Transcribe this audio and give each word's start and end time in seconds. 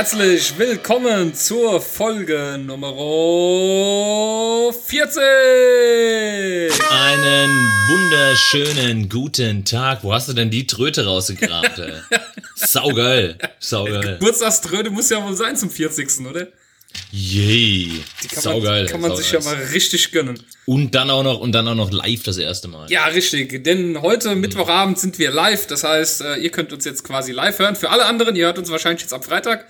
Herzlich 0.00 0.56
willkommen 0.56 1.34
zur 1.34 1.78
Folge 1.78 2.58
Nummer 2.58 2.94
40. 4.72 5.20
Einen 6.90 7.50
wunderschönen 7.86 9.10
guten 9.10 9.66
Tag. 9.66 10.02
Wo 10.02 10.14
hast 10.14 10.30
du 10.30 10.32
denn 10.32 10.48
die 10.48 10.66
Tröte 10.66 11.04
rausgekramt? 11.04 11.78
ey? 11.80 11.92
Saugeil. 12.54 13.36
Saugeil. 13.58 14.16
Geburtstagströte 14.18 14.88
muss 14.88 15.10
ja 15.10 15.22
wohl 15.22 15.36
sein 15.36 15.54
zum 15.54 15.68
40. 15.68 16.26
oder? 16.26 16.48
Yay. 17.12 18.02
Die 18.22 18.28
kann 18.28 18.42
Saugeil. 18.42 18.84
man, 18.84 18.92
kann 18.92 19.00
man 19.02 19.16
sich 19.18 19.30
ja 19.30 19.42
saugeil. 19.42 19.64
mal 19.64 19.70
richtig 19.72 20.12
gönnen. 20.12 20.42
Und 20.64 20.94
dann 20.94 21.10
auch 21.10 21.22
noch 21.22 21.40
und 21.40 21.52
dann 21.52 21.68
auch 21.68 21.74
noch 21.74 21.90
live 21.90 22.22
das 22.22 22.38
erste 22.38 22.68
Mal. 22.68 22.90
Ja, 22.90 23.04
richtig. 23.04 23.64
Denn 23.64 24.00
heute 24.00 24.34
Mittwochabend 24.34 24.98
sind 24.98 25.18
wir 25.18 25.30
live. 25.30 25.66
Das 25.66 25.84
heißt, 25.84 26.22
äh, 26.22 26.36
ihr 26.36 26.50
könnt 26.50 26.72
uns 26.72 26.86
jetzt 26.86 27.04
quasi 27.04 27.32
live 27.32 27.58
hören. 27.58 27.76
Für 27.76 27.90
alle 27.90 28.06
anderen, 28.06 28.34
ihr 28.34 28.46
hört 28.46 28.58
uns 28.58 28.70
wahrscheinlich 28.70 29.02
jetzt 29.02 29.12
am 29.12 29.22
Freitag. 29.22 29.66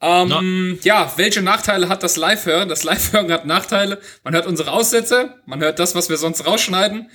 Ähm, 0.00 0.78
ja, 0.82 1.12
welche 1.16 1.40
Nachteile 1.40 1.88
hat 1.88 2.02
das 2.02 2.16
Live-Hören? 2.16 2.68
Das 2.68 2.84
Live-Hören 2.84 3.30
hat 3.32 3.46
Nachteile. 3.46 4.00
Man 4.22 4.34
hört 4.34 4.46
unsere 4.46 4.72
Aussätze, 4.72 5.34
man 5.46 5.60
hört 5.60 5.78
das, 5.78 5.94
was 5.94 6.08
wir 6.10 6.16
sonst 6.18 6.44
rausschneiden. 6.46 7.10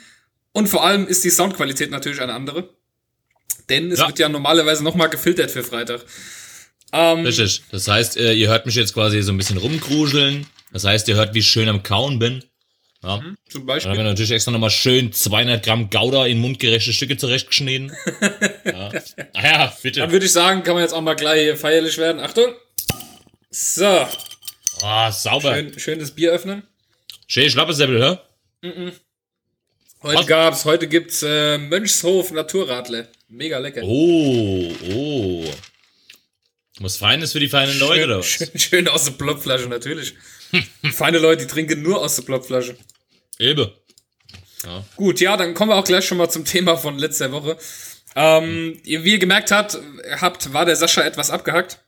Und 0.54 0.68
vor 0.68 0.84
allem 0.84 1.08
ist 1.08 1.24
die 1.24 1.30
Soundqualität 1.30 1.92
natürlich 1.92 2.22
eine 2.22 2.34
andere. 2.34 2.70
Denn 3.70 3.92
es 3.92 4.00
Ja. 4.00 4.08
wird 4.08 4.18
ja 4.18 4.30
normalerweise 4.30 4.84
nochmal 4.84 5.10
gefiltert 5.10 5.52
für 5.52 5.64
Freitag. 5.64 6.02
Ähm, 6.92 7.24
Richtig. 7.26 7.62
Das 7.72 7.88
heißt, 7.88 8.18
äh, 8.18 8.34
ihr 8.34 8.50
hört 8.50 8.66
mich 8.66 8.74
jetzt 8.76 8.96
quasi 8.96 9.22
so 9.22 9.32
ein 9.32 9.38
bisschen 9.38 9.58
rumkruscheln. 9.58 10.48
Das 10.74 10.84
heißt, 10.86 11.08
ihr 11.08 11.16
hört, 11.16 11.36
wie 11.36 11.40
ich 11.40 11.48
schön 11.50 11.70
am 11.70 11.84
Kauen 11.84 12.18
bin. 12.18 12.44
Ja. 13.02 13.20
zum 13.20 13.26
Dann 13.26 13.60
haben 13.60 13.66
Beispiel. 13.66 13.94
wir 13.98 14.04
natürlich 14.04 14.32
extra 14.32 14.52
nochmal 14.52 14.70
schön 14.72 15.14
200 15.14 15.64
Gramm 15.64 15.90
Gouda 15.90 16.26
in 16.26 16.40
mundgerechte 16.40 16.92
Stücke 16.92 17.16
zurechtgeschnitten. 17.18 17.96
ja. 18.66 18.92
Ah 19.34 19.44
ja, 19.44 19.78
bitte. 19.82 20.02
Dann 20.02 20.12
würde 20.12 20.26
ich 20.26 20.34
sagen, 20.34 20.64
kann 20.64 20.74
man 20.74 20.84
jetzt 20.84 20.94
auch 20.94 21.02
mal 21.02 21.16
gleich 21.16 21.58
feierlich 21.58 21.98
werden. 21.98 22.20
Achtung. 22.20 22.54
So, 23.52 24.06
Ah, 24.82 25.12
sauber. 25.12 25.56
schön, 25.56 25.80
schön 25.80 26.00
das 26.00 26.12
Bier 26.12 26.32
öffnen. 26.32 26.64
Schön 27.28 27.50
Schlappesäppel, 27.50 28.04
hä? 28.04 28.18
Heute 30.04 30.20
Was? 30.20 30.28
gab's, 30.28 30.66
heute 30.66 30.88
gibt's 30.88 31.24
äh, 31.24 31.58
Mönchshof 31.58 32.32
Naturradler. 32.32 33.08
Mega 33.28 33.58
lecker. 33.60 33.82
Oh, 33.84 34.72
oh. 34.94 35.46
Was 36.80 36.98
Feines 36.98 37.34
für 37.34 37.40
die 37.40 37.50
feinen 37.50 37.78
Leute, 37.80 38.06
oder 38.06 38.20
was? 38.20 38.26
schön, 38.28 38.50
schön 38.58 38.88
aus 38.88 39.06
der 39.06 39.12
Plopflasche, 39.12 39.68
natürlich. 39.68 40.14
Feine 40.92 41.20
Leute, 41.20 41.46
die 41.46 41.52
trinken 41.52 41.82
nur 41.82 42.02
aus 42.02 42.16
der 42.16 42.24
Plopflasche. 42.24 42.76
Eben. 43.38 43.70
Gut, 44.96 45.20
ja, 45.20 45.38
dann 45.38 45.54
kommen 45.54 45.72
wir 45.72 45.76
auch 45.76 45.86
gleich 45.86 46.06
schon 46.06 46.18
mal 46.18 46.30
zum 46.30 46.46
Thema 46.46 46.76
von 46.76 46.98
letzter 46.98 47.32
Woche. 47.32 47.58
Ähm, 48.16 48.80
wie 48.84 49.12
ihr 49.12 49.20
gemerkt 49.20 49.52
habt, 49.52 49.78
habt, 50.20 50.52
war 50.54 50.66
der 50.66 50.76
Sascha 50.76 51.02
etwas 51.02 51.30
abgehackt. 51.30 51.80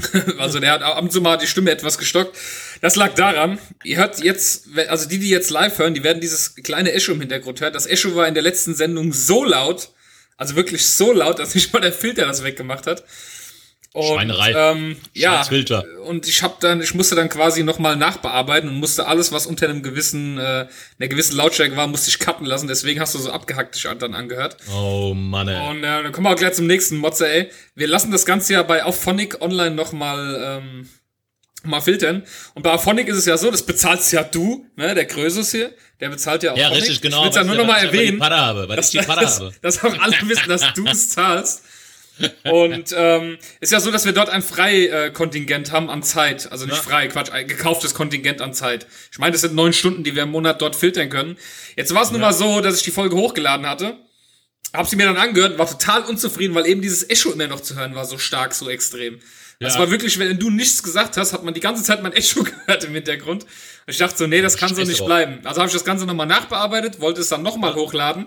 also 0.38 0.58
der 0.58 0.72
hat 0.72 0.82
ab 0.82 1.00
und 1.00 1.12
zu 1.12 1.20
mal 1.20 1.36
die 1.36 1.46
Stimme 1.46 1.70
etwas 1.70 1.98
gestockt. 1.98 2.36
Das 2.80 2.96
lag 2.96 3.14
daran, 3.14 3.58
ihr 3.84 3.98
hört 3.98 4.20
jetzt, 4.20 4.66
also 4.88 5.08
die, 5.08 5.18
die 5.18 5.28
jetzt 5.28 5.50
live 5.50 5.78
hören, 5.78 5.94
die 5.94 6.02
werden 6.02 6.20
dieses 6.20 6.56
kleine 6.56 6.92
Echo 6.92 7.12
im 7.12 7.20
Hintergrund 7.20 7.60
hören. 7.60 7.72
Das 7.72 7.86
Echo 7.86 8.14
war 8.16 8.26
in 8.26 8.34
der 8.34 8.42
letzten 8.42 8.74
Sendung 8.74 9.12
so 9.12 9.44
laut, 9.44 9.90
also 10.36 10.56
wirklich 10.56 10.86
so 10.86 11.12
laut, 11.12 11.38
dass 11.38 11.54
nicht 11.54 11.72
mal 11.72 11.80
der 11.80 11.92
Filter 11.92 12.26
das 12.26 12.42
weggemacht 12.42 12.86
hat. 12.86 13.04
Und, 13.94 14.06
Schweinerei. 14.14 14.52
Ähm, 14.52 14.96
ja, 15.12 15.44
und 16.06 16.26
ich 16.26 16.42
habe 16.42 16.54
dann, 16.60 16.80
ich 16.80 16.94
musste 16.94 17.14
dann 17.14 17.28
quasi 17.28 17.62
nochmal 17.62 17.94
nachbearbeiten 17.96 18.70
und 18.70 18.76
musste 18.76 19.06
alles, 19.06 19.32
was 19.32 19.44
unter 19.46 19.68
einem 19.68 19.82
gewissen, 19.82 20.38
äh, 20.38 20.66
einer 20.98 21.08
gewissen 21.08 21.36
Lautstärke 21.36 21.76
war, 21.76 21.86
musste 21.86 22.08
ich 22.08 22.18
cutten 22.18 22.46
lassen. 22.46 22.68
Deswegen 22.68 23.00
hast 23.00 23.14
du 23.14 23.18
so 23.18 23.30
abgehackt 23.30 23.74
dich 23.74 23.86
dann 23.98 24.14
angehört. 24.14 24.56
Oh 24.74 25.12
Mann, 25.14 25.48
ey. 25.48 25.68
Und 25.68 25.78
äh, 25.84 26.02
dann 26.02 26.10
kommen 26.12 26.26
wir 26.26 26.30
auch 26.32 26.36
gleich 26.36 26.54
zum 26.54 26.66
nächsten 26.66 26.96
Motze, 26.96 27.28
ey. 27.30 27.50
Wir 27.74 27.86
lassen 27.86 28.10
das 28.10 28.24
Ganze 28.24 28.54
ja 28.54 28.62
bei 28.62 28.82
Auphonic 28.82 29.42
online 29.42 29.72
nochmal 29.74 30.60
ähm, 30.62 30.88
mal 31.64 31.80
filtern. 31.82 32.22
Und 32.54 32.62
bei 32.62 32.70
Auphonic 32.72 33.08
ist 33.08 33.18
es 33.18 33.26
ja 33.26 33.36
so, 33.36 33.50
das 33.50 33.64
bezahlst 33.66 34.10
ja 34.12 34.22
du, 34.22 34.66
ne, 34.74 34.94
der 34.94 35.04
Krösus 35.06 35.50
hier, 35.52 35.70
der 36.00 36.08
bezahlt 36.08 36.42
ja 36.42 36.56
Ja, 36.56 36.68
Auphonic. 36.68 36.82
richtig, 36.84 37.02
genau. 37.02 37.18
Ich 37.20 37.24
will's 37.26 37.34
ja 37.36 37.40
was 37.42 37.46
nur 37.46 37.56
ich- 37.56 37.60
nochmal 37.60 37.76
was 37.76 37.82
ich 37.82 37.88
aber 37.90 37.96
erwähnen 37.98 38.16
Die 38.16 38.20
Patte 38.20 38.36
habe, 38.36 38.68
was 38.70 38.86
ich 38.94 39.00
die 39.00 39.06
dass, 39.06 39.40
habe. 39.40 39.52
dass 39.60 39.84
auch 39.84 39.98
alle 40.00 40.16
wissen, 40.22 40.48
dass 40.48 40.72
du 40.72 40.86
es 40.86 41.10
zahlst. 41.10 41.62
Und 42.44 42.94
ähm, 42.96 43.38
ist 43.60 43.72
ja 43.72 43.80
so, 43.80 43.90
dass 43.90 44.04
wir 44.04 44.12
dort 44.12 44.30
ein 44.30 44.42
Freikontingent 44.42 45.72
haben 45.72 45.90
an 45.90 46.02
Zeit. 46.02 46.50
Also 46.50 46.64
nicht 46.66 46.76
Ja. 46.76 46.82
frei, 46.82 47.08
Quatsch, 47.08 47.30
ein 47.30 47.46
gekauftes 47.48 47.94
Kontingent 47.94 48.40
an 48.40 48.54
Zeit. 48.54 48.86
Ich 49.10 49.18
meine, 49.18 49.32
das 49.32 49.40
sind 49.42 49.54
neun 49.54 49.72
Stunden, 49.72 50.04
die 50.04 50.14
wir 50.14 50.22
im 50.24 50.30
Monat 50.30 50.60
dort 50.62 50.76
filtern 50.76 51.08
können. 51.08 51.36
Jetzt 51.76 51.94
war 51.94 52.02
es 52.02 52.10
nun 52.10 52.20
mal 52.20 52.32
so, 52.32 52.60
dass 52.60 52.76
ich 52.76 52.82
die 52.82 52.90
Folge 52.90 53.16
hochgeladen 53.16 53.66
hatte. 53.66 53.96
Hab 54.72 54.88
sie 54.88 54.96
mir 54.96 55.04
dann 55.06 55.16
angehört, 55.18 55.58
war 55.58 55.68
total 55.68 56.02
unzufrieden, 56.04 56.54
weil 56.54 56.66
eben 56.66 56.80
dieses 56.80 57.08
Echo 57.10 57.30
immer 57.30 57.46
noch 57.46 57.60
zu 57.60 57.76
hören 57.76 57.94
war, 57.94 58.04
so 58.06 58.16
stark, 58.18 58.54
so 58.54 58.70
extrem. 58.70 59.20
Das 59.60 59.74
Ja. 59.74 59.80
war 59.80 59.90
wirklich, 59.90 60.18
wenn 60.18 60.38
du 60.38 60.50
nichts 60.50 60.82
gesagt 60.82 61.16
hast, 61.16 61.32
hat 61.32 61.44
man 61.44 61.52
die 61.54 61.60
ganze 61.60 61.82
Zeit 61.82 62.02
mein 62.02 62.12
Echo 62.14 62.42
gehört 62.66 62.84
im 62.84 62.94
Hintergrund. 62.94 63.44
Und 63.44 63.50
ich 63.86 63.98
dachte 63.98 64.16
so, 64.16 64.26
nee, 64.26 64.40
das 64.40 64.56
kann 64.56 64.74
so 64.74 64.82
nicht 64.82 65.04
bleiben. 65.04 65.40
Also 65.44 65.60
habe 65.60 65.68
ich 65.68 65.74
das 65.74 65.84
Ganze 65.84 66.06
nochmal 66.06 66.26
nachbearbeitet, 66.26 67.00
wollte 67.00 67.20
es 67.20 67.28
dann 67.28 67.42
nochmal 67.42 67.74
hochladen. 67.74 68.26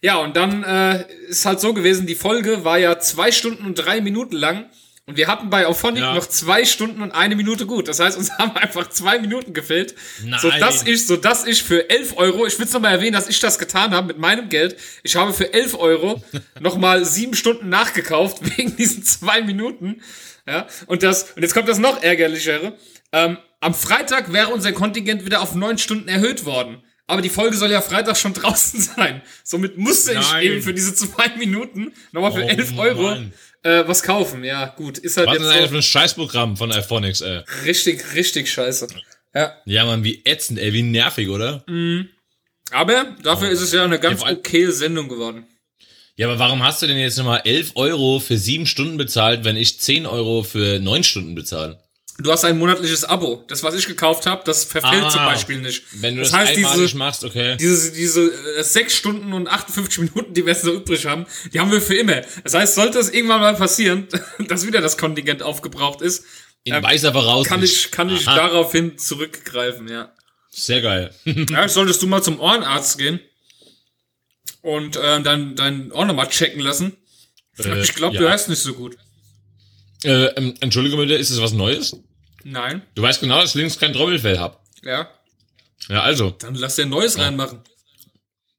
Ja, 0.00 0.16
und 0.18 0.36
dann 0.36 0.62
äh, 0.64 1.04
ist 1.28 1.44
halt 1.44 1.60
so 1.60 1.74
gewesen, 1.74 2.06
die 2.06 2.14
Folge 2.14 2.64
war 2.64 2.78
ja 2.78 2.98
zwei 3.00 3.32
Stunden 3.32 3.64
und 3.64 3.74
drei 3.74 4.00
Minuten 4.00 4.36
lang. 4.36 4.66
Und 5.06 5.16
wir 5.16 5.26
hatten 5.26 5.48
bei 5.48 5.66
Auphonic 5.66 6.02
Ja. 6.02 6.12
noch 6.14 6.26
zwei 6.26 6.66
Stunden 6.66 7.00
und 7.00 7.12
eine 7.12 7.34
Minute 7.34 7.64
gut. 7.64 7.88
Das 7.88 7.98
heißt, 7.98 8.18
uns 8.18 8.30
haben 8.38 8.54
einfach 8.56 8.90
zwei 8.90 9.18
Minuten 9.18 9.54
gefehlt. 9.54 9.94
Nein. 10.22 10.38
So 10.38 10.50
dass 10.50 10.86
ich, 10.86 11.06
so 11.06 11.16
dass 11.16 11.46
ich 11.46 11.62
für 11.62 11.88
11 11.88 12.18
Euro, 12.18 12.46
ich 12.46 12.58
will 12.58 12.66
es 12.66 12.72
nochmal 12.74 12.92
erwähnen, 12.92 13.14
dass 13.14 13.28
ich 13.28 13.40
das 13.40 13.58
getan 13.58 13.92
habe 13.92 14.08
mit 14.08 14.18
meinem 14.18 14.50
Geld. 14.50 14.76
Ich 15.02 15.16
habe 15.16 15.32
für 15.32 15.52
11 15.54 15.74
Euro 15.78 16.22
nochmal 16.60 17.04
sieben 17.06 17.34
Stunden 17.34 17.70
nachgekauft 17.70 18.38
wegen 18.58 18.76
diesen 18.76 19.02
zwei 19.02 19.40
Minuten. 19.40 20.02
Ja, 20.46 20.66
und 20.86 21.02
das, 21.02 21.32
und 21.34 21.42
jetzt 21.42 21.54
kommt 21.54 21.68
das 21.68 21.78
noch 21.78 22.02
ärgerlichere. 22.02 22.74
Ähm, 23.12 23.38
am 23.60 23.74
Freitag 23.74 24.32
wäre 24.32 24.48
unser 24.48 24.72
Kontingent 24.72 25.24
wieder 25.24 25.40
auf 25.40 25.54
neun 25.54 25.78
Stunden 25.78 26.08
erhöht 26.08 26.44
worden. 26.44 26.82
Aber 27.08 27.22
die 27.22 27.30
Folge 27.30 27.56
soll 27.56 27.70
ja 27.70 27.80
Freitag 27.80 28.16
schon 28.16 28.34
draußen 28.34 28.80
sein. 28.96 29.22
Somit 29.42 29.78
musste 29.78 30.12
ich 30.12 30.30
Nein. 30.30 30.44
eben 30.44 30.62
für 30.62 30.74
diese 30.74 30.94
zwei 30.94 31.28
Minuten 31.36 31.92
nochmal 32.12 32.32
für 32.32 32.44
Oh 32.44 32.48
11 32.48 32.78
Euro 32.78 33.16
äh, 33.62 33.82
was 33.88 34.02
kaufen. 34.02 34.44
Ja, 34.44 34.66
gut. 34.76 34.98
Ist 34.98 35.16
halt 35.16 35.26
Was 35.26 35.36
ist 35.36 35.42
jetzt 35.42 35.54
denn 35.54 35.62
so 35.62 35.68
für 35.68 35.76
ein 35.76 35.82
Scheißprogramm 35.82 36.56
von 36.56 36.70
iPhonics, 36.70 37.22
ey? 37.22 37.42
richtig, 37.64 38.14
richtig 38.14 38.52
scheiße. 38.52 38.88
Ja. 39.34 39.56
Ja, 39.64 39.84
Mann, 39.86 40.04
wie 40.04 40.22
ätzend, 40.24 40.58
ey, 40.58 40.72
wie 40.72 40.82
nervig, 40.82 41.28
oder? 41.30 41.64
Aber 42.70 43.16
dafür 43.22 43.48
ist 43.50 43.62
es 43.62 43.72
ja 43.72 43.84
eine 43.84 43.98
ganz 43.98 44.22
Ja, 44.22 44.30
okay 44.30 44.70
Sendung 44.70 45.08
geworden. 45.08 45.46
Ja, 46.16 46.26
aber 46.26 46.38
warum 46.38 46.62
hast 46.62 46.82
du 46.82 46.86
denn 46.86 46.98
jetzt 46.98 47.16
nochmal 47.16 47.42
11 47.44 47.72
Euro 47.76 48.20
für 48.20 48.36
sieben 48.36 48.66
Stunden 48.66 48.96
bezahlt, 48.96 49.44
wenn 49.44 49.56
ich 49.56 49.80
10 49.80 50.04
Euro 50.04 50.42
für 50.42 50.78
neun 50.78 51.04
Stunden 51.04 51.34
bezahle? 51.34 51.80
Du 52.20 52.32
hast 52.32 52.44
ein 52.44 52.58
monatliches 52.58 53.04
Abo. 53.04 53.44
Das, 53.46 53.62
was 53.62 53.76
ich 53.76 53.86
gekauft 53.86 54.26
habe, 54.26 54.42
das 54.44 54.64
verfällt 54.64 55.04
Ah, 55.04 55.08
zum 55.08 55.24
Beispiel 55.24 55.58
nicht. 55.58 55.84
Wenn 55.92 56.16
du 56.16 56.22
das, 56.22 56.32
das 56.32 56.40
heißt, 56.40 56.56
diese, 56.56 56.96
machst, 56.96 57.24
okay. 57.24 57.56
diese, 57.56 57.92
diese 57.92 58.32
äh, 58.56 58.64
sechs 58.64 58.96
Stunden 58.96 59.32
und 59.32 59.46
58 59.46 59.98
Minuten, 60.00 60.34
die 60.34 60.44
wir 60.44 60.52
jetzt 60.52 60.64
noch 60.64 60.72
übrig 60.72 61.06
haben, 61.06 61.26
die 61.52 61.60
haben 61.60 61.70
wir 61.70 61.80
für 61.80 61.94
immer. 61.94 62.22
Das 62.42 62.54
heißt, 62.54 62.74
sollte 62.74 62.98
es 62.98 63.10
irgendwann 63.10 63.40
mal 63.40 63.54
passieren, 63.54 64.08
dass 64.48 64.66
wieder 64.66 64.80
das 64.80 64.98
Kontingent 64.98 65.44
aufgebraucht 65.44 66.02
ist, 66.02 66.24
In 66.64 66.74
ähm, 66.74 66.82
weißer 66.82 67.12
Voraus. 67.12 67.46
kann 67.46 67.62
ich, 67.62 67.92
kann 67.92 68.10
ich 68.10 68.26
Aha, 68.26 68.34
daraufhin 68.34 68.98
zurückgreifen, 68.98 69.86
ja. 69.86 70.12
Sehr 70.50 70.82
geil. 70.82 71.14
Ja, 71.50 71.68
solltest 71.68 72.02
du 72.02 72.08
mal 72.08 72.22
zum 72.22 72.40
Ohrenarzt 72.40 72.98
gehen 72.98 73.20
und 74.62 74.96
äh, 74.96 75.22
dein, 75.22 75.54
dein 75.54 75.92
Ohr 75.92 76.04
nochmal 76.04 76.28
checken 76.30 76.60
lassen. 76.60 76.96
Äh, 77.58 77.80
ich 77.80 77.94
glaube, 77.94 78.16
ja. 78.16 78.22
du 78.22 78.28
hörst 78.28 78.48
nicht 78.48 78.60
so 78.60 78.74
gut. 78.74 78.96
Äh, 80.02 80.26
ähm, 80.34 80.54
Entschuldige 80.58 80.96
bitte, 80.96 81.14
ist 81.14 81.30
das 81.30 81.40
was 81.40 81.52
Neues? 81.52 81.96
Nein, 82.44 82.82
Du 82.94 83.02
weißt 83.02 83.20
genau, 83.20 83.40
dass 83.40 83.50
ich 83.50 83.54
links 83.56 83.78
kein 83.78 83.92
Trommelfell 83.92 84.38
hab. 84.38 84.62
ja. 84.82 85.08
Ja, 85.88 86.02
also. 86.02 86.30
Dann 86.32 86.54
lass 86.56 86.76
dir 86.76 86.82
ein 86.82 86.88
neues 86.90 87.18
reinmachen. 87.18 87.60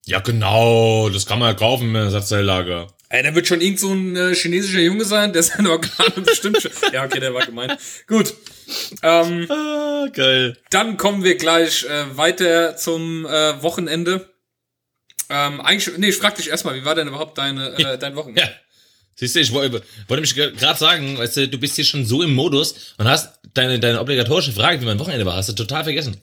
Ja, 0.05 0.19
genau. 0.19 1.09
Das 1.09 1.25
kann 1.25 1.37
man 1.37 1.49
ja 1.49 1.53
kaufen 1.53 1.89
im 1.89 1.95
Ersatzteillager. 1.95 2.87
Ey, 3.09 3.21
da 3.23 3.35
wird 3.35 3.45
schon 3.45 3.59
irgend 3.61 3.79
so 3.79 3.91
ein 3.93 4.15
äh, 4.15 4.33
chinesischer 4.33 4.79
Junge 4.79 5.03
sein, 5.03 5.33
der 5.33 5.43
seine 5.43 5.69
Organe 5.69 6.21
bestimmt 6.25 6.61
schon. 6.61 6.71
Ja, 6.93 7.03
okay, 7.03 7.19
der 7.19 7.33
war 7.33 7.45
gemeint. 7.45 7.77
Gut. 8.07 8.33
Ähm, 9.03 9.45
Ah, 9.51 10.07
geil. 10.13 10.57
dann 10.71 10.97
kommen 10.97 11.23
wir 11.23 11.35
gleich 11.37 11.83
äh, 11.83 12.17
weiter 12.17 12.77
zum 12.77 13.25
äh, 13.25 13.61
Wochenende. 13.61 14.33
Ähm, 15.29 15.59
eigentlich, 15.61 15.97
nee, 15.97 16.09
ich 16.09 16.15
frag 16.17 16.35
dich 16.35 16.49
erstmal, 16.49 16.75
wie 16.75 16.85
war 16.85 16.95
denn 16.95 17.07
überhaupt 17.09 17.37
deine, 17.37 17.77
äh, 17.77 17.97
dein 17.99 18.15
Wochenende? 18.15 18.41
Ja. 18.41 18.49
Siehst 19.15 19.35
du, 19.35 19.39
ich 19.41 19.51
wollte, 19.51 19.83
wollte 20.07 20.21
mich 20.21 20.33
gerade 20.33 20.79
sagen, 20.79 21.17
weißt 21.17 21.37
du, 21.37 21.47
du 21.49 21.57
bist 21.59 21.75
hier 21.75 21.83
schon 21.85 22.05
so 22.05 22.23
im 22.23 22.33
Modus 22.33 22.93
und 22.97 23.07
hast 23.07 23.38
deine, 23.53 23.79
deine 23.79 23.99
obligatorische 23.99 24.51
Frage, 24.51 24.81
wie 24.81 24.85
mein 24.85 24.99
Wochenende 24.99 25.25
war, 25.25 25.35
hast 25.35 25.49
du 25.49 25.53
total 25.53 25.83
vergessen. 25.83 26.17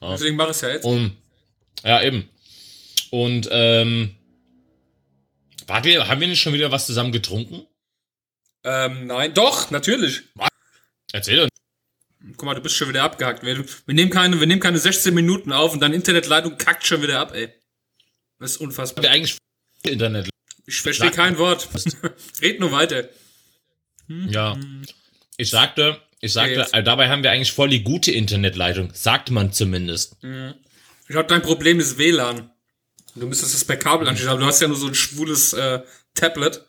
Deswegen 0.00 0.36
mach 0.36 0.50
ich's 0.50 0.60
ja 0.60 0.70
jetzt. 0.70 0.84
Um, 0.84 1.16
ja, 1.84 2.02
eben. 2.02 2.28
Und, 3.10 3.48
ähm, 3.50 4.14
warte, 5.66 5.88
wir- 5.88 6.06
haben 6.08 6.20
wir 6.20 6.28
nicht 6.28 6.40
schon 6.40 6.52
wieder 6.54 6.70
was 6.70 6.86
zusammen 6.86 7.12
getrunken? 7.12 7.66
Ähm, 8.64 9.06
nein, 9.06 9.32
doch, 9.34 9.70
natürlich. 9.70 10.22
Erzähl 11.12 11.40
uns. 11.40 11.50
Guck 12.36 12.42
mal, 12.44 12.54
du 12.54 12.60
bist 12.60 12.74
schon 12.74 12.88
wieder 12.88 13.04
abgehackt. 13.04 13.42
Wir, 13.44 13.58
wir, 13.58 13.94
nehmen 13.94 14.10
keine, 14.10 14.40
wir 14.40 14.46
nehmen 14.46 14.60
keine 14.60 14.78
16 14.78 15.14
Minuten 15.14 15.52
auf 15.52 15.72
und 15.72 15.80
deine 15.80 15.94
Internetleitung 15.94 16.58
kackt 16.58 16.84
schon 16.86 17.00
wieder 17.02 17.20
ab, 17.20 17.32
ey. 17.34 17.48
Das 18.40 18.52
ist 18.52 18.56
unfassbar. 18.58 19.04
Wir 19.04 19.10
eigentlich 19.12 19.38
Internet. 19.84 20.28
Ich 20.66 20.82
verstehe 20.82 21.10
kein 21.12 21.38
Wort. 21.38 21.68
Red 22.42 22.60
nur 22.60 22.72
weiter. 22.72 23.08
Ja. 24.08 24.58
Ich 25.36 25.50
sagte, 25.50 26.00
ich 26.20 26.32
sagte, 26.32 26.60
jetzt. 26.60 26.74
äh, 26.74 26.82
dabei 26.82 27.08
haben 27.08 27.22
wir 27.22 27.30
eigentlich 27.30 27.52
voll 27.52 27.68
die 27.68 27.82
gute 27.82 28.10
Internetleitung. 28.12 28.90
Sagt 28.92 29.30
man 29.30 29.52
zumindest. 29.52 30.16
Ich 30.22 31.08
glaube, 31.08 31.28
dein 31.28 31.42
Problem 31.42 31.78
ist 31.80 31.98
WLAN. 31.98 32.50
Du 33.14 33.26
müsstest 33.26 33.54
es 33.54 33.64
per 33.64 33.76
Kabel 33.76 34.06
anschließen, 34.08 34.30
aber 34.30 34.40
du 34.40 34.46
hast 34.46 34.60
ja 34.60 34.68
nur 34.68 34.76
so 34.76 34.86
ein 34.88 34.94
schwules 34.94 35.52
äh, 35.52 35.80
Tablet, 36.14 36.62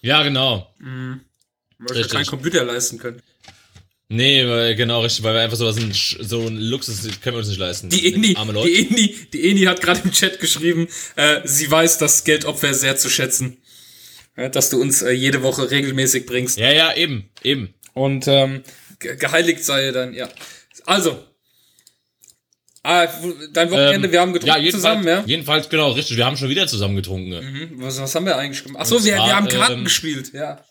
Ja, 0.00 0.22
genau. 0.22 0.74
weil 0.78 1.18
wir 1.78 1.90
Richtig. 1.96 2.12
keinen 2.12 2.26
Computer 2.26 2.64
leisten 2.64 2.98
können. 2.98 3.20
Nee, 4.08 4.46
weil, 4.46 4.76
genau, 4.76 5.02
richtig, 5.02 5.24
weil 5.24 5.34
wir 5.34 5.40
einfach 5.40 5.56
sowas, 5.56 5.76
ein, 5.78 5.92
so 5.92 6.46
ein 6.46 6.56
Luxus 6.56 7.02
können 7.20 7.34
wir 7.34 7.38
uns 7.38 7.48
nicht 7.48 7.58
leisten. 7.58 7.90
Die 7.90 8.14
Eni, 8.14 8.36
Arme 8.36 8.52
Leute. 8.52 8.68
die 8.70 8.86
Eni, 8.86 9.16
die 9.32 9.50
Eni 9.50 9.62
hat 9.62 9.80
gerade 9.80 10.00
im 10.04 10.12
Chat 10.12 10.38
geschrieben, 10.38 10.86
äh, 11.16 11.40
sie 11.44 11.68
weiß 11.68 11.98
das 11.98 12.22
Geldopfer 12.22 12.72
sehr 12.72 12.96
zu 12.96 13.10
schätzen. 13.10 13.56
Ja, 14.36 14.48
dass 14.48 14.70
du 14.70 14.80
uns 14.80 15.02
äh, 15.02 15.10
jede 15.10 15.42
Woche 15.42 15.70
regelmäßig 15.70 16.26
bringst. 16.26 16.56
Ja, 16.58 16.70
ja, 16.70 16.94
eben, 16.94 17.30
eben. 17.42 17.74
Und 17.96 18.28
ähm, 18.28 18.62
ge 18.98 19.16
geheiligt 19.16 19.64
sei 19.64 19.90
dann, 19.90 20.12
ja. 20.12 20.28
Also. 20.84 21.18
Ah, 22.82 23.08
dein 23.54 23.70
Wochenende, 23.70 24.06
Ähm, 24.06 24.12
wir 24.12 24.20
haben 24.20 24.32
getrunken 24.34 24.64
ja, 24.64 24.70
zusammen, 24.70 25.08
ja? 25.08 25.24
Jedenfalls, 25.26 25.70
genau, 25.70 25.92
richtig. 25.92 26.18
Wir 26.18 26.26
haben 26.26 26.36
schon 26.36 26.50
wieder 26.50 26.66
zusammen 26.66 26.94
getrunken. 26.94 27.30
Mhm. 27.30 27.70
Was, 27.76 27.98
was 27.98 28.14
haben 28.14 28.26
wir 28.26 28.36
eigentlich 28.36 28.62
gemacht? 28.62 28.82
Achso, 28.82 29.02
wir, 29.02 29.14
wir 29.14 29.34
haben 29.34 29.48
Karten 29.48 29.78
ähm, 29.78 29.84
gespielt, 29.84 30.34
ja. 30.34 30.62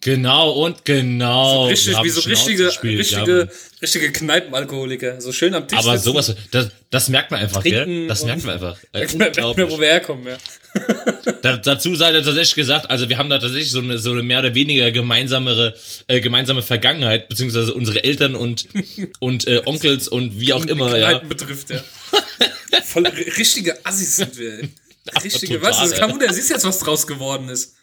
Genau 0.00 0.50
und 0.52 0.84
genau. 0.84 1.64
Wir 1.66 1.72
Richtig, 1.72 1.96
wie 2.04 2.08
so 2.10 2.20
Schnauze 2.20 2.30
richtige, 2.30 2.64
gespielt, 2.64 2.98
richtige, 3.00 3.38
ja. 3.40 3.46
richtige 3.82 4.12
Kneipenalkoholiker. 4.12 5.20
So 5.20 5.32
schön 5.32 5.54
am 5.54 5.66
Tisch 5.66 5.78
Aber 5.78 5.98
sitzen. 5.98 6.04
sowas, 6.12 6.34
das, 6.52 6.68
das 6.90 7.08
merkt 7.08 7.30
man 7.32 7.40
einfach, 7.40 7.62
gell? 7.64 8.06
Das 8.06 8.20
und- 8.22 8.26
merkt 8.28 8.44
man 8.44 8.54
einfach. 8.54 8.76
Merkt 8.92 9.12
man, 9.18 9.18
merkt 9.32 9.58
man, 9.58 9.70
wo 9.70 9.80
wir 9.80 9.88
herkommen, 9.88 10.26
ja. 10.26 10.36
Da, 11.42 11.56
dazu 11.56 11.94
sei 11.94 12.12
tatsächlich 12.12 12.54
gesagt, 12.54 12.90
also 12.90 13.08
wir 13.08 13.16
haben 13.18 13.30
da 13.30 13.38
tatsächlich 13.38 13.70
so 13.70 13.78
eine, 13.80 13.98
so 13.98 14.10
eine 14.12 14.22
mehr 14.22 14.40
oder 14.40 14.54
weniger 14.54 14.90
gemeinsamere, 14.90 15.74
äh, 16.08 16.20
gemeinsame 16.20 16.62
Vergangenheit, 16.62 17.28
beziehungsweise 17.28 17.74
unsere 17.74 18.02
Eltern 18.02 18.34
und, 18.34 18.66
und 19.20 19.46
äh, 19.46 19.62
Onkels 19.64 20.08
und 20.08 20.40
wie 20.40 20.52
auch 20.52 20.64
immer, 20.66 20.96
ja. 20.98 21.10
Kneipen 21.10 21.28
betrifft, 21.28 21.70
ja. 21.70 21.82
Voll 22.84 23.06
ri- 23.06 23.36
richtige 23.36 23.84
Assis 23.84 24.16
sind 24.16 24.38
wir, 24.38 24.52
ey. 24.60 24.68
Richtige, 25.22 25.54
total, 25.54 25.70
was? 25.70 25.78
Das 25.90 25.98
kann 25.98 26.10
Wunder, 26.12 26.32
siehst 26.32 26.50
jetzt, 26.50 26.64
was 26.64 26.78
draus 26.80 27.06
geworden 27.06 27.48
ist. 27.48 27.74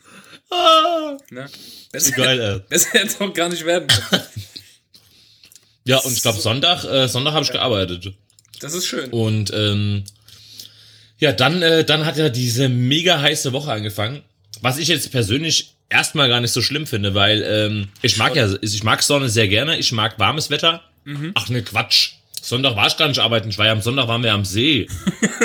Ah, 0.51 1.17
Ne? 1.31 1.47
Besser, 1.91 2.11
geil, 2.11 2.39
ey. 2.39 2.59
besser 2.69 2.89
hätte 2.99 3.07
es 3.07 3.21
auch 3.21 3.33
gar 3.33 3.49
nicht 3.49 3.65
werden 3.65 3.87
können. 3.87 4.23
Ja, 5.87 5.99
und 5.99 6.13
ich 6.13 6.23
glaube 6.23 6.39
Sonntag, 6.39 6.83
äh, 6.83 7.07
Sonntag 7.07 7.33
habe 7.33 7.45
ich 7.45 7.51
gearbeitet. 7.51 8.11
Das 8.59 8.73
ist 8.73 8.87
schön. 8.87 9.11
Und 9.11 9.53
ähm, 9.53 10.03
ja, 11.19 11.31
dann, 11.31 11.61
äh, 11.61 11.83
dann 11.85 12.05
hat 12.07 12.17
ja 12.17 12.29
diese 12.29 12.69
mega 12.69 13.21
heiße 13.21 13.53
Woche 13.53 13.71
angefangen. 13.71 14.23
Was 14.61 14.79
ich 14.79 14.87
jetzt 14.87 15.11
persönlich 15.11 15.75
erstmal 15.89 16.27
gar 16.27 16.41
nicht 16.41 16.53
so 16.53 16.63
schlimm 16.63 16.87
finde, 16.87 17.13
weil 17.13 17.43
ähm, 17.43 17.89
ich 18.01 18.17
mag 18.17 18.35
ja, 18.35 18.51
ich 18.61 18.83
mag 18.83 19.03
Sonne 19.03 19.29
sehr 19.29 19.47
gerne, 19.47 19.77
ich 19.77 19.91
mag 19.91 20.17
warmes 20.17 20.49
Wetter. 20.49 20.81
Mhm. 21.03 21.33
Ach 21.35 21.49
ne, 21.49 21.61
Quatsch. 21.61 22.13
Sonntag 22.47 22.75
war 22.75 22.87
ich 22.87 22.97
gar 22.97 23.07
nicht 23.07 23.19
arbeiten, 23.19 23.49
ich 23.49 23.57
war 23.57 23.65
ja 23.65 23.71
am 23.71 23.81
Sonntag 23.81 24.07
waren 24.07 24.21
wir 24.23 24.33
am 24.33 24.45
See. 24.45 24.87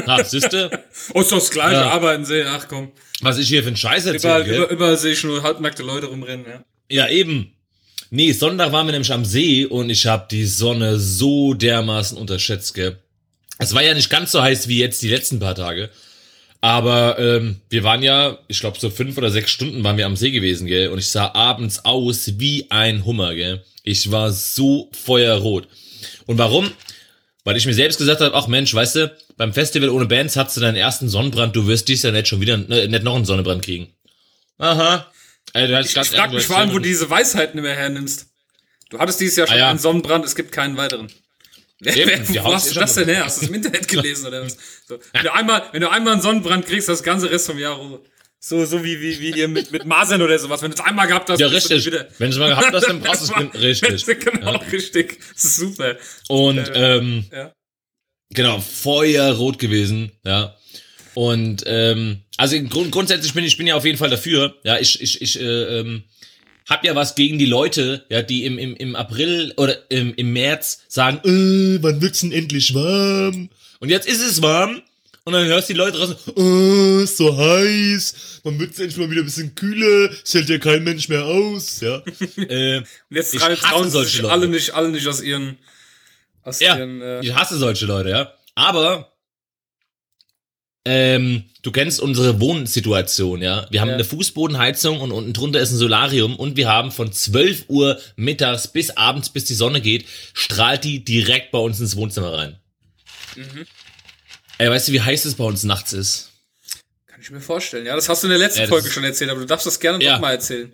Na, 0.06 0.22
siehste, 0.22 0.70
Oh, 1.14 1.20
ist 1.20 1.32
doch 1.32 1.38
das 1.38 1.50
gleiche, 1.50 1.80
Ja. 1.80 1.90
arbeiten 1.90 2.24
sehen, 2.24 2.46
ach 2.50 2.66
komm. 2.68 2.92
was 3.22 3.38
ich 3.38 3.48
hier 3.48 3.62
für 3.62 3.68
einen 3.68 3.76
Scheiß 3.76 4.06
erzähle. 4.06 4.44
Gell? 4.44 4.56
über, 4.56 4.70
überall 4.70 4.96
sehe 4.98 5.12
ich 5.12 5.24
nur 5.24 5.42
halbnackte 5.42 5.82
Leute 5.82 6.06
rumrennen, 6.06 6.46
ja. 6.46 6.64
Ja, 6.90 7.08
eben. 7.08 7.52
Nee, 8.10 8.32
Sonntag 8.32 8.72
waren 8.72 8.86
wir 8.86 8.92
nämlich 8.92 9.12
am 9.12 9.24
See 9.24 9.64
und 9.66 9.88
ich 9.88 10.06
habe 10.06 10.26
die 10.30 10.44
Sonne 10.46 10.98
so 10.98 11.54
dermaßen 11.54 12.18
unterschätzt, 12.18 12.74
gell. 12.74 12.98
Es 13.58 13.74
war 13.74 13.82
ja 13.82 13.94
nicht 13.94 14.10
ganz 14.10 14.32
so 14.32 14.42
heiß 14.42 14.68
wie 14.68 14.78
jetzt 14.80 15.00
die 15.02 15.08
letzten 15.08 15.38
paar 15.38 15.54
Tage. 15.54 15.90
Aber 16.62 17.18
ähm, 17.18 17.60
wir 17.70 17.84
waren 17.84 18.02
ja, 18.02 18.38
ich 18.48 18.60
glaube, 18.60 18.78
so 18.78 18.90
fünf 18.90 19.16
oder 19.16 19.30
sechs 19.30 19.50
Stunden 19.50 19.82
waren 19.84 19.96
wir 19.96 20.04
am 20.06 20.16
See 20.16 20.30
gewesen, 20.30 20.66
gell? 20.66 20.88
Und 20.88 20.98
ich 20.98 21.08
sah 21.08 21.32
abends 21.34 21.84
aus 21.84 22.32
wie 22.38 22.66
ein 22.70 23.04
Hummer, 23.06 23.34
gell? 23.34 23.64
Ich 23.84 24.10
war 24.10 24.30
so 24.32 24.90
feuerrot. 24.92 25.68
Und 26.26 26.36
warum? 26.38 26.70
Weil 27.44 27.56
ich 27.56 27.64
mir 27.66 27.74
selbst 27.74 27.98
gesagt 27.98 28.20
habe, 28.20 28.34
ach 28.34 28.46
Mensch, 28.48 28.74
weißt 28.74 28.96
du, 28.96 29.16
beim 29.36 29.52
Festival 29.54 29.88
ohne 29.88 30.06
Bands 30.06 30.36
hattest 30.36 30.56
du 30.58 30.60
deinen 30.60 30.76
ersten 30.76 31.08
Sonnenbrand, 31.08 31.56
du 31.56 31.66
wirst 31.66 31.88
dies 31.88 32.02
ja 32.02 32.10
nicht 32.10 32.28
schon 32.28 32.40
wieder, 32.40 32.56
ne, 32.58 32.86
nicht 32.88 33.02
noch 33.02 33.16
einen 33.16 33.24
Sonnenbrand 33.24 33.64
kriegen. 33.64 33.88
Aha. 34.58 35.10
Ey, 35.54 35.66
du 35.68 35.76
hast 35.76 35.86
Ich, 35.86 35.96
ich 35.96 36.08
frage 36.08 36.16
ehrlich, 36.16 36.34
mich 36.34 36.46
vor 36.46 36.58
allem, 36.58 36.70
wo 36.70 36.74
du 36.74 36.80
diese 36.80 37.08
Weisheiten 37.08 37.58
immer 37.58 37.70
hernimmst. 37.70 38.26
Du 38.90 38.98
hattest 38.98 39.20
dieses 39.20 39.36
Jahr 39.36 39.46
schon 39.46 39.56
Ah, 39.56 39.60
ja. 39.60 39.70
einen 39.70 39.78
Sonnenbrand, 39.78 40.24
es 40.24 40.34
gibt 40.36 40.52
keinen 40.52 40.76
weiteren. 40.76 41.10
Eben, 41.82 42.10
wer, 42.28 42.28
wo 42.28 42.44
hauen 42.44 42.54
hast 42.56 42.70
du 42.74 42.78
das 42.78 42.94
denn 42.94 43.08
her? 43.08 43.24
Hast 43.24 43.38
du 43.38 43.40
das 43.42 43.48
im 43.48 43.54
Internet 43.54 43.88
gelesen 43.88 44.26
oder 44.26 44.44
was? 44.44 44.56
So. 44.86 44.98
Wenn, 45.12 45.22
du 45.22 45.32
einmal, 45.32 45.62
wenn 45.72 45.80
du 45.80 45.90
einmal 45.90 46.12
einen 46.12 46.22
Sonnenbrand 46.22 46.66
kriegst, 46.66 46.88
das 46.90 47.02
ganze 47.02 47.30
Rest 47.30 47.46
vom 47.46 47.58
Jahr 47.58 47.74
Ruhe. 47.76 48.00
So, 48.42 48.64
so 48.64 48.82
wie, 48.82 49.00
wie, 49.02 49.20
wie 49.20 49.38
ihr 49.38 49.48
mit, 49.48 49.70
mit 49.70 49.84
Masern 49.84 50.22
oder 50.22 50.38
sowas. 50.38 50.62
Wenn 50.62 50.70
du 50.70 50.76
es 50.78 50.82
einmal 50.82 51.06
gehabt 51.06 51.28
hast, 51.28 51.40
Ja, 51.40 51.48
richtig. 51.48 51.84
wieder- 51.84 52.08
Wenn 52.18 52.30
du 52.30 52.36
es 52.36 52.40
mal 52.40 52.48
gehabt 52.48 52.72
hast, 52.72 52.88
dann 52.88 53.00
brauchst 53.00 53.28
du 53.28 53.34
es 53.34 53.82
richtig. 53.84 54.20
Genau, 54.20 54.56
richtig. 54.72 55.18
Das 55.34 55.44
ist 55.44 55.56
super. 55.56 55.96
Und 56.28 56.70
ähm, 56.74 57.26
Ja. 57.30 57.52
genau, 58.32 58.58
feuerrot 58.60 59.58
gewesen, 59.58 60.12
ja. 60.24 60.56
Und 61.14 61.64
ähm, 61.66 62.20
also 62.38 62.56
Grund, 62.64 62.92
grundsätzlich 62.92 63.34
bin 63.34 63.44
ich 63.44 63.58
bin 63.58 63.66
ja 63.66 63.74
auf 63.74 63.84
jeden 63.84 63.98
Fall 63.98 64.08
dafür. 64.10 64.56
Ja, 64.64 64.78
ich 64.78 65.00
ich 65.02 65.20
ich 65.20 65.38
äh, 65.38 65.80
ähm, 65.80 66.04
hab 66.68 66.82
ja 66.84 66.94
was 66.94 67.16
gegen 67.16 67.36
die 67.38 67.46
Leute, 67.46 68.06
ja, 68.08 68.22
die 68.22 68.44
im 68.46 68.58
im, 68.58 68.74
im 68.76 68.96
April 68.96 69.52
oder 69.58 69.90
im, 69.90 70.14
im 70.14 70.32
März 70.32 70.84
sagen, 70.88 71.18
äh, 71.28 71.82
wann 71.82 72.00
wird's 72.00 72.20
denn 72.20 72.32
endlich 72.32 72.72
warm? 72.74 73.50
Und 73.80 73.88
jetzt 73.90 74.08
ist 74.08 74.22
es 74.22 74.40
warm. 74.40 74.80
Und 75.30 75.34
dann 75.42 75.46
hörst 75.46 75.68
du 75.68 75.74
die 75.74 75.78
Leute 75.78 75.96
draußen, 75.96 76.16
oh, 76.34 76.98
ist 77.04 77.16
so 77.16 77.36
heiß, 77.36 78.40
man 78.42 78.58
wird's 78.58 78.80
endlich 78.80 78.96
mal 78.98 79.08
wieder 79.08 79.22
ein 79.22 79.26
bisschen 79.26 79.54
kühler, 79.54 80.10
es 80.24 80.34
hält 80.34 80.48
ja 80.48 80.58
kein 80.58 80.82
Mensch 80.82 81.08
mehr 81.08 81.24
aus, 81.24 81.80
ja. 81.80 81.98
äh, 82.36 82.78
Und 82.78 82.86
jetzt 83.10 83.32
Ich 83.32 83.40
hasse 83.40 83.54
trauen 83.62 83.88
solche 83.88 84.22
Leute. 84.22 84.32
alle 84.32 84.48
nicht, 84.48 84.74
alle 84.74 84.88
nicht 84.88 85.06
aus 85.06 85.20
ihren, 85.22 85.56
aus 86.42 86.58
Ja, 86.58 86.76
ihren, 86.76 87.00
äh, 87.00 87.20
ich 87.20 87.32
hasse 87.32 87.58
solche 87.58 87.86
Leute, 87.86 88.10
ja. 88.10 88.32
Aber 88.56 89.12
ähm, 90.84 91.44
du 91.62 91.70
kennst 91.70 92.00
unsere 92.00 92.40
Wohnsituation, 92.40 93.40
ja. 93.40 93.68
Wir 93.70 93.82
haben 93.82 93.88
Ja. 93.90 93.94
eine 93.94 94.04
Fußbodenheizung 94.04 95.00
und 95.00 95.12
unten 95.12 95.32
drunter 95.32 95.60
ist 95.60 95.70
ein 95.70 95.76
Solarium 95.78 96.34
und 96.34 96.56
wir 96.56 96.68
haben 96.68 96.90
von 96.90 97.12
12 97.12 97.66
Uhr 97.68 98.00
mittags 98.16 98.66
bis 98.66 98.90
abends, 98.90 99.28
bis 99.28 99.44
die 99.44 99.54
Sonne 99.54 99.80
geht, 99.80 100.06
strahlt 100.32 100.82
die 100.82 101.04
direkt 101.04 101.52
bei 101.52 101.58
uns 101.58 101.78
ins 101.78 101.94
Wohnzimmer 101.96 102.32
rein. 102.32 102.56
Mhm. 103.36 103.66
Ey, 104.60 104.68
weißt 104.70 104.88
du, 104.88 104.92
wie 104.92 105.00
heiß 105.00 105.24
es 105.24 105.36
bei 105.36 105.44
uns 105.44 105.64
nachts 105.64 105.94
ist? 105.94 106.32
Kann 107.06 107.20
ich 107.22 107.30
mir 107.30 107.40
vorstellen. 107.40 107.86
Ja, 107.86 107.96
das 107.96 108.10
hast 108.10 108.22
du 108.22 108.26
in 108.26 108.32
der 108.32 108.38
letzten 108.38 108.60
Ja, 108.60 108.66
Folge 108.66 108.90
schon 108.90 109.04
erzählt, 109.04 109.30
aber 109.30 109.40
du 109.40 109.46
darfst 109.46 109.64
das 109.66 109.80
gerne 109.80 110.04
Ja. 110.04 110.12
noch 110.14 110.20
mal 110.20 110.32
erzählen. 110.32 110.70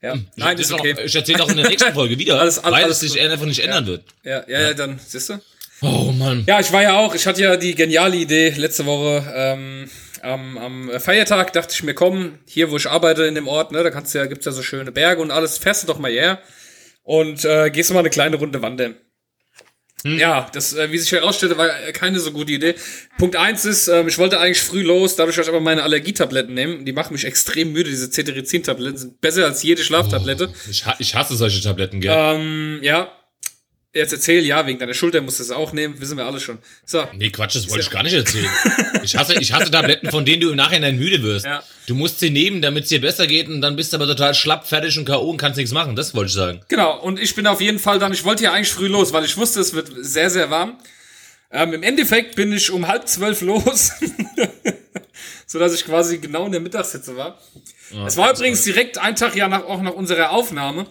Ja, 0.00 0.14
nein, 0.36 0.56
Das 0.56 0.66
ist 0.66 0.72
okay. 0.72 0.94
Ich 1.04 1.16
erzähle 1.16 1.42
auch 1.42 1.48
in 1.50 1.56
der 1.56 1.68
nächsten 1.68 1.92
Folge 1.92 2.16
wieder, 2.16 2.38
Alles- 2.40 2.58
alles- 2.60 2.76
weil 2.76 2.84
alles 2.84 3.02
es 3.02 3.12
sich 3.12 3.20
einfach 3.20 3.44
nicht 3.46 3.58
ändern 3.58 3.86
wird. 3.86 4.04
Ja, 4.22 4.44
ja, 4.46 4.60
ja, 4.60 4.74
dann, 4.74 5.00
siehst 5.04 5.30
du? 5.30 5.40
Oh 5.80 6.12
Mann. 6.12 6.44
Ja, 6.46 6.60
ich 6.60 6.70
war 6.72 6.82
ja 6.82 6.96
auch, 6.96 7.12
ich 7.16 7.26
hatte 7.26 7.42
ja 7.42 7.56
die 7.56 7.74
geniale 7.74 8.16
Idee 8.16 8.50
letzte 8.50 8.86
Woche, 8.86 9.24
ähm, 9.34 9.90
am, 10.22 10.56
am 10.58 11.00
Feiertag 11.00 11.52
dachte 11.52 11.74
ich 11.74 11.82
mir, 11.82 11.94
komm, 11.94 12.38
hier 12.46 12.70
wo 12.70 12.76
ich 12.76 12.88
arbeite 12.88 13.24
in 13.24 13.34
dem 13.34 13.48
Ort, 13.48 13.72
ne, 13.72 13.82
da 13.82 13.90
kannst 13.90 14.14
du 14.14 14.18
ja, 14.18 14.26
gibt's 14.26 14.46
ja 14.46 14.52
so 14.52 14.62
schöne 14.62 14.92
Berge 14.92 15.20
und 15.22 15.32
alles, 15.32 15.58
fährst 15.58 15.82
du 15.82 15.86
doch 15.88 15.98
mal 15.98 16.10
her 16.12 16.40
und 17.02 17.44
äh, 17.44 17.70
gehst 17.70 17.90
du 17.90 17.94
mal 17.94 18.00
eine 18.00 18.10
kleine 18.10 18.36
Runde 18.36 18.62
wandern. 18.62 18.94
Ja, 20.04 20.48
das, 20.52 20.74
äh, 20.74 20.92
wie 20.92 20.98
sich 20.98 21.10
herausstellte, 21.10 21.58
war 21.58 21.66
äh, 21.68 21.92
keine 21.92 22.20
so 22.20 22.30
gute 22.30 22.52
Idee. 22.52 22.74
Punkt 23.18 23.34
eins 23.34 23.64
ist, 23.64 23.88
ähm, 23.88 24.06
ich 24.06 24.16
wollte 24.18 24.38
eigentlich 24.38 24.60
früh 24.60 24.82
los, 24.82 25.16
dadurch, 25.16 25.34
dass 25.36 25.46
ich 25.46 25.50
aber 25.50 25.60
meine 25.60 25.82
Allergietabletten 25.82 26.54
nehmen. 26.54 26.84
Die 26.84 26.92
machen 26.92 27.12
mich 27.14 27.24
extrem 27.24 27.72
müde, 27.72 27.90
diese 27.90 28.08
Cetirizin-Tabletten 28.10 28.96
sind 28.96 29.20
besser 29.20 29.44
als 29.44 29.62
jede 29.64 29.82
Schlaftablette. 29.82 30.52
Ich, 30.70 30.86
ha- 30.86 30.94
ich 31.00 31.14
hasse 31.16 31.34
solche 31.36 31.60
Tabletten, 31.60 32.00
gell? 32.00 32.14
Ähm, 32.16 32.78
ja. 32.82 33.10
Jetzt 33.94 34.12
erzähl, 34.12 34.44
ja, 34.44 34.66
wegen 34.66 34.78
deiner 34.78 34.92
Schulter 34.92 35.22
musst 35.22 35.38
du 35.38 35.42
es 35.42 35.50
auch 35.50 35.72
nehmen, 35.72 35.98
wissen 35.98 36.18
wir 36.18 36.26
alle 36.26 36.40
schon. 36.40 36.58
So. 36.84 37.08
Nee, 37.14 37.30
Quatsch, 37.30 37.56
das 37.56 37.70
wollte 37.70 37.84
ich 37.84 37.90
gar 37.90 38.02
nicht 38.02 38.12
erzählen. 38.12 38.50
Ich 39.02 39.16
hasse, 39.16 39.34
ich 39.40 39.50
hasse 39.54 39.70
Tabletten, 39.70 40.10
von 40.10 40.26
denen 40.26 40.42
du 40.42 40.50
im 40.50 40.56
Nachhinein 40.56 40.98
müde 40.98 41.22
wirst. 41.22 41.46
Ja. 41.46 41.62
Du 41.86 41.94
musst 41.94 42.20
sie 42.20 42.28
nehmen, 42.28 42.60
damit 42.60 42.84
es 42.84 42.90
dir 42.90 43.00
besser 43.00 43.26
geht 43.26 43.48
und 43.48 43.62
dann 43.62 43.76
bist 43.76 43.92
du 43.92 43.96
aber 43.96 44.06
total 44.06 44.34
schlapp, 44.34 44.68
fertig 44.68 44.98
und 44.98 45.06
K.O. 45.06 45.30
und 45.30 45.38
kannst 45.38 45.56
nichts 45.56 45.72
machen. 45.72 45.96
Das 45.96 46.14
wollte 46.14 46.28
ich 46.28 46.34
sagen. 46.34 46.60
Genau, 46.68 47.00
und 47.00 47.18
ich 47.18 47.34
bin 47.34 47.46
auf 47.46 47.62
jeden 47.62 47.78
Fall 47.78 47.98
dann, 47.98 48.12
ich 48.12 48.24
wollte 48.24 48.44
ja 48.44 48.52
eigentlich 48.52 48.70
früh 48.72 48.88
los, 48.88 49.14
weil 49.14 49.24
ich 49.24 49.34
wusste, 49.38 49.60
es 49.60 49.72
wird 49.72 49.90
sehr, 49.96 50.28
sehr 50.28 50.50
warm. 50.50 50.78
Ähm, 51.50 51.72
Im 51.72 51.82
Endeffekt 51.82 52.36
bin 52.36 52.52
ich 52.52 52.70
um 52.70 52.86
halb 52.86 53.08
zwölf 53.08 53.40
los, 53.40 53.92
so 55.46 55.58
dass 55.58 55.72
ich 55.72 55.86
quasi 55.86 56.18
genau 56.18 56.44
in 56.44 56.52
der 56.52 56.60
Mittagshitze 56.60 57.16
war. 57.16 57.40
es 58.06 58.18
war 58.18 58.32
übrigens 58.32 58.62
direkt 58.64 58.98
ein 58.98 59.16
Tag 59.16 59.34
ja 59.34 59.48
nach, 59.48 59.64
auch 59.64 59.80
nach 59.80 59.94
unserer 59.94 60.30
Aufnahme. 60.32 60.86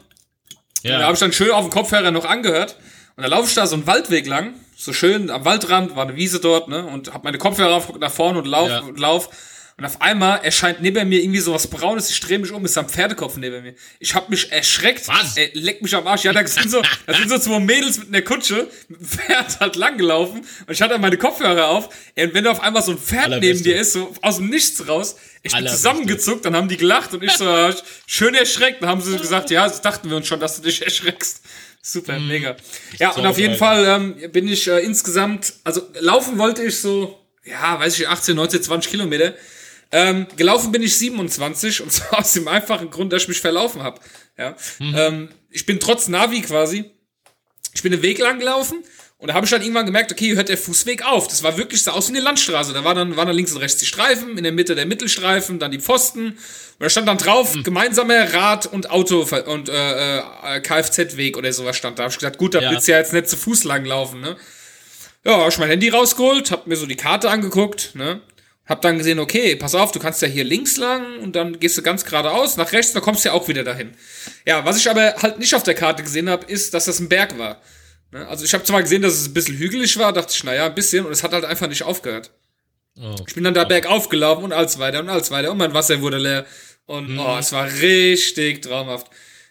Da 0.84 0.89
Ja. 0.89 1.01
habe 1.03 1.13
ich 1.13 1.19
dann 1.19 1.31
schön 1.34 1.51
auf 1.51 1.65
dem 1.65 1.72
Kopfhörer 1.72 2.12
noch 2.12 2.25
angehört. 2.25 2.77
Und 3.15 3.24
da 3.24 3.29
laufe 3.29 3.48
ich 3.48 3.55
da 3.55 3.65
so 3.65 3.75
einen 3.75 3.88
Waldweg 3.88 4.27
lang, 4.27 4.53
so 4.75 4.93
schön 4.93 5.29
am 5.31 5.43
Waldrand, 5.43 5.96
war 5.96 6.03
eine 6.03 6.15
Wiese 6.15 6.39
dort, 6.39 6.67
ne? 6.67 6.86
Und 6.86 7.13
hab 7.13 7.24
meine 7.24 7.38
Kopfhörer 7.39 7.74
auf, 7.75 7.98
nach 8.00 8.12
vorne 8.12 8.38
und 8.39 8.46
lauf 8.46 8.69
Ja. 8.69 8.79
und 8.81 9.00
lauf. 9.00 9.29
Und 9.79 9.86
auf 9.86 10.01
einmal 10.01 10.39
erscheint 10.43 10.81
neben 10.81 11.07
mir 11.07 11.22
irgendwie 11.22 11.39
sowas 11.39 11.67
Braunes, 11.67 12.10
ich 12.10 12.19
drehe 12.19 12.39
mich 12.39 12.51
um, 12.51 12.65
ist 12.65 12.75
ein 12.79 12.89
Pferdekopf 12.89 13.38
neben 13.38 13.62
mir. 13.62 13.75
Ich 14.00 14.15
hab 14.15 14.27
mich 14.27 14.51
erschreckt. 14.51 15.07
Was? 15.07 15.38
Ey, 15.38 15.51
leck 15.53 15.84
mich 15.84 15.93
am 15.93 16.07
Arsch. 16.07 16.24
Ja, 16.24 16.34
da 16.34 16.46
sind 16.48 16.72
so, 16.72 16.81
da 17.05 17.13
sind 17.13 17.29
so 17.29 17.38
zwei 17.38 17.60
Mädels 17.60 18.00
mit 18.00 18.07
einer 18.07 18.24
Kutsche, 18.24 18.67
mit 18.88 19.00
dem 19.01 19.05
Pferd 19.05 19.60
halt 19.60 19.75
langgelaufen 19.75 20.39
und 20.39 20.74
ich 20.74 20.81
hatte 20.81 20.98
meine 20.98 21.17
Kopfhörer 21.17 21.67
auf. 21.67 21.89
Ey, 22.15 22.25
und 22.25 22.34
wenn 22.34 22.43
da 22.46 22.51
auf 22.51 22.62
einmal 22.62 22.81
so 22.81 22.93
ein 22.93 22.98
Pferd 22.98 23.25
Allerbeste. 23.25 23.53
neben 23.53 23.63
dir 23.65 23.79
ist, 23.79 23.93
so 23.93 24.12
aus 24.24 24.38
dem 24.38 24.50
Nichts 24.50 24.88
raus, 24.88 25.15
ich 25.43 25.51
bin 25.51 25.57
Allerbeste. 25.57 25.77
zusammengezuckt, 25.77 26.46
dann 26.46 26.55
haben 26.55 26.69
die 26.69 26.77
gelacht 26.77 27.13
und 27.13 27.24
ich 27.24 27.34
so 27.34 27.69
schön 28.07 28.34
erschreckt. 28.34 28.81
Dann 28.81 28.89
haben 28.89 29.01
sie 29.01 29.15
gesagt, 29.15 29.51
ja, 29.51 29.67
das 29.67 29.81
dachten 29.81 30.10
wir 30.10 30.17
uns 30.17 30.25
schon, 30.25 30.39
dass 30.39 30.55
du 30.55 30.63
dich 30.63 30.81
erschreckst. 30.81 31.43
Super, 31.84 32.19
mega. 32.19 32.57
Ja, 32.98 33.12
und 33.12 33.27
auf 33.27 33.38
jeden. 33.38 33.55
Fall 33.55 33.86
ähm, 33.86 34.31
bin 34.31 34.48
ich 34.48 34.67
äh, 34.67 34.79
insgesamt, 34.79 35.53
also 35.63 35.84
laufen 36.00 36.39
wollte 36.39 36.63
ich 36.63 36.79
so, 36.79 37.24
ja, 37.46 37.79
weiß 37.79 38.00
ich, 38.00 38.10
18, 38.10 38.36
19, 38.36 38.63
20 38.63 38.91
Kilometer. 38.91 39.36
Ähm, 39.91 40.27
gelaufen 40.36 40.72
bin 40.72 40.82
ich 40.84 40.98
27 40.98 41.82
und 41.82 41.91
zwar 41.91 42.20
aus 42.20 42.34
dem 42.34 42.48
einfachen 42.48 42.89
Grund, 42.89 43.13
dass 43.13 43.24
ich 43.24 43.27
mich 43.29 43.39
verlaufen 43.41 43.84
habe. 43.84 44.00
Ja. 44.38 44.56
Ähm, 44.79 45.29
ich 45.50 45.65
bin 45.65 45.79
trotz 45.79 46.08
Navi 46.08 46.41
quasi, 46.41 46.91
ich 47.74 47.82
bin 47.84 47.91
den 47.91 48.01
Weg 48.01 48.20
lang 48.20 48.39
gelaufen 48.39 48.84
und 49.17 49.29
da 49.29 49.34
habe 49.34 49.46
ich 49.46 49.50
dann 49.50 49.62
irgendwann 49.62 49.86
gemerkt, 49.86 50.12
okay, 50.12 50.25
hier 50.25 50.36
hört 50.36 50.50
der 50.50 50.58
Fußweg 50.58 51.03
auf. 51.06 51.27
Das 51.27 51.41
war 51.41 51.58
wirklich 51.58 51.84
so 51.84 51.91
aus 51.91 52.08
wie 52.10 52.15
eine 52.15 52.20
Landstraße. 52.24 52.74
Da 52.74 52.84
war 52.84 52.94
dann, 52.94 53.15
waren 53.15 53.27
dann 53.27 53.36
links 53.36 53.51
und 53.53 53.58
rechts 53.60 53.79
die 53.79 53.86
Streifen, 53.88 54.38
in 54.38 54.44
der 54.44 54.51
Mitte 54.51 54.75
der 54.75 54.86
Mittelstreifen, 54.86 55.58
dann 55.58 55.72
die 55.72 55.79
Pfosten. 55.79 56.27
Und 56.27 56.38
da 56.79 56.89
stand 56.89 57.08
dann 57.08 57.17
drauf, 57.17 57.56
gemeinsamer 57.63 58.32
Rad- 58.34 58.67
und 58.67 58.91
Auto- 58.91 59.25
und 59.48 59.70
äh, 59.70 60.17
äh, 60.20 60.60
Kfz-Weg 60.62 61.36
oder 61.38 61.51
sowas 61.53 61.75
stand 61.77 61.98
da. 61.98 62.03
habe 62.03 62.12
ich 62.12 62.20
gesagt, 62.20 62.38
gut, 62.38 62.53
da 62.53 62.60
Ja. 62.60 62.70
willst 62.72 62.88
du 62.88 62.91
ja 62.91 63.00
jetzt 63.00 63.13
nicht 63.13 63.27
zu 63.29 63.38
Fuß 63.38 63.63
lang 63.63 63.86
laufen, 63.86 64.20
ne? 64.22 64.36
Ja, 65.25 65.38
hab 65.39 65.50
ich 65.50 65.58
mein 65.58 65.70
Handy 65.70 65.89
rausgeholt, 65.89 66.51
hab 66.51 66.67
mir 66.67 66.75
so 66.75 66.86
die 66.86 66.96
Karte 66.96 67.29
angeguckt, 67.32 67.96
ne? 67.96 68.22
Hab 68.68 68.82
dann 68.82 68.98
gesehen, 68.98 69.20
okay, 69.20 69.56
pass 69.56 69.76
auf, 69.76 69.92
du 69.92 70.00
kannst 70.00 70.22
ja 70.22 70.28
hier 70.28 70.44
links 70.44 70.76
lang 70.78 71.20
und 71.20 71.36
dann 71.36 71.60
gehst 71.60 71.78
du 71.78 71.82
ganz 71.82 72.04
geradeaus, 72.04 72.58
nach 72.58 72.72
rechts, 72.74 72.92
dann 72.92 73.02
kommst 73.02 73.24
du 73.24 73.30
ja 73.30 73.34
auch 73.34 73.48
wieder 73.48 73.64
dahin. 73.64 73.92
Ja, 74.46 74.66
was 74.66 74.78
ich 74.78 74.90
aber 74.90 75.16
halt 75.22 75.40
nicht 75.40 75.56
auf 75.56 75.64
der 75.64 75.74
Karte 75.74 76.04
gesehen 76.04 76.30
habe, 76.30 76.46
ist, 76.52 76.74
dass 76.74 76.86
das 76.86 77.00
ein 77.00 77.08
Berg 77.08 77.38
war. 77.38 77.62
Ne? 78.12 78.28
Also 78.28 78.44
ich 78.44 78.54
habe 78.54 78.66
zwar 78.66 78.82
gesehen, 78.82 79.02
dass 79.02 79.14
es 79.14 79.28
ein 79.28 79.34
bisschen 79.34 79.58
hügelig 79.58 79.98
war, 79.98 80.12
dachte 80.12 80.34
ich, 80.36 80.44
naja, 80.44 80.66
ein 80.66 80.76
bisschen, 80.76 81.06
und 81.06 81.12
es 81.14 81.24
hat 81.24 81.32
halt 81.32 81.46
einfach 81.46 81.68
nicht 81.68 81.84
aufgehört. 81.84 82.32
Oh. 83.00 83.16
Ich 83.28 83.36
bin 83.36 83.44
dann 83.44 83.54
da 83.54 83.64
bergauf 83.64 84.10
gelaufen 84.10 84.44
und 84.44 84.54
alles 84.54 84.80
weiter 84.80 85.00
und 85.00 85.10
alles 85.10 85.32
weiter 85.32 85.52
und 85.52 85.58
mein 85.58 85.74
Wasser 85.74 86.02
wurde 86.02 86.18
leer. 86.18 86.46
Und 86.86 87.18
oh, 87.20 87.38
es 87.40 87.52
war 87.52 87.72
richtig 87.82 88.62
traumhaft. 88.62 89.08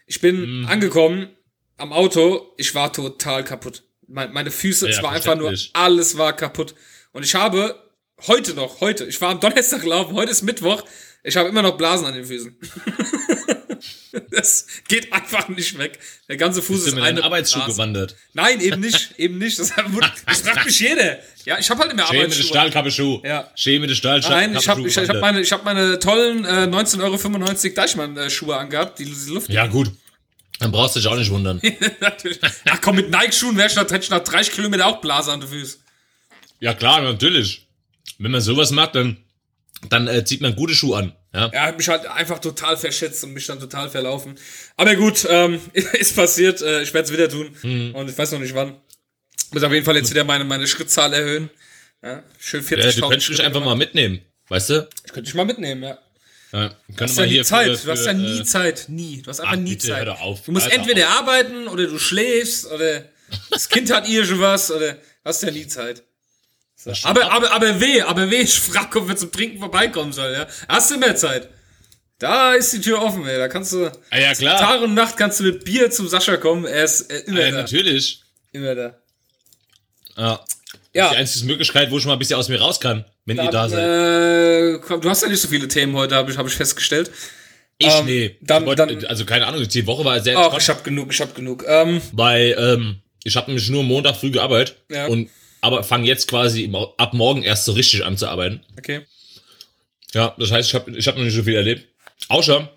Ich 0.06 0.20
bin 0.20 0.66
angekommen 0.68 1.28
am 1.76 1.92
Auto, 1.92 2.52
ich 2.56 2.74
war 2.74 2.92
total 2.92 3.44
kaputt. 3.44 3.84
Mein, 4.08 4.32
meine 4.32 4.50
Füße, 4.50 4.88
es 4.88 4.96
Ja, 4.96 5.02
war 5.02 5.12
einfach 5.12 5.36
nur, 5.36 5.54
alles 5.72 6.16
war 6.16 6.34
kaputt. 6.34 6.74
Und 7.12 7.24
ich 7.24 7.34
habe 7.34 7.85
heute 8.26 8.54
noch, 8.54 8.80
heute, 8.80 9.04
ich 9.04 9.20
war 9.20 9.30
am 9.30 9.40
Donnerstag 9.40 9.84
laufen, 9.84 10.14
heute 10.14 10.30
ist 10.30 10.42
Mittwoch, 10.42 10.82
ich 11.22 11.36
habe 11.36 11.48
immer 11.48 11.62
noch 11.62 11.76
Blasen 11.76 12.06
an 12.06 12.14
den 12.14 12.24
Füßen. 12.24 12.56
das 14.30 14.66
geht 14.88 15.12
einfach 15.12 15.48
nicht 15.48 15.76
weg. 15.76 15.98
Der 16.28 16.36
ganze 16.36 16.62
Fuß 16.62 16.76
Bist 16.76 16.86
du 16.86 16.88
ist 16.90 16.94
mit 16.94 17.04
eine 17.04 17.18
einem 17.18 17.24
Arbeitsschuh 17.24 17.58
Blase. 17.58 17.72
gewandert? 17.72 18.16
Nein, 18.32 18.60
eben 18.60 18.80
nicht, 18.80 19.18
eben 19.18 19.38
nicht. 19.38 19.58
Das, 19.58 19.72
das 20.26 20.40
fragt 20.40 20.66
mich 20.66 20.78
jeder. 20.78 21.18
Ja, 21.44 21.58
ich 21.58 21.68
habe 21.68 21.80
halt 21.80 21.92
immer 21.92 22.06
Schäme 22.06 22.20
Arbeitsschuhe. 22.20 22.42
de 22.42 22.48
Stahlkappeschuh. 22.48 23.22
Ja. 23.24 23.50
Schäme 23.54 23.86
de 23.86 23.96
Stahlkappeschuh. 23.96 24.34
Nein, 24.34 24.56
ich 24.56 24.68
habe 24.68 24.80
ich, 24.86 24.96
ich 24.96 25.08
hab 25.08 25.20
meine, 25.20 25.40
ich 25.40 25.52
hab 25.52 25.64
meine 25.64 25.98
tollen 25.98 26.44
äh, 26.44 26.48
19,95 26.48 27.02
Euro 27.02 27.74
Deichmann-Schuhe 27.74 28.56
angehabt, 28.56 28.98
die, 28.98 29.04
die 29.04 29.30
Luft. 29.30 29.48
Ja, 29.50 29.66
gut. 29.66 29.90
Dann 30.60 30.72
brauchst 30.72 30.96
du 30.96 31.00
dich 31.00 31.08
auch 31.08 31.16
nicht 31.16 31.30
wundern. 31.30 31.60
Natürlich. 32.00 32.38
Ach 32.66 32.80
komm, 32.80 32.96
mit 32.96 33.10
Nike-Schuhen 33.10 33.56
wär 33.56 33.66
ich 33.66 33.74
nach, 33.74 33.82
hätte 33.82 33.98
ich 33.98 34.10
nach 34.10 34.20
30 34.20 34.54
Kilometer 34.54 34.86
auch 34.86 35.00
Blase 35.00 35.32
an 35.32 35.40
den 35.40 35.48
Füßen. 35.48 35.80
ja, 36.60 36.72
klar, 36.72 37.02
natürlich. 37.02 37.65
Wenn 38.18 38.30
man 38.30 38.40
sowas 38.40 38.70
macht, 38.70 38.94
dann, 38.94 39.16
dann 39.88 40.08
äh, 40.08 40.24
zieht 40.24 40.40
man 40.40 40.54
gute 40.56 40.74
Schuhe 40.74 40.98
an. 40.98 41.12
Ja. 41.34 41.48
Er 41.48 41.62
hat 41.64 41.76
mich 41.78 41.88
halt 41.88 42.06
einfach 42.06 42.38
total 42.38 42.76
verschätzt 42.76 43.22
und 43.24 43.32
mich 43.34 43.46
dann 43.46 43.60
total 43.60 43.90
verlaufen. 43.90 44.36
Aber 44.76 44.94
gut, 44.94 45.26
ähm, 45.28 45.60
ist 45.74 46.16
passiert. 46.16 46.62
Äh, 46.62 46.82
ich 46.82 46.94
werde 46.94 47.06
es 47.06 47.12
wieder 47.12 47.28
tun. 47.28 47.54
Mhm. 47.62 47.94
Und 47.94 48.08
ich 48.10 48.16
weiß 48.16 48.32
noch 48.32 48.40
nicht 48.40 48.54
wann. 48.54 48.74
Muss 49.52 49.62
auf 49.62 49.72
jeden 49.72 49.84
Fall 49.84 49.96
jetzt 49.96 50.10
wieder 50.10 50.24
meine, 50.24 50.44
meine 50.44 50.66
Schrittzahl 50.66 51.12
erhöhen. 51.12 51.50
Ja, 52.02 52.22
schön 52.38 52.62
40.000 52.64 52.76
Ja, 52.78 52.92
du 52.92 53.00
könntest 53.08 53.30
mich 53.30 53.42
einfach 53.42 53.64
mal 53.64 53.74
mitnehmen. 53.76 54.20
Weißt 54.48 54.70
du? 54.70 54.88
Ich 55.04 55.12
könnte 55.12 55.22
dich 55.28 55.34
mal 55.34 55.44
mitnehmen, 55.44 55.82
ja. 55.82 55.98
Ja, 56.52 56.68
Du 56.88 57.04
hast 57.04 57.18
ja 57.18 57.26
nie 57.26 57.42
Zeit. 57.42 57.76
für- 57.78 57.86
du 57.86 57.90
hast 57.92 58.04
ja 58.06 58.12
für, 58.12 58.16
nie 58.18 58.38
äh, 58.40 58.44
Zeit. 58.44 58.84
Nie. 58.88 59.22
Du 59.22 59.28
hast 59.30 59.40
einfach 59.40 59.54
ach, 59.54 59.58
nie 59.58 59.70
bitte, 59.70 59.88
Zeit. 59.88 60.08
auf. 60.08 60.42
Du 60.42 60.52
musst 60.52 60.70
entweder 60.70 61.08
auf. 61.08 61.18
arbeiten 61.18 61.68
oder 61.68 61.86
du 61.86 61.98
schläfst 61.98 62.70
oder 62.70 63.04
das 63.50 63.68
Kind 63.68 63.92
hat 63.92 64.08
irgendwas 64.08 64.70
oder 64.70 64.92
du 64.92 64.98
hast 65.24 65.42
ja 65.42 65.50
nie 65.50 65.66
Zeit. 65.66 66.02
So. 66.94 67.08
Aber, 67.08 67.30
aber, 67.32 67.50
aber 67.52 67.80
weh, 67.80 68.00
aber 68.02 68.30
weh, 68.30 68.42
ich 68.42 68.58
frage, 68.58 69.00
ob 69.00 69.08
wir 69.08 69.16
zum 69.16 69.32
Trinken 69.32 69.58
vorbeikommen 69.58 70.12
soll, 70.12 70.32
ja. 70.32 70.46
Hast 70.68 70.90
du 70.90 70.98
mehr 70.98 71.16
Zeit? 71.16 71.48
Da 72.18 72.54
ist 72.54 72.72
die 72.72 72.80
Tür 72.80 73.02
offen, 73.02 73.26
ey. 73.26 73.36
Da 73.36 73.48
kannst 73.48 73.72
du. 73.72 73.86
Ah, 74.10 74.18
ja, 74.18 74.32
klar. 74.34 74.58
Tag 74.58 74.80
und 74.82 74.94
Nacht 74.94 75.16
kannst 75.16 75.40
du 75.40 75.44
mit 75.44 75.64
Bier 75.64 75.90
zum 75.90 76.08
Sascha 76.08 76.36
kommen. 76.36 76.64
Er 76.64 76.84
ist 76.84 77.10
äh, 77.10 77.18
immer 77.26 77.40
Ja, 77.40 77.50
da. 77.50 77.56
natürlich. 77.58 78.22
Immer 78.52 78.74
da. 78.74 78.94
Ja. 80.16 80.40
Ja. 80.94 81.10
Die 81.10 81.16
einzige 81.16 81.44
Möglichkeit, 81.46 81.90
wo 81.90 81.98
ich 81.98 82.06
mal 82.06 82.14
ein 82.14 82.18
bisschen 82.18 82.36
aus 82.38 82.48
mir 82.48 82.58
raus 82.60 82.80
kann, 82.80 83.04
wenn 83.26 83.36
ihr 83.36 83.50
da 83.50 83.68
seid. 83.68 83.78
äh, 83.80 84.78
komm, 84.78 85.00
du 85.02 85.10
hast 85.10 85.22
ja 85.22 85.28
nicht 85.28 85.40
so 85.42 85.48
viele 85.48 85.68
Themen 85.68 85.94
heute, 85.94 86.14
habe 86.14 86.30
ich, 86.30 86.38
hab 86.38 86.46
ich 86.46 86.54
festgestellt. 86.54 87.10
ich, 87.76 87.86
ähm, 87.88 88.06
nee. 88.06 88.36
dann- 88.40 88.62
ich 88.62 88.66
wollt- 88.68 88.78
dann- 88.78 89.04
also 89.04 89.26
keine 89.26 89.46
Ahnung, 89.46 89.68
die 89.68 89.86
Woche 89.86 90.04
war 90.06 90.18
sehr 90.20 90.38
Ach, 90.38 90.56
ich 90.58 90.68
hab 90.70 90.82
genug, 90.84 91.12
ich 91.12 91.20
hab 91.20 91.34
genug. 91.34 91.64
Ähm, 91.68 92.00
weil 92.12 92.56
ähm, 92.58 93.00
ich 93.24 93.36
habe 93.36 93.48
nämlich 93.50 93.68
nur 93.68 93.82
Montag 93.82 94.16
früh 94.16 94.30
gearbeitet 94.30 94.76
Ja. 94.90 95.06
und 95.06 95.28
aber 95.66 95.82
fange 95.84 96.06
jetzt 96.06 96.28
quasi 96.28 96.70
ab 96.96 97.12
morgen 97.14 97.42
erst 97.42 97.64
so 97.66 97.72
richtig 97.72 98.04
an 98.04 98.16
zu 98.16 98.28
arbeiten. 98.28 98.60
okay. 98.78 99.02
Ja, 100.14 100.34
das 100.38 100.50
heißt, 100.50 100.68
ich 100.70 100.74
habe 100.74 100.90
ich 100.96 101.06
hab 101.08 101.16
noch 101.16 101.24
nicht 101.24 101.34
so 101.34 101.42
viel 101.42 101.56
erlebt. 101.56 101.84
Außer 102.28 102.70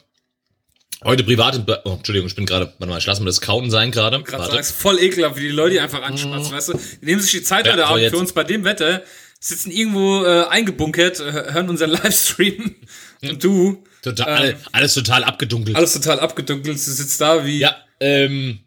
heute 1.06 1.24
privat. 1.24 1.64
Oh, 1.86 1.92
Entschuldigung, 1.94 2.28
ich 2.28 2.36
bin 2.36 2.46
gerade. 2.46 2.74
Warte 2.80 2.88
mal, 2.92 2.98
ich 2.98 3.06
lasse 3.06 3.22
mir 3.22 3.28
das 3.28 3.40
Kauen 3.40 3.72
sein 3.72 3.92
gerade. 3.92 4.22
Gerade 4.24 4.58
ist 4.58 4.72
voll 4.72 5.00
ekelhaft, 5.00 5.38
wie 5.38 5.42
die 5.44 5.50
Leute 5.50 5.76
die 5.76 5.80
einfach 5.80 6.02
anschmatzen, 6.02 6.52
weißt 6.52 6.70
du? 6.70 6.74
Die 7.02 7.06
nehmen 7.06 7.22
sich 7.22 7.32
die 7.32 7.44
Zeit 7.44 7.66
Ja, 7.66 7.74
heute 7.74 7.86
Abend 7.86 8.02
jetzt. 8.02 8.12
für 8.12 8.18
uns 8.18 8.34
bei 8.34 8.44
dem 8.44 8.66
Wetter, 8.66 9.04
sitzen 9.40 9.72
irgendwo 9.72 10.26
äh, 10.26 10.46
eingebunkert, 10.50 11.20
äh, 11.22 11.54
hören 11.54 11.70
unseren 11.70 11.92
Livestream 11.92 12.76
und 13.22 13.42
du, 13.44 13.84
Total, 14.02 14.50
ähm, 14.50 14.56
alles 14.74 14.94
total 14.96 15.24
abgedunkelt. 15.24 15.78
alles 15.78 15.94
total 15.94 16.20
abgedunkelt, 16.20 16.76
du 16.76 16.80
sitzt 16.82 17.22
da 17.22 17.46
wie, 17.46 17.60
Ja, 17.60 17.76
ähm, 18.02 18.60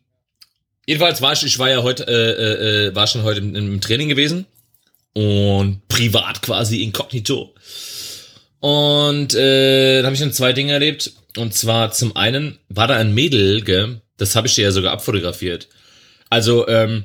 jedenfalls 0.93 1.23
war 1.23 1.33
ich, 1.33 1.43
ich 1.43 1.59
war 1.59 1.71
ja 1.71 1.83
heute, 1.83 2.07
äh, 2.07 2.13
äh, 2.13 2.87
äh, 2.89 2.95
war 2.95 3.07
schon 3.07 3.23
heute 3.23 3.41
im, 3.41 3.55
im 3.55 3.81
Training 3.81 4.11
gewesen 4.11 4.45
und 5.15 5.89
privat 5.89 6.43
quasi 6.43 6.83
inkognito. 6.83 7.55
Und 8.61 9.35
äh, 9.35 10.01
da 10.03 10.07
habe 10.07 10.15
ich 10.15 10.21
dann 10.21 10.35
zwei 10.35 10.53
Dinge 10.53 10.73
erlebt. 10.75 11.13
Und 11.39 11.55
zwar 11.55 11.93
zum 11.93 12.15
einen 12.15 12.59
war 12.69 12.89
da 12.89 12.97
ein 12.97 13.15
Mädel, 13.15 13.63
gell? 13.63 14.03
das 14.19 14.37
habe 14.37 14.47
ich 14.47 14.55
dir 14.55 14.65
ja 14.65 14.71
sogar 14.71 14.93
abfotografiert. 14.93 15.69
Also, 16.29 16.69
ähm, 16.69 17.05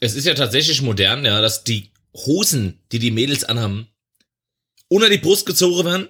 es 0.00 0.14
ist 0.14 0.24
ja 0.24 0.34
tatsächlich 0.34 0.80
modern, 0.80 1.24
ja, 1.24 1.42
dass 1.42 1.64
die 1.64 1.90
Hosen, 2.14 2.80
die 2.92 2.98
die 2.98 3.10
Mädels 3.10 3.44
anhaben, 3.44 3.88
unter 4.88 5.10
die 5.10 5.18
Brust 5.18 5.44
gezogen 5.44 5.84
werden. 5.84 6.08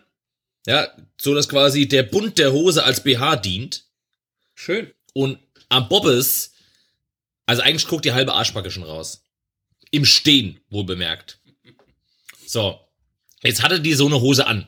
Ja, 0.67 0.89
so 1.21 1.35
dass 1.35 1.49
quasi 1.49 1.89
der 1.89 2.05
Bund 2.05 2.39
der 2.39 2.53
Hose 2.53 2.85
als 2.85 3.03
BH 3.03 3.37
dient. 3.37 3.85
schön. 4.55 4.93
Und 5.15 5.39
am 5.69 5.89
Bobbes, 5.89 6.53
also 7.49 7.63
eigentlich 7.63 7.89
guckt 7.89 8.05
die 8.05 8.13
halbe 8.13 8.35
Arschbacke 8.35 8.71
schon 8.71 8.83
raus. 8.83 9.27
Im 9.91 10.05
Stehen, 10.05 10.61
wohl 10.69 10.85
bemerkt. 10.85 11.41
So. 12.47 12.79
Jetzt 13.43 13.63
hatte 13.63 13.81
die 13.81 13.95
so 13.95 14.05
eine 14.07 14.21
Hose 14.21 14.47
an. 14.47 14.67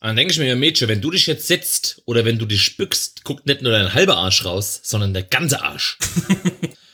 Und 0.00 0.08
dann 0.08 0.16
denke 0.16 0.32
ich 0.32 0.40
mir, 0.40 0.56
Mädchen, 0.56 0.88
wenn 0.88 1.00
du 1.00 1.12
dich 1.12 1.28
jetzt 1.28 1.46
setzt 1.46 2.02
oder 2.06 2.24
wenn 2.24 2.40
du 2.40 2.46
dich 2.46 2.62
spückst, 2.62 3.22
guckt 3.22 3.46
nicht 3.46 3.62
nur 3.62 3.70
dein 3.70 3.94
halber 3.94 4.16
Arsch 4.16 4.44
raus, 4.44 4.80
sondern 4.82 5.14
der 5.14 5.22
ganze 5.22 5.62
Arsch. 5.62 5.98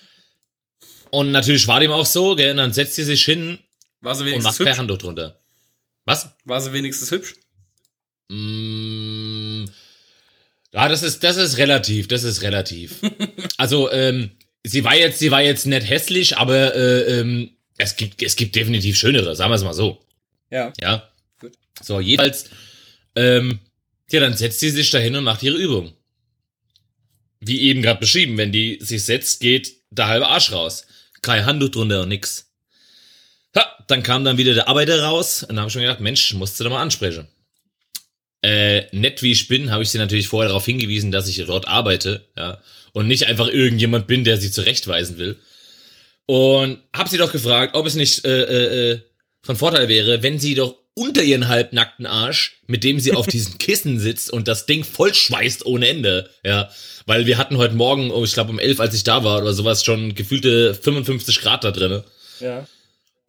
und 1.11 1.33
natürlich 1.33 1.67
war 1.67 1.81
dem 1.81 1.91
auch 1.91 2.05
so, 2.05 2.37
gell, 2.37 2.51
und 2.51 2.59
dann 2.59 2.75
setzt 2.75 2.97
sie 2.97 3.05
sich 3.05 3.25
hin 3.25 3.59
und 4.03 4.43
macht 4.43 4.59
per 4.59 4.67
hübsch? 4.67 4.79
Handtuch 4.79 4.99
drunter. 4.99 5.41
Was? 6.05 6.29
War 6.45 6.61
sie 6.61 6.75
wenigstens 6.75 7.11
hübsch? 7.11 7.37
Mm, 8.29 9.10
ja, 10.73 10.89
das 10.89 11.03
ist, 11.03 11.25
das 11.25 11.37
ist 11.37 11.59
relativ, 11.59 12.09
das 12.09 12.23
ist 12.23 12.43
relativ. 12.43 12.97
also, 13.57 13.91
ähm, 13.91 14.31
sie 14.65 14.85
war 14.85 14.95
jetzt, 14.95 15.19
sie 15.19 15.31
war 15.31 15.43
jetzt 15.43 15.67
nicht 15.67 15.89
hässlich, 15.89 16.37
aber 16.37 16.75
äh, 16.75 17.21
ähm, 17.21 17.51
es 17.77 17.97
gibt, 17.97 18.23
es 18.23 18.37
gibt 18.37 18.55
definitiv 18.55 18.97
schönere, 18.97 19.35
sagen 19.35 19.51
wir 19.51 19.57
es 19.57 19.65
mal 19.65 19.75
so. 19.75 20.05
Ja. 20.51 20.73
Ja. 20.81 21.09
Gut. 21.41 21.53
So, 21.83 22.01
jedenfalls, 22.01 22.51
ähm, 23.17 23.61
ja, 24.11 24.21
dann 24.21 24.37
setzt 24.37 24.61
sie 24.61 24.71
sich 24.71 24.91
dahin 24.91 25.17
und 25.17 25.25
macht 25.25 25.43
ihre 25.43 25.57
Übung. 25.57 25.93
Wie 27.41 27.63
eben 27.63 27.83
gerade 27.83 28.01
beschrieben, 28.01 28.37
wenn 28.37 28.53
die 28.53 28.79
sich 28.81 29.05
setzt, 29.05 29.41
geht 29.41 29.73
der 29.91 30.09
halbe 30.09 30.27
Arsch 30.27 30.53
raus. 30.53 30.87
Kein 31.23 31.47
Handtuch 31.47 31.71
drunter 31.71 32.03
und 32.03 32.09
nix. 32.09 32.51
Ha, 33.57 33.85
dann 33.89 34.03
kam 34.03 34.25
dann 34.25 34.37
wieder 34.39 34.55
der 34.55 34.69
Arbeiter 34.69 35.03
raus 35.03 35.43
und 35.43 35.51
dann 35.51 35.61
habe 35.61 35.71
ich 35.71 35.75
mir 35.77 35.83
gedacht, 35.83 36.01
Mensch, 36.01 36.35
musst 36.35 36.61
du 36.61 36.65
da 36.65 36.71
mal 36.71 36.83
ansprechen. 36.83 37.27
Äh, 38.43 38.87
nett 38.97 39.23
wie 39.23 39.33
ich 39.33 39.49
bin, 39.49 39.71
habe 39.71 39.83
ich 39.83 39.91
sie 39.91 39.99
natürlich 39.99 40.29
vorher 40.29 40.49
darauf 40.49 40.65
hingewiesen, 40.65 41.11
dass 41.11 41.29
ich 41.29 41.45
dort 41.45 41.69
arbeite, 41.69 42.27
ja, 42.37 42.61
und 42.93 43.07
nicht 43.07 43.27
einfach 43.27 43.49
irgendjemand 43.49 44.07
bin, 44.07 44.25
der 44.25 44.39
sie 44.39 44.51
zurechtweisen 44.51 45.19
will. 45.19 45.37
Und 46.27 46.79
habe 46.95 47.11
sie 47.11 47.19
doch 47.19 47.33
gefragt, 47.33 47.75
ob 47.75 47.87
es 47.87 47.97
nicht 47.97 48.25
äh, 48.25 48.43
äh, 48.43 48.93
äh, 48.93 49.01
von 49.43 49.57
Vorteil 49.57 49.89
wäre, 49.89 50.23
wenn 50.23 50.39
sie 50.39 50.55
doch 50.55 50.77
unter 50.95 51.23
ihren 51.23 51.49
halbnackten 51.49 52.07
Arsch, 52.07 52.61
mit 52.67 52.85
dem 52.85 53.01
sie 53.01 53.13
auf 53.13 53.27
diesen 53.29 53.59
Kissen 53.59 53.99
sitzt 53.99 54.31
und 54.33 54.49
das 54.49 54.67
Ding 54.67 54.85
voll 54.85 55.15
schweißt 55.15 55.67
ohne 55.67 55.89
Ende. 55.89 56.31
Ja, 56.45 56.71
weil 57.07 57.27
wir 57.27 57.39
hatten 57.39 57.57
heute 57.59 57.75
Morgen, 57.75 58.11
oh, 58.11 58.25
ich 58.25 58.33
glaube 58.33 58.51
um 58.51 58.59
elf, 58.59 58.81
als 58.81 58.95
ich 58.95 59.05
da 59.05 59.25
war 59.25 59.41
oder 59.43 59.53
sowas, 59.53 59.85
schon 59.85 60.15
gefühlte 60.15 60.75
55 60.75 61.41
Grad 61.41 61.65
da 61.65 61.71
drinne. 61.71 62.05
Ja. 62.41 62.67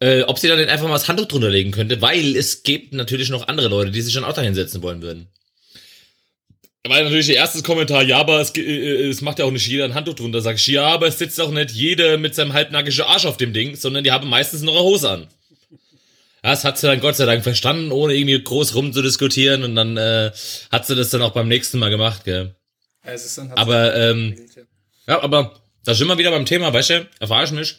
Äh, 0.02 0.24
ob 0.24 0.36
sie 0.40 0.48
dann 0.48 0.58
einfach 0.58 0.88
mal 0.88 0.94
das 0.94 1.06
Handtuch 1.06 1.26
drunter 1.26 1.48
legen 1.48 1.70
könnte, 1.70 2.02
weil 2.02 2.34
es 2.34 2.64
gibt 2.64 2.92
natürlich 2.92 3.28
noch 3.28 3.46
andere 3.46 3.68
Leute, 3.68 3.92
die 3.92 4.02
sich 4.02 4.12
dann 4.12 4.24
auch 4.24 4.32
da 4.32 4.42
hinsetzen 4.42 4.82
wollen 4.82 5.00
würden. 5.00 5.28
Weil 6.84 7.04
natürlich 7.04 7.28
der 7.28 7.36
erste 7.36 7.62
Kommentar, 7.62 8.02
ja, 8.02 8.18
aber 8.18 8.40
es, 8.40 8.50
äh, 8.56 9.08
es 9.08 9.20
macht 9.20 9.38
ja 9.38 9.44
auch 9.44 9.52
nicht 9.52 9.68
jeder 9.68 9.84
ein 9.84 9.94
Handtuch 9.94 10.14
drunter. 10.14 10.40
Sag 10.40 10.56
ich, 10.56 10.66
ja, 10.66 10.88
aber 10.88 11.06
es 11.06 11.20
sitzt 11.20 11.40
auch 11.40 11.52
nicht 11.52 11.70
jeder 11.70 12.18
mit 12.18 12.34
seinem 12.34 12.52
halbnackischen 12.52 13.04
Arsch 13.04 13.26
auf 13.26 13.36
dem 13.36 13.52
Ding, 13.52 13.76
sondern 13.76 14.02
die 14.02 14.10
haben 14.10 14.28
meistens 14.28 14.62
noch 14.62 14.72
eine 14.72 14.82
Hose 14.82 15.08
an. 15.08 15.28
Das 16.42 16.64
hat 16.64 16.78
sie 16.78 16.88
dann 16.88 16.98
Gott 16.98 17.14
sei 17.14 17.24
Dank 17.24 17.44
verstanden, 17.44 17.92
ohne 17.92 18.14
irgendwie 18.14 18.42
groß 18.42 18.74
rumzudiskutieren 18.74 19.62
und 19.62 19.76
dann 19.76 19.96
äh, 19.96 20.32
hat 20.72 20.84
sie 20.84 20.96
das 20.96 21.10
dann 21.10 21.22
auch 21.22 21.30
beim 21.30 21.46
nächsten 21.46 21.78
Mal 21.78 21.90
gemacht, 21.90 22.24
gell. 22.24 22.56
Ja, 23.04 23.12
es 23.12 23.24
ist 23.24 23.38
dann, 23.38 23.52
Aber, 23.52 23.94
ähm, 23.94 24.34
ja, 25.06 25.22
aber 25.22 25.62
da 25.84 25.94
sind 25.94 26.08
wir 26.08 26.18
wieder 26.18 26.32
beim 26.32 26.44
Thema, 26.44 26.72
weißt 26.72 26.90
du, 26.90 27.08
erfahr 27.20 27.44
ich 27.44 27.52
mich. 27.52 27.76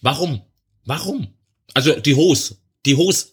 Warum? 0.00 0.40
Warum? 0.86 1.36
Also 1.76 1.92
die 1.92 2.14
Hose. 2.14 2.56
Die 2.86 2.96
Hose. 2.96 3.26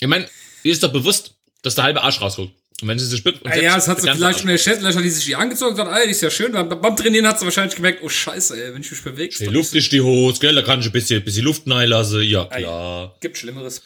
Ich 0.00 0.08
meine, 0.08 0.26
ihr 0.62 0.72
ist 0.72 0.82
doch 0.82 0.90
bewusst, 0.90 1.34
dass 1.60 1.74
der 1.74 1.84
halbe 1.84 2.02
Arsch 2.02 2.18
rausguckt. 2.22 2.54
Und 2.80 2.88
wenn 2.88 2.98
sie 2.98 3.04
sich 3.04 3.26
und 3.26 3.44
Ja, 3.44 3.56
ja, 3.56 3.74
das 3.74 3.88
hat 3.88 4.00
sie 4.00 4.10
vielleicht 4.10 4.40
schon 4.40 4.48
erschätzt, 4.48 4.80
vielleicht 4.80 4.96
hat 4.96 5.04
die 5.04 5.10
sich 5.10 5.26
die 5.26 5.36
angezogen 5.36 5.72
und 5.72 5.76
gesagt, 5.76 5.94
ey, 5.94 6.06
die 6.06 6.12
ist 6.12 6.22
ja 6.22 6.30
schön. 6.30 6.52
Beim, 6.52 6.66
beim 6.66 6.96
Trainieren 6.96 7.26
hat 7.26 7.38
sie 7.38 7.44
wahrscheinlich 7.44 7.76
gemerkt, 7.76 8.00
oh 8.02 8.08
scheiße, 8.08 8.56
ey, 8.56 8.72
wenn 8.72 8.80
ich 8.80 8.90
mich 8.90 9.02
bewege. 9.02 9.36
Die 9.38 9.44
Luft 9.46 9.74
ist 9.74 9.92
die 9.92 10.00
Hose, 10.00 10.40
gell? 10.40 10.54
Da 10.54 10.62
kann 10.62 10.80
ich 10.80 10.86
ein 10.86 10.92
bisschen, 10.92 11.22
bisschen 11.22 11.44
Luft 11.44 11.66
lassen. 11.66 12.22
Ja, 12.22 12.46
klar. 12.46 13.14
Gibt 13.20 13.36
Schlimmeres. 13.36 13.82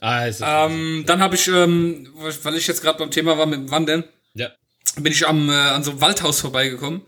Also, 0.00 0.44
Ähm, 0.44 1.04
dann 1.06 1.20
habe 1.20 1.36
ich, 1.36 1.46
ähm, 1.46 2.08
weil 2.42 2.56
ich 2.56 2.66
jetzt 2.66 2.82
gerade 2.82 2.98
beim 2.98 3.12
Thema 3.12 3.38
war 3.38 3.46
mit 3.46 3.60
dem 3.60 3.70
Wandern, 3.70 4.02
ja. 4.34 4.50
bin 4.96 5.12
ich 5.12 5.24
am, 5.24 5.48
äh, 5.48 5.52
an 5.52 5.84
so 5.84 5.92
einem 5.92 6.00
Waldhaus 6.00 6.40
vorbeigekommen. 6.40 7.02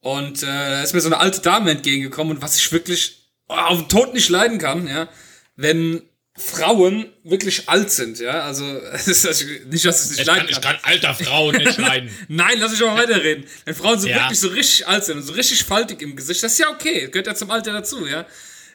Und 0.00 0.42
äh, 0.42 0.46
da 0.46 0.82
ist 0.82 0.92
mir 0.92 1.00
so 1.00 1.08
eine 1.08 1.20
alte 1.20 1.40
Dame 1.40 1.70
entgegengekommen 1.70 2.36
und 2.36 2.42
was 2.42 2.58
ich 2.58 2.70
wirklich 2.70 3.21
auf 3.52 3.78
den 3.78 3.88
Tod 3.88 4.14
nicht 4.14 4.28
leiden 4.28 4.58
kann, 4.58 4.86
ja, 4.86 5.08
wenn 5.56 6.02
Frauen 6.36 7.06
wirklich 7.24 7.68
alt 7.68 7.90
sind, 7.90 8.18
ja, 8.18 8.42
also 8.44 8.64
es 8.92 9.06
ist 9.06 9.24
das- 9.24 9.44
nicht, 9.66 9.84
dass 9.84 10.02
es 10.04 10.10
nicht 10.12 10.20
Ich 10.20 10.26
leiden 10.26 10.46
kann, 10.48 10.62
kann. 10.62 10.76
ich 10.76 10.80
kann 10.82 10.92
alter 11.10 11.14
Frauen 11.24 11.56
nicht 11.56 11.76
leiden. 11.78 12.10
Nein, 12.28 12.58
lass 12.58 12.72
mich 12.72 12.80
mal 12.80 12.96
weiterreden. 12.96 13.44
Wenn 13.64 13.74
Frauen 13.74 13.98
so 14.00 14.08
Ja. 14.08 14.16
wirklich 14.22 14.40
so 14.40 14.48
richtig 14.48 14.86
alt 14.88 15.04
sind 15.04 15.18
und 15.18 15.22
so 15.24 15.32
richtig 15.34 15.62
faltig 15.64 16.00
im 16.02 16.16
Gesicht, 16.16 16.42
das 16.42 16.52
ist 16.52 16.58
ja 16.58 16.70
okay, 16.70 17.08
gehört 17.08 17.26
ja 17.26 17.34
zum 17.34 17.50
Alter 17.50 17.72
dazu, 17.72 18.06
ja. 18.06 18.26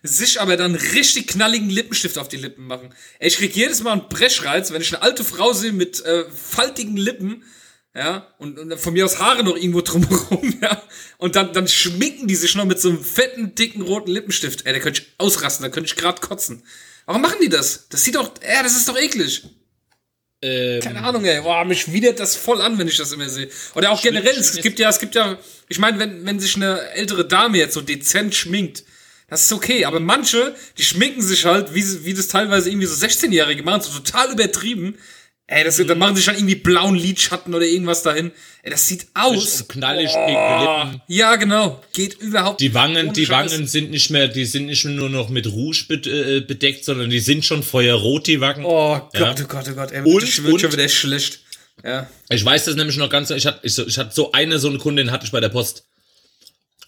Sich 0.03 0.39
aber 0.39 0.55
dann 0.57 0.75
richtig 0.75 1.27
knalligen 1.27 1.72
Lippenstift 1.72 2.19
auf 2.19 2.27
die 2.29 2.38
Lippen 2.38 2.67
machen. 2.67 2.93
Ey, 3.17 3.27
ich 3.29 3.38
krieg 3.38 3.55
jedes 3.55 3.81
Mal 3.81 3.93
einen 3.93 4.07
Brechreiz, 4.10 4.72
wenn 4.72 4.81
ich 4.81 4.93
eine 4.93 5.01
alte 5.01 5.24
Frau 5.24 5.53
sehe 5.53 5.74
mit 5.74 6.05
äh, 6.05 6.25
faltigen 6.29 6.96
Lippen, 6.96 7.43
ja, 7.97 8.27
und, 8.37 8.59
und 8.59 8.79
von 8.79 8.93
mir 8.93 9.05
aus 9.05 9.19
Haare 9.19 9.43
noch 9.43 9.55
irgendwo 9.55 9.81
drumherum, 9.81 10.53
ja, 10.61 10.81
und 11.17 11.35
dann, 11.35 11.51
dann 11.51 11.67
schminken 11.67 12.27
die 12.27 12.35
sich 12.35 12.53
noch 12.53 12.65
mit 12.65 12.79
so 12.79 12.89
einem 12.89 13.03
fetten, 13.03 13.55
dicken, 13.55 13.81
roten 13.81 14.11
Lippenstift. 14.11 14.67
Ey, 14.67 14.73
da 14.73 14.79
könnte 14.79 15.01
ich 15.01 15.07
ausrasten, 15.17 15.63
da 15.63 15.69
könnte 15.69 15.89
ich 15.89 15.95
grad 15.95 16.21
kotzen. 16.21 16.63
Warum 17.07 17.23
machen 17.23 17.39
die 17.41 17.49
das? 17.49 17.87
Das 17.89 18.03
sieht 18.03 18.15
doch, 18.15 18.31
ja, 18.47 18.61
das 18.61 18.75
ist 18.75 18.87
doch 18.87 18.97
eklig. 18.97 19.43
ähm, 20.43 20.79
Keine 20.81 21.01
Ahnung, 21.03 21.25
ey. 21.25 21.41
Boah, 21.41 21.65
mich 21.65 21.91
widert 21.91 22.19
das 22.19 22.35
voll 22.35 22.61
an, 22.61 22.77
wenn 22.77 22.87
ich 22.87 22.97
das 22.97 23.11
immer 23.13 23.29
sehe. 23.29 23.49
Oder 23.73 23.89
auch 23.91 24.01
generell, 24.01 24.37
es 24.37 24.57
gibt 24.57 24.77
ja, 24.77 24.89
es 24.89 24.99
gibt 24.99 25.15
ja, 25.15 25.39
ich 25.67 25.79
meine, 25.79 25.97
wenn, 25.97 26.23
wenn 26.23 26.39
sich 26.39 26.55
eine 26.55 26.79
ältere 26.91 27.25
Dame 27.27 27.57
jetzt 27.57 27.73
so 27.73 27.81
dezent 27.81 28.35
schminkt, 28.35 28.83
das 29.27 29.45
ist 29.45 29.53
okay, 29.53 29.85
aber 29.85 29.99
manche, 29.99 30.55
die 30.77 30.83
schminken 30.83 31.21
sich 31.21 31.45
halt, 31.45 31.73
wie, 31.73 32.05
wie 32.05 32.13
das 32.13 32.27
teilweise 32.27 32.69
irgendwie 32.69 32.87
so 32.87 32.93
16-Jährige 32.93 33.63
machen, 33.63 33.81
so 33.81 33.91
total 33.99 34.31
übertrieben. 34.31 34.97
Ey, 35.49 35.63
das, 35.63 35.77
dann 35.77 35.97
machen 35.97 36.13
sie 36.15 36.19
sich 36.21 36.25
dann 36.25 36.35
irgendwie 36.35 36.55
blauen 36.55 36.95
Lidschatten 36.95 37.53
oder 37.55 37.65
irgendwas 37.65 38.03
dahin. 38.03 38.31
Ey, 38.63 38.71
das 38.71 38.85
sieht 38.85 39.07
aus. 39.13 39.65
knallig, 39.69 40.09
Lippen. 40.13 41.01
Ja, 41.07 41.37
genau. 41.37 41.81
Geht 41.93 42.15
überhaupt 42.15 42.59
Die 42.59 42.73
Wangen, 42.73 43.13
die 43.13 43.25
Scheiß. 43.25 43.51
Wangen 43.53 43.65
sind 43.67 43.89
nicht 43.91 44.10
mehr, 44.10 44.27
die 44.27 44.43
sind 44.45 44.65
nicht 44.65 44.83
nur 44.83 45.10
noch 45.10 45.29
mit 45.29 45.47
Rouge 45.47 45.86
bed 45.88 46.05
äh, 46.05 46.41
bedeckt, 46.41 46.83
sondern 46.83 47.10
die 47.10 47.21
sind 47.21 47.45
schon 47.45 47.63
feuerrot, 47.63 48.27
die 48.27 48.41
Wangen. 48.41 48.65
Oh 48.65 48.97
Gott, 48.97 49.13
Ja. 49.13 49.36
oh 49.41 49.47
Gott, 49.47 49.65
oh 49.69 49.73
Gott. 49.73 49.91
Ey, 49.93 50.01
Und- 50.01 50.21
ich 50.23 50.43
wird 50.43 50.60
schon 50.60 50.73
wieder 50.73 50.89
schlecht. 50.89 51.39
Ja. 51.86 52.10
Ich 52.29 52.43
weiß 52.43 52.65
das 52.65 52.75
nämlich 52.75 52.97
noch 52.97 53.10
ganz, 53.10 53.29
ich 53.29 53.45
hatte, 53.45 53.60
ich, 53.63 53.77
ich 53.77 53.97
hatte 53.97 54.13
so 54.13 54.33
eine, 54.33 54.60
so 54.60 54.67
eine 54.67 54.79
Kundin 54.79 55.12
hatte 55.12 55.25
ich 55.25 55.31
bei 55.31 55.39
der 55.39 55.49
Post. 55.49 55.86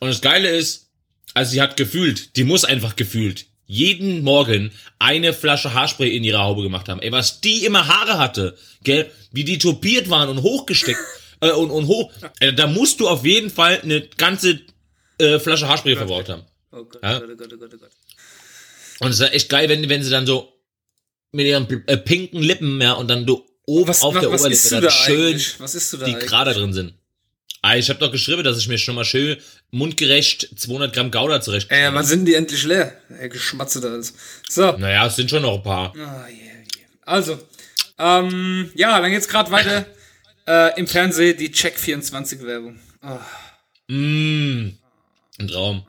Und 0.01 0.09
das 0.09 0.19
Geile 0.19 0.49
ist, 0.49 0.87
also 1.33 1.51
sie 1.51 1.61
hat 1.61 1.77
gefühlt, 1.77 2.35
die 2.35 2.43
muss 2.43 2.65
einfach 2.65 2.95
gefühlt, 2.97 3.45
jeden 3.69 4.23
Morgen 4.23 4.71
eine 4.97 5.31
Flasche 5.31 5.75
Haarspray 5.75 6.09
in 6.09 6.23
ihre 6.23 6.39
Haube 6.39 6.63
gemacht 6.63 6.89
haben. 6.89 7.01
Ey, 7.03 7.11
was 7.11 7.39
die 7.39 7.65
immer 7.65 7.87
Haare 7.87 8.17
hatte, 8.17 8.57
gell, 8.83 9.11
wie 9.31 9.43
die 9.43 9.59
topiert 9.59 10.09
waren 10.09 10.27
und 10.27 10.41
hochgesteckt, 10.41 10.99
äh, 11.41 11.51
und, 11.51 11.69
und 11.69 11.85
hoch, 11.85 12.11
äh, 12.39 12.51
da 12.51 12.65
musst 12.65 12.99
du 12.99 13.07
auf 13.07 13.23
jeden 13.23 13.51
Fall 13.51 13.79
eine 13.81 14.01
ganze 14.17 14.59
äh, 15.19 15.37
Flasche 15.37 15.67
Haarspray 15.67 15.95
verbraucht 15.95 16.29
haben. 16.29 16.43
Oh 16.71 16.83
Gott, 16.83 17.03
Ja. 17.03 17.17
oh 17.17 17.19
Gott, 17.19 17.29
oh 17.31 17.35
Gott, 17.35 17.53
oh 17.53 17.57
Gott, 17.57 17.71
oh 17.75 17.77
Gott. 17.77 17.91
Und 19.01 19.11
es 19.11 19.19
ist 19.19 19.33
echt 19.33 19.49
geil, 19.49 19.69
wenn, 19.69 19.87
wenn 19.87 20.03
sie 20.03 20.09
dann 20.09 20.25
so 20.25 20.51
mit 21.31 21.45
ihren 21.45 21.69
äh, 21.85 21.97
pinken 21.97 22.41
Lippen, 22.41 22.81
ja, 22.81 22.93
und 22.93 23.07
dann 23.07 23.27
du 23.27 23.45
oben 23.67 23.87
Was, 23.87 24.01
auf 24.01 24.15
was, 24.15 24.21
der 24.21 24.31
was 24.31 24.41
Oberlippe 24.41 24.81
da 24.81 24.89
schön 24.91 25.27
eigentlich? 25.27 25.59
Was 25.59 25.75
isst 25.75 25.93
du 25.93 25.97
da 25.97 26.05
die 26.05 26.13
eigentlich? 26.13 26.27
gerade 26.27 26.53
drin 26.53 26.73
sind. 26.73 26.93
Ah, 27.61 27.75
ich 27.75 27.89
habe 27.89 27.99
doch 27.99 28.11
geschrieben, 28.11 28.43
dass 28.43 28.57
ich 28.57 28.67
mir 28.69 28.77
schon 28.77 28.95
mal 28.95 29.03
schön 29.05 29.37
mundgerecht 29.71 30.49
200 30.55 30.93
Gramm 30.93 31.11
Gouda 31.11 31.41
zurecht. 31.41 31.69
Ey, 31.69 31.93
wann 31.93 32.05
sind 32.05 32.25
die 32.25 32.35
endlich 32.35 32.63
leer? 32.63 32.93
Ey, 33.19 33.27
geschmatze 33.29 33.81
da 33.81 33.89
alles. 33.89 34.13
So. 34.47 34.71
Naja, 34.77 35.07
es 35.07 35.15
sind 35.17 35.29
schon 35.29 35.41
noch 35.41 35.55
ein 35.55 35.63
paar. 35.63 35.93
Ah, 35.97 35.97
yeah, 35.97 36.27
yeah. 36.29 36.87
Also, 37.05 37.37
ähm, 37.97 38.71
ja, 38.75 38.99
dann 39.01 39.11
geht's 39.11 39.27
gerade 39.27 39.51
weiter 39.51 39.85
äh, 40.47 40.79
im 40.79 40.87
Fernsehen 40.87 41.37
die 41.37 41.49
Check24-Werbung. 41.49 42.79
Oh. 43.03 43.93
Mm, 43.93 44.77
ein 45.39 45.47
Traum. 45.47 45.85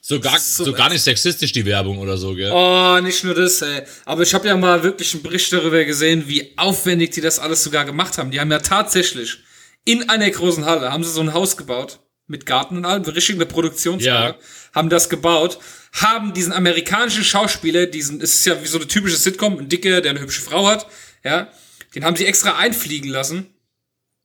So 0.00 0.20
gar, 0.20 0.38
So 0.38 0.64
so 0.64 0.72
gar 0.74 0.90
nicht 0.90 1.02
sexistisch 1.02 1.52
die 1.52 1.64
Werbung 1.64 1.98
oder 1.98 2.18
so, 2.18 2.34
gell? 2.34 2.52
oh, 2.52 3.00
nicht 3.00 3.24
nur 3.24 3.34
das, 3.34 3.62
ey. 3.62 3.82
Aber 4.04 4.22
ich 4.22 4.34
habe 4.34 4.46
ja 4.46 4.54
mal 4.56 4.82
wirklich 4.82 5.14
einen 5.14 5.22
Bericht 5.22 5.50
darüber 5.50 5.82
gesehen, 5.84 6.24
wie 6.28 6.52
aufwendig 6.58 7.12
die 7.12 7.22
das 7.22 7.38
alles 7.38 7.64
sogar 7.64 7.86
gemacht 7.86 8.18
haben. 8.18 8.30
Die 8.30 8.38
haben 8.38 8.52
ja 8.52 8.58
tatsächlich 8.58 9.38
in 9.84 10.08
einer 10.08 10.30
großen 10.30 10.64
Halle, 10.64 10.92
haben 10.92 11.04
sie 11.04 11.10
so 11.10 11.20
ein 11.20 11.32
Haus 11.34 11.56
gebaut. 11.56 12.00
Mit 12.26 12.46
Garten 12.46 12.78
und 12.78 12.86
allem, 12.86 13.02
richtig 13.02 13.34
eine 13.34 13.44
Produktionshalle. 13.44 14.30
Ja. 14.30 14.38
Haben 14.74 14.88
das 14.88 15.10
gebaut, 15.10 15.58
haben 15.92 16.32
diesen 16.32 16.54
amerikanischen 16.54 17.22
Schauspieler, 17.22 17.84
diesen, 17.84 18.22
es 18.22 18.36
ist 18.36 18.46
ja 18.46 18.62
wie 18.62 18.66
so 18.66 18.78
eine 18.78 18.88
typische 18.88 19.16
Sitcom, 19.16 19.58
ein 19.58 19.68
Dicker, 19.68 20.00
der 20.00 20.12
eine 20.12 20.20
hübsche 20.20 20.40
Frau 20.40 20.66
hat, 20.66 20.86
ja. 21.22 21.52
Den 21.94 22.02
haben 22.02 22.16
sie 22.16 22.24
extra 22.24 22.56
einfliegen 22.56 23.10
lassen. 23.10 23.54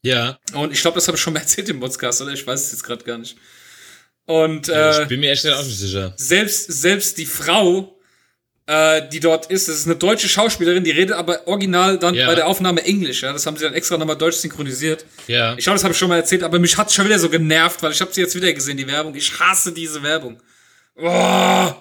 Ja. 0.01 0.39
Und 0.53 0.71
ich 0.71 0.79
glaube, 0.79 0.95
das 0.95 1.07
habe 1.07 1.17
ich 1.17 1.21
schon 1.21 1.33
mal 1.33 1.39
erzählt 1.41 1.67
im 1.67 1.81
Podcast, 1.81 2.21
oder? 2.21 2.31
Ich 2.31 2.47
weiß 2.47 2.63
es 2.63 2.71
jetzt 2.71 2.83
gerade 2.83 3.03
gar 3.03 3.17
nicht. 3.17 3.35
Und 4.25 4.69
ich 4.69 4.75
äh, 4.75 5.05
bin 5.09 5.19
mir 5.19 5.31
echt 5.31 5.45
auch 5.47 5.65
nicht 5.65 5.77
sicher. 5.77 6.13
selbst, 6.15 6.71
selbst 6.71 7.17
die 7.17 7.25
Frau, 7.25 7.98
äh, 8.69 9.09
die 9.09 9.19
dort 9.19 9.47
ist, 9.47 9.67
das 9.67 9.77
ist 9.77 9.85
eine 9.87 9.95
deutsche 9.95 10.29
Schauspielerin, 10.29 10.83
die 10.83 10.91
redet 10.91 11.15
aber 11.15 11.47
original 11.47 11.97
dann 11.97 12.13
Ja. 12.13 12.27
bei 12.27 12.35
der 12.35 12.45
Aufnahme 12.47 12.83
Englisch. 12.83 13.23
Ja? 13.23 13.33
Das 13.33 13.45
haben 13.47 13.57
sie 13.57 13.63
dann 13.63 13.73
extra 13.73 13.97
nochmal 13.97 14.15
deutsch 14.15 14.35
synchronisiert. 14.37 15.05
Ja. 15.27 15.55
Ich 15.57 15.63
glaube, 15.63 15.75
das 15.75 15.83
habe 15.83 15.93
ich 15.93 15.97
schon 15.97 16.09
mal 16.09 16.17
erzählt, 16.17 16.43
aber 16.43 16.59
mich 16.59 16.77
hat 16.77 16.91
schon 16.91 17.05
wieder 17.05 17.17
so 17.17 17.29
genervt, 17.29 17.81
weil 17.81 17.91
ich 17.91 17.99
habe 17.99 18.13
sie 18.13 18.21
jetzt 18.21 18.35
wieder 18.35 18.53
gesehen, 18.53 18.77
die 18.77 18.85
Werbung. 18.87 19.15
Ich 19.15 19.39
hasse 19.39 19.71
diese 19.73 20.03
Werbung. 20.03 20.39
Oh! 20.95 21.73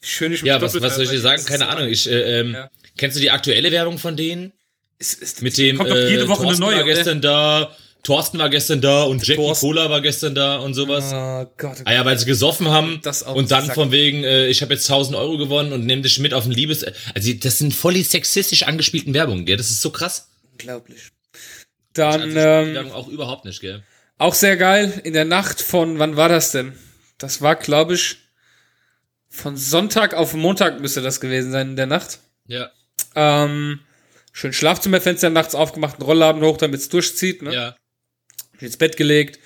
Schön 0.00 0.32
ich 0.32 0.42
Ja, 0.42 0.60
was, 0.60 0.80
was 0.82 0.94
soll 0.96 1.04
ich 1.04 1.10
dir 1.10 1.20
sagen? 1.20 1.44
Keine 1.44 1.68
Ahnung. 1.68 1.88
Ich, 1.88 2.10
äh, 2.10 2.40
ähm, 2.40 2.52
Ja. 2.54 2.70
Kennst 2.98 3.16
du 3.16 3.20
die 3.20 3.30
aktuelle 3.30 3.70
Werbung 3.72 3.98
von 3.98 4.16
denen? 4.16 4.52
Es, 4.98 5.16
es, 5.20 5.40
Mit 5.40 5.56
dem 5.58 5.76
kommt 5.78 5.90
doch 5.90 5.96
jede 5.96 6.22
äh, 6.24 6.28
Woche 6.28 6.40
eine 6.42 6.56
Thorsten 6.56 6.60
neue. 6.60 6.76
war 6.76 6.84
oder? 6.84 6.94
gestern 6.94 7.20
da, 7.20 7.76
Thorsten 8.04 8.38
war 8.38 8.50
gestern 8.50 8.80
da 8.80 9.02
und 9.04 9.26
Jackie 9.26 9.40
Thorsten. 9.40 9.66
Cola 9.66 9.90
war 9.90 10.00
gestern 10.00 10.34
da 10.34 10.56
und 10.58 10.74
sowas. 10.74 11.10
Oh 11.12 11.50
Gott. 11.56 11.78
Ah 11.84 11.92
ja, 11.92 12.04
weil 12.04 12.18
sie 12.18 12.26
gesoffen 12.26 12.68
haben 12.68 13.00
Das 13.02 13.22
auch 13.24 13.34
und 13.34 13.50
dann 13.50 13.66
Sack. 13.66 13.74
von 13.74 13.90
wegen, 13.90 14.22
äh, 14.22 14.46
ich 14.46 14.62
habe 14.62 14.74
jetzt 14.74 14.88
1000 14.88 15.16
Euro 15.16 15.38
gewonnen 15.38 15.72
und 15.72 15.84
nehme 15.86 16.02
dich 16.02 16.18
mit 16.20 16.32
auf 16.34 16.44
ein 16.44 16.52
Liebes... 16.52 16.84
Also 17.14 17.32
das 17.32 17.58
sind 17.58 17.74
voll 17.74 17.94
die 17.94 18.02
sexistisch 18.02 18.64
angespielten 18.64 19.14
Werbungen, 19.14 19.46
gell? 19.46 19.56
Das 19.56 19.70
ist 19.70 19.80
so 19.80 19.90
krass. 19.90 20.28
Unglaublich. 20.52 21.00
Also 21.96 22.18
Dann, 22.18 22.28
ich 22.28 22.34
mag 22.34 22.34
die 22.34 22.38
ähm, 22.68 22.74
Werbung 22.74 22.92
auch 22.92 23.08
überhaupt 23.08 23.44
nicht, 23.46 23.60
gell? 23.60 23.82
Auch 24.18 24.34
sehr 24.34 24.56
geil, 24.56 25.00
in 25.02 25.12
der 25.12 25.24
Nacht 25.24 25.60
von, 25.60 25.98
wann 25.98 26.16
war 26.16 26.28
das 26.28 26.52
denn? 26.52 26.74
Das 27.18 27.42
war, 27.42 27.56
glaube 27.56 27.94
ich, 27.94 28.16
von 29.28 29.56
Sonntag 29.56 30.14
auf 30.14 30.34
Montag 30.34 30.80
müsste 30.80 31.02
das 31.02 31.20
gewesen 31.20 31.50
sein 31.50 31.70
in 31.70 31.76
der 31.76 31.86
Nacht. 31.86 32.18
Ja, 32.46 32.70
Ähm, 33.16 33.80
schön 34.32 34.52
Schlafzimmerfenster 34.52 35.30
nachts 35.30 35.54
aufgemacht, 35.54 35.94
einen 35.96 36.02
Rollladen 36.04 36.42
hoch, 36.42 36.56
damit 36.58 36.80
es 36.80 36.88
durchzieht, 36.88 37.42
ne? 37.42 37.52
ja. 37.54 37.76
Ins 38.60 38.76
Bett 38.76 38.96
gelegt. 38.96 39.38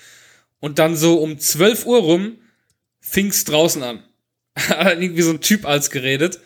Und 0.59 0.77
dann 0.79 0.95
so 0.95 1.15
um 1.19 1.39
12 1.39 1.85
Uhr 1.85 1.99
rum 1.99 2.37
fing's 2.99 3.45
draußen 3.45 3.81
an. 3.83 4.03
Hat 4.57 5.01
irgendwie 5.01 5.21
so 5.21 5.31
ein 5.31 5.41
Typ 5.41 5.65
als 5.65 5.89
geredet. 5.89 6.39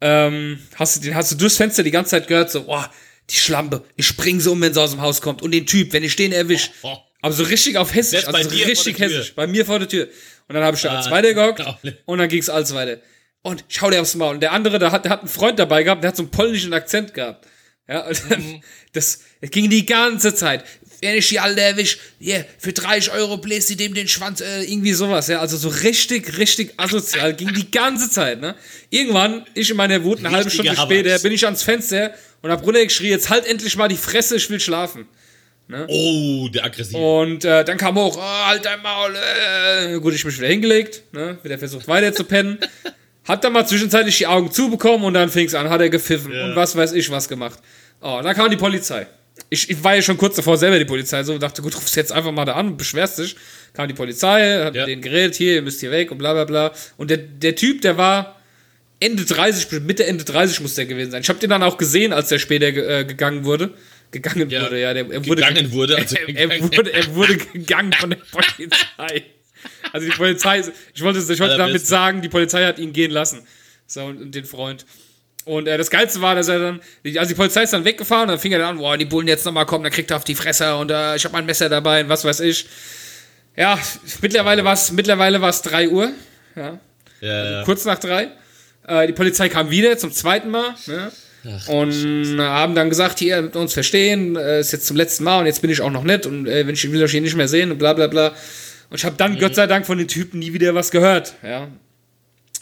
Ähm, 0.00 0.58
hast 0.74 0.96
du 0.96 1.00
den 1.00 1.14
hast 1.14 1.32
du 1.32 1.36
durchs 1.36 1.56
Fenster 1.56 1.82
die 1.82 1.90
ganze 1.90 2.10
Zeit 2.10 2.28
gehört, 2.28 2.50
so, 2.50 2.64
boah, 2.64 2.90
die 3.30 3.36
Schlampe, 3.36 3.82
ich 3.96 4.06
spring 4.06 4.40
so 4.40 4.52
um, 4.52 4.60
wenn 4.60 4.74
sie 4.74 4.80
aus 4.80 4.90
dem 4.90 5.00
Haus 5.00 5.20
kommt. 5.22 5.40
Und 5.42 5.52
den 5.52 5.66
Typ, 5.66 5.92
wenn 5.94 6.04
ich 6.04 6.16
den 6.16 6.32
erwisch. 6.32 6.70
Oh, 6.82 6.96
Aber 7.22 7.32
so 7.32 7.44
richtig 7.44 7.78
auf 7.78 7.94
Hessisch, 7.94 8.20
Selbst 8.22 8.34
also 8.34 8.50
so 8.50 8.56
richtig 8.64 8.98
hessisch. 8.98 9.34
Bei 9.34 9.46
mir 9.46 9.64
vor 9.64 9.78
der 9.78 9.88
Tür. 9.88 10.06
Und 10.48 10.54
dann 10.54 10.62
habe 10.64 10.76
ich 10.76 10.82
da 10.82 10.90
Ah, 10.92 10.96
als 10.98 11.10
weiter 11.10 11.32
gehockt 11.34 11.64
und 12.04 12.18
dann 12.18 12.28
ging's 12.28 12.48
alles 12.48 12.72
weiter. 12.74 13.00
und 13.42 13.64
schau 13.68 13.90
dir 13.90 14.00
aufs 14.02 14.14
Maul. 14.14 14.34
Und 14.34 14.40
der 14.42 14.52
andere, 14.52 14.78
der 14.78 14.92
hat, 14.92 15.04
der 15.06 15.12
hat 15.12 15.20
einen 15.20 15.28
Freund 15.28 15.58
dabei 15.58 15.82
gehabt, 15.82 16.04
der 16.04 16.08
hat 16.08 16.16
so 16.16 16.22
einen 16.22 16.30
polnischen 16.30 16.72
Akzent 16.74 17.14
gehabt. 17.14 17.46
Ja, 17.88 18.06
und 18.06 18.22
dann, 18.30 18.40
Mhm. 18.40 18.62
das, 18.92 19.20
das 19.40 19.50
ging 19.50 19.70
die 19.70 19.86
ganze 19.86 20.34
Zeit. 20.34 20.64
Wenn 21.00 21.14
ich 21.16 21.28
die 21.28 21.38
alle 21.40 21.60
erwisch, 21.60 21.98
hier, 22.18 22.44
für 22.58 22.72
30 22.72 23.12
Euro 23.12 23.36
bläst 23.38 23.68
sie 23.68 23.76
dem 23.76 23.94
den 23.94 24.08
Schwanz, 24.08 24.40
äh, 24.40 24.62
irgendwie 24.62 24.92
sowas, 24.92 25.28
ja. 25.28 25.40
Also 25.40 25.56
so 25.56 25.68
richtig, 25.68 26.38
richtig 26.38 26.74
asozial, 26.78 27.34
ging 27.34 27.52
die 27.52 27.70
ganze 27.70 28.10
Zeit, 28.10 28.40
ne. 28.40 28.54
Irgendwann, 28.90 29.44
ich 29.54 29.70
in 29.70 29.76
meiner 29.76 30.02
Wut, 30.04 30.18
eine 30.18 30.30
halbe 30.30 30.50
Stunde 30.50 30.72
Hammers. 30.72 30.84
später, 30.84 31.18
bin 31.18 31.32
ich 31.32 31.44
ans 31.44 31.62
Fenster 31.62 32.12
und 32.42 32.50
hab 32.50 32.64
runtergeschrien, 32.64 33.10
jetzt 33.10 33.30
halt 33.30 33.46
endlich 33.46 33.76
mal 33.76 33.88
die 33.88 33.96
Fresse, 33.96 34.36
ich 34.36 34.48
will 34.50 34.60
schlafen. 34.60 35.06
Oh, 35.88 36.48
der 36.48 36.64
aggressive. 36.64 36.96
Und 36.96 37.44
äh, 37.44 37.64
dann 37.64 37.76
kam 37.76 37.96
hoch, 37.96 38.16
oh, 38.16 38.46
halt 38.46 38.64
dein 38.64 38.80
Maul. 38.82 39.16
Äh. 39.16 39.98
Gut, 39.98 40.14
ich 40.14 40.24
mich 40.24 40.38
wieder 40.38 40.46
hingelegt, 40.46 41.02
ne? 41.12 41.38
wieder 41.42 41.58
versucht 41.58 41.88
weiter 41.88 42.12
zu 42.12 42.22
pennen. 42.24 42.58
Hat 43.24 43.42
dann 43.42 43.52
mal 43.52 43.66
zwischenzeitlich 43.66 44.16
die 44.18 44.28
Augen 44.28 44.52
zubekommen 44.52 45.04
und 45.04 45.14
dann 45.14 45.28
fing's 45.28 45.54
an, 45.54 45.68
hat 45.68 45.80
er 45.80 45.90
gepfiffen 45.90 46.32
Ja. 46.32 46.44
und 46.44 46.54
was 46.54 46.76
weiß 46.76 46.92
ich 46.92 47.10
was 47.10 47.28
gemacht. 47.28 47.58
Oh, 48.00 48.20
dann 48.22 48.36
kam 48.36 48.48
die 48.50 48.56
Polizei. 48.56 49.08
Ich, 49.48 49.70
ich 49.70 49.84
war 49.84 49.94
ja 49.94 50.02
schon 50.02 50.16
kurz 50.18 50.34
davor 50.36 50.56
selber 50.56 50.78
die 50.78 50.84
Polizei, 50.84 51.22
so 51.22 51.38
dachte, 51.38 51.62
gut, 51.62 51.76
rufst 51.76 51.94
jetzt 51.96 52.10
einfach 52.12 52.32
mal 52.32 52.44
da 52.44 52.54
an 52.54 52.68
und 52.68 52.76
beschwerst 52.76 53.18
dich. 53.18 53.36
Kam 53.74 53.86
die 53.86 53.94
Polizei, 53.94 54.64
hat 54.64 54.74
Ja. 54.74 54.82
mit 54.82 54.88
denen 54.88 55.02
geredet, 55.02 55.36
hier, 55.36 55.54
ihr 55.54 55.62
müsst 55.62 55.80
hier 55.80 55.90
weg 55.92 56.10
und 56.10 56.18
bla 56.18 56.32
bla 56.32 56.44
bla. 56.44 56.72
Und 56.96 57.10
der, 57.10 57.18
der 57.18 57.54
Typ, 57.54 57.80
der 57.82 57.96
war 57.96 58.40
Ende 58.98 59.24
30, 59.24 59.80
Mitte 59.82 60.04
Ende 60.06 60.24
30 60.24 60.60
muss 60.60 60.74
der 60.74 60.86
gewesen 60.86 61.10
sein. 61.12 61.20
Ich 61.22 61.28
habe 61.28 61.38
den 61.38 61.50
dann 61.50 61.62
auch 61.62 61.76
gesehen, 61.78 62.12
als 62.12 62.28
der 62.28 62.38
später 62.38 62.66
äh, 62.68 63.04
gegangen 63.04 63.44
wurde. 63.44 63.74
Gegangen 64.10 64.48
Ja. 64.50 64.62
wurde, 64.64 64.80
ja. 64.80 64.94
Der, 64.94 65.10
er 65.10 65.26
wurde 65.26 65.42
Gegangen 65.42 65.72
wurde, 65.72 65.96
also 65.96 66.16
er, 66.26 66.50
er, 66.50 66.62
wurde, 66.62 66.92
er 66.92 67.14
wurde 67.14 67.36
gegangen 67.36 67.92
von 67.92 68.10
der 68.10 68.18
Polizei. 68.32 69.24
Also 69.92 70.06
die 70.08 70.16
Polizei, 70.16 70.62
ich 70.94 71.02
wollte, 71.02 71.18
ich 71.32 71.40
wollte 71.40 71.56
damit 71.56 71.86
sagen, 71.86 72.22
die 72.22 72.28
Polizei 72.28 72.64
hat 72.64 72.78
ihn 72.78 72.92
gehen 72.92 73.10
lassen. 73.10 73.46
So, 73.86 74.04
und, 74.04 74.20
und 74.20 74.34
den 74.34 74.44
Freund. 74.44 74.84
Und 75.46 75.68
äh, 75.68 75.78
das 75.78 75.90
Geilste 75.90 76.20
war, 76.20 76.34
dass 76.34 76.48
er 76.48 76.58
dann, 76.58 76.80
also 77.16 77.28
die 77.28 77.36
Polizei 77.36 77.62
ist 77.62 77.72
dann 77.72 77.84
weggefahren 77.84 78.24
und 78.24 78.30
dann 78.30 78.38
fing 78.40 78.50
er 78.50 78.58
dann 78.58 78.70
an, 78.70 78.78
boah, 78.78 78.98
die 78.98 79.04
Bullen 79.04 79.28
jetzt 79.28 79.46
nochmal 79.46 79.64
kommen, 79.64 79.84
dann 79.84 79.92
kriegt 79.92 80.10
er 80.10 80.16
auf 80.16 80.24
die 80.24 80.34
Fresse 80.34 80.74
und 80.74 80.90
äh, 80.90 81.14
ich 81.14 81.24
habe 81.24 81.32
mein 81.32 81.46
Messer 81.46 81.68
dabei 81.68 82.02
und 82.02 82.08
was 82.08 82.24
weiß 82.24 82.40
ich. 82.40 82.66
Ja, 83.56 83.78
mittlerweile 84.20 84.64
war 84.64 84.72
es 84.72 84.90
mittlerweile 84.90 85.40
war's 85.40 85.62
3 85.62 85.88
Uhr. 85.88 86.10
Ja, 86.56 86.80
ja, 87.20 87.50
ja. 87.50 87.62
kurz 87.64 87.84
nach 87.84 87.98
drei. 87.98 88.28
Äh, 88.88 89.06
die 89.06 89.12
Polizei 89.12 89.48
kam 89.48 89.70
wieder 89.70 89.96
zum 89.96 90.10
zweiten 90.10 90.50
Mal. 90.50 90.74
Ne? 90.86 91.12
und 91.68 92.40
haben 92.40 92.74
dann 92.74 92.88
gesagt, 92.88 93.20
hier, 93.20 93.40
mit 93.40 93.54
uns 93.54 93.72
verstehen, 93.72 94.34
äh, 94.34 94.58
ist 94.58 94.72
jetzt 94.72 94.88
zum 94.88 94.96
letzten 94.96 95.22
Mal 95.22 95.38
und 95.38 95.46
jetzt 95.46 95.62
bin 95.62 95.70
ich 95.70 95.80
auch 95.80 95.92
noch 95.92 96.02
nett 96.02 96.26
und 96.26 96.48
äh, 96.48 96.66
wenn 96.66 96.74
ich 96.74 96.90
will 96.90 97.00
euch 97.00 97.12
hier 97.12 97.20
nicht 97.20 97.36
mehr 97.36 97.46
sehen 97.46 97.70
und 97.70 97.78
bla 97.78 97.92
bla 97.92 98.08
bla. 98.08 98.32
Und 98.90 98.96
ich 98.96 99.04
habe 99.04 99.14
dann, 99.16 99.38
Gott 99.38 99.54
sei 99.54 99.68
Dank, 99.68 99.86
von 99.86 99.96
den 99.96 100.08
Typen 100.08 100.40
nie 100.40 100.52
wieder 100.52 100.74
was 100.74 100.90
gehört. 100.90 101.34
Ja. 101.44 101.68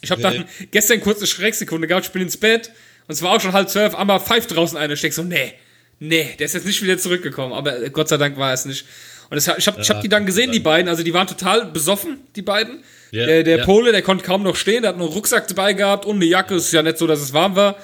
Ich 0.05 0.11
habe 0.11 0.23
dann 0.23 0.45
gestern 0.71 1.01
kurz 1.01 1.19
eine 1.19 1.27
Schrecksekunde 1.27 1.87
gehabt, 1.87 2.07
ich 2.07 2.13
bin 2.13 2.23
ins 2.23 2.37
Bett 2.37 2.71
und 3.09 3.15
es 3.15 3.23
war 3.23 3.33
auch 3.33 3.41
schon 3.41 3.53
halb 3.53 3.69
zwölf, 3.69 3.95
einmal 3.95 4.21
pfeift 4.21 4.55
draußen 4.55 4.79
einer, 4.79 4.95
ich 4.95 5.01
denk 5.01 5.15
so, 5.15 5.23
nee, 5.23 5.55
nee, 5.99 6.35
der 6.39 6.47
ist 6.47 6.55
jetzt 6.55 6.67
nicht 6.67 6.83
wieder 6.83 6.99
zurückgekommen, 6.99 7.53
aber 7.53 7.83
äh, 7.83 7.91
Gott 7.91 8.09
sei 8.09 8.17
Dank 8.17 8.37
war 8.37 8.53
es 8.53 8.65
nicht. 8.65 8.85
Und 9.31 9.37
das, 9.37 9.59
ich 9.59 9.67
habe 9.67 9.81
ich 9.81 9.91
hab 9.91 10.01
die 10.03 10.09
dann 10.09 10.27
gesehen, 10.27 10.53
die 10.53 10.61
beiden, 10.61 10.89
also 10.89 11.03
die 11.03 11.15
waren 11.15 11.27
total 11.27 11.67
besoffen, 11.67 12.19
die 12.37 12.43
beiden. 12.43 12.85
Ja, 13.11 13.27
der 13.27 13.43
der 13.43 13.59
ja. 13.59 13.65
Pole, 13.65 13.93
der 13.93 14.03
konnte 14.03 14.25
kaum 14.25 14.43
noch 14.43 14.57
stehen, 14.57 14.83
der 14.83 14.91
hat 14.91 14.99
nur 14.99 15.07
einen 15.07 15.15
Rucksack 15.15 15.49
dabei 15.49 15.73
gehabt 15.73 16.05
und 16.05 16.17
eine 16.17 16.25
Jacke, 16.25 16.57
ist 16.57 16.73
ja 16.73 16.83
nicht 16.83 16.99
so, 16.99 17.07
dass 17.07 17.21
es 17.21 17.33
warm 17.33 17.57
war. 17.57 17.77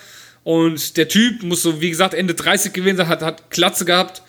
Und 0.43 0.97
der 0.97 1.09
Typ 1.09 1.43
muss 1.43 1.63
so, 1.63 1.81
wie 1.81 1.91
gesagt, 1.91 2.15
Ende 2.15 2.35
30 2.35 2.73
gewesen 2.73 2.97
sein, 2.97 3.09
hat, 3.09 3.23
hat 3.23 3.51
Klatze 3.51 3.85
gehabt 3.85 4.23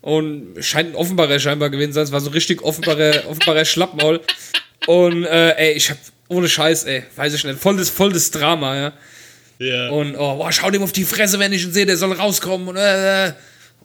und 0.00 0.56
scheint 0.60 0.90
ein 0.90 0.94
Offenbarer 0.94 1.38
scheinbar 1.38 1.70
gewesen 1.70 1.92
sein. 1.92 2.04
Es 2.04 2.12
war 2.12 2.20
so 2.20 2.30
richtig 2.30 2.62
offenbarer, 2.62 3.24
offenbarer 3.28 3.64
Schlappmaul. 3.64 4.20
Und 4.86 5.24
äh, 5.24 5.54
ey, 5.56 5.72
ich 5.72 5.90
hab, 5.90 5.98
ohne 6.28 6.48
Scheiß, 6.48 6.84
ey, 6.84 7.04
weiß 7.16 7.34
ich 7.34 7.44
nicht, 7.44 7.58
voll 7.58 7.76
das, 7.76 7.90
voll 7.90 8.12
das 8.12 8.30
Drama, 8.30 8.76
ja. 8.76 8.92
ja. 9.58 9.90
Und 9.90 10.14
oh, 10.16 10.36
boah, 10.36 10.52
schau 10.52 10.70
dem 10.70 10.82
auf 10.82 10.92
die 10.92 11.04
Fresse, 11.04 11.38
wenn 11.38 11.52
ich 11.52 11.64
ihn 11.64 11.72
sehe, 11.72 11.86
der 11.86 11.96
soll 11.96 12.12
rauskommen 12.12 12.68
und 12.68 12.76
äh, 12.76 13.32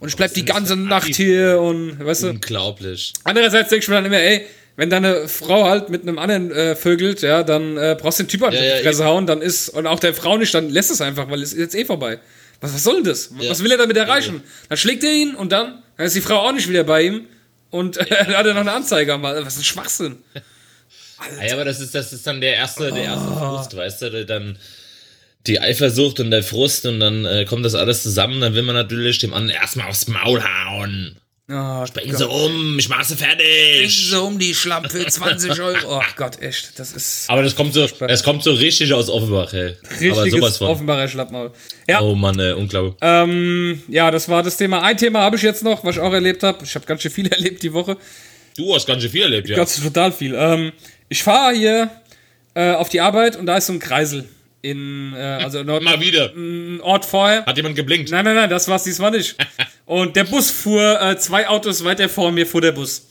und 0.00 0.08
ich 0.08 0.16
bleib 0.16 0.34
die 0.34 0.44
ganze 0.44 0.76
Nacht 0.76 1.14
hier 1.14 1.60
und 1.60 2.04
weißt 2.04 2.24
du. 2.24 2.30
Unglaublich. 2.30 3.12
Andererseits 3.22 3.70
denke 3.70 3.84
ich 3.84 3.88
mir 3.88 3.94
dann 3.94 4.04
immer, 4.04 4.18
ey, 4.18 4.44
wenn 4.76 4.90
deine 4.90 5.28
Frau 5.28 5.68
halt 5.68 5.88
mit 5.88 6.02
einem 6.02 6.18
anderen 6.18 6.50
äh, 6.50 6.74
vögelt, 6.74 7.22
ja, 7.22 7.42
dann 7.42 7.76
äh, 7.76 7.96
brauchst 7.98 8.18
du 8.18 8.24
den 8.24 8.28
Typ 8.28 8.42
halt 8.42 8.54
Ja, 8.54 8.60
die 8.60 8.66
ja, 8.66 8.76
Fresse 8.78 9.04
hauen, 9.04 9.26
dann 9.26 9.40
ist, 9.40 9.68
und 9.68 9.86
auch 9.86 10.00
der 10.00 10.12
Frau 10.12 10.36
nicht, 10.36 10.52
dann 10.52 10.68
lässt 10.68 10.90
es 10.90 11.00
einfach, 11.00 11.30
weil 11.30 11.42
es 11.42 11.52
ist 11.52 11.58
jetzt 11.58 11.74
eh 11.74 11.84
vorbei. 11.84 12.18
Was, 12.60 12.74
was 12.74 12.82
soll 12.82 12.96
denn 12.96 13.04
das? 13.04 13.30
Ja. 13.38 13.50
Was 13.50 13.62
will 13.62 13.70
er 13.70 13.78
damit 13.78 13.96
erreichen? 13.96 14.42
Dann 14.68 14.78
schlägt 14.78 15.04
er 15.04 15.12
ihn 15.12 15.34
und 15.34 15.52
dann, 15.52 15.82
dann 15.96 16.06
ist 16.06 16.16
die 16.16 16.20
Frau 16.20 16.40
auch 16.40 16.52
nicht 16.52 16.68
wieder 16.68 16.82
bei 16.82 17.02
ihm 17.02 17.26
und 17.70 17.96
äh, 17.96 18.04
dann 18.26 18.36
hat 18.36 18.46
er 18.46 18.54
noch 18.54 18.62
eine 18.62 18.72
Anzeige 18.72 19.12
am. 19.14 19.22
Was 19.22 19.54
ist 19.54 19.60
ein 19.60 19.64
Schwachsinn? 19.64 20.16
Ah, 21.18 21.44
ja, 21.46 21.54
aber 21.54 21.64
das 21.64 21.80
ist, 21.80 21.94
das 21.94 22.12
ist 22.12 22.26
dann 22.26 22.40
der 22.40 22.54
erste, 22.54 22.90
der 22.92 23.04
erste 23.04 23.28
Ah. 23.28 23.56
Frust, 23.56 23.76
weißt 23.76 24.02
du, 24.02 24.24
dann 24.26 24.58
die 25.46 25.60
Eifersucht 25.60 26.20
und 26.20 26.30
der 26.30 26.42
Frust 26.42 26.86
und 26.86 27.00
dann 27.00 27.24
äh, 27.26 27.44
kommt 27.44 27.64
das 27.64 27.74
alles 27.74 28.02
zusammen, 28.02 28.40
dann 28.40 28.54
will 28.54 28.62
man 28.62 28.74
natürlich 28.74 29.18
dem 29.18 29.34
anderen 29.34 29.60
erstmal 29.60 29.88
aufs 29.88 30.08
Maul 30.08 30.42
hauen. 30.42 31.16
Oh, 31.46 31.84
Bring 31.92 32.16
sie 32.16 32.26
um, 32.26 32.78
ich 32.78 32.88
mach 32.88 33.04
sie 33.04 33.16
fertig. 33.16 34.08
so 34.08 34.24
um 34.24 34.38
die 34.38 34.54
Schlamm 34.54 34.88
für 34.88 35.06
20 35.06 35.60
Euro. 35.60 35.98
Oh 35.98 36.02
Gott, 36.16 36.40
echt, 36.40 36.78
das 36.78 36.92
ist 36.92 37.26
Aber 37.28 37.42
das 37.42 37.54
kommt 37.54 37.74
so, 37.74 37.86
es 38.08 38.22
kommt 38.22 38.42
so 38.42 38.52
richtig 38.54 38.90
aus 38.94 39.10
Offenbach, 39.10 39.52
ey. 39.52 39.76
Aber 39.76 39.98
sowas 39.98 40.24
richtiges 40.24 40.56
von. 40.56 40.68
Offenbarer 40.68 41.06
Schlappmaul. 41.06 41.50
Ja, 41.86 42.00
Oh 42.00 42.14
Mann, 42.14 42.38
ey, 42.40 42.54
unglaublich. 42.54 42.94
ähm, 43.02 43.82
ja, 43.88 44.10
das 44.10 44.26
war 44.30 44.42
das 44.42 44.56
Thema. 44.56 44.80
Ein 44.82 44.96
Thema 44.96 45.20
habe 45.20 45.36
ich 45.36 45.42
jetzt 45.42 45.62
noch, 45.62 45.84
was 45.84 45.96
ich 45.96 46.00
auch 46.00 46.14
erlebt 46.14 46.42
habe. 46.42 46.64
Ich 46.64 46.74
habe 46.74 46.86
ganz 46.86 47.02
schön 47.02 47.10
viel 47.10 47.26
erlebt 47.30 47.62
die 47.62 47.74
Woche. 47.74 47.98
Du 48.56 48.74
hast 48.74 48.86
ganz 48.86 49.02
schön 49.02 49.10
viel 49.10 49.22
erlebt, 49.24 49.46
ja. 49.46 49.56
Ganz 49.56 49.78
total 49.82 50.12
viel. 50.12 50.34
Ähm, 50.34 50.72
ich 51.14 51.22
fahre 51.22 51.54
hier 51.54 51.90
äh, 52.54 52.72
auf 52.72 52.88
die 52.88 53.00
Arbeit 53.00 53.36
und 53.36 53.46
da 53.46 53.56
ist 53.56 53.66
so 53.66 53.72
ein 53.72 53.78
Kreisel 53.78 54.28
in, 54.62 55.14
äh, 55.14 55.18
also 55.44 55.62
Nord 55.62 55.84
Mal 55.84 56.00
wieder. 56.00 56.32
ein 56.34 56.80
Ort 56.80 57.04
vorher. 57.04 57.46
Hat 57.46 57.56
jemand 57.56 57.76
geblinkt? 57.76 58.10
Nein, 58.10 58.24
nein, 58.24 58.34
nein, 58.34 58.50
das 58.50 58.66
war's 58.66 58.82
diesmal 58.82 59.12
nicht. 59.12 59.36
Und 59.86 60.16
der 60.16 60.24
Bus 60.24 60.50
fuhr 60.50 61.00
äh, 61.00 61.16
zwei 61.16 61.46
Autos 61.46 61.84
weiter 61.84 62.08
vor 62.08 62.32
mir, 62.32 62.48
fuhr 62.48 62.62
der 62.62 62.72
Bus. 62.72 63.06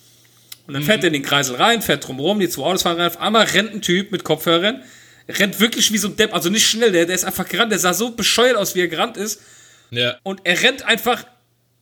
Und 0.67 0.73
dann 0.73 0.83
fährt 0.83 1.03
er 1.03 1.07
in 1.07 1.13
den 1.13 1.23
Kreisel 1.23 1.55
rein, 1.55 1.81
fährt 1.81 2.05
drumherum, 2.05 2.41
die 2.41 2.49
zwei 2.49 2.63
Autos 2.63 2.81
fahren 2.81 2.97
rein. 2.97 3.07
Auf 3.07 3.21
einmal 3.21 3.45
rennt 3.45 3.73
ein 3.73 3.81
Typ 3.81 4.11
mit 4.11 4.25
Kopfhörern, 4.25 4.83
rennt 5.29 5.61
wirklich 5.61 5.93
wie 5.93 5.97
so 5.97 6.09
ein 6.09 6.17
Depp, 6.17 6.33
also 6.33 6.49
nicht 6.49 6.67
schnell, 6.67 6.91
der, 6.91 7.05
der 7.05 7.15
ist 7.15 7.23
einfach 7.23 7.47
gerannt, 7.47 7.71
der 7.71 7.79
sah 7.79 7.93
so 7.93 8.11
bescheuert 8.11 8.57
aus, 8.57 8.75
wie 8.75 8.81
er 8.81 8.89
gerannt 8.89 9.15
ist. 9.15 9.39
Ja. 9.91 10.17
Und 10.23 10.41
er 10.43 10.61
rennt 10.61 10.83
einfach 10.83 11.23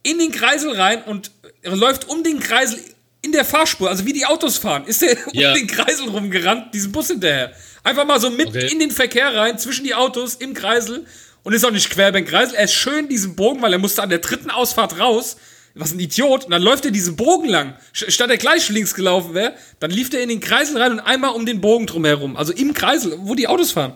in 0.04 0.20
den 0.20 0.32
Kreisel 0.32 0.74
rein 0.74 1.02
und 1.04 1.32
er 1.64 1.76
läuft 1.76 2.10
um 2.10 2.24
den 2.24 2.40
Kreisel 2.40 2.80
in 3.22 3.32
der 3.32 3.46
Fahrspur, 3.46 3.90
also 3.90 4.06
wie 4.06 4.14
die 4.14 4.26
Autos 4.26 4.58
fahren, 4.58 4.86
ist 4.86 5.04
er 5.04 5.16
Ja. 5.34 5.50
um 5.50 5.56
den 5.56 5.68
Kreisel 5.68 6.10
rumgerannt, 6.10 6.74
diesen 6.74 6.92
Bus 6.92 7.08
hinterher. 7.08 7.52
Einfach 7.84 8.06
mal 8.06 8.20
so 8.20 8.30
mit 8.30 8.48
Okay. 8.50 8.68
in 8.72 8.80
den 8.80 8.92
Verkehr 8.92 9.34
rein, 9.36 9.58
zwischen 9.60 9.84
die 9.86 9.94
Autos, 9.96 10.36
im 10.36 10.54
Kreisel 10.54 11.06
und 11.44 11.54
ist 11.54 11.64
auch 11.66 11.72
nicht 11.72 11.90
quer 11.90 12.12
beim 12.12 12.26
Kreisel. 12.26 12.56
Er 12.56 12.66
ist 12.66 12.74
schön 12.74 13.08
diesen 13.10 13.36
Bogen, 13.36 13.62
weil 13.62 13.74
er 13.74 13.80
musste 13.80 14.02
an 14.04 14.10
der 14.10 14.20
dritten 14.20 14.50
Ausfahrt 14.50 15.00
raus. 15.00 15.38
Was 15.74 15.94
ein 15.94 16.00
Idiot. 16.02 16.44
Und 16.46 16.52
dann 16.52 16.62
läuft 16.62 16.84
er 16.84 16.92
diesen 16.92 17.16
Bogen 17.16 17.48
lang. 17.48 17.76
Statt 17.94 18.30
er 18.30 18.36
gleich 18.38 18.68
links 18.68 18.94
gelaufen 18.94 19.34
wäre, 19.34 19.54
dann 19.80 19.90
lief 19.90 20.14
er 20.14 20.22
in 20.22 20.28
den 20.28 20.42
Kreisel 20.42 20.78
rein 20.82 20.92
und 20.92 21.00
einmal 21.00 21.32
um 21.32 21.46
den 21.46 21.62
Bogen 21.62 21.88
drumherum. 21.88 22.36
Also 22.36 22.52
im 22.52 22.74
Kreisel, 22.74 23.14
wo 23.20 23.36
die 23.36 23.48
Autos 23.48 23.72
fahren. 23.72 23.96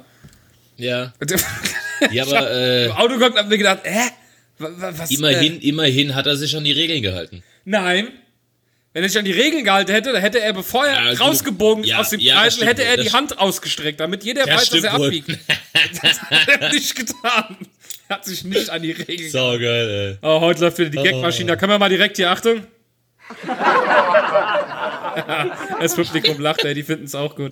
Ja. 0.77 1.13
ja, 2.11 2.23
aber 2.23 2.49
äh, 2.49 2.85
Im 2.85 2.91
Auto 2.93 3.15
und 3.15 3.23
hab 3.35 3.49
mir 3.49 3.57
gedacht, 3.57 3.79
hä? 3.83 4.09
Wa- 4.57 4.69
wa- 4.77 4.93
Was, 4.97 5.11
immerhin, 5.11 5.59
Äh, 5.61 5.67
immerhin 5.67 6.15
hat 6.15 6.27
er 6.27 6.37
sich 6.37 6.55
an 6.55 6.63
die 6.63 6.71
Regeln 6.71 7.01
gehalten. 7.01 7.43
nein. 7.65 8.07
Wenn 8.95 9.03
er 9.03 9.09
sich 9.09 9.19
an 9.19 9.25
die 9.25 9.33
Regeln 9.33 9.65
gehalten 9.65 9.91
hätte, 9.91 10.13
dann 10.13 10.21
hätte 10.21 10.39
er, 10.39 10.53
bevor 10.53 10.85
er 10.85 10.93
Ja, 11.03 11.09
gut. 11.11 11.19
rausgebogen 11.19 11.83
Ja, 11.83 11.99
aus 11.99 12.11
dem 12.11 12.21
ja, 12.21 12.49
stimmt 12.49 12.69
hätte 12.69 12.85
er 12.85 12.95
die 12.95 13.11
Hand 13.11 13.37
ausgestreckt, 13.37 13.99
damit 13.99 14.23
jeder 14.23 14.47
weiß, 14.47 14.69
dass 14.69 14.83
er 14.85 14.97
wohl. 14.97 15.07
abbiegt. 15.07 15.37
Das 16.01 16.21
hat 16.21 16.47
er 16.61 16.69
nicht 16.71 16.95
getan. 16.95 17.57
Er 18.07 18.15
hat 18.15 18.23
sich 18.23 18.45
nicht 18.45 18.69
an 18.69 18.81
die 18.81 18.91
Regeln 18.91 19.29
gehalten. 19.29 19.31
So 19.31 19.59
geil, 19.59 20.17
ey. 20.21 20.27
Oh, 20.29 20.39
heute 20.39 20.61
läuft 20.61 20.77
wieder 20.77 20.91
die 20.91 20.97
Gagmaschine. 21.03 21.49
Da 21.49 21.55
können 21.57 21.73
wir 21.73 21.79
mal 21.79 21.89
direkt 21.89 22.15
hier, 22.15 22.31
Achtung. 22.31 22.63
das 25.81 25.95
Publikum 25.95 26.39
lacht, 26.39 26.63
ey, 26.63 26.73
die 26.73 26.83
finden 26.83 27.03
es 27.05 27.15
auch 27.15 27.35
gut. 27.35 27.51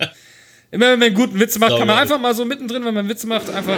Immer 0.70 0.92
wenn 0.92 0.98
man 0.98 1.06
einen 1.08 1.14
guten 1.14 1.38
Witz 1.38 1.58
macht, 1.58 1.72
kann 1.76 1.80
man 1.80 1.88
Sauber. 1.88 2.00
einfach 2.00 2.18
mal 2.20 2.34
so 2.34 2.46
mittendrin, 2.46 2.84
wenn 2.86 2.94
man 2.94 3.00
einen 3.04 3.08
Witz 3.10 3.24
macht, 3.24 3.50
einfach, 3.50 3.76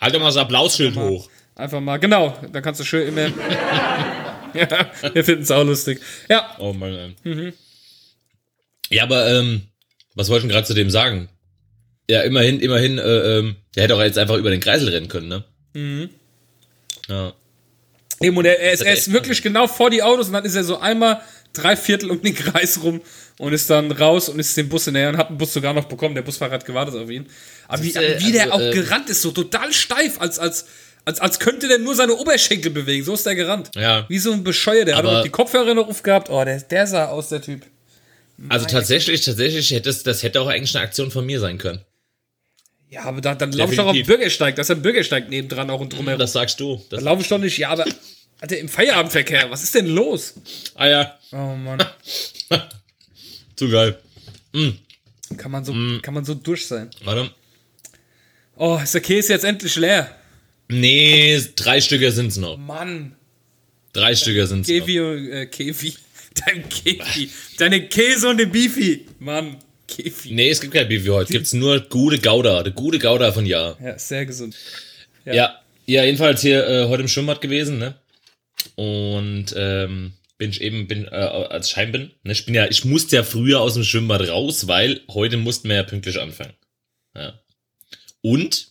Halt 0.00 0.14
doch 0.14 0.20
mal 0.20 0.26
das 0.26 0.36
Applausschild 0.36 0.96
hoch. 0.96 1.30
einfach 1.56 1.80
mal, 1.80 1.96
genau, 1.98 2.36
dann 2.52 2.62
kannst 2.62 2.80
du 2.80 2.84
schön 2.84 3.08
immer. 3.08 3.30
ja, 4.54 4.90
wir 5.12 5.24
finden 5.24 5.42
es 5.42 5.50
auch 5.50 5.64
lustig. 5.64 6.00
Ja, 6.28 6.56
Oh 6.58 6.72
Mann. 6.72 7.14
Mhm. 7.24 7.52
Ja, 8.90 9.02
aber, 9.02 9.30
ähm, 9.30 9.62
was 10.14 10.28
wollte 10.28 10.46
ich 10.46 10.48
denn 10.48 10.54
gerade 10.54 10.66
zu 10.66 10.74
dem 10.74 10.90
sagen? 10.90 11.28
Ja, 12.10 12.22
immerhin, 12.22 12.60
immerhin, 12.60 12.98
äh, 12.98 13.38
ähm, 13.38 13.56
der 13.74 13.84
hätte 13.84 13.94
auch 13.94 14.02
jetzt 14.02 14.18
einfach 14.18 14.36
über 14.36 14.50
den 14.50 14.60
Kreisel 14.60 14.88
rennen 14.88 15.08
können, 15.08 15.28
ne? 15.28 15.44
Mhm. 15.74 16.10
Ja. 17.08 17.34
Eben, 18.20 18.36
und 18.36 18.44
er, 18.46 18.58
er, 18.58 18.72
ist, 18.72 18.80
er 18.80 18.94
ist 18.94 19.12
wirklich 19.12 19.42
genau 19.42 19.68
vor 19.68 19.90
die 19.90 20.02
Autos 20.02 20.28
und 20.28 20.32
dann 20.32 20.44
ist 20.44 20.56
er 20.56 20.64
so 20.64 20.78
einmal 20.78 21.20
drei 21.52 21.76
Viertel 21.76 22.10
um 22.10 22.20
den 22.20 22.34
Kreis 22.34 22.82
rum 22.82 23.00
und 23.38 23.52
ist 23.52 23.70
dann 23.70 23.92
raus 23.92 24.28
und 24.28 24.38
ist 24.38 24.56
dem 24.56 24.68
Bus 24.68 24.86
hinterher 24.86 25.10
und 25.10 25.16
hat 25.16 25.30
den 25.30 25.38
Bus 25.38 25.52
sogar 25.52 25.72
noch 25.72 25.84
bekommen. 25.84 26.14
Der 26.14 26.22
Busfahrer 26.22 26.52
hat 26.52 26.64
gewartet 26.64 26.96
auf 26.96 27.08
ihn. 27.10 27.26
Aber 27.68 27.82
wie, 27.82 27.88
ist, 27.88 27.96
äh, 27.96 28.18
wie 28.20 28.32
der 28.32 28.52
also, 28.52 28.54
auch 28.54 28.60
äh, 28.60 28.72
gerannt 28.72 29.08
ist, 29.10 29.22
so 29.22 29.30
total 29.30 29.72
steif, 29.72 30.20
als, 30.20 30.38
als, 30.38 30.66
als, 31.08 31.20
als 31.20 31.38
könnte 31.40 31.68
der 31.68 31.78
nur 31.78 31.94
seine 31.94 32.14
Oberschenkel 32.14 32.70
bewegen. 32.70 33.02
So 33.04 33.14
ist 33.14 33.24
der 33.26 33.34
gerannt. 33.34 33.70
Ja. 33.74 34.04
Wie 34.08 34.18
so 34.18 34.30
ein 34.32 34.44
Bescheuer. 34.44 34.84
Der 34.84 34.96
hat 34.96 35.04
Aber- 35.04 35.18
auch 35.20 35.22
die 35.22 35.30
Kopfhörer 35.30 35.74
noch 35.74 35.88
aufgehabt. 35.88 36.28
Oh, 36.30 36.44
der, 36.44 36.60
der 36.60 36.86
sah 36.86 37.06
aus, 37.06 37.30
der 37.30 37.40
Typ. 37.42 37.62
Also 38.48 38.66
tatsächlich, 38.66 39.22
tatsächlich 39.24 39.70
hätte 39.72 39.90
es, 39.90 40.02
das 40.04 40.22
hätte 40.22 40.40
auch 40.40 40.46
eigentlich 40.46 40.74
eine 40.76 40.84
Aktion 40.84 41.10
von 41.10 41.26
mir 41.26 41.40
sein 41.40 41.58
können. 41.58 41.80
Ja, 42.90 43.02
aber 43.02 43.20
da, 43.20 43.34
dann 43.34 43.52
laufe 43.52 43.72
ich 43.72 43.78
doch 43.78 43.86
auf. 43.86 43.96
Bürgersteig. 44.06 44.54
Da 44.56 44.62
ist 44.62 44.70
ein 44.70 44.80
Bürgersteig 44.80 45.28
nebendran 45.28 45.68
auch 45.70 45.80
und 45.80 45.92
drumherum. 45.92 46.18
Das 46.20 46.32
sagst 46.34 46.60
du. 46.60 46.76
Das, 46.88 47.00
Da 47.00 47.04
laufe 47.04 47.22
ich 47.22 47.28
doch 47.28 47.38
nicht. 47.38 47.58
Ja, 47.58 47.70
aber. 47.70 47.84
Alter, 48.40 48.56
im 48.58 48.68
Feierabendverkehr. 48.68 49.50
Was 49.50 49.62
ist 49.64 49.74
denn 49.74 49.86
los? 49.86 50.34
ah 50.76 50.86
ja, 50.88 51.18
Oh 51.32 51.54
Mann. 51.56 51.82
zu 53.56 53.68
geil. 53.68 53.98
Kann 55.36 55.50
man 55.50 55.64
so, 55.64 55.72
Mm. 55.74 56.00
kann 56.02 56.14
man 56.14 56.24
so 56.24 56.34
durch 56.34 56.66
sein. 56.66 56.90
Warte. 57.04 57.30
Oh, 58.56 58.78
ist 58.82 58.94
der 58.94 59.00
Käse 59.00 59.32
jetzt 59.32 59.44
endlich 59.44 59.74
leer? 59.76 60.10
Nee, 60.68 61.40
drei 61.56 61.80
Stücke 61.80 62.12
sind's 62.12 62.36
noch. 62.36 62.56
Mann. 62.58 63.16
Drei 63.92 64.14
Stücke 64.14 64.46
sind's 64.46 64.68
noch. 64.68 64.74
Kevi, 64.74 64.98
äh, 64.98 65.46
Kevi. 65.46 65.94
Dein 66.44 66.68
Kevi. 66.68 67.30
Deine 67.58 67.88
Käse 67.88 68.28
und 68.28 68.38
den 68.38 68.50
Beefy. 68.52 69.06
Mann. 69.18 69.56
Kevi. 69.88 70.32
Nee, 70.32 70.50
es 70.50 70.60
gibt 70.60 70.74
kein 70.74 70.88
Beefy 70.88 71.08
heute. 71.08 71.32
Gibt's 71.32 71.54
nur 71.54 71.80
gute 71.80 72.18
Gouda. 72.18 72.62
Der 72.62 72.72
gute 72.72 72.98
Gouda 72.98 73.32
von 73.32 73.46
Ja. 73.46 73.76
Ja, 73.82 73.98
sehr 73.98 74.26
gesund. 74.26 74.54
Ja. 75.24 75.60
ja, 75.86 76.04
jedenfalls 76.04 76.42
hier 76.42 76.66
äh, 76.66 76.88
heute 76.88 77.02
im 77.02 77.08
Schwimmbad 77.08 77.40
gewesen, 77.40 77.78
ne? 77.78 77.94
Und 78.76 79.46
ähm, 79.56 80.12
bin 80.38 80.50
ich 80.50 80.60
eben, 80.60 80.86
bin, 80.86 81.06
äh, 81.06 81.08
als 81.08 81.70
Schein 81.70 81.92
bin, 81.92 82.12
ne? 82.22 82.32
Ich 82.32 82.44
bin 82.46 82.54
ja, 82.54 82.66
ich 82.66 82.84
musste 82.84 83.16
ja 83.16 83.22
früher 83.22 83.60
aus 83.60 83.74
dem 83.74 83.84
Schwimmbad 83.84 84.28
raus, 84.28 84.68
weil 84.68 85.00
heute 85.10 85.36
mussten 85.36 85.68
wir 85.68 85.76
ja 85.76 85.82
pünktlich 85.82 86.20
anfangen. 86.20 86.54
Ja. 87.14 87.38
Und, 88.20 88.67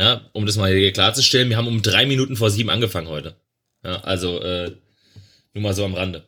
ja, 0.00 0.30
um 0.32 0.46
das 0.46 0.56
mal 0.56 0.72
hier 0.74 0.92
klarzustellen, 0.92 1.50
wir 1.50 1.58
haben 1.58 1.68
um 1.68 1.82
drei 1.82 2.06
Minuten 2.06 2.34
vor 2.34 2.50
sieben 2.50 2.70
angefangen 2.70 3.08
heute. 3.08 3.36
Ja, 3.84 4.00
also, 4.00 4.40
äh, 4.40 4.72
nur 5.52 5.62
mal 5.62 5.74
so 5.74 5.84
am 5.84 5.92
Rande. 5.92 6.24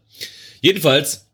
Jedenfalls 0.60 1.30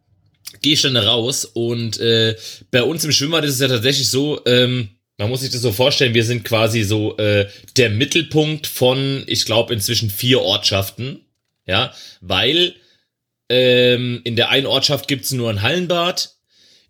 gehe 0.63 0.75
ich 0.75 0.83
dann 0.83 0.95
da 0.95 1.03
raus 1.03 1.45
und 1.45 1.99
äh, 1.99 2.37
bei 2.71 2.85
uns 2.85 3.05
im 3.05 3.11
Schwimmbad 3.11 3.45
ist 3.45 3.55
es 3.55 3.61
ja 3.61 3.67
tatsächlich 3.67 4.09
so, 4.09 4.41
ähm, 4.47 4.91
man 5.17 5.31
muss 5.31 5.41
sich 5.41 5.51
das 5.51 5.63
so 5.63 5.73
vorstellen, 5.73 6.15
wir 6.15 6.25
sind 6.25 6.45
quasi 6.45 6.85
so 6.85 7.17
äh, 7.17 7.49
der 7.77 7.91
Mittelpunkt 7.91 8.69
von, 8.69 9.25
ich 9.27 9.45
glaube, 9.45 9.75
inzwischen 9.75 10.09
vier 10.09 10.41
Ortschaften. 10.41 11.25
Ja, 11.67 11.93
weil 12.21 12.75
ähm, 13.49 14.21
in 14.23 14.37
der 14.37 14.51
einen 14.51 14.67
Ortschaft 14.67 15.09
gibt's 15.09 15.33
nur 15.33 15.51
ein 15.51 15.63
Hallenbad, 15.63 16.38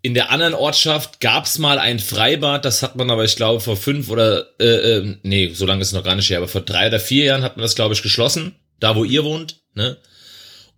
in 0.03 0.15
der 0.15 0.31
anderen 0.31 0.55
Ortschaft 0.55 1.21
gab's 1.21 1.59
mal 1.59 1.79
ein 1.79 1.99
Freibad, 1.99 2.65
das 2.65 2.83
hat 2.83 2.97
man 2.97 3.11
aber, 3.11 3.25
ich 3.25 3.37
glaube, 3.37 3.61
vor 3.61 3.77
fünf 3.77 4.09
oder, 4.09 4.47
äh, 4.61 4.65
äh, 4.99 5.17
nee, 5.23 5.51
so 5.53 5.67
lange 5.67 5.83
ist 5.83 5.89
es 5.89 5.95
noch 5.95 6.05
gar 6.05 6.15
nicht 6.15 6.31
her, 6.31 6.39
aber 6.39 6.49
vor 6.49 6.61
drei 6.61 6.87
oder 6.87 7.01
vier 7.01 7.25
Jahren 7.25 7.43
hat 7.43 7.57
man 7.57 7.63
das, 7.63 7.75
glaube 7.75 7.95
ich, 7.95 8.03
geschlossen, 8.03 8.55
da 8.79 8.95
wo 8.95 9.05
ihr 9.05 9.25
wohnt, 9.25 9.61
ne? 9.75 9.99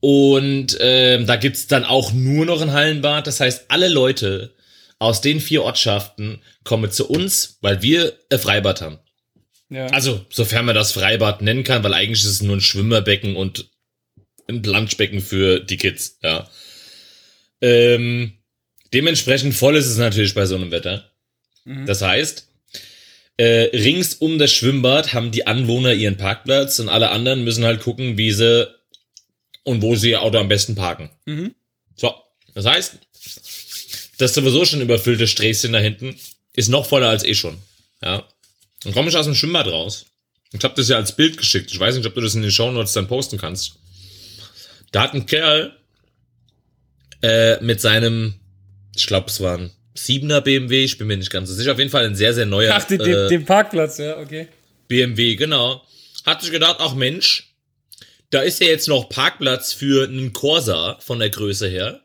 Und 0.01 0.79
ähm, 0.81 1.27
da 1.27 1.37
gibt's 1.37 1.67
dann 1.67 1.85
auch 1.85 2.13
nur 2.13 2.47
noch 2.47 2.63
ein 2.63 2.73
Hallenbad. 2.73 3.27
Das 3.27 3.39
heißt, 3.39 3.67
alle 3.69 3.89
Leute 3.89 4.55
aus 4.99 5.21
den 5.21 5.41
vier 5.41 5.63
Ortschaften 5.63 6.41
kommen 6.65 6.91
zu 6.91 7.09
uns, 7.09 7.59
weil 7.61 7.83
wir 7.83 8.15
ein 8.31 8.39
Freibad 8.39 8.81
haben. 8.81 8.99
Ja. 9.69 9.87
Also, 9.89 10.25
sofern 10.31 10.65
man 10.65 10.75
das 10.75 10.93
Freibad 10.93 11.43
nennen 11.43 11.65
kann, 11.65 11.85
weil 11.85 11.93
eigentlich 11.93 12.23
ist 12.23 12.31
es 12.31 12.43
nur 12.43 12.57
ein 12.57 12.63
Schwimmerbecken 12.63 13.37
und 13.37 13.69
ein 14.49 14.63
Planschbecken 14.63 15.21
für 15.21 15.61
die 15.61 15.77
Kids, 15.77 16.19
ja. 16.23 16.49
Ähm, 17.61 18.40
dementsprechend 18.93 19.55
voll 19.55 19.77
ist 19.77 19.87
es 19.87 19.99
natürlich 19.99 20.35
bei 20.35 20.47
so 20.47 20.57
einem 20.57 20.71
Wetter. 20.71 21.11
Das 21.87 22.03
heißt, 22.03 22.49
äh, 23.37 23.71
rings 23.77 24.15
um 24.15 24.39
das 24.39 24.53
Schwimmbad 24.53 25.15
haben 25.15 25.31
die 25.31 25.47
Anwohner 25.47 25.93
ihren 25.93 26.17
Parkplatz 26.17 26.79
und 26.79 26.89
alle 26.89 27.11
anderen 27.11 27.45
müssen 27.45 27.65
halt 27.65 27.81
gucken, 27.81 28.19
wie 28.19 28.33
sie 28.33 28.69
und 29.65 29.83
wo 29.83 29.95
sie 29.95 30.11
ihr 30.11 30.23
Auto 30.23 30.39
am 30.39 30.49
besten 30.49 30.75
parken. 30.75 31.11
Mhm. 31.27 31.55
So, 31.97 32.15
das 32.55 32.67
heißt, 32.67 32.99
das 34.19 34.35
sowieso 34.35 34.65
schon 34.65 34.81
überfüllte 34.81 35.27
Sträßchen 35.27 35.73
da 35.73 35.79
hinten 35.79 36.17
ist 36.55 36.69
noch 36.69 36.87
voller 36.87 37.09
als 37.09 37.25
eh 37.25 37.35
schon. 37.35 37.59
Ja. 38.03 38.27
Dann 38.83 38.93
komme 38.93 39.09
ich 39.09 39.17
aus 39.17 39.27
dem 39.27 39.35
Schwimmbad 39.35 39.67
raus. 39.67 40.07
Ich 40.53 40.65
habe 40.65 40.75
das 40.75 40.89
ja 40.89 40.97
als 40.97 41.15
Bild 41.15 41.37
geschickt. 41.37 41.71
Ich 41.71 41.79
weiß 41.79 41.95
nicht, 41.97 42.07
ob 42.07 42.15
du 42.15 42.21
das 42.21 42.35
in 42.35 42.43
den 42.43 42.51
Shownotes 42.51 42.93
dann 42.93 43.09
posten 43.09 43.39
kannst. 43.39 43.77
Da 44.91 45.03
hat 45.03 45.15
ein 45.15 45.27
Kerl 45.27 45.77
äh, 47.23 47.63
mit 47.63 47.81
seinem, 47.81 48.40
ich 48.97 49.07
glaube, 49.07 49.29
es 49.29 49.41
war 49.41 49.59
ein 49.59 49.71
7er 49.97 50.41
BMW, 50.41 50.85
ich 50.85 50.99
bin 50.99 51.07
mir 51.07 51.17
nicht 51.17 51.31
ganz 51.31 51.49
so 51.49 51.55
sicher, 51.55 51.73
auf 51.73 51.79
jeden 51.79 51.91
Fall 51.91 52.07
ein 52.07 52.17
sehr, 52.17 52.33
sehr 52.33 52.47
neuer 52.47 52.75
Ach, 52.75 52.85
den, 52.85 53.01
äh, 53.01 53.29
den, 53.29 53.45
Parkplatz, 53.45 53.99
ja, 53.99 54.19
okay. 54.19 54.49
BMW, 54.89 55.37
genau. 55.37 55.83
Hat 56.25 56.43
sich 56.43 56.51
gedacht, 56.51 56.77
ach 56.79 56.95
Mensch, 56.95 57.55
da 58.31 58.41
ist 58.41 58.61
ja 58.61 58.69
jetzt 58.69 58.89
noch 58.89 59.09
Parkplatz 59.09 59.73
für 59.73 60.09
einen 60.09 60.33
Corsa 60.33 60.99
von 61.01 61.19
der 61.19 61.31
Größe 61.31 61.69
her. 61.69 62.01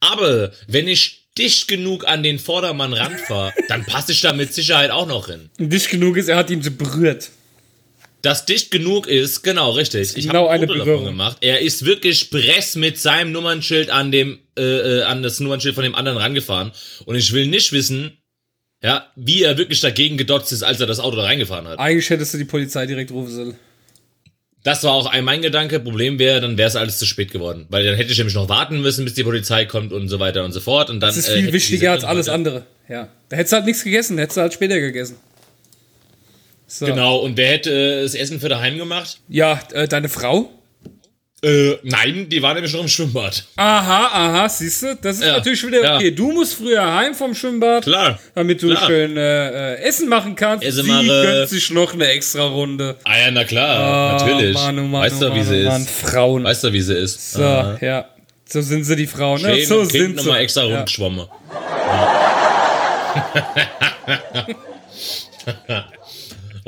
Aber 0.00 0.52
wenn 0.66 0.88
ich 0.88 1.28
dicht 1.38 1.68
genug 1.68 2.06
an 2.06 2.22
den 2.22 2.38
Vordermann 2.38 2.92
ranfahre, 2.92 3.52
dann 3.68 3.84
passe 3.84 4.12
ich 4.12 4.20
da 4.20 4.32
mit 4.32 4.52
Sicherheit 4.52 4.90
auch 4.90 5.06
noch 5.06 5.28
hin. 5.28 5.50
Dicht 5.58 5.90
genug 5.90 6.16
ist, 6.16 6.28
er 6.28 6.36
hat 6.36 6.50
ihn 6.50 6.62
so 6.62 6.70
berührt. 6.70 7.30
Das 8.22 8.44
dicht 8.44 8.70
genug 8.70 9.06
ist, 9.06 9.42
genau, 9.42 9.70
richtig. 9.70 10.14
Ich 10.16 10.26
genau 10.26 10.44
hab 10.44 10.50
eine 10.50 10.66
Berührung. 10.66 11.06
gemacht. 11.06 11.38
Er 11.40 11.60
ist 11.60 11.86
wirklich 11.86 12.30
press 12.30 12.74
mit 12.74 12.98
seinem 12.98 13.32
Nummernschild 13.32 13.88
an 13.88 14.12
dem, 14.12 14.40
äh, 14.60 14.98
äh, 14.98 15.02
an 15.02 15.22
das 15.22 15.40
Nummernschild 15.40 15.74
von 15.74 15.84
dem 15.84 15.94
anderen 15.94 16.18
rangefahren. 16.18 16.72
Und 17.06 17.16
ich 17.16 17.32
will 17.32 17.46
nicht 17.46 17.72
wissen, 17.72 18.18
ja, 18.82 19.06
wie 19.16 19.42
er 19.42 19.58
wirklich 19.58 19.80
dagegen 19.80 20.16
gedotzt 20.16 20.52
ist, 20.52 20.62
als 20.62 20.80
er 20.80 20.86
das 20.86 21.00
Auto 21.00 21.16
da 21.16 21.24
reingefahren 21.24 21.66
hat. 21.68 21.78
Eigentlich 21.78 22.08
hättest 22.10 22.34
du 22.34 22.38
die 22.38 22.44
Polizei 22.44 22.86
direkt 22.86 23.10
rufen 23.10 23.34
sollen. 23.34 23.56
Das 24.62 24.84
war 24.84 24.92
auch 24.92 25.06
ein 25.06 25.24
mein 25.24 25.40
Gedanke. 25.40 25.80
Problem 25.80 26.18
wäre, 26.18 26.40
dann 26.40 26.58
wäre 26.58 26.68
es 26.68 26.76
alles 26.76 26.98
zu 26.98 27.06
spät 27.06 27.32
geworden. 27.32 27.66
Weil 27.70 27.84
dann 27.84 27.94
hätte 27.94 28.12
ich 28.12 28.18
nämlich 28.18 28.34
noch 28.34 28.48
warten 28.48 28.80
müssen, 28.82 29.04
bis 29.04 29.14
die 29.14 29.24
Polizei 29.24 29.64
kommt 29.64 29.92
und 29.92 30.08
so 30.08 30.18
weiter 30.18 30.44
und 30.44 30.52
so 30.52 30.60
fort. 30.60 30.90
Und 30.90 31.00
dann, 31.00 31.08
Das 31.08 31.16
ist 31.16 31.28
äh, 31.28 31.34
viel 31.34 31.42
hätte 31.44 31.52
wichtiger 31.54 31.92
als 31.92 32.04
alles 32.04 32.28
andere. 32.28 32.66
Ja. 32.88 33.08
Da 33.30 33.36
hättest 33.36 33.52
du 33.52 33.56
halt 33.56 33.66
nichts 33.66 33.84
gegessen, 33.84 34.18
hättest 34.18 34.36
du 34.36 34.42
halt 34.42 34.52
später 34.52 34.78
gegessen. 34.78 35.16
So. 36.66 36.86
Genau, 36.86 37.16
und 37.16 37.36
wer 37.36 37.48
hätte 37.48 37.70
äh, 37.70 38.02
das 38.02 38.14
Essen 38.14 38.38
für 38.38 38.48
daheim 38.48 38.78
gemacht? 38.78 39.20
Ja, 39.28 39.60
äh, 39.72 39.88
deine 39.88 40.08
Frau? 40.08 40.50
Äh, 41.42 41.78
nein, 41.84 42.28
die 42.28 42.42
war 42.42 42.52
nämlich 42.52 42.72
noch 42.74 42.82
im 42.82 42.88
Schwimmbad. 42.88 43.44
Aha, 43.56 44.10
aha, 44.12 44.46
siehst 44.48 44.82
du? 44.82 44.94
Das 45.00 45.16
ist 45.16 45.24
Ja, 45.24 45.38
natürlich 45.38 45.66
wieder 45.66 45.82
ja. 45.82 45.96
okay. 45.96 46.10
Du 46.10 46.32
musst 46.32 46.52
früher 46.54 46.84
heim 46.94 47.14
vom 47.14 47.34
Schwimmbad, 47.34 47.84
Klar. 47.84 48.18
damit 48.34 48.62
du 48.62 48.68
klar. 48.68 48.86
schön 48.86 49.16
äh, 49.16 49.74
äh, 49.76 49.82
Essen 49.82 50.08
machen 50.10 50.36
kannst. 50.36 50.64
Essen 50.66 50.84
Sie 50.84 50.90
mache. 50.90 51.06
gönnt 51.06 51.48
sich 51.48 51.70
noch 51.70 51.94
eine 51.94 52.08
extra 52.08 52.44
Runde. 52.46 52.96
Ah 53.04 53.18
ja, 53.18 53.30
na 53.30 53.44
klar, 53.44 54.18
natürlich. 54.18 54.52
Mann, 54.54 54.78
oh 54.80 54.82
Mann, 54.82 55.02
weißt 55.02 55.22
oh 55.22 55.28
du, 55.28 55.34
wie 55.34 55.38
Mann, 55.38 55.46
sie 55.48 55.62
oh 55.64 55.68
Mann, 55.70 55.82
ist? 55.82 55.90
Frauen. 55.90 56.44
Weißt 56.44 56.64
du, 56.64 56.72
wie 56.74 56.80
sie 56.82 56.94
ist? 56.98 57.32
So, 57.32 57.40
ja. 57.40 58.04
So 58.44 58.60
sind 58.60 58.84
sie 58.84 58.96
die 58.96 59.06
Frauen, 59.06 59.40
ne? 59.40 59.56
Schön 59.56 59.66
So 59.66 59.80
im 59.80 59.88
Kind 59.88 59.92
sind 59.92 60.20
sie. 60.20 60.26
nochmal 60.26 60.42
extra 60.42 60.64
ja. 60.66 60.84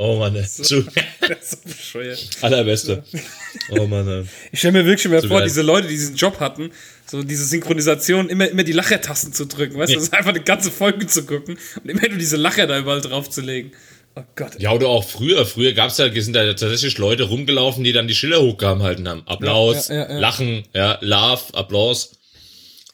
oh 0.03 0.19
Mann, 0.19 0.35
ey. 0.37 0.45
Zu, 0.45 0.63
so 1.43 1.57
bescheuert. 1.65 2.19
allerbeste. 2.41 3.05
Oh 3.71 3.87
Mann, 3.87 4.09
ey. 4.09 4.25
Ich 4.53 4.59
stelle 4.59 4.73
mir 4.73 4.85
wirklich 4.85 5.03
schon 5.03 5.13
mal 5.13 5.21
vor, 5.23 5.39
geil. 5.39 5.49
diese 5.49 5.63
Leute, 5.63 5.89
die 5.89 5.95
diesen 5.95 6.17
Job 6.17 6.41
hatten, 6.41 6.71
so 7.07 7.23
diese 7.23 7.45
Synchronisation, 7.45 8.29
immer, 8.29 8.49
immer 8.49 8.65
die 8.65 8.73
Lachertasten 8.73 9.33
zu 9.33 9.47
drücken, 9.47 9.79
weißt 9.79 9.91
du, 9.91 9.95
Ja. 9.95 9.99
das 9.99 10.09
ist 10.09 10.15
einfach 10.15 10.31
eine 10.31 10.41
ganze 10.43 10.71
Folge 10.71 11.07
zu 11.07 11.25
gucken 11.25 11.59
und 11.83 11.89
immer 11.91 12.09
nur 12.09 12.19
diese 12.19 12.37
Lacher 12.37 12.67
da 12.67 12.79
überall 12.79 13.01
draufzulegen. 13.01 13.73
Oh 14.15 14.23
Gott. 14.37 14.53
Ja, 14.59 14.73
oder 14.73 14.89
auch 14.89 15.05
früher. 15.09 15.47
Früher 15.47 15.73
gab's 15.73 15.97
ja, 15.97 16.13
sind 16.13 16.35
da 16.35 16.45
tatsächlich 16.53 16.99
Leute 16.99 17.23
rumgelaufen, 17.25 17.83
die 17.83 17.93
dann 17.93 18.09
die 18.09 18.15
Schiller 18.15 18.43
hochgehalten 18.43 19.09
haben. 19.09 19.23
Applaus, 19.27 19.89
Ja, 19.89 20.11
ja. 20.11 20.19
Lachen, 20.19 20.65
ja, 20.75 20.99
Love, 21.01 21.43
Applaus. 21.55 22.13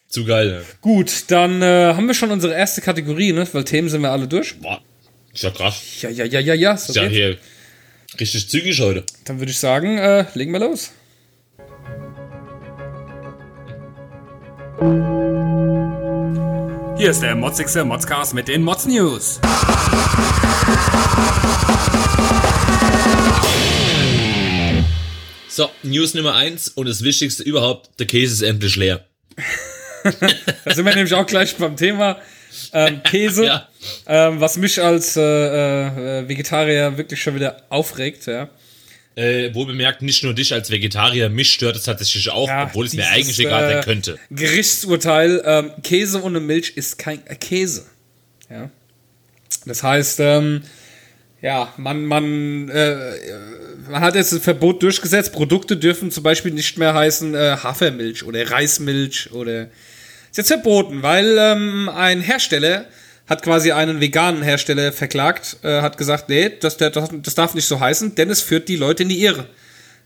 Zu 0.08 0.24
geil? 0.24 0.64
Gut, 0.80 1.24
dann 1.28 1.60
äh, 1.60 1.92
haben 1.94 2.06
wir 2.06 2.14
schon 2.14 2.30
unsere 2.30 2.54
erste 2.54 2.80
Kategorie, 2.80 3.32
ne? 3.32 3.46
Weil 3.52 3.64
Themen 3.64 3.88
sind 3.88 4.00
wir 4.00 4.10
alle 4.10 4.26
durch. 4.28 4.58
Boah, 4.60 4.80
ist 5.32 5.42
ja 5.42 5.50
krass. 5.50 5.82
Ja, 6.00 6.10
ja, 6.10 6.24
ja, 6.24 6.40
ja, 6.40 6.54
ja. 6.54 6.76
So 6.76 6.92
Ist 6.92 6.96
ja 6.96 7.06
hier 7.06 7.36
richtig 8.18 8.48
zügig 8.48 8.80
heute. 8.80 9.04
Dann 9.24 9.38
würde 9.38 9.52
ich 9.52 9.58
sagen, 9.58 9.98
äh, 9.98 10.24
legen 10.34 10.52
wir 10.52 10.60
los. 10.60 10.92
Hier 16.98 17.10
ist 17.10 17.22
der 17.22 17.34
motzigste 17.34 17.84
Modscast 17.84 18.34
mit 18.34 18.48
den 18.48 18.62
Mods 18.62 18.86
News. 18.86 19.40
So, 25.48 25.70
News 25.82 26.14
Nummer 26.14 26.34
eins 26.34 26.68
und 26.68 26.86
das 26.88 27.02
Wichtigste 27.02 27.42
überhaupt, 27.42 27.90
der 27.98 28.06
Käse 28.06 28.34
ist 28.34 28.42
endlich 28.42 28.76
leer. 28.76 29.04
Da 30.64 30.74
sind 30.74 30.86
wir 30.86 30.94
nämlich 30.94 31.12
auch 31.12 31.26
gleich 31.26 31.56
beim 31.56 31.76
Thema 31.76 32.20
ähm, 32.72 33.02
Käse, 33.04 33.44
Ja. 33.46 33.68
ähm, 34.06 34.40
was 34.40 34.56
mich 34.56 34.80
als 34.82 35.16
äh, 35.16 35.20
äh, 35.20 36.28
Vegetarier 36.28 36.96
wirklich 36.96 37.20
schon 37.22 37.34
wieder 37.34 37.62
aufregt. 37.68 38.26
Ja. 38.26 38.48
Äh, 39.14 39.52
wohl 39.54 39.66
bemerkt, 39.66 40.00
nicht 40.02 40.22
nur 40.22 40.32
dich 40.32 40.52
als 40.54 40.70
Vegetarier, 40.70 41.28
mich 41.28 41.52
stört 41.52 41.74
es 41.76 41.82
tatsächlich 41.82 42.30
auch, 42.30 42.46
Ja, 42.46 42.64
obwohl 42.66 42.86
es 42.86 42.94
mir 42.94 43.08
eigentlich 43.08 43.38
egal 43.40 43.64
äh, 43.68 43.72
sein 43.74 43.82
könnte. 43.84 44.18
Gerichtsurteil, 44.30 45.42
ähm, 45.44 45.72
Käse 45.82 46.22
ohne 46.22 46.38
Milch 46.40 46.76
ist 46.76 46.98
kein 46.98 47.26
äh, 47.26 47.34
Käse. 47.34 47.86
Ja. 48.48 48.70
Das 49.66 49.82
heißt, 49.82 50.20
ähm, 50.20 50.62
ja, 51.42 51.72
man, 51.76 52.04
man, 52.04 52.68
äh, 52.68 52.96
man 53.90 54.00
hat 54.02 54.14
jetzt 54.14 54.32
ein 54.32 54.40
Verbot 54.40 54.82
durchgesetzt. 54.82 55.32
Produkte 55.32 55.76
dürfen 55.76 56.10
zum 56.10 56.22
Beispiel 56.22 56.52
nicht 56.52 56.78
mehr 56.78 56.94
heißen 56.94 57.34
äh, 57.34 57.56
Hafermilch 57.62 58.24
oder 58.24 58.48
Reismilch 58.50 59.30
oder 59.32 59.68
jetzt 60.38 60.48
verboten, 60.48 61.02
weil 61.02 61.36
ähm, 61.38 61.88
ein 61.88 62.20
Hersteller 62.20 62.86
hat 63.28 63.42
quasi 63.42 63.72
einen 63.72 64.00
veganen 64.00 64.42
Hersteller 64.42 64.92
verklagt, 64.92 65.58
äh, 65.62 65.82
hat 65.82 65.98
gesagt, 65.98 66.28
nee, 66.30 66.50
das, 66.60 66.76
das, 66.78 67.10
das 67.12 67.34
darf 67.34 67.54
nicht 67.54 67.66
so 67.66 67.78
heißen, 67.78 68.14
denn 68.14 68.30
es 68.30 68.40
führt 68.40 68.68
die 68.68 68.76
Leute 68.76 69.02
in 69.02 69.10
die 69.10 69.20
Irre. 69.22 69.46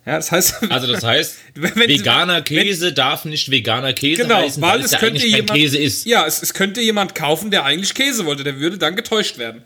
Ja, 0.05 0.17
das 0.17 0.33
heißt, 0.33 0.55
Also 0.71 0.93
das 0.93 1.05
heißt, 1.05 1.37
Wenn- 1.55 1.77
veganer 1.89 2.43
Käse 2.43 2.93
darf 2.93 3.25
nicht 3.25 3.49
veganer 3.51 3.93
Käse 3.93 4.23
genau, 4.23 4.39
heißen, 4.43 4.61
weil 4.61 4.79
weil, 4.79 4.85
es 4.85 4.91
ja 4.91 4.99
könnte 4.99 5.25
jemand, 5.25 5.53
Käse 5.53 5.79
ist. 5.79 6.05
ja, 6.07 6.27
es, 6.27 6.43
es 6.43 6.53
könnte 6.55 6.81
jemand 6.81 7.15
kaufen, 7.15 7.53
der 7.53 7.65
eigentlich 7.65 7.95
Käse 7.95 8.25
wollte, 8.27 8.43
der 8.43 8.59
würde 8.59 8.79
dann 8.79 8.97
getäuscht 8.97 9.39
werden. 9.39 9.63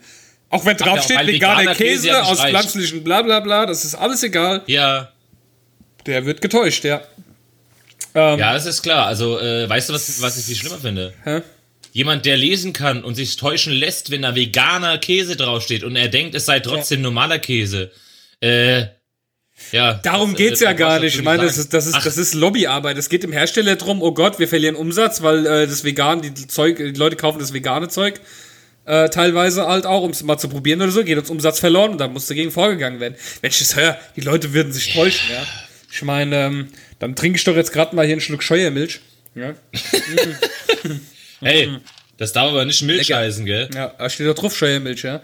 Auch 0.49 0.63
wenn 0.65 0.77
ja, 0.77 0.85
draufsteht, 0.85 1.17
weil 1.17 1.27
veganer 1.27 1.61
veganer 1.61 1.75
Käse 1.75 1.93
Käse 1.93 2.07
ja 2.09 2.21
aus 2.21 2.37
reicht. 2.39 2.49
pflanzlichen 2.51 3.03
bla 3.03 3.23
bla 3.23 3.39
bla, 3.39 3.65
das 3.65 3.83
ist 3.83 3.95
alles 3.95 4.21
egal, 4.21 4.61
Ja, 4.67 5.11
der 6.05 6.25
wird 6.27 6.41
getäuscht, 6.41 6.83
ja. 6.85 7.01
Ähm, 8.17 8.39
ja, 8.39 8.53
das 8.53 8.65
ist 8.65 8.81
klar. 8.81 9.05
Also, 9.05 9.39
äh, 9.39 9.69
weißt 9.69 9.89
du, 9.89 9.93
was, 9.93 10.21
was 10.21 10.37
ich 10.39 10.45
viel 10.45 10.55
schlimmer 10.55 10.79
finde? 10.79 11.13
Hä? 11.23 11.41
Jemand, 11.93 12.25
der 12.25 12.35
lesen 12.35 12.73
kann 12.73 13.03
und 13.03 13.13
sich 13.13 13.35
täuschen 13.35 13.73
lässt, 13.73 14.09
wenn 14.09 14.23
da 14.23 14.33
veganer 14.33 14.97
Käse 14.97 15.35
draufsteht 15.35 15.83
und 15.83 15.95
er 15.95 16.07
denkt, 16.07 16.33
es 16.33 16.45
sei 16.45 16.59
trotzdem 16.59 17.01
normaler 17.01 17.37
Käse. 17.37 17.91
Äh, 18.41 18.85
ja. 19.71 19.93
Darum 19.95 20.31
das, 20.31 20.39
äh, 20.39 20.43
geht's 20.43 20.59
ja 20.61 20.71
was 20.71 20.77
gar 20.77 20.99
nicht. 20.99 21.15
Ich 21.15 21.23
meine, 21.23 21.43
das 21.43 21.59
ist, 21.59 21.73
das 21.75 21.85
ist, 21.85 21.93
Ach, 21.93 22.03
das 22.03 22.17
ist 22.17 22.33
Lobbyarbeit. 22.33 22.97
Es 22.97 23.09
geht 23.09 23.21
dem 23.21 23.31
Hersteller 23.31 23.75
drum, 23.75 24.01
oh 24.01 24.13
Gott, 24.13 24.39
wir 24.39 24.47
verlieren 24.47 24.75
Umsatz, 24.75 25.21
weil 25.21 25.45
äh, 25.45 25.67
das 25.67 25.83
vegan, 25.83 26.23
die 26.23 26.33
Zeug, 26.33 26.77
die 26.77 26.91
Leute 26.91 27.17
kaufen 27.17 27.37
das 27.37 27.53
vegane 27.53 27.87
Zeug. 27.87 28.19
Äh, 28.85 29.09
teilweise 29.09 29.67
halt 29.67 29.85
auch, 29.85 30.01
um 30.01 30.11
es 30.11 30.23
mal 30.23 30.39
zu 30.39 30.49
probieren 30.49 30.81
oder 30.81 30.91
so, 30.91 31.03
geht 31.03 31.17
uns 31.19 31.29
Umsatz 31.29 31.59
verloren 31.59 31.91
und 31.91 31.97
da 31.99 32.07
muss 32.07 32.25
dagegen 32.25 32.49
vorgegangen 32.49 32.99
werden. 32.99 33.15
Wenn 33.41 33.51
ich 33.51 33.59
das 33.59 33.75
höre, 33.75 33.99
die 34.15 34.21
Leute 34.21 34.53
würden 34.53 34.71
sich 34.71 34.93
täuschen, 34.93 35.29
ja. 35.31 35.45
Ich 35.97 36.03
meine, 36.03 36.35
ähm, 36.45 36.67
dann 36.99 37.15
trinke 37.15 37.37
ich 37.37 37.43
doch 37.43 37.55
jetzt 37.55 37.73
gerade 37.73 37.95
mal 37.95 38.05
hier 38.05 38.13
einen 38.13 38.21
Schluck 38.21 38.43
Scheuermilch. 38.43 38.99
Ja, 39.33 39.55
Hey, 41.39 41.69
das 42.17 42.33
darf 42.33 42.49
aber 42.51 42.65
nicht 42.65 42.83
Milch 42.83 43.07
Lecker. 43.07 43.19
heißen, 43.21 43.45
gell? 43.45 43.67
ja 43.73 43.93
da 43.97 44.07
steht 44.09 44.27
da 44.27 44.33
drauf 44.33 44.55
Scheuermilch, 44.55 45.01
ja. 45.03 45.21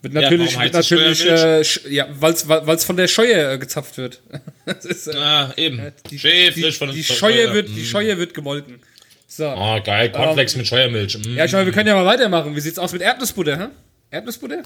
Wird 0.00 0.14
natürlich, 0.14 0.56
heißt 0.56 0.74
es 0.76 0.90
natürlich, 0.90 1.26
äh, 1.26 1.62
ja, 1.92 2.08
weil's, 2.18 2.48
weil's 2.48 2.84
von 2.84 2.96
der 2.96 3.06
Scheue 3.08 3.52
äh, 3.54 3.58
gezapft 3.58 3.98
wird. 3.98 4.20
ist, 4.84 5.08
äh, 5.08 5.16
Ah, 5.16 5.52
eben. 5.56 5.92
die, 6.10 6.18
Schön 6.20 6.52
die, 6.54 6.62
frisch 6.62 6.78
von 6.78 6.92
die 6.92 7.02
Scheue 7.04 7.52
wird, 7.52 7.68
Mm. 7.68 7.74
die 7.74 7.84
Scheue 7.84 8.16
wird 8.18 8.32
gemolken. 8.34 8.80
So. 9.28 9.48
Oh, 9.48 9.80
geil. 9.84 10.10
Cornflakes 10.12 10.56
mit 10.56 10.66
Scheuermilch. 10.68 11.18
Mm. 11.18 11.36
Ja, 11.36 11.44
ich 11.46 11.52
meine, 11.52 11.66
wir 11.66 11.72
können 11.72 11.86
ja 11.88 11.94
mal 11.94 12.04
weitermachen. 12.06 12.54
Wie 12.56 12.60
sieht's 12.60 12.78
aus 12.80 12.92
mit 12.92 13.02
Erdnussbutter, 13.02 13.56
hä? 13.58 13.66
Erdnussbutter? 14.10 14.62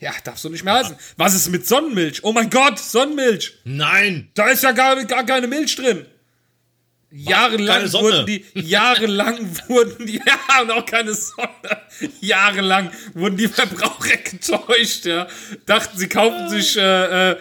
Ja, 0.00 0.12
darf 0.24 0.38
so 0.38 0.48
nicht 0.48 0.64
mehr 0.64 0.74
heißen. 0.74 0.96
Was 1.18 1.34
ist 1.34 1.50
mit 1.50 1.66
Sonnenmilch? 1.66 2.24
Oh 2.24 2.32
mein 2.32 2.48
Gott, 2.48 2.78
Sonnenmilch! 2.78 3.52
Nein! 3.64 4.30
Da 4.34 4.48
ist 4.48 4.62
ja 4.62 4.72
gar, 4.72 5.04
gar 5.04 5.24
keine 5.24 5.46
Milch 5.46 5.76
drin. 5.76 6.06
Jahrelang 7.12 7.92
wurden 7.92 8.24
die, 8.24 8.44
jahrelang 8.54 9.38
wurden 9.68 10.06
die, 10.06 10.16
ja, 10.26 10.62
und 10.62 10.70
auch 10.70 10.86
keine 10.86 11.12
Sonne. 11.12 11.48
Jahrelang 12.20 12.90
wurden 13.14 13.36
die 13.36 13.48
Verbraucher 13.48 14.16
getäuscht, 14.24 15.06
ja. 15.06 15.26
Dachten, 15.66 15.98
sie 15.98 16.08
kaufen 16.08 16.48
sich 16.48 16.76
äh, 16.76 17.32
äh, 17.32 17.36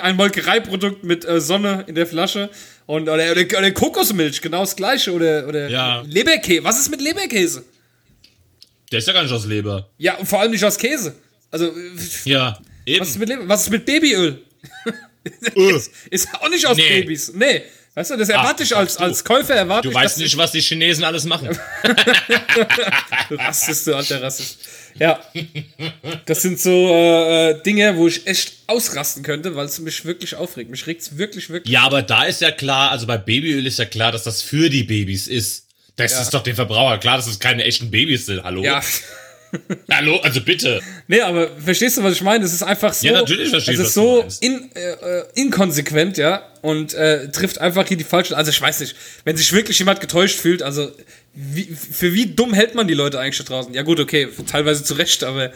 ein 0.00 0.16
Molkereiprodukt 0.16 1.04
mit 1.04 1.24
äh, 1.24 1.40
Sonne 1.40 1.84
in 1.86 1.94
der 1.94 2.06
Flasche. 2.06 2.50
Und, 2.86 3.08
oder, 3.08 3.30
oder, 3.30 3.42
oder 3.58 3.70
Kokosmilch, 3.70 4.42
genau 4.42 4.60
das 4.60 4.74
gleiche. 4.74 5.12
Oder, 5.12 5.46
oder 5.46 5.68
Ja. 5.68 6.02
Leberkäse. 6.02 6.64
Was 6.64 6.80
ist 6.80 6.90
mit 6.90 7.00
Leberkäse? 7.00 7.64
Der 8.90 8.98
ist 8.98 9.06
ja 9.06 9.14
gar 9.14 9.22
nicht 9.22 9.32
aus 9.32 9.46
Leber. 9.46 9.88
Ja, 9.98 10.16
und 10.16 10.26
vor 10.26 10.40
allem 10.40 10.50
nicht 10.50 10.64
aus 10.64 10.76
Käse. 10.76 11.14
Also, 11.52 11.66
äh, 11.66 11.70
Ja, 12.24 12.58
eben. 12.84 13.00
was 13.00 13.10
ist 13.10 13.18
mit, 13.18 13.30
was 13.46 13.62
ist 13.62 13.70
mit 13.70 13.84
Babyöl? 13.86 14.42
ist, 15.54 15.90
ist 16.10 16.28
auch 16.34 16.48
nicht 16.48 16.66
aus 16.66 16.76
Nee. 16.76 17.00
Babys. 17.02 17.32
Nee. 17.34 17.62
Weißt 17.94 18.10
du, 18.10 18.16
das 18.16 18.30
erwarte 18.30 18.62
ich 18.62 18.70
das 18.70 18.78
als, 18.78 18.96
als 18.96 19.22
Käufer, 19.22 19.54
erwarte 19.54 19.82
Du 19.82 19.90
ich, 19.90 19.94
weißt 19.94 20.16
nicht, 20.18 20.34
was 20.38 20.50
die 20.52 20.62
Chinesen 20.62 21.04
alles 21.04 21.24
machen. 21.26 21.50
Du 23.28 23.34
Rassist, 23.36 23.86
du 23.86 23.94
alter 23.94 24.22
Rassist. 24.22 24.58
Ja. 24.98 25.20
Das 26.26 26.40
sind 26.42 26.58
so 26.58 26.70
äh, 26.88 27.50
äh, 27.50 27.62
Dinge, 27.62 27.96
wo 27.96 28.08
ich 28.08 28.26
echt 28.26 28.54
ausrasten 28.66 29.22
könnte, 29.22 29.54
weil 29.56 29.66
es 29.66 29.78
mich 29.78 30.04
wirklich 30.06 30.34
aufregt. 30.34 30.70
Mich 30.70 30.86
regt 30.86 31.02
es 31.02 31.18
wirklich, 31.18 31.50
wirklich. 31.50 31.72
Ja, 31.72 31.82
aber 31.82 32.00
da 32.02 32.24
ist 32.24 32.40
ja 32.40 32.50
klar, 32.50 32.90
also 32.90 33.06
bei 33.06 33.18
Babyöl 33.18 33.66
ist 33.66 33.78
ja 33.78 33.84
klar, 33.84 34.10
dass 34.12 34.24
das 34.24 34.40
für 34.42 34.70
die 34.70 34.84
Babys 34.84 35.26
ist. 35.28 35.66
Das 35.96 36.12
Ja. 36.12 36.22
ist 36.22 36.30
doch 36.32 36.42
dem 36.42 36.56
Verbraucher 36.56 36.96
klar, 36.98 37.16
dass 37.16 37.26
es 37.26 37.38
keine 37.38 37.64
echten 37.64 37.90
Babys 37.90 38.24
sind. 38.26 38.42
Hallo? 38.42 38.62
Ja. 38.62 38.82
Hallo, 39.90 40.18
also 40.18 40.40
bitte. 40.40 40.80
Nee, 41.08 41.20
aber 41.20 41.48
verstehst 41.58 41.98
du, 41.98 42.02
was 42.02 42.14
ich 42.14 42.22
meine? 42.22 42.44
Es 42.44 42.52
ist 42.52 42.62
einfach 42.62 42.92
so. 42.92 43.06
Ja, 43.06 43.14
natürlich 43.14 43.50
verstehe 43.50 43.74
ich, 43.74 43.80
Es 43.80 43.88
ist 43.88 43.94
so 43.94 44.24
in, 44.40 44.70
äh, 44.74 44.92
äh, 44.92 45.24
inkonsequent, 45.34 46.16
ja. 46.18 46.42
Und 46.62 46.94
äh, 46.94 47.28
trifft 47.30 47.58
einfach 47.58 47.86
hier 47.86 47.96
die 47.96 48.04
falschen. 48.04 48.34
Also 48.34 48.50
ich 48.50 48.60
weiß 48.60 48.80
nicht, 48.80 48.94
wenn 49.24 49.36
sich 49.36 49.52
wirklich 49.52 49.78
jemand 49.78 50.00
getäuscht 50.00 50.38
fühlt, 50.38 50.62
also 50.62 50.90
wie, 51.34 51.64
für 51.64 52.14
wie 52.14 52.26
dumm 52.26 52.54
hält 52.54 52.74
man 52.74 52.86
die 52.86 52.94
Leute 52.94 53.18
eigentlich 53.18 53.38
da 53.38 53.44
draußen? 53.44 53.74
Ja, 53.74 53.82
gut, 53.82 54.00
okay, 54.00 54.28
teilweise 54.46 54.84
zu 54.84 54.94
Recht, 54.94 55.24
aber 55.24 55.50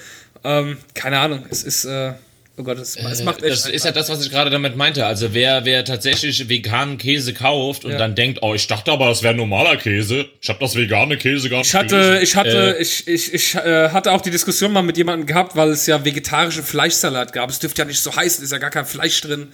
ähm, 0.45 0.79
keine 0.95 1.19
Ahnung. 1.19 1.47
Es 1.51 1.63
ist. 1.63 1.85
Äh, 1.85 2.13
oh 2.59 2.63
Gott, 2.63 2.79
es, 2.79 2.97
es 2.97 3.23
macht 3.23 3.43
echt. 3.43 3.53
Das 3.53 3.67
ist 3.69 3.85
ja 3.85 3.93
das, 3.93 4.09
was 4.09 4.25
ich 4.25 4.31
gerade 4.31 4.51
damit 4.51 4.77
meinte. 4.77 5.05
Also 5.07 5.35
wer, 5.35 5.65
wer 5.65 5.85
tatsächlich 5.85 6.49
veganen 6.49 6.99
Käse 6.99 7.35
kauft 7.35 7.85
und 7.85 7.93
Ja. 7.93 7.99
dann 7.99 8.15
denkt, 8.15 8.39
oh, 8.43 8.55
ich 8.55 8.67
dachte 8.67 8.93
aber, 8.93 9.07
das 9.09 9.23
wäre 9.23 9.35
normaler 9.35 9.77
Käse. 9.77 10.27
Ich 10.41 10.49
habe 10.49 10.59
das 10.61 10.75
vegane 10.77 11.17
Käse 11.17 11.49
gar 11.49 11.59
nicht 11.59 11.69
Ich 11.69 11.75
hatte, 11.75 11.89
gelesen. 11.97 12.23
ich 12.23 12.37
hatte, 12.37 12.77
Äh, 12.79 12.83
ich, 12.83 13.07
ich, 13.09 13.35
ich 13.35 13.55
äh, 13.55 13.91
hatte 13.91 14.13
auch 14.13 14.21
die 14.21 14.31
Diskussion 14.31 14.73
mal 14.73 14.83
mit 14.83 14.97
jemandem 14.97 15.27
gehabt, 15.27 15.57
weil 15.57 15.71
es 15.71 15.87
ja 15.87 16.05
vegetarischen 16.05 16.63
Fleischsalat 16.63 17.33
gab. 17.33 17.51
Es 17.51 17.59
dürfte 17.59 17.83
ja 17.83 17.87
nicht 17.87 18.01
so 18.01 18.15
heißen, 18.15 18.43
ist 18.45 18.51
ja 18.53 18.59
gar 18.59 18.71
kein 18.71 18.87
Fleisch 18.87 19.21
drin. 19.21 19.49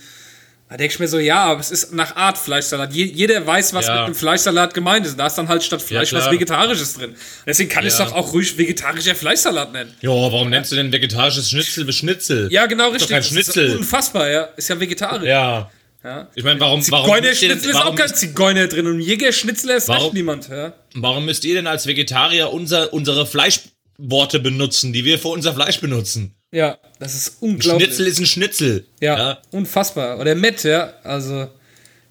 Da 0.73 0.79
denke 0.79 0.95
ich 0.95 0.99
mir 1.01 1.07
so, 1.09 1.19
ja, 1.19 1.45
aber 1.45 1.61
es 1.61 1.71
ist 1.71 1.93
nach 1.93 2.17
Art 2.17 2.39
Fleischsalat. 2.39 2.95
Je, 2.95 3.05
jeder 3.05 3.47
weiß, 3.47 3.75
was 3.75 3.87
Ja. 3.87 3.93
mit 3.95 4.05
einem 4.07 4.15
Fleischsalat 4.15 4.73
gemeint 4.73 5.05
ist. 5.07 5.19
Da 5.19 5.27
ist 5.27 5.35
dann 5.35 5.49
halt 5.49 5.63
statt 5.63 5.83
Fleisch 5.83 6.13
Ja, 6.13 6.19
was. 6.19 6.31
Vegetarisches 6.31 6.95
drin. 6.95 7.15
Deswegen 7.47 7.69
kann 7.69 7.85
ich 7.85 7.93
es 7.93 7.99
Ja. 7.99 8.07
doch 8.07 8.13
auch 8.15 8.33
ruhig 8.33 8.57
vegetarischer 8.57 9.15
Fleischsalat 9.15 9.71
nennen. 9.73 9.93
ja, 10.01 10.09
warum 10.09 10.49
nennst 10.49 10.73
du 10.73 10.77
denn 10.77 10.91
vegetarisches 10.91 11.51
Schnitzel 11.51 11.87
wie 11.87 11.93
Schnitzel? 11.93 12.49
Ja, 12.51 12.65
genau 12.65 12.87
doch 12.87 12.95
richtig. 12.95 13.11
kein 13.11 13.19
Das 13.21 13.29
Schnitzel. 13.29 13.67
Ist 13.67 13.77
unfassbar, 13.77 14.31
ja. 14.31 14.43
Ist 14.57 14.69
ja 14.71 14.81
vegetarisch. 14.81 15.29
Ja. 15.29 15.71
Ja. 16.03 16.29
Ich 16.35 16.43
meine, 16.43 16.59
warum, 16.59 16.81
warum, 16.91 17.05
Zigeunerschnitzel 17.07 17.71
ist 17.71 17.77
auch 17.77 17.95
kein 17.95 18.13
Zigeuner 18.15 18.67
drin 18.67 18.87
und 18.89 19.01
Jägerschnitzel 19.01 19.71
ist 19.71 19.87
Warum- 19.89 20.07
echt 20.07 20.15
niemand. 20.15 20.49
Ja. 20.49 20.73
warum 20.95 21.27
müsst 21.27 21.45
ihr 21.45 21.55
denn 21.55 21.67
als 21.69 21.87
Vegetarier 21.87 22.51
unser, 22.51 22.93
unsere 22.93 23.25
Fleischworte 23.27 24.41
benutzen, 24.41 24.93
die 24.93 25.05
wir 25.05 25.19
für 25.19 25.29
unser 25.29 25.53
Fleisch 25.55 25.81
benutzen? 25.81 26.35
Ja, 26.53 26.79
das 27.01 27.15
ist 27.15 27.37
unglaublich. 27.41 27.87
Schnitzel 27.89 28.07
ist 28.07 28.19
ein 28.21 28.27
Schnitzel. 28.27 28.87
Ja, 29.01 29.39
unfassbar. 29.51 30.19
Oder 30.21 30.35
Met, 30.35 30.63
ja. 30.65 30.93
Also, 31.03 31.49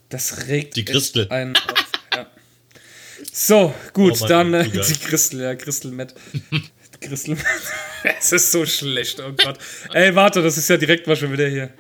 das 0.10 0.48
regt 0.48 0.76
Die 0.76 0.84
Christel. 0.84 1.26
auf. 1.26 1.32
Ja. 2.16 2.28
So, 3.32 3.74
gut, 3.94 4.20
Oh 4.22 4.28
dann 4.28 4.54
äh, 4.54 4.64
zu 4.66 4.72
geil. 4.72 4.86
die 4.90 5.00
Christel, 5.00 5.42
ja, 5.42 5.56
Christel 5.56 5.92
Met. 5.92 6.14
Christel 7.00 7.36
Met. 7.36 7.46
Es 8.20 8.32
ist 8.32 8.52
so 8.52 8.66
schlecht, 8.66 9.20
oh 9.20 9.32
Gott. 9.44 9.60
Ey, 9.94 10.16
warte, 10.16 10.42
das 10.42 10.58
ist 10.58 10.68
ja 10.70 10.78
direkt 10.78 11.06
mal 11.06 11.16
schon 11.16 11.32
wieder 11.32 11.48
hier. 11.48 11.70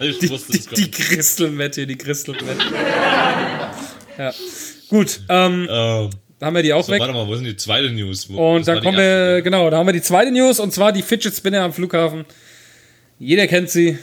Ich 0.00 0.18
Die, 0.18 0.30
wusste 0.30 0.52
die, 0.58 0.66
die 0.74 0.90
Christel 0.90 1.50
Met 1.50 1.76
hier, 1.76 1.86
die 1.86 1.96
Christel 1.96 2.34
Met. 2.42 2.58
Ja. 4.18 4.34
Gut, 4.88 5.20
ähm, 5.28 5.68
Ähm, 5.70 6.10
da 6.38 6.46
haben 6.46 6.54
wir 6.54 6.62
die 6.62 6.72
auch 6.72 6.84
so, 6.84 6.92
weg. 6.92 7.00
warte 7.00 7.14
mal, 7.14 7.26
wo 7.26 7.34
denn 7.34 7.44
die 7.44 7.56
zweite 7.56 7.90
News? 7.90 8.28
Wo, 8.28 8.56
Und 8.56 8.68
dann 8.68 8.82
kommen 8.82 8.98
wir, 8.98 9.42
genau, 9.42 9.70
da 9.70 9.78
haben 9.78 9.86
wir 9.86 9.92
die 9.92 10.02
zweite 10.02 10.30
News 10.30 10.60
und 10.60 10.72
zwar 10.72 10.92
die 10.92 11.02
Fidget 11.02 11.34
Spinner 11.34 11.62
am 11.62 11.72
Flughafen. 11.72 12.24
Jeder 13.18 13.46
kennt 13.46 13.70
sie. 13.70 13.98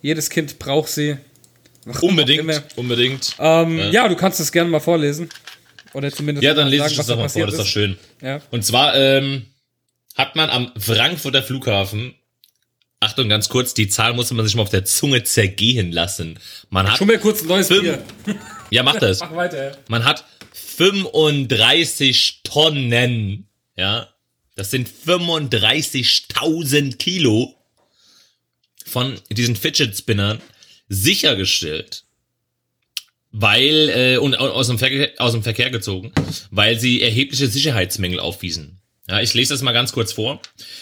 Jedes 0.00 0.30
Kind 0.30 0.58
braucht 0.58 0.88
sie. 0.88 1.16
Warum 1.84 2.10
Unbedingt, 2.10 2.64
unbedingt. 2.76 3.36
Ähm, 3.38 3.78
ja. 3.90 4.08
du 4.08 4.16
kannst 4.16 4.40
es 4.40 4.52
gerne 4.52 4.70
mal 4.70 4.80
vorlesen. 4.80 5.28
Oder 5.92 6.10
zumindest 6.10 6.42
Ja, 6.42 6.54
dann 6.54 6.68
lese 6.68 6.82
sagen, 6.84 6.90
ich 6.92 6.96
das 6.96 7.06
da 7.06 7.12
doch 7.14 7.20
mal 7.20 7.28
vor, 7.28 7.46
das 7.46 7.54
ist 7.54 7.60
doch 7.60 7.66
schön. 7.66 7.98
Ja. 8.20 8.40
Und 8.50 8.64
zwar 8.64 8.96
ähm, 8.96 9.46
hat 10.16 10.34
man 10.34 10.50
am 10.50 10.72
Frankfurter 10.78 11.42
Flughafen, 11.42 12.14
Achtung, 13.00 13.28
ganz 13.28 13.50
kurz, 13.50 13.74
die 13.74 13.88
Zahl 13.88 14.14
muss 14.14 14.30
man 14.32 14.46
sich 14.46 14.56
mal 14.56 14.62
auf 14.62 14.70
der 14.70 14.86
Zunge 14.86 15.22
zergehen 15.24 15.92
lassen. 15.92 16.38
Man 16.70 16.90
hat, 16.90 16.96
Schon 16.96 17.06
mal 17.06 17.18
kurz 17.18 17.42
ein 17.42 17.48
neues 17.48 17.68
Fünf. 17.68 17.82
Bier. 17.82 18.02
ja, 18.70 18.82
mach 18.82 18.96
das. 18.96 19.20
Mach 19.20 19.36
weiter. 19.36 19.72
ja. 19.72 19.72
Man 19.88 20.04
hat 20.06 20.24
35 20.76 22.40
Tonnen, 22.44 23.48
ja, 23.76 24.08
das 24.56 24.70
sind 24.70 24.88
35.000 24.88 26.96
Kilo 26.96 27.54
von 28.86 29.20
diesen 29.30 29.56
Fidget 29.56 29.96
Spinnern 29.96 30.40
sichergestellt, 30.88 32.04
weil 33.32 33.88
äh, 33.90 34.16
und 34.18 34.38
au- 34.38 34.50
aus 34.50 34.68
dem, 34.68 34.78
Verkehr, 34.78 35.12
aus 35.18 35.32
dem 35.32 35.42
Verkehr 35.42 35.70
gezogen, 35.70 36.12
weil 36.50 36.78
sie 36.78 37.02
erhebliche 37.02 37.48
Sicherheitsmängel 37.48 38.20
aufwiesen. 38.20 38.80
Ja, 39.08 39.20
ich 39.20 39.34
lese 39.34 39.52
das 39.52 39.60
mal 39.62 39.72
ganz 39.72 39.92
kurz 39.92 40.12
vor. 40.12 40.40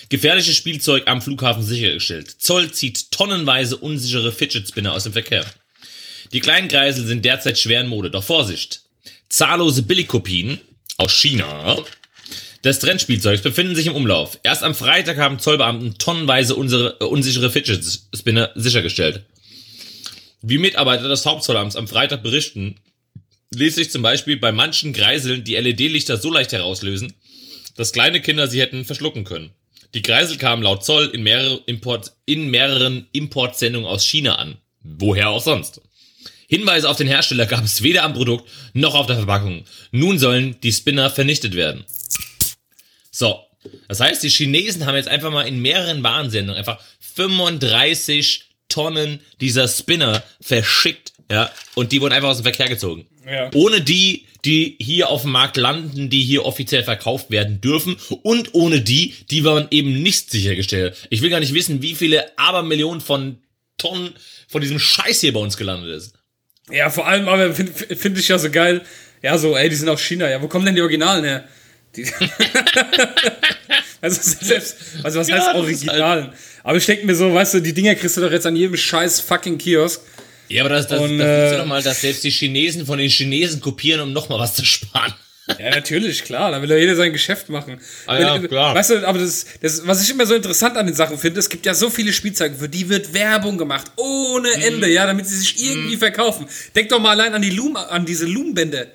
Gefährliches 0.08 0.54
Spielzeug 0.56 1.08
am 1.08 1.22
Flughafen 1.22 1.62
sichergestellt. 1.64 2.30
Zoll 2.40 2.70
zieht 2.70 3.10
tonnenweise 3.10 3.76
unsichere 3.76 4.30
Fidget 4.30 4.68
Spinner 4.68 4.92
aus 4.92 5.04
dem 5.04 5.12
Verkehr. 5.12 5.44
Die 6.32 6.40
kleinen 6.40 6.68
Kreisel 6.68 7.04
sind 7.06 7.24
derzeit 7.24 7.58
schwer 7.58 7.80
in 7.80 7.88
Mode, 7.88 8.10
doch 8.10 8.22
Vorsicht! 8.22 8.82
Zahllose 9.32 9.82
Billigkopien 9.84 10.60
aus 10.98 11.10
China 11.10 11.82
des 12.64 12.80
Trendspielzeugs 12.80 13.40
befinden 13.40 13.74
sich 13.74 13.86
im 13.86 13.94
Umlauf. 13.94 14.38
Erst 14.42 14.62
am 14.62 14.74
Freitag 14.74 15.16
haben 15.16 15.38
Zollbeamten 15.38 15.96
tonnenweise 15.96 16.54
unsere, 16.54 16.98
äh, 17.00 17.04
unsichere 17.04 17.50
Fidget 17.50 17.82
Spinner 18.14 18.50
sichergestellt. 18.56 19.24
Wie 20.42 20.58
Mitarbeiter 20.58 21.08
des 21.08 21.24
Hauptzollamts 21.24 21.76
am 21.76 21.88
Freitag 21.88 22.22
berichten, 22.22 22.74
ließ 23.54 23.74
sich 23.76 23.90
zum 23.90 24.02
Beispiel 24.02 24.36
bei 24.36 24.52
manchen 24.52 24.92
Greiseln 24.92 25.44
die 25.44 25.56
LED-Lichter 25.56 26.18
so 26.18 26.30
leicht 26.30 26.52
herauslösen, 26.52 27.14
dass 27.74 27.94
kleine 27.94 28.20
Kinder 28.20 28.48
sie 28.48 28.60
hätten 28.60 28.84
verschlucken 28.84 29.24
können. 29.24 29.52
Die 29.94 30.02
Kreisel 30.02 30.36
kamen 30.36 30.62
laut 30.62 30.84
Zoll 30.84 31.06
in, 31.06 31.22
mehrere 31.22 31.62
Import, 31.64 32.12
in 32.26 32.50
mehreren 32.50 33.06
Importsendungen 33.12 33.88
aus 33.88 34.04
China 34.04 34.34
an. 34.34 34.58
Woher 34.82 35.30
auch 35.30 35.42
sonst. 35.42 35.80
Hinweise 36.52 36.90
auf 36.90 36.98
den 36.98 37.06
Hersteller 37.06 37.46
gab 37.46 37.64
es 37.64 37.82
weder 37.82 38.02
am 38.02 38.12
Produkt 38.12 38.46
noch 38.74 38.94
auf 38.94 39.06
der 39.06 39.16
Verpackung. 39.16 39.64
Nun 39.90 40.18
sollen 40.18 40.60
die 40.62 40.70
Spinner 40.70 41.08
vernichtet 41.08 41.56
werden. 41.56 41.86
So, 43.10 43.40
das 43.88 44.00
heißt, 44.00 44.22
die 44.22 44.28
Chinesen 44.28 44.84
haben 44.84 44.96
jetzt 44.96 45.08
einfach 45.08 45.30
mal 45.30 45.48
in 45.48 45.62
mehreren 45.62 46.02
Warnsendungen 46.02 46.58
einfach 46.58 46.78
35 47.14 48.50
Tonnen 48.68 49.20
dieser 49.40 49.66
Spinner 49.66 50.22
verschickt, 50.42 51.14
ja, 51.30 51.50
und 51.74 51.90
die 51.90 52.02
wurden 52.02 52.12
einfach 52.12 52.28
aus 52.28 52.36
dem 52.36 52.44
Verkehr 52.44 52.68
gezogen. 52.68 53.06
Ja. 53.26 53.50
Ohne 53.54 53.80
die, 53.80 54.26
die 54.44 54.76
hier 54.78 55.08
auf 55.08 55.22
dem 55.22 55.30
Markt 55.30 55.56
landen, 55.56 56.10
die 56.10 56.22
hier 56.22 56.44
offiziell 56.44 56.84
verkauft 56.84 57.30
werden 57.30 57.62
dürfen 57.62 57.96
und 58.22 58.52
ohne 58.52 58.82
die, 58.82 59.14
die 59.30 59.44
waren 59.44 59.68
eben 59.70 60.02
nicht 60.02 60.30
sichergestellt. 60.30 60.96
Ich 61.08 61.22
will 61.22 61.30
gar 61.30 61.40
nicht 61.40 61.54
wissen, 61.54 61.80
wie 61.80 61.94
viele 61.94 62.36
Abermillionen 62.36 63.00
von 63.00 63.38
Tonnen 63.78 64.12
von 64.48 64.60
diesem 64.60 64.78
Scheiß 64.78 65.22
hier 65.22 65.32
bei 65.32 65.40
uns 65.40 65.56
gelandet 65.56 65.96
ist. 65.96 66.12
Ja, 66.70 66.90
vor 66.90 67.06
allem, 67.06 67.28
aber 67.28 67.52
finde 67.54 67.72
find 67.72 68.18
ich 68.18 68.28
ja 68.28 68.38
so 68.38 68.50
geil. 68.50 68.82
Ja, 69.22 69.38
so, 69.38 69.56
ey, 69.56 69.68
die 69.68 69.76
sind 69.76 69.88
aus 69.88 70.00
China. 70.00 70.28
Ja, 70.28 70.40
wo 70.42 70.48
kommen 70.48 70.64
denn 70.64 70.74
die 70.74 70.80
Originalen 70.80 71.24
her? 71.24 71.44
Die 71.96 72.04
also, 74.00 74.20
selbst, 74.44 74.76
also 75.02 75.20
was 75.20 75.28
Ja, 75.28 75.36
heißt 75.36 75.48
das 75.48 75.54
ist 75.54 75.60
Originalen? 75.60 76.32
Aber 76.64 76.76
ich 76.76 76.86
denke 76.86 77.06
mir 77.06 77.14
so, 77.14 77.32
weißt 77.32 77.54
du, 77.54 77.60
die 77.60 77.72
Dinger 77.72 77.94
kriegst 77.94 78.16
du 78.16 78.20
doch 78.20 78.32
jetzt 78.32 78.46
an 78.46 78.56
jedem 78.56 78.76
scheiß 78.76 79.20
fucking 79.20 79.58
Kiosk. 79.58 80.00
Ja, 80.48 80.64
aber 80.64 80.70
das, 80.74 80.86
das, 80.86 81.00
Und, 81.00 81.18
das 81.18 81.50
du 81.50 81.56
äh, 81.56 81.58
doch 81.58 81.66
mal, 81.66 81.82
dass 81.82 82.00
selbst 82.00 82.24
die 82.24 82.30
Chinesen 82.30 82.86
von 82.86 82.98
den 82.98 83.08
Chinesen 83.08 83.60
kopieren, 83.60 84.00
um 84.00 84.12
nochmal 84.12 84.38
was 84.38 84.54
zu 84.54 84.64
sparen. 84.64 85.14
Ja, 85.58 85.70
natürlich, 85.70 86.22
klar. 86.24 86.50
Da 86.52 86.62
will 86.62 86.70
ja 86.70 86.76
jeder 86.76 86.94
sein 86.94 87.12
Geschäft 87.12 87.48
machen. 87.48 87.80
Ah 88.06 88.18
ja, 88.18 88.34
Wenn- 88.34 88.48
klar. 88.48 88.74
Weißt 88.74 88.90
du, 88.90 89.06
aber 89.06 89.18
das, 89.18 89.44
das, 89.60 89.86
was 89.86 90.02
ich 90.02 90.10
immer 90.10 90.24
so 90.24 90.34
interessant 90.34 90.76
an 90.76 90.86
den 90.86 90.94
Sachen 90.94 91.18
finde, 91.18 91.40
es 91.40 91.48
gibt 91.48 91.66
ja 91.66 91.74
so 91.74 91.90
viele 91.90 92.12
Spielzeuge, 92.12 92.54
für 92.54 92.68
die 92.68 92.88
wird 92.88 93.12
Werbung 93.12 93.58
gemacht, 93.58 93.86
ohne 93.96 94.48
Mhm. 94.56 94.62
Ende, 94.62 94.88
ja, 94.88 95.04
damit 95.06 95.26
sie 95.26 95.36
sich 95.36 95.62
irgendwie 95.64 95.96
verkaufen. 95.96 96.46
Denk 96.76 96.90
doch 96.90 97.00
mal 97.00 97.10
allein 97.10 97.34
an 97.34 97.42
die 97.42 97.50
Loom, 97.50 97.76
an 97.76 98.06
diese 98.06 98.26
Loom-Bände. 98.26 98.88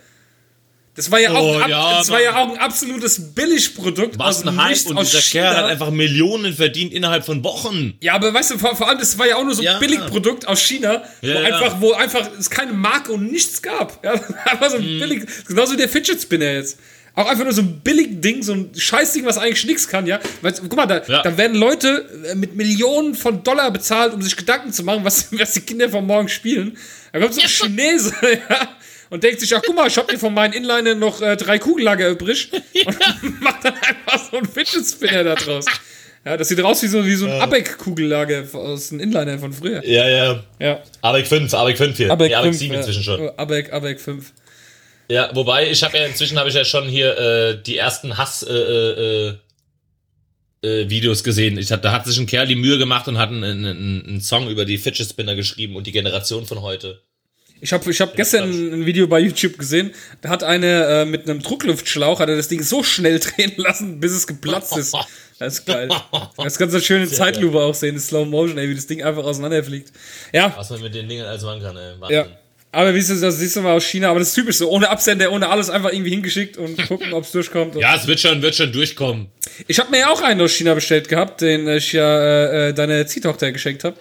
Das 0.97 1.09
war 1.11 1.19
ja, 1.19 1.31
auch, 1.31 1.41
Oh, 1.41 1.55
ein 1.57 1.61
ab, 1.63 1.69
ja, 1.69 1.97
das 1.99 2.09
war 2.09 2.21
ja 2.21 2.35
auch 2.35 2.49
ein 2.49 2.57
absolutes 2.57 3.33
Billigprodukt 3.35 4.17
Was 4.19 4.39
aus 4.39 4.47
ein 4.47 4.61
Hype 4.61 4.87
und 4.87 4.99
dieser 4.99 5.19
Kerl 5.21 5.51
China. 5.53 5.55
hat 5.55 5.65
einfach 5.71 5.91
Millionen 5.91 6.53
verdient 6.53 6.91
innerhalb 6.91 7.23
von 7.25 7.43
Wochen. 7.43 7.93
Ja, 8.01 8.15
aber 8.15 8.33
weißt 8.33 8.51
du, 8.51 8.57
vor, 8.57 8.75
vor 8.75 8.89
allem, 8.89 8.97
das 8.99 9.17
war 9.17 9.27
ja 9.27 9.35
auch 9.37 9.43
nur 9.45 9.53
so 9.53 9.61
ein 9.61 9.65
Ja. 9.65 9.77
Billigprodukt 9.79 10.47
aus 10.47 10.59
China, 10.59 11.03
Ja, 11.21 11.35
wo 11.35 11.39
ja. 11.39 11.43
einfach, 11.45 11.81
wo 11.81 11.91
einfach 11.93 12.29
es 12.39 12.49
keine 12.49 12.73
Marke 12.73 13.11
und 13.13 13.31
nichts 13.31 13.61
gab. 13.61 14.03
Ja, 14.03 14.13
einfach 14.45 14.71
so 14.71 14.77
ein 14.77 14.95
Mhm. 14.95 14.99
billig, 14.99 15.23
genauso 15.47 15.73
wie 15.73 15.77
der 15.77 15.87
Fidget 15.87 16.19
Spinner 16.21 16.51
jetzt. 16.53 16.79
Auch 17.13 17.27
einfach 17.27 17.43
nur 17.45 17.53
so 17.53 17.61
ein 17.61 17.79
billig 17.81 18.21
Ding, 18.21 18.43
so 18.43 18.53
ein 18.53 18.69
Scheißding, 18.77 19.25
was 19.25 19.37
eigentlich 19.39 19.65
nichts 19.65 19.87
kann, 19.87 20.05
ja. 20.05 20.19
Weil, 20.41 20.53
guck 20.53 20.75
mal, 20.75 20.85
da, 20.85 21.01
Ja. 21.07 21.21
da 21.23 21.35
werden 21.37 21.57
Leute 21.57 22.07
äh, 22.31 22.35
mit 22.35 22.55
Millionen 22.55 23.15
von 23.15 23.43
Dollar 23.43 23.71
bezahlt, 23.71 24.13
um 24.13 24.21
sich 24.21 24.35
Gedanken 24.35 24.71
zu 24.73 24.83
machen, 24.83 25.03
was, 25.03 25.27
was 25.39 25.53
die 25.53 25.61
Kinder 25.61 25.89
von 25.89 26.05
morgen 26.05 26.29
spielen. 26.29 26.77
Da 27.13 27.19
kommt 27.19 27.33
so 27.33 27.41
ein 27.41 27.47
Chinese, 27.47 28.13
ja, 28.49 28.67
und 29.09 29.23
denkt 29.23 29.39
sich, 29.39 29.55
ach 29.55 29.61
guck 29.65 29.75
mal, 29.75 29.87
ich 29.87 29.97
hab 29.97 30.11
mir 30.11 30.17
von 30.17 30.33
meinen 30.33 30.53
Inliner 30.53 30.95
noch 30.95 31.21
äh, 31.21 31.35
drei 31.35 31.59
Kugellager 31.59 32.09
übrig 32.09 32.49
und 32.85 33.41
macht 33.41 33.65
dann 33.65 33.73
einfach 33.75 34.31
so 34.31 34.37
einen 34.37 34.47
Fidget 34.47 34.85
Spinner 34.85 35.23
da 35.23 35.35
draus. 35.35 35.65
Ja, 36.25 36.35
das 36.35 36.49
sieht 36.49 36.61
aus 36.61 36.83
wie 36.83 36.87
so, 36.87 37.05
wie 37.05 37.15
so 37.15 37.25
ein 37.25 37.39
Abeck-Kugellager 37.39 38.43
aus 38.53 38.89
den 38.89 38.99
Inliner 38.99 39.39
von 39.39 39.53
früher. 39.53 39.85
Ja, 39.85 40.09
ja. 40.09 40.43
Ja. 40.59 40.83
Abeck 41.01 41.25
5, 41.25 41.53
Abeck 41.53 41.77
5 41.77 41.95
hier. 41.95 42.11
Abeck 42.11 42.31
ja, 42.31 42.39
Abeck 42.39 42.51
5, 42.51 42.59
7 42.59 42.73
ja. 42.73 42.79
inzwischen 42.79 43.03
schon. 43.03 43.29
Abeck, 43.37 43.71
Abeck 43.71 44.01
5. 44.01 44.33
Ja, 45.09 45.29
wobei, 45.33 45.71
ich 45.71 45.81
habe 45.83 45.97
ja 45.97 46.05
inzwischen 46.05 46.37
habe 46.37 46.49
ich 46.49 46.55
ja 46.55 46.65
schon 46.65 46.85
hier 46.89 47.17
äh, 47.17 47.63
die 47.63 47.77
ersten 47.77 48.17
Hass 48.17 48.43
äh, 48.43 48.53
äh, 48.53 49.37
äh, 50.63 50.89
Videos 50.89 51.23
gesehen. 51.23 51.57
Ich 51.57 51.71
hab, 51.71 51.81
da 51.81 51.93
hat 51.93 52.05
sich 52.05 52.17
ein 52.17 52.25
Kerl 52.25 52.45
die 52.45 52.55
Mühe 52.55 52.77
gemacht 52.77 53.07
und 53.07 53.17
hat 53.17 53.29
einen, 53.29 53.43
einen, 53.43 54.05
einen 54.05 54.21
Song 54.21 54.49
über 54.49 54.65
die 54.65 54.77
Fidget 54.77 55.07
Spinner 55.07 55.35
geschrieben 55.35 55.75
und 55.77 55.87
die 55.87 55.93
Generation 55.93 56.45
von 56.45 56.61
heute. 56.61 57.01
Ich 57.61 57.73
habe 57.73 57.89
ich 57.89 58.01
hab 58.01 58.15
gestern 58.15 58.49
ein 58.49 58.85
Video 58.85 59.07
bei 59.07 59.19
YouTube 59.19 59.57
gesehen, 59.57 59.93
da 60.21 60.29
hat 60.29 60.43
eine 60.43 60.85
äh, 60.85 61.05
mit 61.05 61.29
einem 61.29 61.41
Druckluftschlauch 61.41 62.19
hat 62.19 62.29
er 62.29 62.35
das 62.35 62.47
Ding 62.47 62.61
so 62.61 62.83
schnell 62.83 63.19
drehen 63.19 63.53
lassen, 63.57 63.99
bis 63.99 64.11
es 64.11 64.27
geplatzt 64.27 64.77
ist. 64.77 64.95
Das 65.39 65.59
ist 65.59 65.65
geil. 65.67 65.87
Das 66.35 66.57
kannst 66.57 66.73
du 66.73 66.81
schön 66.81 67.03
in 67.03 67.07
Zeitlupe 67.07 67.59
auch 67.59 67.75
sehen, 67.75 67.93
in 67.93 68.01
Slow 68.01 68.25
Motion, 68.25 68.57
ey, 68.57 68.69
wie 68.69 68.73
das 68.73 68.87
Ding 68.87 69.03
einfach 69.03 69.23
auseinanderfliegt. 69.23 69.91
Ja, 70.33 70.51
Was 70.57 70.71
man 70.71 70.81
mit 70.81 70.95
den 70.95 71.07
Dingen 71.07 71.27
alles 71.27 71.43
machen 71.43 71.61
kann, 71.61 71.77
ey. 71.77 71.93
Wahnsinn. 71.99 72.15
ja. 72.17 72.25
Aber 72.71 72.93
wie 72.93 73.01
du 73.01 73.19
das 73.19 73.37
siehst 73.37 73.55
du 73.55 73.61
mal 73.61 73.73
aus 73.73 73.85
China, 73.85 74.09
aber 74.09 74.19
das 74.19 74.29
ist 74.29 74.33
typisch 74.33 74.57
so, 74.57 74.69
ohne 74.69 74.89
Absender, 74.89 75.31
ohne 75.31 75.47
alles 75.49 75.69
einfach 75.69 75.91
irgendwie 75.91 76.09
hingeschickt 76.09 76.57
und 76.57 76.77
gucken, 76.87 77.13
ob 77.13 77.23
es 77.23 77.31
durchkommt. 77.31 77.75
Ja, 77.75 77.95
es 77.95 78.07
wird 78.07 78.19
schon, 78.19 78.41
wird 78.41 78.55
schon 78.55 78.71
durchkommen. 78.71 79.27
Ich 79.67 79.79
habe 79.79 79.89
mir 79.91 79.99
ja 79.99 80.09
auch 80.09 80.21
einen 80.21 80.41
aus 80.41 80.51
China 80.53 80.73
bestellt 80.73 81.07
gehabt, 81.07 81.41
den 81.41 81.67
ich 81.67 81.93
ja 81.93 82.19
äh, 82.19 82.69
äh, 82.69 82.73
deine 82.73 83.05
Ziehtochter 83.05 83.51
geschenkt 83.51 83.83
habe. 83.83 83.95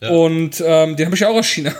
Ja. 0.00 0.10
Und 0.10 0.62
ähm, 0.64 0.96
den 0.96 1.06
habe 1.06 1.16
ich 1.16 1.20
ja 1.20 1.28
auch 1.28 1.36
aus 1.36 1.46
China. 1.46 1.74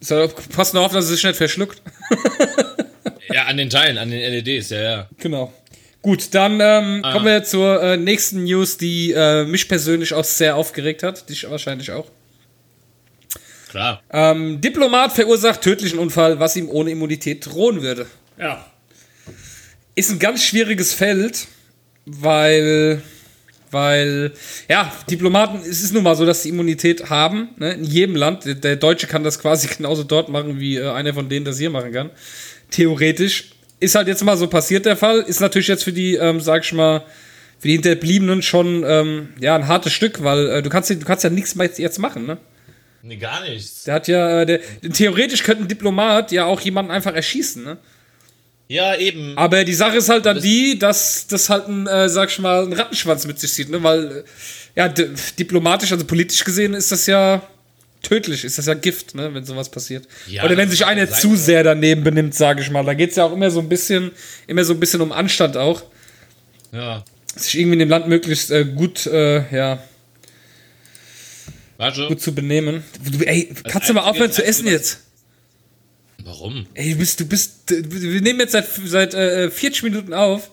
So, 0.00 0.28
pass 0.54 0.72
nur 0.72 0.84
auf, 0.84 0.92
dass 0.92 1.04
es 1.04 1.10
sich 1.10 1.24
nicht 1.24 1.36
verschluckt. 1.36 1.82
Ja, 3.32 3.44
an 3.44 3.56
den 3.56 3.70
Teilen, 3.70 3.98
an 3.98 4.10
den 4.10 4.20
LEDs, 4.20 4.70
ja, 4.70 4.80
ja. 4.80 5.08
Genau. 5.18 5.52
Gut, 6.00 6.32
dann 6.32 6.60
ähm, 6.60 7.02
kommen 7.02 7.26
wir 7.26 7.42
zur 7.44 7.82
äh, 7.82 7.96
nächsten 7.96 8.44
News, 8.44 8.78
die 8.78 9.12
äh, 9.12 9.44
mich 9.44 9.68
persönlich 9.68 10.14
auch 10.14 10.24
sehr 10.24 10.56
aufgeregt 10.56 11.02
hat. 11.02 11.28
Dich 11.28 11.48
wahrscheinlich 11.50 11.90
auch. 11.90 12.06
Klar. 13.68 14.02
Ähm, 14.10 14.60
Diplomat 14.60 15.12
verursacht 15.12 15.60
tödlichen 15.60 15.98
Unfall, 15.98 16.40
was 16.40 16.56
ihm 16.56 16.70
ohne 16.70 16.90
Immunität 16.90 17.44
drohen 17.44 17.82
würde. 17.82 18.06
Ja. 18.38 18.64
Ist 19.94 20.10
ein 20.10 20.18
ganz 20.18 20.42
schwieriges 20.44 20.94
Feld, 20.94 21.48
weil, 22.06 23.02
weil, 23.70 24.32
ja, 24.68 24.92
Diplomaten, 25.10 25.58
es 25.60 25.82
ist 25.82 25.92
nun 25.92 26.02
mal 26.02 26.16
so, 26.16 26.24
dass 26.24 26.42
sie 26.42 26.50
Immunität 26.50 27.10
haben, 27.10 27.50
ne, 27.56 27.72
in 27.72 27.84
jedem 27.84 28.16
Land. 28.16 28.64
Der, 28.64 28.76
Deutsche 28.76 29.06
kann 29.06 29.24
das 29.24 29.38
quasi 29.38 29.68
genauso 29.76 30.04
dort 30.04 30.28
machen, 30.28 30.60
wie 30.60 30.76
äh, 30.76 30.90
einer 30.90 31.14
von 31.14 31.28
denen 31.28 31.44
das 31.44 31.58
hier 31.58 31.70
machen 31.70 31.92
kann. 31.92 32.10
Theoretisch. 32.70 33.50
Ist 33.80 33.94
halt 33.94 34.08
jetzt 34.08 34.24
mal 34.24 34.36
so 34.36 34.48
passiert 34.48 34.86
der 34.86 34.96
Fall. 34.96 35.20
Ist 35.20 35.40
natürlich 35.40 35.68
jetzt 35.68 35.84
für 35.84 35.92
die, 35.92 36.16
ähm, 36.16 36.40
sag 36.40 36.64
ich 36.64 36.72
mal, 36.72 37.04
für 37.60 37.68
die 37.68 37.74
Hinterbliebenen 37.74 38.42
schon, 38.42 38.84
ähm, 38.84 39.28
ja, 39.40 39.54
ein 39.54 39.68
hartes 39.68 39.92
Stück, 39.92 40.24
weil 40.24 40.48
äh, 40.48 40.62
du 40.62 40.68
kannst, 40.68 40.90
du 40.90 40.98
kannst 40.98 41.22
ja 41.22 41.30
nichts 41.30 41.54
mehr 41.54 41.70
jetzt 41.76 41.98
machen, 41.98 42.26
ne? 42.26 42.38
Nee, 43.02 43.16
gar 43.16 43.42
nichts. 43.42 43.84
Der 43.84 43.94
hat 43.94 44.08
ja, 44.08 44.40
äh, 44.40 44.46
der, 44.46 44.60
theoretisch 44.92 45.44
könnte 45.44 45.62
ein 45.62 45.68
Diplomat 45.68 46.32
ja 46.32 46.46
auch 46.46 46.60
jemanden 46.60 46.90
einfach 46.90 47.14
erschießen, 47.14 47.62
ne? 47.62 47.78
Ja, 48.68 48.94
eben. 48.96 49.36
Aber 49.36 49.64
die 49.64 49.72
Sache 49.74 49.96
ist 49.96 50.08
halt 50.10 50.26
dann 50.26 50.40
die, 50.42 50.78
dass 50.78 51.26
das 51.26 51.48
halt 51.48 51.68
ein, 51.68 51.86
äh, 51.86 52.08
sag 52.08 52.28
ich 52.30 52.38
mal, 52.38 52.64
ein 52.64 52.72
Rattenschwanz 52.74 53.26
mit 53.26 53.40
sich 53.40 53.52
zieht, 53.52 53.70
ne? 53.70 53.82
Weil, 53.82 54.18
äh, 54.18 54.24
ja, 54.76 54.88
di- 54.88 55.08
diplomatisch, 55.38 55.90
also 55.90 56.04
politisch 56.04 56.44
gesehen 56.44 56.74
ist 56.74 56.92
das 56.92 57.06
ja 57.06 57.42
tödlich, 58.02 58.44
ist 58.44 58.58
das 58.58 58.66
ja 58.66 58.74
Gift, 58.74 59.14
ne, 59.14 59.32
wenn 59.34 59.44
sowas 59.44 59.70
passiert. 59.70 60.06
Ja, 60.26 60.44
Oder 60.44 60.56
wenn 60.56 60.70
sich 60.70 60.84
einer 60.86 61.10
zu 61.10 61.34
sehr 61.34 61.64
daneben 61.64 62.04
benimmt, 62.04 62.34
sage 62.34 62.60
ich 62.62 62.70
mal. 62.70 62.84
Da 62.84 62.94
geht's 62.94 63.16
ja 63.16 63.24
auch 63.24 63.32
immer 63.32 63.50
so 63.50 63.58
ein 63.60 63.68
bisschen, 63.68 64.12
immer 64.46 64.62
so 64.64 64.74
ein 64.74 64.80
bisschen 64.80 65.00
um 65.00 65.10
Anstand 65.12 65.56
auch. 65.56 65.82
Ja. 66.70 67.02
Sich 67.34 67.58
irgendwie 67.58 67.72
in 67.74 67.78
dem 67.80 67.88
Land 67.88 68.06
möglichst 68.06 68.50
äh, 68.50 68.64
gut, 68.66 69.06
äh, 69.06 69.44
ja, 69.54 69.82
Warte. 71.76 72.06
gut 72.08 72.20
zu 72.20 72.34
benehmen. 72.34 72.82
Du, 73.02 73.24
ey, 73.24 73.52
kannst 73.68 73.88
du 73.88 73.94
mal 73.94 74.02
aufhören 74.02 74.32
zu 74.32 74.44
essen 74.44 74.66
jetzt? 74.66 75.00
Warum? 76.24 76.66
Ey, 76.74 76.92
du 76.92 76.98
bist, 76.98 77.20
du 77.20 77.24
bist, 77.24 77.52
wir 77.68 78.20
nehmen 78.20 78.40
jetzt 78.40 78.52
seit, 78.52 78.66
seit 78.84 79.14
äh, 79.14 79.50
40 79.50 79.82
Minuten 79.84 80.12
auf 80.12 80.50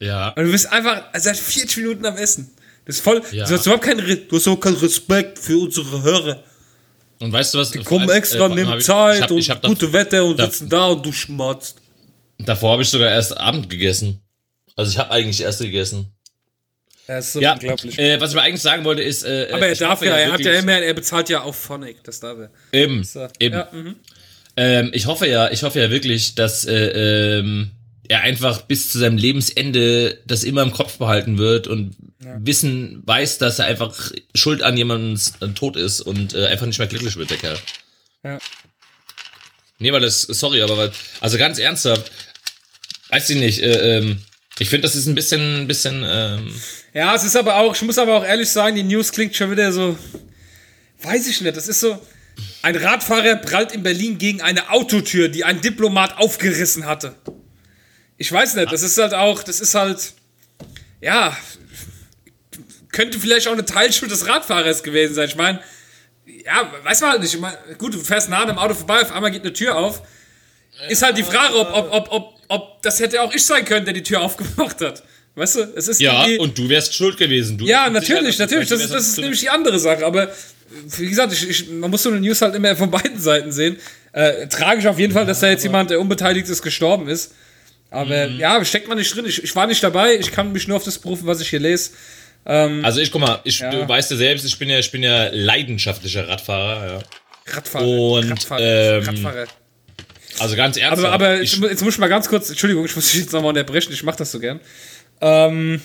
Ja. 0.00 0.28
und 0.30 0.44
du 0.44 0.52
bist 0.52 0.70
einfach 0.70 1.04
seit 1.16 1.36
40 1.36 1.78
Minuten 1.78 2.04
am 2.06 2.16
Essen. 2.16 2.50
Das 2.84 2.96
ist 2.96 3.02
voll, 3.02 3.22
Ja. 3.32 3.46
du 3.46 3.54
hast 3.54 3.66
überhaupt 3.66 3.84
keinen, 3.84 3.98
du 4.28 4.36
hast 4.36 4.42
überhaupt 4.46 4.62
keinen 4.62 4.76
Respekt 4.76 5.38
für 5.38 5.58
unsere 5.58 6.02
Hörer. 6.02 6.44
Und 7.18 7.32
weißt 7.32 7.54
du 7.54 7.58
was? 7.58 7.70
Die 7.70 7.78
kommen 7.82 8.08
Äh, 8.10 8.14
extra, 8.18 8.46
äh, 8.46 8.54
nehmen 8.54 8.68
hab 8.68 8.78
ich- 8.78 8.84
Zeit 8.84 9.16
ich 9.16 9.22
hab, 9.22 9.30
und 9.30 9.38
ich 9.38 9.50
hab 9.50 9.62
da- 9.62 9.68
gute 9.68 9.92
Wetter 9.92 10.24
und 10.24 10.38
da- 10.38 10.44
sitzen 10.46 10.68
da 10.68 10.86
und 10.88 11.04
du 11.04 11.10
schmatzt. 11.12 11.76
Davor 12.38 12.72
habe 12.72 12.82
ich 12.82 12.90
sogar 12.90 13.08
erst 13.10 13.36
Abend 13.38 13.70
gegessen. 13.70 14.20
Also 14.76 14.90
ich 14.92 14.98
habe 14.98 15.10
eigentlich 15.10 15.40
erst 15.40 15.60
gegessen. 15.60 16.12
Das 17.06 17.26
ist 17.28 17.32
so 17.34 17.40
Ja, 17.40 17.54
unglaublich. 17.54 17.98
äh, 17.98 18.20
was 18.20 18.30
ich 18.30 18.36
mal 18.36 18.42
eigentlich 18.42 18.60
sagen 18.60 18.84
wollte 18.84 19.02
ist, 19.02 19.22
äh, 19.24 19.48
Aber 19.50 19.66
er 19.66 19.74
darf 19.76 20.02
ja, 20.02 20.14
er 20.16 20.32
hat 20.32 20.40
ja 20.40 20.46
wirklich- 20.46 20.62
immer, 20.62 20.72
er 20.72 20.92
bezahlt 20.94 21.28
ja 21.30 21.40
auf 21.42 21.56
Phonic, 21.56 22.04
das 22.04 22.20
darf 22.20 22.36
er. 22.38 22.50
eben, 22.72 23.02
So, 23.04 23.26
eben. 23.40 23.54
Ja, 23.54 23.68
mhm. 23.72 23.94
Ähm, 24.56 24.90
ich 24.92 25.06
hoffe 25.06 25.28
ja, 25.28 25.50
ich 25.50 25.62
hoffe 25.62 25.80
ja 25.80 25.90
wirklich, 25.90 26.34
dass 26.34 26.64
äh, 26.64 27.38
ähm, 27.38 27.72
er 28.08 28.22
einfach 28.22 28.62
bis 28.62 28.90
zu 28.90 28.98
seinem 28.98 29.18
Lebensende 29.18 30.18
das 30.26 30.44
immer 30.44 30.62
im 30.62 30.72
Kopf 30.72 30.98
behalten 30.98 31.38
wird 31.38 31.66
und 31.66 31.96
wissen, 32.18 33.02
weiß, 33.04 33.38
dass 33.38 33.58
er 33.58 33.66
einfach 33.66 34.12
schuld 34.34 34.62
an 34.62 34.76
jemandem 34.76 35.54
Tod 35.54 35.76
ist 35.76 36.00
und 36.00 36.34
äh, 36.34 36.46
einfach 36.46 36.66
nicht 36.66 36.78
mehr 36.78 36.88
glücklich 36.88 37.16
wird, 37.16 37.30
der 37.30 37.36
Kerl. 37.36 37.58
Ja. 38.24 38.38
Nee, 39.78 39.92
weil 39.92 40.00
das, 40.00 40.22
sorry, 40.22 40.62
aber 40.62 40.76
weil, 40.76 40.92
also 41.20 41.36
ganz 41.36 41.58
ernsthaft, 41.58 42.10
weiß 43.10 43.30
ich 43.30 43.36
nicht, 43.36 43.60
äh, 43.60 43.98
ähm, 43.98 44.22
ich 44.58 44.70
finde, 44.70 44.82
das 44.82 44.96
ist 44.96 45.06
ein 45.06 45.14
bisschen, 45.14 45.62
ein 45.62 45.66
bisschen, 45.66 46.02
ähm, 46.06 46.54
ja, 46.94 47.14
es 47.14 47.24
ist 47.24 47.36
aber 47.36 47.56
auch, 47.56 47.74
ich 47.74 47.82
muss 47.82 47.98
aber 47.98 48.16
auch 48.16 48.24
ehrlich 48.24 48.48
sagen, 48.48 48.74
die 48.74 48.82
News 48.82 49.12
klingt 49.12 49.36
schon 49.36 49.50
wieder 49.50 49.70
so, 49.70 49.98
weiß 51.02 51.28
ich 51.28 51.40
nicht, 51.42 51.56
das 51.56 51.68
ist 51.68 51.80
so, 51.80 52.00
Ein 52.62 52.76
Radfahrer 52.76 53.36
prallt 53.36 53.72
in 53.72 53.82
Berlin 53.82 54.18
gegen 54.18 54.42
eine 54.42 54.70
Autotür, 54.70 55.28
die 55.28 55.44
ein 55.44 55.60
Diplomat 55.60 56.18
aufgerissen 56.18 56.84
hatte. 56.86 57.14
Ich 58.18 58.30
weiß 58.32 58.54
nicht, 58.56 58.72
das 58.72 58.82
ist 58.82 58.98
halt 58.98 59.14
auch, 59.14 59.42
das 59.42 59.60
ist 59.60 59.74
halt, 59.74 60.12
ja, 61.00 61.36
könnte 62.92 63.18
vielleicht 63.18 63.46
auch 63.48 63.52
eine 63.52 63.64
Teilschuld 63.64 64.10
des 64.10 64.26
Radfahrers 64.26 64.82
gewesen 64.82 65.14
sein. 65.14 65.28
Ich 65.28 65.36
meine, 65.36 65.60
ja, 66.44 66.72
weiß 66.82 67.00
man 67.02 67.10
halt 67.10 67.22
nicht. 67.22 67.34
Ich 67.34 67.40
mein, 67.40 67.54
gut, 67.78 67.94
du 67.94 67.98
fährst 67.98 68.28
nah 68.28 68.38
an 68.42 68.48
einem 68.50 68.58
Auto 68.58 68.74
vorbei, 68.74 69.02
auf 69.02 69.12
einmal 69.12 69.30
geht 69.30 69.42
eine 69.42 69.52
Tür 69.52 69.76
auf. 69.76 70.02
Ist 70.88 71.02
halt 71.02 71.16
die 71.16 71.22
Frage, 71.22 71.54
ob, 71.58 71.72
ob, 71.74 71.92
ob, 71.92 72.12
ob, 72.12 72.34
ob 72.48 72.82
das 72.82 73.00
hätte 73.00 73.20
auch 73.22 73.32
ich 73.32 73.44
sein 73.44 73.64
können, 73.64 73.84
der 73.84 73.94
die 73.94 74.02
Tür 74.02 74.20
aufgemacht 74.22 74.80
hat. 74.80 75.02
Weißt 75.34 75.56
du, 75.56 75.60
es 75.76 75.88
ist 75.88 76.00
Ja, 76.00 76.24
und 76.38 76.56
du 76.56 76.68
wärst 76.68 76.94
schuld 76.94 77.18
gewesen. 77.18 77.58
Du 77.58 77.66
ja, 77.66 77.90
natürlich, 77.90 78.38
natürlich. 78.38 78.68
Das, 78.70 78.80
ist- 78.82 78.92
das 78.92 79.06
ist 79.08 79.18
nämlich 79.18 79.40
die 79.40 79.50
andere 79.50 79.78
Sache. 79.78 80.04
Aber 80.06 80.30
wie 80.98 81.08
gesagt, 81.08 81.32
ich, 81.32 81.48
ich, 81.48 81.68
man 81.70 81.90
muss 81.90 82.02
so 82.02 82.10
eine 82.10 82.20
News 82.20 82.40
halt 82.42 82.54
immer 82.54 82.74
von 82.76 82.90
beiden 82.90 83.18
Seiten 83.18 83.52
sehen. 83.52 83.76
Äh, 84.12 84.46
tragisch 84.48 84.86
auf 84.86 84.98
jeden 84.98 85.12
Fall, 85.12 85.26
dass 85.26 85.40
da 85.40 85.48
jetzt 85.48 85.62
jemand, 85.64 85.90
der 85.90 86.00
unbeteiligt 86.00 86.48
ist, 86.48 86.62
gestorben 86.62 87.08
ist. 87.08 87.34
Aber 87.90 88.28
Mhm. 88.28 88.38
ja, 88.40 88.64
steckt 88.64 88.88
man 88.88 88.98
nicht 88.98 89.14
drin. 89.14 89.24
Ich, 89.26 89.42
ich 89.42 89.54
war 89.54 89.66
nicht 89.66 89.82
dabei. 89.82 90.16
Ich 90.16 90.32
kann 90.32 90.52
mich 90.52 90.66
nur 90.68 90.76
auf 90.78 90.84
das 90.84 90.98
berufen, 90.98 91.26
was 91.26 91.40
ich 91.40 91.48
hier 91.48 91.60
lese. 91.60 91.90
Also 92.44 93.00
ich 93.00 93.10
guck 93.10 93.20
mal, 93.20 93.40
ich, 93.42 93.58
Ja. 93.58 93.70
du 93.70 93.88
weißt 93.88 94.08
ja 94.12 94.16
selbst, 94.16 94.44
ich 94.44 94.56
bin 94.56 94.68
ja, 94.68 94.78
ich 94.78 94.92
bin 94.92 95.02
ja 95.02 95.28
leidenschaftlicher 95.32 96.28
Radfahrer, 96.28 96.86
ja. 96.92 97.54
Radfahrer. 97.54 97.84
Und, 97.86 98.30
Radfahrer. 98.30 98.62
ähm, 98.98 99.04
Radfahrer. 99.04 99.44
Also 100.38 100.54
ganz 100.54 100.76
ernsthaft. 100.76 101.12
Aber, 101.12 101.12
aber 101.26 101.40
ich, 101.40 101.56
jetzt, 101.56 101.62
jetzt 101.70 101.82
muss 101.82 101.94
ich 101.94 101.98
mal 101.98 102.06
ganz 102.08 102.28
kurz, 102.28 102.48
Entschuldigung, 102.50 102.84
ich 102.84 102.94
muss 102.94 103.10
dich 103.10 103.22
jetzt 103.22 103.32
nochmal 103.32 103.48
unterbrechen, 103.48 103.92
ich 103.92 104.02
mache 104.04 104.18
das 104.18 104.30
so 104.30 104.38
gern. 104.38 104.60
Ähm, 105.20 105.80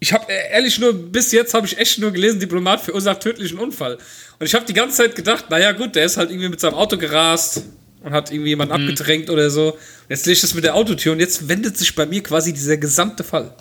ich 0.00 0.12
habe 0.12 0.26
ehrlich 0.32 0.78
nur, 0.78 0.92
bis 0.92 1.30
jetzt 1.32 1.54
habe 1.54 1.66
ich 1.66 1.78
echt 1.78 1.98
nur 1.98 2.10
gelesen, 2.10 2.40
Diplomat 2.40 2.80
verursacht 2.80 3.20
tödlichen 3.20 3.58
Unfall. 3.58 3.98
Und 4.38 4.46
ich 4.46 4.54
habe 4.54 4.64
die 4.64 4.72
ganze 4.72 4.96
Zeit 4.96 5.14
gedacht, 5.14 5.50
naja 5.50 5.72
gut, 5.72 5.94
der 5.94 6.04
ist 6.06 6.16
halt 6.16 6.30
irgendwie 6.30 6.48
mit 6.48 6.58
seinem 6.60 6.74
Auto 6.74 6.96
gerast 6.96 7.62
und 8.02 8.12
hat 8.12 8.30
irgendwie 8.32 8.48
jemanden 8.50 8.74
Mhm. 8.82 8.88
abgedrängt 8.88 9.28
oder 9.30 9.50
so. 9.50 9.78
Jetzt 10.08 10.24
lese 10.26 10.32
ich 10.32 10.40
das 10.40 10.54
mit 10.54 10.64
der 10.64 10.74
Autotür 10.74 11.12
und 11.12 11.20
jetzt 11.20 11.48
wendet 11.48 11.76
sich 11.76 11.94
bei 11.94 12.06
mir 12.06 12.22
quasi 12.22 12.52
dieser 12.52 12.78
gesamte 12.78 13.22
Fall. 13.24 13.54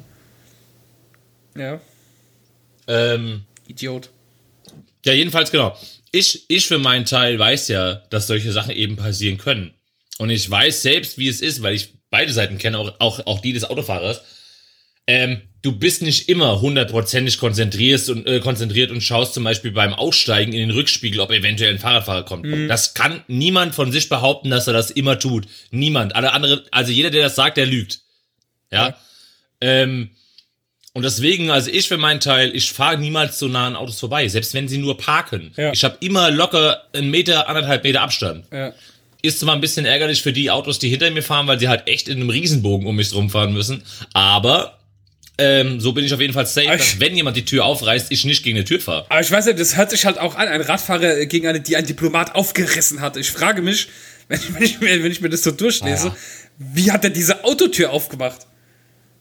Ja, 1.56 1.82
ähm, 2.88 3.44
Idiot. 3.68 4.10
ja, 5.06 5.14
jedenfalls 5.14 5.52
genau. 5.52 5.78
Ich, 6.12 6.46
ich 6.48 6.68
für 6.68 6.80
meinen 6.80 7.06
Teil 7.06 7.38
weiß 7.38 7.68
ja, 7.68 7.96
dass 8.10 8.28
solche 8.28 8.52
Sachen 8.52 8.72
eben 8.72 8.96
passieren 8.96 9.38
können. 9.38 9.74
Und 10.18 10.30
ich 10.32 10.50
weiß 10.50 10.82
selbst, 10.82 11.18
wie 11.18 11.28
es 11.28 11.42
ist, 11.42 11.62
weil 11.62 11.76
ich 11.76 11.94
beide 12.10 12.34
Seiten 12.34 12.58
kenne, 12.58 12.80
auch, 12.80 13.00
auch, 13.00 13.26
auch 13.28 13.40
die 13.42 13.54
des 13.54 13.64
Autofahrers. 13.66 14.22
Ähm, 15.06 15.42
du 15.62 15.74
bist 15.74 16.02
nicht 16.02 16.30
immer 16.30 16.62
hundertprozentig 16.62 17.38
konzentriert 17.38 18.08
und, 18.10 18.26
äh, 18.26 18.40
konzentriert 18.40 18.92
und 18.92 19.02
schaust 19.02 19.34
zum 19.34 19.44
Beispiel 19.44 19.72
beim 19.72 19.94
Aussteigen 19.94 20.54
in 20.54 20.60
den 20.60 20.72
Rückspiegel, 20.72 21.20
ob 21.20 21.32
eventuell 21.32 21.72
ein 21.72 21.80
Fahrradfahrer 21.80 22.24
kommt. 22.24 22.46
Das 22.70 22.94
kann 22.94 23.24
niemand 23.28 23.76
von 23.76 23.92
sich 23.92 24.10
behaupten, 24.10 24.50
dass 24.50 24.68
er 24.68 24.74
das 24.74 24.92
immer 24.92 25.20
tut. 25.20 25.48
Niemand. 25.72 26.16
Alle 26.16 26.34
andere, 26.34 26.64
also 26.72 26.92
jeder, 26.92 27.10
der 27.10 27.24
das 27.24 27.36
sagt, 27.36 27.58
der 27.58 27.66
lügt. 27.66 28.00
Ja. 28.72 28.96
Ähm, 29.60 30.12
und 30.94 31.04
deswegen, 31.04 31.52
also 31.52 31.70
ich 31.70 31.88
für 31.88 31.98
meinen 31.98 32.20
Teil, 32.20 32.56
ich 32.56 32.72
fahre 32.72 32.98
niemals 32.98 33.38
so 33.38 33.48
nah 33.48 33.68
an 33.68 33.76
Autos 33.76 34.00
vorbei, 34.00 34.28
selbst 34.28 34.54
wenn 34.54 34.68
sie 34.68 34.78
nur 34.78 34.98
parken. 34.98 35.52
Ja. 35.56 35.72
Ich 35.72 35.84
habe 35.84 35.98
immer 36.00 36.32
locker 36.32 36.84
einen 36.94 37.12
Meter, 37.12 37.48
anderthalb 37.48 37.84
Meter 37.84 38.02
Abstand. 38.02 38.46
Ja. 38.52 38.74
Ist 39.22 39.42
zwar 39.42 39.54
ein 39.54 39.62
bisschen 39.62 39.86
ärgerlich 39.86 40.22
für 40.22 40.32
die 40.32 40.50
Autos, 40.50 40.80
die 40.80 40.88
hinter 40.88 41.12
mir 41.12 41.22
fahren, 41.22 41.46
weil 41.48 41.60
sie 41.60 41.68
halt 41.68 41.88
echt 41.88 42.08
in 42.08 42.22
einem 42.22 42.30
Riesenbogen 42.30 42.88
um 42.88 42.96
mich 42.96 43.14
rumfahren 43.14 43.54
müssen. 43.54 43.84
Aber 44.14 44.79
ähm, 45.40 45.80
so 45.80 45.94
bin 45.94 46.06
ich 46.06 46.14
auf 46.14 46.20
jeden 46.20 46.34
Fall 46.34 46.46
safe, 46.46 46.68
dass 46.68 47.00
wenn 47.00 47.16
jemand 47.16 47.38
die 47.38 47.46
Tür 47.46 47.66
aufreißt, 47.66 48.12
ich 48.12 48.26
nicht 48.26 48.44
gegen 48.44 48.58
eine 48.58 48.66
Tür 48.66 48.80
fahre. 48.80 49.06
Aber 49.10 49.22
ich 49.22 49.32
weiß 49.32 49.46
nicht, 49.46 49.60
das 49.60 49.78
hört 49.78 49.90
sich 49.90 50.06
halt 50.06 50.18
auch 50.18 50.36
an, 50.36 50.48
ein 50.48 50.62
Radfahrer 50.62 51.26
gegen 51.26 51.48
eine, 51.48 51.62
die 51.62 51.76
ein 51.76 51.86
Diplomat 51.86 52.36
aufgerissen 52.36 53.02
hat. 53.02 53.18
Ich 53.18 53.32
frage 53.32 53.62
mich, 53.62 53.88
wenn 54.28 54.40
ich, 54.40 54.54
wenn 54.54 54.64
ich, 54.64 54.80
mir, 54.80 55.04
wenn 55.04 55.12
ich 55.12 55.22
mir 55.22 55.30
das 55.30 55.42
so 55.42 55.52
durchlese, 55.52 56.10
Ah, 56.10 56.16
wie 56.58 56.92
hat 56.92 57.04
er 57.04 57.10
diese 57.10 57.44
Autotür 57.44 57.92
aufgemacht? 57.92 58.46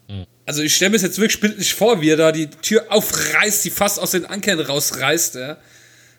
Hm. 0.09 0.27
Also 0.45 0.63
ich 0.63 0.75
stelle 0.75 0.91
mir 0.91 0.97
das 0.97 1.03
jetzt 1.03 1.19
wirklich 1.19 1.41
bildlich 1.41 1.73
vor, 1.73 2.01
wie 2.01 2.11
er 2.11 2.17
da 2.17 2.33
die 2.33 2.49
Tür 2.49 2.87
aufreißt, 2.89 3.65
die 3.65 3.71
fast 3.71 4.01
aus 4.01 4.11
den 4.11 4.27
Ankern 4.27 4.61
rausreißt, 4.61 5.37
ja. 5.37 5.59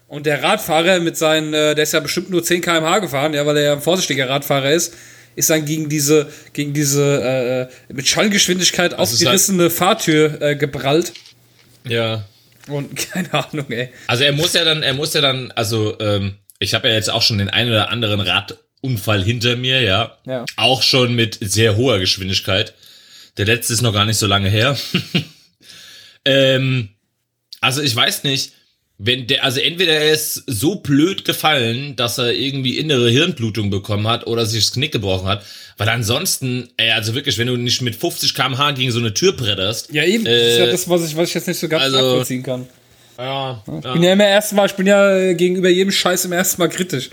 Und 0.08 0.26
der 0.26 0.41
Radfahrer 0.41 1.00
mit 1.02 1.18
seinen, 1.18 1.54
äh, 1.54 1.76
der 1.76 1.84
ist 1.84 1.93
ja 1.93 2.00
bestimmt 2.00 2.32
nur 2.32 2.43
10 2.43 2.62
km/h 2.62 2.97
gefahren, 2.97 3.34
ja, 3.36 3.45
weil 3.45 3.58
er 3.58 3.64
ja 3.64 3.74
ein 3.74 3.82
vorsichtiger 3.82 4.28
Radfahrer 4.28 4.72
ist, 4.72 4.95
ist 5.40 5.50
dann 5.50 5.66
gegen 5.66 5.90
diese, 5.90 6.28
gegen 6.54 6.74
diese 6.74 7.70
äh, 7.90 7.94
mit 7.94 8.08
Schallgeschwindigkeit 8.08 8.92
halt- 8.92 9.00
aufgerissene 9.00 9.70
Fahrtür 9.70 10.42
äh, 10.42 10.56
geprallt. 10.56 11.14
Ja. 11.88 12.26
Und 12.68 12.96
keine 13.12 13.34
Ahnung, 13.34 13.72
ey. 13.72 13.90
Also 14.08 14.24
er 14.26 14.34
muss 14.34 14.54
ja 14.54 14.64
dann, 14.64 14.84
er 14.84 14.94
muss 14.94 15.14
ja 15.14 15.22
dann, 15.22 15.52
also 15.52 15.98
ähm, 16.00 16.36
ich 16.60 16.74
habe 16.74 16.90
ja 16.90 16.94
jetzt 16.94 17.10
auch 17.10 17.22
schon 17.22 17.38
den 17.38 17.50
einen 17.50 17.72
oder 17.72 17.90
anderen 17.90 18.20
Radunfall 18.20 19.24
hinter 19.24 19.56
mir, 19.56 19.82
ja. 19.82 20.18
Ja. 20.26 20.46
Auch 20.58 20.84
schon 20.84 21.16
mit 21.16 21.38
sehr 21.42 21.78
hoher 21.78 22.00
Geschwindigkeit. 22.00 22.74
Der 23.38 23.46
letzte 23.46 23.74
ist 23.74 23.82
noch 23.82 23.94
gar 23.94 24.06
nicht 24.06 24.18
so 24.18 24.28
lange 24.28 24.50
her. 24.50 24.78
ähm, 26.26 26.90
also 27.62 27.82
ich 27.82 27.96
weiß 27.96 28.24
nicht, 28.24 28.52
wenn 29.02 29.28
der, 29.28 29.45
also 29.45 29.62
entweder 29.62 29.93
er 29.93 30.12
ist 30.14 30.43
so 30.45 30.76
blöd 30.76 31.24
gefallen, 31.24 31.95
dass 31.95 32.18
er 32.18 32.34
irgendwie 32.34 32.78
innere 32.78 33.10
Hirnblutung 33.10 33.70
bekommen 33.70 34.08
hat 34.08 34.28
oder 34.28 34.45
sich 34.45 34.66
das 34.66 34.74
Knick 34.74 34.91
gebrochen 34.91 35.26
hat, 35.28 35.45
weil 35.78 35.88
ansonsten, 35.88 36.70
ey, 36.76 36.91
also 36.91 37.16
wirklich, 37.16 37.38
wenn 37.38 37.47
du 37.47 37.56
nicht 37.56 37.82
mit 37.82 37.95
50 37.95 38.34
km/h 38.36 38.72
gegen 38.74 38.91
so 38.91 39.00
eine 39.00 39.14
Tür 39.14 39.32
bretterst, 39.32 39.93
Ja, 39.93 40.04
eben. 40.04 40.26
das 40.26 40.34
ist 40.34 40.58
ja 40.60 40.66
Äh, 40.66 40.72
das, 40.72 40.89
was 40.89 41.10
ich, 41.10 41.16
was 41.16 41.30
ich 41.30 41.36
jetzt 41.36 41.47
nicht 41.47 41.60
so 41.60 41.70
ganz 41.70 41.84
also- 41.84 41.95
nachvollziehen 41.95 42.43
kann. 42.43 42.68
ja, 43.18 43.64
Ich 43.80 43.84
ja, 43.86 43.93
bin 43.93 44.04
ja 44.04 44.12
immer 44.14 44.28
erstmal, 44.28 44.66
ich 44.66 44.74
bin 44.74 44.86
ja 44.88 45.18
äh, 45.18 45.34
gegenüber 45.34 45.70
jedem 45.70 45.91
Scheiß 45.91 46.26
im 46.26 46.34
ersten 46.34 46.62
Mal 46.62 46.68
kritisch. 46.68 47.10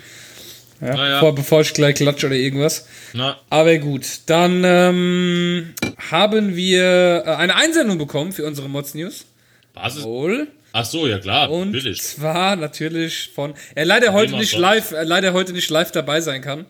Ja, 0.81 0.89
ja. 0.95 1.15
Bevor, 1.21 1.35
bevor 1.37 1.61
ich 1.63 1.73
gleich 1.73 1.95
klatsche 1.95 2.27
oder 2.27 2.35
irgendwas. 2.37 2.87
na, 3.15 3.39
Aber 3.49 3.79
gut, 3.79 4.03
dann 4.27 4.63
ähm, 4.65 5.73
haben 6.11 6.55
wir 6.57 7.23
äh, 7.25 7.31
eine 7.31 7.55
Einsendung 7.55 7.97
bekommen 7.97 8.33
für 8.33 8.45
unsere 8.45 8.69
Mods 8.69 8.95
News. 8.95 9.25
was 9.73 9.97
ist, 9.97 10.03
Wohl. 10.03 10.49
Ach 10.77 10.85
so, 10.85 11.07
ja 11.07 11.19
klar, 11.19 11.51
Und 11.51 11.73
natürlich. 11.73 12.03
zwar 12.03 12.57
natürlich 12.57 13.31
von. 13.35 13.55
Er 13.75 13.85
leider 13.85 14.13
heute 14.13 14.31
Immer 14.33 14.41
nicht 14.41 14.53
von. 14.53 14.61
live, 14.61 14.91
er 14.93 15.05
leider 15.05 15.33
heute 15.33 15.53
nicht 15.53 15.71
live 15.71 15.91
dabei 15.93 16.21
sein 16.21 16.43
kann. 16.43 16.67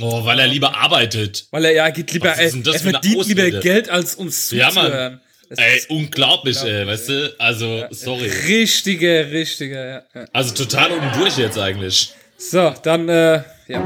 Oh, 0.00 0.24
weil 0.24 0.38
er 0.38 0.46
lieber 0.46 0.76
arbeitet. 0.76 1.46
Weil 1.50 1.64
er 1.66 1.72
ja 1.72 1.90
geht 1.90 2.12
lieber, 2.12 2.28
er, 2.30 2.52
er 2.54 2.78
verdient 2.78 3.26
lieber? 3.26 3.50
Geld, 3.60 3.88
als 3.90 4.14
uns 4.14 4.50
Ja, 4.50 4.70
Mann. 4.70 4.86
zuzuhören. 4.86 5.20
Das 5.50 5.58
Ey, 5.58 5.80
unglaublich, 5.88 6.62
ey, 6.62 6.86
weißt 6.86 7.08
du? 7.08 7.34
Also, 7.38 7.84
sorry. 7.90 8.28
richtiger, 8.46 9.30
richtiger, 9.30 9.86
ja. 9.88 10.02
ja. 10.14 10.24
Also 10.32 10.54
total 10.54 10.92
unten 10.92 11.18
durch 11.18 11.38
jetzt 11.38 11.58
eigentlich. 11.58 12.10
So, 12.36 12.74
dann, 12.82 13.08
äh, 13.08 13.42
ja. 13.66 13.82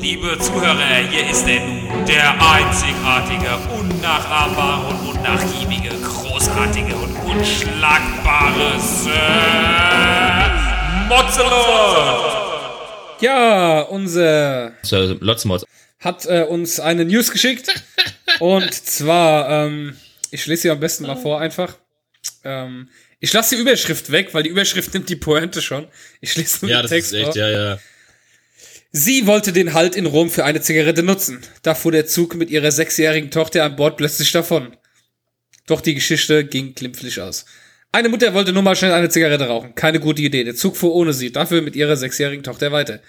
Liebe 0.00 0.38
Zuhörer, 0.38 0.96
hier 1.10 1.30
ist 1.30 1.46
er 1.48 1.60
nun, 1.66 1.83
der 2.08 2.34
einzigartige, 2.52 3.56
unnachahmbare 3.78 4.86
und 4.88 5.16
unnachgiebige, 5.16 5.90
großartige 6.02 6.94
und 6.94 7.14
unschlagbare 7.24 8.78
Sir 8.80 9.14
Mozzelot! 11.08 13.20
Ja, 13.20 13.80
unser 13.82 14.72
So, 14.82 15.16
Lotzmods. 15.20 15.64
hat 16.00 16.26
äh, 16.26 16.42
uns 16.42 16.80
eine 16.80 17.04
News 17.04 17.30
geschickt. 17.30 17.72
Und 18.40 18.72
zwar, 18.74 19.48
ähm, 19.66 19.96
ich 20.30 20.46
lese 20.46 20.62
sie 20.62 20.70
am 20.70 20.80
besten 20.80 21.06
mal 21.06 21.16
vor 21.16 21.40
einfach. 21.40 21.74
Ähm, 22.42 22.88
ich 23.20 23.32
lasse 23.32 23.54
die 23.54 23.60
Überschrift 23.62 24.10
weg, 24.12 24.34
weil 24.34 24.42
die 24.42 24.50
Überschrift 24.50 24.92
nimmt 24.92 25.08
die 25.08 25.16
Pointe 25.16 25.62
schon. 25.62 25.86
Ich 26.20 26.36
lese 26.36 26.58
nur 26.62 26.70
Ja, 26.70 26.78
den 26.78 26.82
das 26.82 26.90
Text 26.90 27.12
ist 27.12 27.18
echt, 27.18 27.26
vor. 27.32 27.36
ja, 27.36 27.48
ja. 27.48 27.78
Sie 28.96 29.26
wollte 29.26 29.52
den 29.52 29.74
Halt 29.74 29.96
in 29.96 30.06
Rom 30.06 30.30
für 30.30 30.44
eine 30.44 30.60
Zigarette 30.60 31.02
nutzen. 31.02 31.40
Da 31.62 31.74
fuhr 31.74 31.90
der 31.90 32.06
Zug 32.06 32.36
mit 32.36 32.48
ihrer 32.48 32.70
sechsjährigen 32.70 33.32
Tochter 33.32 33.64
an 33.64 33.74
Bord 33.74 33.96
plötzlich 33.96 34.30
davon. 34.30 34.76
Doch 35.66 35.80
die 35.80 35.96
Geschichte 35.96 36.44
ging 36.44 36.76
glimpflich 36.76 37.20
aus. 37.20 37.44
Eine 37.90 38.08
Mutter 38.08 38.34
wollte 38.34 38.52
nur 38.52 38.62
mal 38.62 38.76
schnell 38.76 38.92
eine 38.92 39.08
Zigarette 39.08 39.48
rauchen. 39.48 39.74
Keine 39.74 39.98
gute 39.98 40.22
Idee. 40.22 40.44
Der 40.44 40.54
Zug 40.54 40.76
fuhr 40.76 40.94
ohne 40.94 41.12
sie. 41.12 41.32
Dafür 41.32 41.60
mit 41.60 41.74
ihrer 41.74 41.96
sechsjährigen 41.96 42.44
Tochter 42.44 42.70
weiter. 42.70 43.00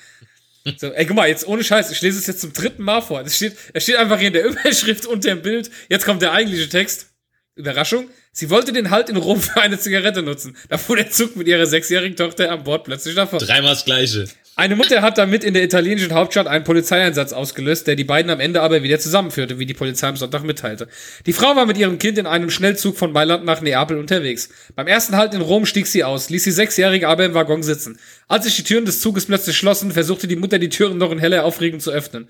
So, 0.77 0.91
ey, 0.91 1.05
guck 1.05 1.17
mal, 1.17 1.27
jetzt 1.27 1.47
ohne 1.47 1.63
Scheiß, 1.63 1.91
ich 1.91 2.01
lese 2.01 2.17
es 2.17 2.25
jetzt 2.25 2.41
zum 2.41 2.51
dritten 2.51 2.81
Mal 2.81 3.01
vor. 3.01 3.21
Es 3.21 3.36
steht, 3.36 3.55
es 3.73 3.83
steht 3.83 3.97
einfach 3.97 4.17
hier 4.17 4.29
in 4.29 4.33
der 4.33 4.45
Überschrift 4.47 5.05
unter 5.05 5.29
dem 5.29 5.43
Bild. 5.43 5.69
Jetzt 5.88 6.05
kommt 6.05 6.23
der 6.23 6.31
eigentliche 6.31 6.67
Text. 6.67 7.11
Überraschung. 7.55 8.09
Sie 8.33 8.49
wollte 8.49 8.73
den 8.73 8.89
Halt 8.89 9.09
in 9.09 9.15
Rom 9.15 9.41
für 9.41 9.61
eine 9.61 9.79
Zigarette 9.79 10.21
nutzen. 10.21 10.57
Da 10.69 10.77
fuhr 10.77 10.97
der 10.97 11.09
Zug 11.09 11.35
mit 11.35 11.47
ihrer 11.47 11.65
sechsjährigen 11.65 12.17
Tochter 12.17 12.51
an 12.51 12.63
Bord 12.63 12.83
plötzlich 12.83 13.15
davon. 13.15 13.39
Dreimal 13.39 13.71
das 13.71 13.85
Gleiche. 13.85 14.27
Eine 14.57 14.77
Mutter 14.77 15.01
hat 15.01 15.17
damit 15.17 15.43
in 15.43 15.53
der 15.53 15.65
italienischen 15.65 16.13
Hauptstadt 16.13 16.47
einen 16.47 16.63
Polizeieinsatz 16.63 17.33
ausgelöst, 17.33 17.87
der 17.87 17.97
die 17.97 18.05
beiden 18.05 18.31
am 18.31 18.39
Ende 18.39 18.61
aber 18.61 18.83
wieder 18.83 18.99
zusammenführte, 18.99 19.59
wie 19.59 19.65
die 19.65 19.73
Polizei 19.73 20.07
am 20.07 20.15
Sonntag 20.15 20.43
mitteilte. 20.43 20.87
Die 21.25 21.33
Frau 21.33 21.57
war 21.57 21.65
mit 21.65 21.77
ihrem 21.77 21.99
Kind 21.99 22.17
in 22.17 22.25
einem 22.25 22.49
Schnellzug 22.49 22.95
von 22.97 23.11
Mailand 23.11 23.43
nach 23.43 23.59
Neapel 23.59 23.97
unterwegs. 23.97 24.47
Beim 24.73 24.87
ersten 24.87 25.17
Halt 25.17 25.33
in 25.33 25.41
Rom 25.41 25.65
stieg 25.65 25.87
sie 25.87 26.05
aus, 26.05 26.29
ließ 26.29 26.45
die 26.45 26.51
Sechsjährige 26.51 27.09
aber 27.09 27.25
im 27.25 27.33
Waggon 27.33 27.63
sitzen. 27.63 27.99
Als 28.29 28.45
sich 28.45 28.55
die 28.55 28.63
Türen 28.63 28.85
des 28.85 29.01
Zuges 29.01 29.25
plötzlich 29.25 29.57
schlossen, 29.57 29.91
versuchte 29.91 30.29
die 30.29 30.37
Mutter 30.37 30.57
die 30.57 30.69
Türen 30.69 30.97
noch 30.97 31.11
in 31.11 31.19
heller 31.19 31.43
Aufregung 31.43 31.81
zu 31.81 31.91
öffnen. 31.91 32.29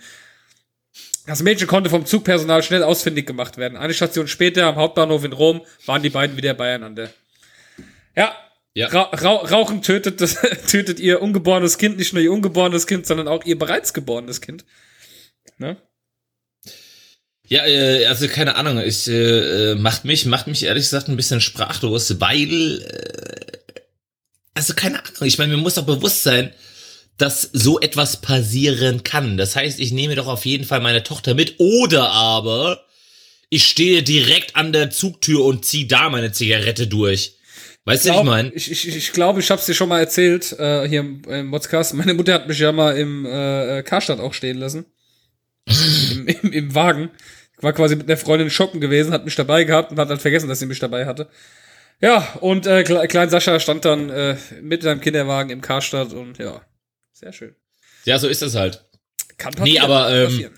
Das 1.26 1.42
Mädchen 1.42 1.68
konnte 1.68 1.90
vom 1.90 2.06
Zugpersonal 2.06 2.62
schnell 2.62 2.84
ausfindig 2.84 3.26
gemacht 3.26 3.58
werden. 3.58 3.78
Eine 3.78 3.94
Station 3.94 4.28
später 4.28 4.68
am 4.68 4.76
Hauptbahnhof 4.76 5.24
in 5.24 5.34
Rom 5.34 5.62
waren 5.86 6.04
die 6.04 6.10
beiden 6.10 6.38
wieder 6.38 6.54
beieinander. 6.54 7.10
Ja. 8.16 8.36
Ja. 8.74 8.88
Ra 8.88 9.04
Ra 9.14 9.36
Rauchen 9.36 9.82
tötet, 9.82 10.20
das, 10.22 10.36
tötet 10.68 11.00
ihr 11.00 11.22
ungeborenes 11.22 11.78
Kind, 11.78 11.98
nicht 11.98 12.14
nur 12.14 12.22
ihr 12.22 12.32
ungeborenes 12.32 12.88
Kind, 12.88 13.08
sondern 13.08 13.28
auch 13.28 13.46
ihr 13.46 13.58
bereits 13.58 13.94
geborenes 13.94 14.42
Kind. 14.42 14.66
Ne? 15.58 15.78
Ja, 17.48 17.66
äh, 17.66 18.06
also 18.08 18.28
keine 18.28 18.56
Ahnung, 18.56 18.80
ich 18.80 19.08
äh, 19.08 19.72
äh, 19.72 19.76
macht 19.76 20.04
mich 20.04 20.26
macht 20.26 20.48
mich 20.48 20.64
ehrlich 20.64 20.84
gesagt 20.84 21.08
ein 21.08 21.16
bisschen 21.16 21.42
sprachlos, 21.42 22.20
weil 22.20 22.82
äh, 22.82 23.58
also 24.56 24.74
keine 24.74 25.00
Ahnung, 25.00 25.24
ich 25.24 25.38
meine, 25.38 25.56
mir 25.56 25.62
muss 25.62 25.76
doch 25.76 25.86
bewusst 25.86 26.24
sein, 26.24 26.54
dass 27.18 27.42
so 27.54 27.80
etwas 27.80 28.22
passieren 28.22 29.04
kann. 29.04 29.38
Das 29.38 29.56
heißt, 29.56 29.80
ich 29.80 29.92
nehme 29.92 30.16
doch 30.16 30.28
auf 30.28 30.46
jeden 30.46 30.66
Fall 30.66 30.82
meine 30.82 31.04
Tochter 31.04 31.34
mit 31.34 31.56
oder 31.60 32.12
aber 32.12 32.86
ich 33.50 33.68
stehe 33.68 34.04
direkt 34.04 34.56
an 34.56 34.74
der 34.74 34.90
Zugtür 34.90 35.46
und 35.46 35.66
ziehe 35.66 35.88
da 35.88 36.10
meine 36.10 36.32
Zigarette 36.32 36.88
durch. 36.88 37.38
Weißt 37.86 38.06
du, 38.06 38.10
was 38.10 38.18
ich 38.18 38.24
meine? 38.24 38.52
Ich, 38.54 38.72
ich, 38.72 38.88
ich 38.88 39.14
glaube, 39.14 39.40
ich 39.40 39.52
habe 39.52 39.60
es 39.60 39.68
dir 39.68 39.76
schon 39.76 39.90
mal 39.90 40.00
erzählt, 40.00 40.54
äh, 40.60 40.88
hier 40.88 41.02
im, 41.02 41.22
im 41.30 41.52
Podcast. 41.52 41.94
Meine 41.94 42.16
Mutter 42.16 42.34
hat 42.34 42.48
mich 42.48 42.58
ja 42.58 42.72
mal 42.72 42.98
im 42.98 43.26
äh, 43.26 43.84
Karstadt 43.84 44.20
auch 44.20 44.34
stehen 44.34 44.58
lassen. 44.58 44.86
Im, 46.12 46.28
im, 46.42 46.52
Im 46.52 46.76
Wagen. 46.76 47.12
Ich 47.58 47.64
war 47.64 47.74
quasi 47.74 47.96
mit 47.96 48.08
einer 48.10 48.18
Freundin 48.18 48.50
shoppen 48.50 48.82
gewesen, 48.82 49.14
hat 49.14 49.24
mich 49.24 49.36
dabei 49.36 49.64
gehabt 49.64 49.92
und 49.92 50.00
hat 50.00 50.10
dann 50.10 50.20
vergessen, 50.20 50.50
dass 50.50 50.60
sie 50.60 50.66
mich 50.66 50.80
dabei 50.80 51.06
hatte. 51.06 51.30
Ja, 52.02 52.28
und 52.42 52.68
äh, 52.68 52.84
Kle 52.84 53.08
Klein 53.08 53.30
Sascha 53.30 53.60
stand 53.60 53.86
dann 53.86 54.10
äh, 54.10 54.36
mit 54.62 54.84
seinem 54.84 55.00
Kinderwagen 55.00 55.52
im 55.52 55.62
Karstadt 55.62 56.12
und 56.12 56.40
ja, 56.40 56.62
sehr 57.16 57.32
schön. 57.32 57.56
Ja, 58.04 58.20
so 58.20 58.28
ist 58.28 58.42
das 58.42 58.56
halt. 58.56 58.84
Kann 59.38 59.54
Nee, 59.62 59.80
aber, 59.80 60.14
ähm, 60.14 60.26
passieren. 60.26 60.54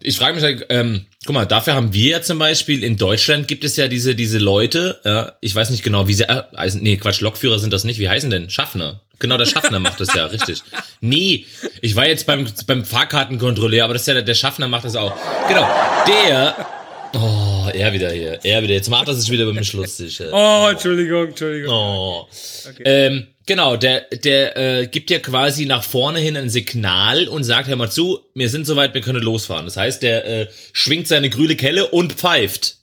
Ich 0.00 0.16
frage 0.16 0.34
mich 0.34 0.44
halt, 0.44 0.66
ähm, 0.68 1.06
guck 1.26 1.34
mal, 1.34 1.44
dafür 1.44 1.74
haben 1.74 1.92
wir 1.92 2.10
ja 2.10 2.22
zum 2.22 2.38
Beispiel, 2.38 2.84
in 2.84 2.96
Deutschland 2.96 3.48
gibt 3.48 3.64
es 3.64 3.74
ja 3.76 3.88
diese, 3.88 4.14
diese 4.14 4.38
Leute, 4.38 5.00
ja, 5.04 5.32
ich 5.40 5.52
weiß 5.52 5.70
nicht 5.70 5.82
genau, 5.82 6.06
wie 6.06 6.14
sie, 6.14 6.28
äh, 6.28 6.44
nee, 6.74 6.98
Quatsch, 6.98 7.20
Lokführer 7.20 7.58
sind 7.58 7.72
das 7.72 7.82
nicht, 7.82 7.98
wie 7.98 8.08
heißen 8.08 8.30
denn? 8.30 8.48
Schaffner. 8.48 9.02
Genau, 9.18 9.36
der 9.36 9.46
Schaffner 9.46 9.80
macht 9.80 9.98
das 9.98 10.14
ja, 10.14 10.26
richtig. 10.26 10.62
Nee, 11.00 11.46
ich 11.80 11.96
war 11.96 12.06
jetzt 12.06 12.26
beim, 12.26 12.46
beim 12.66 12.84
Fahrkartenkontrolleur, 12.84 13.84
aber 13.84 13.94
das 13.94 14.02
ist 14.02 14.08
ja, 14.08 14.14
der, 14.14 14.22
der 14.22 14.34
Schaffner 14.34 14.68
macht 14.68 14.84
das 14.84 14.94
auch. 14.94 15.16
Genau, 15.48 15.68
der, 16.06 16.66
oh, 17.14 17.68
er 17.72 17.92
wieder 17.92 18.12
hier, 18.12 18.38
er 18.44 18.62
wieder, 18.62 18.74
jetzt 18.74 18.90
macht 18.90 19.08
er 19.08 19.14
sich 19.14 19.28
wieder 19.32 19.44
über 19.44 19.54
mich 19.54 19.72
lustig. 19.72 20.20
Oh, 20.30 20.68
Entschuldigung, 20.70 21.28
Entschuldigung. 21.28 21.74
Oh. 21.74 22.28
Okay. 22.68 22.82
Ähm, 22.84 23.26
genau, 23.48 23.76
der, 23.76 24.02
der 24.02 24.56
äh, 24.56 24.86
gibt 24.86 25.10
ja 25.10 25.18
quasi 25.18 25.66
nach 25.66 25.82
vorne 25.82 26.20
hin 26.20 26.36
ein 26.36 26.48
Signal 26.48 27.26
und 27.26 27.42
sagt, 27.42 27.68
hör 27.68 27.74
mal 27.74 27.90
zu, 27.90 28.20
wir 28.34 28.48
sind 28.48 28.64
soweit, 28.66 28.94
wir 28.94 29.00
können 29.00 29.22
losfahren. 29.22 29.64
Das 29.64 29.76
heißt, 29.76 30.02
der 30.04 30.24
äh, 30.24 30.48
schwingt 30.72 31.08
seine 31.08 31.30
grüne 31.30 31.56
Kelle 31.56 31.88
und 31.88 32.12
pfeift. 32.12 32.76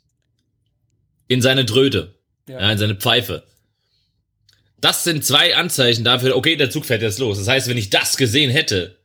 In 1.27 1.41
seine 1.41 1.63
Dröte. 1.63 2.15
Ja. 2.47 2.59
Ja. 2.59 2.71
in 2.71 2.77
seine 2.77 2.95
Pfeife. 2.95 3.43
Das 4.79 5.03
sind 5.03 5.25
zwei 5.25 5.55
Anzeichen 5.55 6.03
dafür, 6.03 6.35
okay, 6.35 6.57
der 6.57 6.69
Zug 6.69 6.85
fährt 6.85 7.01
jetzt 7.01 7.17
los. 7.17 7.39
Das 7.39 7.47
heißt, 7.47 7.67
wenn 7.69 7.77
ich 7.77 7.89
das 7.89 8.17
gesehen 8.17 8.51
hätte, 8.51 8.99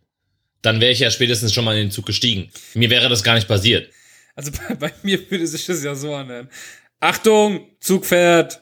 dann 0.61 0.81
wäre 0.81 0.93
ich 0.93 0.99
ja 0.99 1.11
spätestens 1.11 1.55
schon 1.55 1.65
mal 1.65 1.77
in 1.77 1.87
den 1.87 1.91
Zug 1.91 2.05
gestiegen. 2.05 2.51
Mir 2.75 2.91
wäre 2.91 3.09
das 3.09 3.23
gar 3.23 3.35
nicht 3.35 3.49
passiert. 3.49 3.91
Also 4.35 4.53
bei, 4.53 4.75
bei 4.79 4.93
mir 5.03 5.31
würde 5.31 5.47
sich 5.47 5.65
das 5.65 5.83
ja 5.83 5.95
so 5.95 6.15
anhören. 6.15 6.51
Achtung, 6.99 7.67
Zug 7.81 8.05
fährt. 8.05 8.61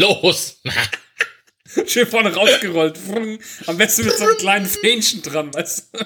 Los! 0.00 0.60
Schön 1.86 2.06
vorne 2.06 2.34
rausgerollt. 2.34 2.98
Am 3.66 3.76
besten 3.76 4.06
mit 4.06 4.16
so 4.16 4.24
einem 4.24 4.36
kleinen 4.38 4.66
Fähnchen 4.82 5.22
dran, 5.22 5.54
weißt 5.54 5.90
du? 5.92 6.04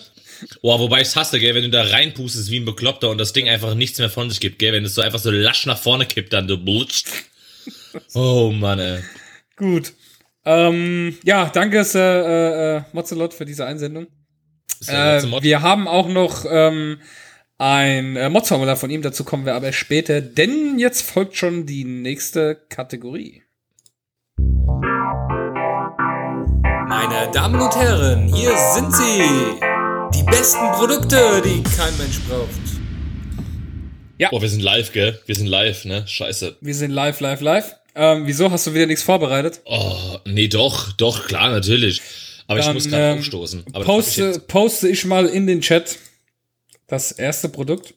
Boah, 0.61 0.79
wobei 0.81 1.01
ich's 1.01 1.17
hasse, 1.17 1.39
gell, 1.39 1.55
wenn 1.55 1.63
du 1.63 1.71
da 1.71 1.85
reinpustest 1.85 2.51
wie 2.51 2.59
ein 2.59 2.65
Bekloppter 2.65 3.09
und 3.09 3.19
das 3.19 3.33
Ding 3.33 3.49
einfach 3.49 3.75
nichts 3.75 3.99
mehr 3.99 4.11
von 4.11 4.29
sich 4.29 4.41
gibt, 4.41 4.59
gell, 4.59 4.73
wenn 4.73 4.85
es 4.85 4.95
so 4.95 5.01
einfach 5.01 5.21
so 5.21 5.31
lasch 5.31 5.65
nach 5.67 5.79
vorne 5.79 6.07
kippt, 6.07 6.33
dann 6.33 6.49
du 6.49 6.59
blutscht. 6.59 7.07
Oh 8.15 8.51
Mann, 8.53 8.81
ey. 8.81 9.01
Gut. 9.57 9.93
Ähm, 10.45 11.17
ja, 11.25 11.49
danke, 11.55 11.87
äh, 11.95 12.77
äh, 12.77 12.83
Mozzelot, 12.93 13.33
für 13.33 13.45
diese 13.45 13.65
Einsendung. 13.65 14.09
Äh, 14.89 15.23
wir 15.23 15.63
haben 15.63 15.89
auch 15.89 16.09
noch 16.09 16.45
ähm, 16.51 17.01
ein 17.57 18.17
äh, 18.17 18.29
Mods-Formular 18.29 18.77
von 18.77 18.91
ihm, 18.91 19.01
dazu 19.01 19.25
kommen 19.25 19.47
wir 19.47 19.55
aber 19.55 19.73
später, 19.73 20.21
denn 20.21 20.79
jetzt 20.79 21.03
folgt 21.03 21.37
schon 21.37 21.65
die 21.65 21.85
nächste 21.85 22.61
Kategorie. 22.69 23.44
Meine 26.97 27.29
Damen 27.33 27.61
und 27.61 27.75
Herren, 27.75 28.33
hier 28.33 28.57
sind 28.57 28.95
sie. 28.95 29.25
Die 30.15 30.23
besten 30.31 30.71
Produkte, 30.77 31.43
die 31.45 31.61
kein 31.77 31.97
Mensch 31.99 32.21
braucht. 32.29 32.51
Boah, 34.31 34.41
wir 34.41 34.49
sind 34.49 34.61
live, 34.63 34.93
gell? 34.93 35.19
Wir 35.27 35.35
sind 35.35 35.49
live, 35.49 35.85
ne? 35.87 36.07
Scheiße. 36.07 36.57
Wir 36.61 36.75
sind 36.75 36.93
live, 36.93 37.19
live, 37.19 37.41
live. 37.41 37.75
Ähm, 37.97 38.29
wieso 38.29 38.49
hast 38.49 38.69
du 38.69 38.75
wieder 38.75 38.87
nichts 38.87 39.03
vorbereitet? 39.03 39.61
Oh, 39.65 40.19
nee, 40.25 40.47
doch, 40.47 40.93
doch, 40.93 41.27
klar, 41.27 41.51
natürlich. 41.51 42.01
Aber 42.47 42.61
ich 42.61 42.65
Dann, 42.65 42.75
muss 42.75 42.89
gerade 42.89 43.03
ähm, 43.15 43.19
aufstoßen. 43.19 43.65
Aber 43.73 43.81
ich 43.81 43.87
Poste, 43.87 44.25
jetzt- 44.27 44.47
poste 44.47 44.89
ich 44.89 45.05
mal 45.05 45.27
in 45.27 45.49
den 45.49 45.63
Chat 45.63 45.99
das 46.87 47.11
erste 47.11 47.49
Produkt. 47.49 47.93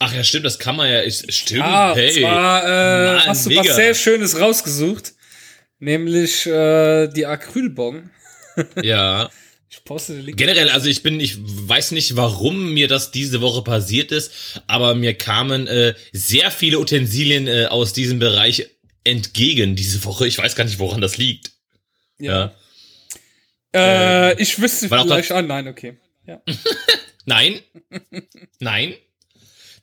Ach 0.00 0.12
ja, 0.12 0.22
stimmt, 0.22 0.44
das 0.44 0.58
kann 0.58 0.76
man 0.76 0.90
ja. 0.90 1.02
Ich, 1.02 1.24
stimmt, 1.34 1.62
Ah, 1.64 1.94
hey. 1.94 2.20
zwar 2.20 2.62
äh, 2.62 3.14
Mann, 3.14 3.26
hast 3.26 3.46
du 3.46 3.48
mega. 3.48 3.62
was 3.64 3.74
sehr 3.74 3.94
Schönes 3.94 4.38
rausgesucht, 4.38 5.14
nämlich 5.78 6.46
äh, 6.46 7.08
die 7.08 7.26
Acrylbon. 7.26 8.10
Ja. 8.82 9.30
Ich 9.68 9.82
poste 9.82 10.14
den 10.14 10.26
Link. 10.26 10.38
Generell, 10.38 10.68
also 10.68 10.88
ich 10.88 11.02
bin, 11.02 11.18
ich 11.18 11.36
weiß 11.40 11.90
nicht, 11.90 12.14
warum 12.14 12.72
mir 12.72 12.86
das 12.86 13.10
diese 13.10 13.40
Woche 13.40 13.62
passiert 13.62 14.12
ist, 14.12 14.60
aber 14.68 14.94
mir 14.94 15.14
kamen 15.14 15.66
äh, 15.66 15.94
sehr 16.12 16.52
viele 16.52 16.78
Utensilien 16.78 17.48
äh, 17.48 17.66
aus 17.66 17.92
diesem 17.92 18.20
Bereich 18.20 18.68
entgegen 19.02 19.74
diese 19.74 20.04
Woche. 20.04 20.28
Ich 20.28 20.38
weiß 20.38 20.54
gar 20.54 20.62
nicht, 20.62 20.78
woran 20.78 21.00
das 21.00 21.16
liegt. 21.16 21.50
Ja. 22.20 22.54
Äh, 23.74 24.40
ich 24.40 24.60
wüsste 24.60 24.88
vielleicht 24.88 25.32
an. 25.32 25.48
Nein, 25.48 25.66
okay. 25.66 25.96
Ja. 26.24 26.40
Nein. 27.24 27.60
Nein. 28.60 28.94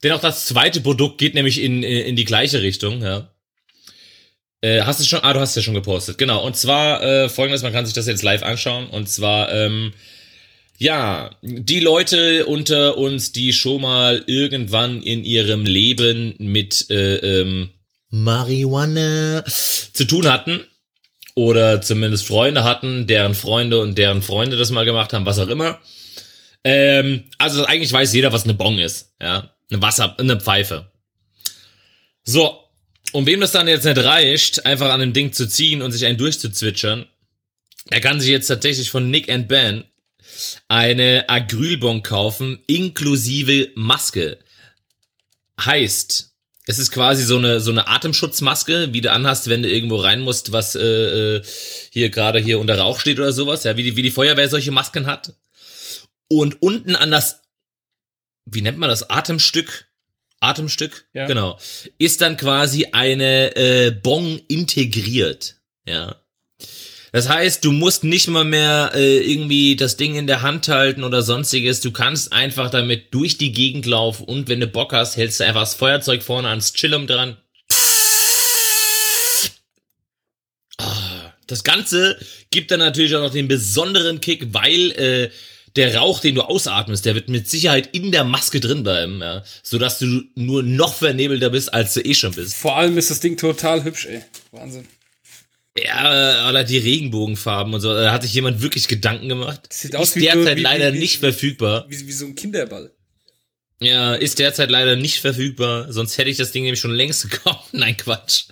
Denn 0.04 0.14
auch 0.14 0.22
das 0.22 0.46
zweite 0.46 0.80
Produkt 0.80 1.18
geht 1.18 1.34
nämlich 1.34 1.62
in, 1.62 1.84
in 1.84 2.06
in 2.06 2.16
die 2.16 2.26
gleiche 2.26 2.62
Richtung, 2.62 3.02
ja. 3.02 3.32
Äh, 4.62 4.82
hast 4.84 5.00
du 5.00 5.04
schon? 5.04 5.20
Ah, 5.24 5.34
du 5.34 5.40
hast 5.40 5.56
ja 5.56 5.62
schon 5.62 5.74
gepostet. 5.74 6.18
Genau. 6.18 6.44
Und 6.46 6.56
zwar 6.56 7.04
äh, 7.04 7.30
folgendes, 7.30 7.64
man 7.64 7.74
kann 7.74 7.86
sich 7.86 7.96
das 7.96 8.08
jetzt 8.08 8.24
live 8.24 8.44
anschauen. 8.44 8.88
Und 8.88 9.10
zwar, 9.10 9.52
ähm, 9.52 9.94
ja, 10.78 11.32
die 11.42 11.80
Leute 11.80 12.46
unter 12.46 12.98
uns, 12.98 13.32
die 13.32 13.54
schon 13.54 13.82
mal 13.82 14.24
irgendwann 14.28 15.02
in 15.02 15.24
ihrem 15.24 15.66
Leben 15.66 16.36
mit 16.38 16.90
äh, 16.90 17.18
ähm, 17.18 17.70
Marihuana 18.10 19.44
zu 19.46 20.06
tun 20.06 20.32
hatten 20.32 20.62
oder 21.36 21.82
zumindest 21.82 22.28
Freunde 22.28 22.64
hatten, 22.64 23.08
deren 23.08 23.36
Freunde 23.36 23.80
und 23.80 23.98
deren 23.98 24.22
Freunde 24.22 24.58
das 24.58 24.72
mal 24.72 24.86
gemacht 24.86 25.14
haben, 25.14 25.26
was 25.26 25.40
auch 25.40 25.48
immer. 25.48 25.80
Ähm, 26.64 27.24
also 27.38 27.66
eigentlich 27.66 27.92
weiß 27.92 28.14
jeder, 28.14 28.34
was 28.34 28.44
eine 28.44 28.54
Bong 28.54 28.78
ist, 28.80 29.14
ja, 29.20 29.52
eine 29.72 29.82
Wasser, 29.82 30.16
eine 30.20 30.40
Pfeife. 30.40 30.92
So, 32.24 32.61
und 33.12 33.26
wem 33.26 33.42
das 33.42 33.52
dann 33.52 33.68
jetzt 33.68 33.86
nicht 33.86 33.98
reicht, 33.98 34.66
einfach 34.66 34.92
an 34.92 35.00
dem 35.00 35.14
Ding 35.14 35.34
zu 35.34 35.48
ziehen 35.48 35.82
und 35.82 35.92
sich 35.92 36.06
einen 36.06 36.18
durchzuzwitschern, 36.18 37.08
er 37.90 38.02
kann 38.02 38.20
sich 38.20 38.30
jetzt 38.30 38.48
tatsächlich 38.48 38.90
von 38.92 39.10
Nick 39.10 39.30
and 39.30 39.48
Ben 39.48 39.84
eine 40.68 41.30
Acrylbon 41.30 42.04
kaufen, 42.04 42.64
inklusive 42.68 43.72
Maske. 43.76 44.38
Heißt, 45.60 46.32
es 46.68 46.80
ist 46.80 46.92
quasi 46.92 47.24
so 47.24 47.38
eine, 47.38 47.60
so 47.60 47.72
eine 47.72 47.88
Atemschutzmaske, 47.88 48.94
wie 48.94 49.02
du 49.02 49.12
anhast, 49.12 49.50
wenn 49.50 49.64
du 49.64 49.70
irgendwo 49.70 49.98
rein 49.98 50.22
musst, 50.22 50.52
was 50.52 50.76
äh, 50.76 50.82
äh, 51.38 51.44
hier 51.92 52.10
gerade 52.10 52.40
hier 52.40 52.60
unter 52.60 52.78
Rauch 52.78 53.00
steht 53.00 53.20
oder 53.20 53.34
sowas, 53.34 53.64
ja, 53.64 53.78
wie 53.78 53.84
die, 53.84 53.96
wie 53.96 54.04
die 54.04 54.12
Feuerwehr 54.12 54.48
solche 54.48 54.72
Masken 54.72 55.08
hat. 55.08 55.34
Und 56.28 56.62
unten 56.62 56.96
an 56.96 57.12
das, 57.12 57.42
wie 58.46 58.62
nennt 58.62 58.78
man 58.78 58.90
das, 58.90 59.10
Atemstück? 59.10 59.91
Atemstück? 60.42 61.06
Ja. 61.14 61.28
Genau. 61.28 61.58
Ist 61.98 62.22
dann 62.22 62.36
quasi 62.36 62.88
eine 62.92 63.56
äh, 63.56 63.92
Bong 63.92 64.42
integriert. 64.48 65.56
Ja. 65.88 66.16
Das 67.14 67.28
heißt, 67.28 67.66
du 67.66 67.72
musst 67.74 68.04
nicht 68.06 68.28
mal 68.30 68.46
mehr 68.46 68.92
äh, 68.96 69.18
irgendwie 69.20 69.76
das 69.76 69.98
Ding 69.98 70.16
in 70.16 70.28
der 70.28 70.42
Hand 70.42 70.70
halten 70.70 71.04
oder 71.04 71.22
sonstiges. 71.22 71.82
Du 71.82 71.92
kannst 71.92 72.32
einfach 72.32 72.70
damit 72.70 73.14
durch 73.14 73.38
die 73.38 73.52
Gegend 73.52 73.86
laufen 73.86 74.24
und 74.24 74.48
wenn 74.48 74.62
du 74.62 74.68
Bock 74.68 74.94
hast, 74.94 75.18
hältst 75.18 75.42
du 75.42 75.46
einfach 75.46 75.62
das 75.62 75.76
Feuerzeug 75.76 76.24
vorne 76.24 76.48
ans 76.48 76.74
Chillum 76.74 77.08
dran. 77.08 77.38
Ah, 80.78 81.34
Das 81.48 81.64
Ganze 81.64 82.18
gibt 82.50 82.72
dann 82.72 82.80
natürlich 82.80 83.16
auch 83.16 83.22
noch 83.22 83.32
den 83.32 83.50
besonderen 83.50 84.22
Kick, 84.22 84.54
weil 84.54 84.92
äh, 84.92 85.30
der 85.76 85.96
Rauch, 85.96 86.20
den 86.20 86.36
du 86.36 86.42
ausatmest, 86.42 87.06
der 87.06 87.16
wird 87.16 87.30
mit 87.30 87.50
Sicherheit 87.50 87.90
in 87.96 88.12
der 88.12 88.24
Maske 88.24 88.60
drin 88.60 88.84
bleiben, 88.84 89.20
ja, 89.22 89.44
sodass 89.64 90.00
du 90.00 90.24
nur 90.36 90.64
noch 90.64 90.94
vernebelter 90.96 91.50
bist, 91.50 91.74
als 91.74 91.94
du 91.94 92.02
eh 92.02 92.14
schon 92.14 92.34
bist. 92.34 92.56
Vor 92.56 92.76
allem 92.78 92.98
ist 92.98 93.10
das 93.10 93.20
Ding 93.20 93.38
total 93.38 93.84
hübsch, 93.84 94.06
ey. 94.08 94.22
Wahnsinn. 94.52 94.86
Ja, 95.78 96.50
oder 96.50 96.66
die 96.66 96.78
Regenbogenfarben 96.78 97.74
und 97.74 97.80
so. 97.80 97.94
Da 97.94 98.12
hat 98.12 98.24
sich 98.24 98.34
jemand 98.34 98.62
wirklich 98.62 98.90
Gedanken 98.90 99.30
gemacht. 99.30 99.72
Sieht 99.72 99.96
aus 99.96 100.10
ist 100.10 100.16
wie 100.18 100.26
so- 100.28 100.34
derzeit 100.34 100.58
wie- 100.58 100.62
leider 100.62 100.94
wie- 100.94 101.00
nicht 101.00 101.20
verfügbar. 101.20 101.86
Wie, 101.88 102.08
wie 102.08 102.12
so 102.12 102.26
ein 102.26 102.36
Kinderball. 102.36 102.92
Ja, 103.80 104.14
ist 104.16 104.38
derzeit 104.40 104.70
leider 104.70 104.98
nicht 104.98 105.22
verfügbar. 105.22 105.92
Sonst 105.92 106.18
hätte 106.18 106.30
ich 106.30 106.38
das 106.38 106.52
Ding 106.52 106.64
nämlich 106.64 106.82
schon 106.82 106.94
längst 106.94 107.24
gekauft. 107.32 107.70
Nein, 107.72 107.96
Quatsch. 107.96 108.44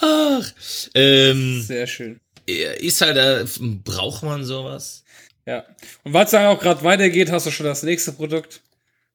Ach, 0.00 0.52
ähm, 0.94 1.62
Sehr 1.62 1.86
schön. 1.86 2.20
ist 2.46 3.00
halt, 3.02 3.16
äh, 3.16 3.44
braucht 3.84 4.22
man 4.24 4.44
sowas? 4.44 5.04
Ja. 5.48 5.64
Und 6.04 6.12
weil 6.12 6.26
es 6.26 6.30
dann 6.30 6.44
auch 6.46 6.60
gerade 6.60 6.84
weitergeht, 6.84 7.32
hast 7.32 7.46
du 7.46 7.50
schon 7.50 7.64
das 7.64 7.82
nächste 7.82 8.12
Produkt. 8.12 8.60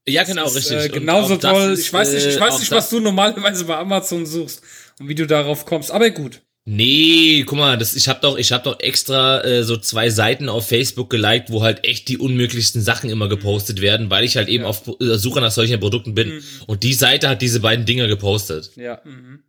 Ja, 0.07 0.23
genau, 0.23 0.47
ist, 0.47 0.55
richtig. 0.55 0.77
Äh, 0.77 0.89
genauso 0.89 1.37
toll. 1.37 1.73
ist, 1.73 1.81
ich 1.81 1.93
weiß 1.93 2.11
nicht, 2.11 2.25
ich 2.25 2.37
äh, 2.37 2.39
weiß 2.39 2.55
auch 2.55 2.59
nicht, 2.59 2.71
was 2.71 2.89
du 2.89 2.99
normalerweise 2.99 3.65
bei 3.65 3.77
Amazon 3.77 4.25
suchst 4.25 4.63
und 4.99 5.07
wie 5.07 5.13
du 5.13 5.27
darauf 5.27 5.65
kommst. 5.65 5.91
Aber 5.91 6.09
gut. 6.09 6.41
Nee, 6.65 7.43
guck 7.45 7.59
mal, 7.59 7.77
das, 7.77 7.93
ich 7.93 8.07
habe 8.07 8.19
doch, 8.21 8.37
ich 8.37 8.51
habe 8.51 8.63
doch 8.63 8.79
extra 8.79 9.43
äh, 9.43 9.63
so 9.63 9.77
zwei 9.77 10.09
Seiten 10.09 10.49
auf 10.49 10.67
Facebook 10.67 11.11
geliked, 11.11 11.51
wo 11.51 11.61
halt 11.61 11.83
echt 11.83 12.07
die 12.07 12.17
unmöglichsten 12.17 12.81
Sachen 12.81 13.11
immer 13.11 13.29
gepostet 13.29 13.81
werden, 13.81 14.09
weil 14.09 14.23
ich 14.23 14.35
halt 14.35 14.47
eben 14.47 14.63
auf 14.63 14.87
äh, 14.87 15.17
Suche 15.17 15.39
nach 15.39 15.51
solchen 15.51 15.79
Produkten 15.79 16.15
bin. 16.15 16.35
Mhm. 16.35 16.43
Und 16.65 16.81
die 16.81 16.93
Seite 16.93 17.29
hat 17.29 17.43
diese 17.43 17.59
beiden 17.59 17.85
Dinger 17.85 18.07
gepostet. 18.07 18.71
Ja. 18.75 19.01
Mhm. 19.03 19.43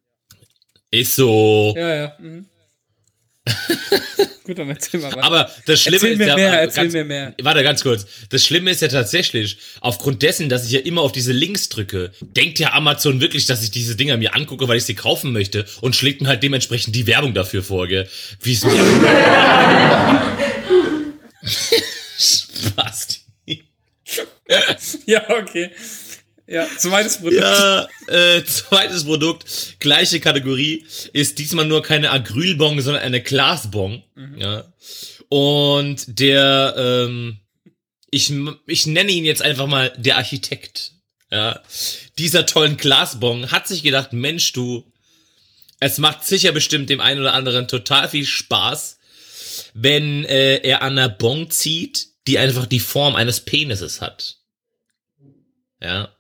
Ist 0.91 1.17
so. 1.17 1.73
Ja, 1.77 1.95
ja. 1.95 2.17
Mhm. 2.19 2.47
Gut, 4.45 4.59
dann 4.59 4.71
erzähl 4.71 5.01
mal 5.01 5.13
weiter. 5.13 5.25
Aber 5.25 5.51
das 5.67 5.83
Schlimme 5.83 5.97
Erzähl 5.97 6.13
ist 6.13 6.19
mir 6.19 6.27
ja, 6.29 6.37
mehr, 6.37 6.53
äh, 6.53 6.65
erzähl 6.65 6.85
ganz, 6.85 6.93
mir 6.95 7.05
mehr. 7.05 7.35
Warte, 7.43 7.63
ganz 7.63 7.83
kurz. 7.83 8.07
Das 8.31 8.45
Schlimme 8.45 8.71
ist 8.71 8.81
ja 8.81 8.89
tatsächlich, 8.89 9.59
aufgrund 9.81 10.23
dessen, 10.23 10.49
dass 10.49 10.65
ich 10.65 10.73
ja 10.73 10.81
immer 10.81 11.03
auf 11.03 11.13
diese 11.13 11.33
Links 11.33 11.69
drücke, 11.69 12.13
denkt 12.21 12.59
ja 12.59 12.73
Amazon 12.73 13.21
wirklich, 13.21 13.47
dass 13.47 13.63
ich 13.63 13.71
diese 13.71 13.97
Dinger 13.97 14.17
mir 14.17 14.35
angucke, 14.35 14.67
weil 14.69 14.79
ich 14.79 14.85
sie 14.85 14.95
kaufen 14.95 15.33
möchte 15.33 15.67
und 15.83 15.95
schlägt 15.95 16.23
mir 16.23 16.29
halt 16.29 16.43
dementsprechend 16.43 16.97
die 16.97 17.07
Werbung 17.07 17.35
dafür 17.35 17.63
vor, 17.63 17.87
gell? 17.87 18.09
Wie 18.41 18.53
es 18.53 18.65
mir. 18.65 18.73
Spaß. 22.19 23.21
Ja, 25.07 25.23
okay. 25.31 25.71
Ja, 26.47 26.67
zweites 26.79 27.19
Produkt. 27.19 27.41
Ja, 27.41 27.89
äh, 28.09 28.45
zweites 28.45 29.05
Produkt, 29.05 29.77
gleiche 29.81 30.21
Kategorie, 30.21 30.85
ist 31.13 31.39
diesmal 31.39 31.65
nur 31.65 31.83
keine 31.83 32.11
Acrylbong, 32.11 32.81
sondern 32.81 33.03
eine 33.03 33.23
Glasbong. 33.23 34.03
Ja. 34.37 34.73
Und 35.31 36.19
der, 36.21 36.75
ähm, 36.77 37.41
ich, 38.11 38.33
ich 38.67 38.87
nenne 38.87 39.11
ihn 39.11 39.25
jetzt 39.25 39.43
einfach 39.43 39.67
mal 39.67 39.93
der 39.97 40.17
Architekt. 40.19 40.93
Ja. 41.31 41.63
Dieser 42.19 42.47
tollen 42.47 42.77
Glasbong 42.77 43.51
hat 43.51 43.67
sich 43.67 43.83
gedacht, 43.83 44.13
Mensch, 44.13 44.53
du, 44.53 44.93
es 45.81 45.99
macht 45.99 46.25
sicher 46.25 46.53
bestimmt 46.53 46.91
dem 46.91 47.01
einen 47.01 47.21
oder 47.21 47.35
anderen 47.35 47.69
total 47.69 48.09
viel 48.09 48.27
Spaß, 48.27 48.99
wenn 49.73 50.25
äh, 50.25 50.59
er 50.59 50.83
an 50.83 50.99
einer 50.99 51.09
Bong 51.09 51.51
zieht, 51.51 52.09
die 52.27 52.39
einfach 52.39 52.67
die 52.67 52.81
Form 52.81 53.17
eines 53.17 53.41
Penises 53.41 54.01
hat. 54.01 54.37
Ja. 55.81 56.15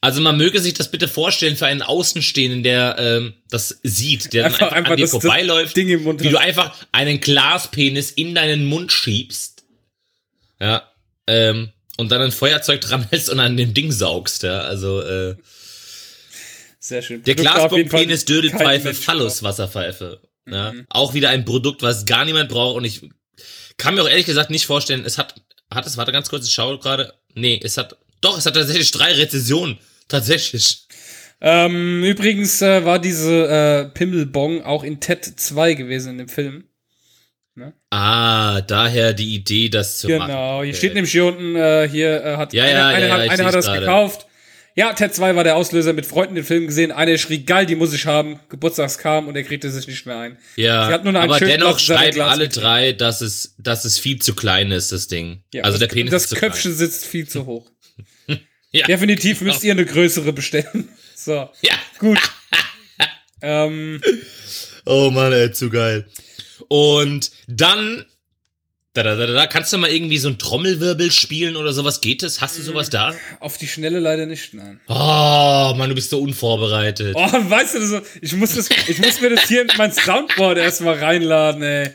Also 0.00 0.20
man 0.20 0.36
möge 0.36 0.60
sich 0.60 0.74
das 0.74 0.90
bitte 0.90 1.08
vorstellen 1.08 1.56
für 1.56 1.66
einen 1.66 1.82
Außenstehenden, 1.82 2.62
der 2.62 2.96
ähm, 2.98 3.34
das 3.50 3.80
sieht, 3.82 4.32
der 4.32 4.44
dann 4.44 4.52
Einfach- 4.52 4.66
einfach, 4.66 4.76
einfach 4.76 4.90
an 4.92 4.96
dir 4.98 5.08
vorbeiläuft, 5.08 5.76
Ding 5.76 5.88
im 5.88 6.02
Mund 6.04 6.22
wie 6.22 6.28
du 6.28 6.38
einfach 6.38 6.74
einen 6.92 7.20
Glaspenis 7.20 8.10
in 8.12 8.34
deinen 8.34 8.66
Mund 8.66 8.92
schiebst, 8.92 9.64
ja, 10.60 10.88
ähm, 11.26 11.70
und 11.96 12.12
dann 12.12 12.20
ein 12.22 12.32
Feuerzeug 12.32 12.80
dran 12.80 13.06
hältst 13.10 13.28
und 13.30 13.40
an 13.40 13.56
dem 13.56 13.74
Ding 13.74 13.90
saugst, 13.90 14.42
ja, 14.44 14.60
also 14.60 15.00
äh, 15.02 15.34
Sehr 16.78 17.02
schön. 17.02 17.22
der 17.24 17.34
Glasbock-Penis, 17.34 18.24
Dödelpfeife, 18.24 18.94
Phallus-Wasserpfeife. 18.94 20.20
Ja. 20.48 20.72
Mhm. 20.72 20.86
Auch 20.90 21.14
wieder 21.14 21.30
ein 21.30 21.44
Produkt, 21.44 21.82
was 21.82 22.04
gar 22.06 22.24
niemand 22.24 22.48
braucht 22.48 22.76
und 22.76 22.84
ich 22.84 23.00
kann 23.78 23.94
mir 23.96 24.02
auch 24.02 24.08
ehrlich 24.08 24.26
gesagt 24.26 24.50
nicht 24.50 24.66
vorstellen, 24.66 25.04
es 25.04 25.18
hat, 25.18 25.34
hat 25.72 25.86
es, 25.86 25.96
warte 25.96 26.12
ganz 26.12 26.28
kurz, 26.28 26.46
ich 26.46 26.54
schaue 26.54 26.78
gerade, 26.78 27.12
nee, 27.34 27.60
es 27.62 27.76
hat, 27.76 27.96
doch, 28.20 28.38
es 28.38 28.46
hat 28.46 28.54
tatsächlich 28.54 28.90
drei 28.90 29.12
Rezensionen, 29.12 29.78
tatsächlich. 30.08 30.86
Ähm, 31.40 32.02
übrigens 32.02 32.62
äh, 32.62 32.84
war 32.84 32.98
diese 32.98 33.46
äh, 33.48 33.84
Pimmelbong 33.92 34.62
auch 34.62 34.84
in 34.84 35.00
Ted 35.00 35.24
2 35.24 35.74
gewesen 35.74 36.12
in 36.12 36.18
dem 36.18 36.28
Film. 36.28 36.64
Ah, 37.90 38.60
daher 38.60 39.14
die 39.14 39.34
Idee, 39.34 39.70
das 39.70 39.98
zu 39.98 40.08
machen. 40.08 40.26
Genau, 40.28 40.62
hier 40.62 40.74
steht 40.74 40.92
nämlich 40.94 41.12
hier 41.12 41.24
unten, 41.24 41.56
äh, 41.56 41.88
hier 41.90 42.22
äh, 42.22 42.36
hat 42.36 42.52
Ja, 42.52 42.64
einer, 42.64 42.72
ja, 42.74 42.86
einer, 42.88 43.06
ja, 43.06 43.14
hat, 43.14 43.30
einer 43.30 43.44
hat 43.46 43.54
das 43.54 43.64
gerade. 43.66 43.80
gekauft. 43.80 44.26
Ja, 44.74 44.92
Ted 44.92 45.14
2 45.14 45.34
war 45.36 45.42
der 45.44 45.56
Auslöser 45.56 45.94
mit 45.94 46.04
Freunden 46.04 46.34
den 46.34 46.44
Film 46.44 46.66
gesehen. 46.66 46.92
Einer 46.92 47.16
schrie, 47.16 47.38
geil, 47.46 47.64
die 47.64 47.76
muss 47.76 47.94
ich 47.94 48.04
haben. 48.04 48.38
Geburtstags 48.50 48.98
kam 48.98 49.26
und 49.26 49.34
er 49.34 49.42
kriegte 49.42 49.70
sich 49.70 49.86
nicht 49.86 50.04
mehr 50.04 50.18
ein. 50.18 50.36
Ja, 50.56 50.86
Sie 50.88 50.92
hat 50.92 51.04
nur 51.04 51.14
aber 51.14 51.40
dennoch 51.40 51.78
schreiben 51.78 52.20
alle 52.20 52.48
drei, 52.50 52.92
dass 52.92 53.22
es, 53.22 53.54
dass 53.56 53.86
es 53.86 53.98
viel 53.98 54.20
zu 54.20 54.34
klein 54.34 54.70
ist, 54.72 54.92
das 54.92 55.08
Ding. 55.08 55.42
Ja, 55.54 55.62
also 55.62 55.78
das, 55.78 55.88
der 55.88 55.94
Penis 55.94 56.10
das 56.10 56.24
ist 56.24 56.28
zu 56.28 56.36
Köpfchen 56.36 56.74
sitzt 56.74 57.06
viel 57.06 57.26
zu 57.26 57.46
hoch. 57.46 57.70
Ja. 58.76 58.86
Definitiv 58.86 59.40
müsst 59.40 59.64
ihr 59.64 59.72
eine 59.72 59.84
größere 59.84 60.32
bestellen. 60.32 60.88
So. 61.18 61.48
Ja. 61.62 61.74
gut. 61.98 62.18
ähm, 63.42 64.00
Oh 64.84 65.10
Mann, 65.10 65.32
ey, 65.32 65.50
zu 65.50 65.68
geil. 65.70 66.06
Und 66.68 67.32
dann, 67.48 68.04
da, 68.92 69.02
da, 69.02 69.16
da, 69.16 69.26
da, 69.26 69.46
kannst 69.46 69.72
du 69.72 69.78
mal 69.78 69.90
irgendwie 69.90 70.18
so 70.18 70.28
ein 70.28 70.38
Trommelwirbel 70.38 71.10
spielen 71.10 71.56
oder 71.56 71.72
sowas? 71.72 72.00
Geht 72.00 72.22
es? 72.22 72.40
Hast 72.40 72.58
du 72.58 72.62
sowas 72.62 72.90
da? 72.90 73.14
auf 73.40 73.58
die 73.58 73.66
Schnelle 73.66 73.98
leider 73.98 74.26
nicht, 74.26 74.54
nein. 74.54 74.80
Oh, 74.88 75.74
Mann, 75.76 75.88
du 75.88 75.94
bist 75.94 76.10
so 76.10 76.20
unvorbereitet. 76.20 77.14
Oh, 77.16 77.32
weißt 77.32 77.74
du, 77.74 77.86
so, 77.86 78.00
ich 78.20 78.34
muss, 78.34 78.54
das, 78.54 78.68
ich 78.86 78.98
muss 78.98 79.20
mir 79.20 79.30
das 79.30 79.48
hier 79.48 79.62
in 79.62 79.70
mein 79.76 79.92
Soundboard 79.92 80.58
erstmal 80.58 80.98
reinladen, 80.98 81.62
ey. 81.62 81.90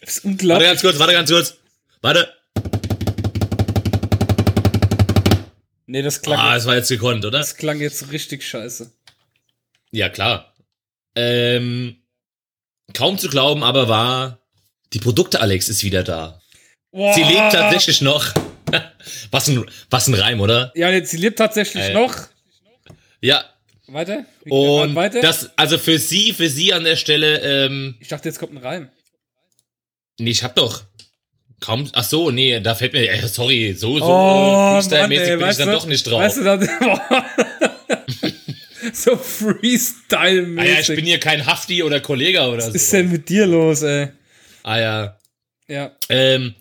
Das 0.00 0.18
ist 0.18 0.24
Warte 0.24 0.28
unglaublich. 0.28 0.68
ganz 0.68 0.80
kurz, 0.82 0.98
warte 0.98 1.12
ganz 1.14 1.30
kurz. 1.30 1.54
Warte. 2.02 2.28
Nee, 5.86 6.02
das 6.02 6.22
klang, 6.22 6.38
Ah, 6.38 6.52
jetzt, 6.54 6.62
das 6.62 6.66
war 6.66 6.74
jetzt 6.76 6.88
gekonnt, 6.88 7.24
oder? 7.24 7.38
das 7.38 7.56
klang 7.56 7.80
jetzt 7.80 8.10
richtig 8.10 8.46
scheiße. 8.46 8.90
Ja, 9.90 10.08
klar. 10.08 10.54
Ähm, 11.14 11.96
kaum 12.94 13.18
zu 13.18 13.28
glauben, 13.28 13.62
aber 13.62 13.88
wahr. 13.88 14.40
Die 14.92 14.98
Produkte 14.98 15.40
Alex 15.40 15.68
ist 15.68 15.84
wieder 15.84 16.02
da. 16.02 16.40
Boah. 16.90 17.12
Sie 17.14 17.22
lebt 17.22 17.52
tatsächlich 17.52 18.00
noch. 18.00 18.32
was 19.30 19.48
ein, 19.48 19.64
was 19.90 20.08
ein 20.08 20.14
Reim, 20.14 20.40
oder? 20.40 20.72
Ja, 20.74 20.90
jetzt, 20.90 21.10
sie 21.10 21.16
lebt 21.18 21.38
tatsächlich 21.38 21.84
Ey. 21.84 21.94
noch. 21.94 22.14
Ja. 23.20 23.44
Weiter? 23.86 24.24
Und 24.48 24.94
weiter? 24.94 25.20
das, 25.20 25.50
also 25.56 25.76
für 25.78 25.98
sie, 25.98 26.32
für 26.32 26.48
sie 26.48 26.72
an 26.72 26.84
der 26.84 26.96
Stelle, 26.96 27.40
ähm, 27.66 27.96
ich 28.00 28.08
dachte, 28.08 28.28
jetzt 28.28 28.38
kommt 28.38 28.52
ein 28.54 28.58
Reim. 28.58 28.90
nee, 30.18 30.30
ich 30.30 30.42
hab 30.42 30.54
doch 30.56 30.82
kaum, 31.64 31.88
ach 31.94 32.04
so, 32.04 32.30
nee, 32.30 32.60
da 32.60 32.74
fällt 32.74 32.92
mir, 32.92 33.10
äh, 33.10 33.26
sorry, 33.26 33.74
so, 33.76 33.98
so 33.98 34.04
Oh, 34.04 34.80
Freestyle-mäßig 34.80 35.28
ey, 35.30 35.36
bin 35.38 35.48
ich 35.48 35.56
dann 35.56 35.68
du- 35.68 35.74
doch 35.74 35.86
nicht 35.86 36.06
drauf. 36.06 36.20
Weißt 36.20 36.36
du, 36.38 36.44
dann, 36.44 36.60
so 38.92 39.12
ah, 39.12 39.14
ja, 39.14 39.16
Freestyle-mäßig. 39.16 40.90
ich 40.90 40.96
bin 40.96 41.04
hier 41.06 41.18
kein 41.18 41.46
Hafti 41.46 41.82
oder 41.82 42.00
Kollege 42.00 42.42
oder 42.42 42.60
so. 42.60 42.68
Was 42.68 42.74
ist 42.74 42.92
denn 42.92 43.10
mit 43.10 43.28
dir 43.28 43.46
los, 43.46 43.82
ey? 43.82 44.08
Ah 44.62 44.78
ja. 44.78 45.18
Ja. 45.66 45.92
Ähm, 46.10 46.54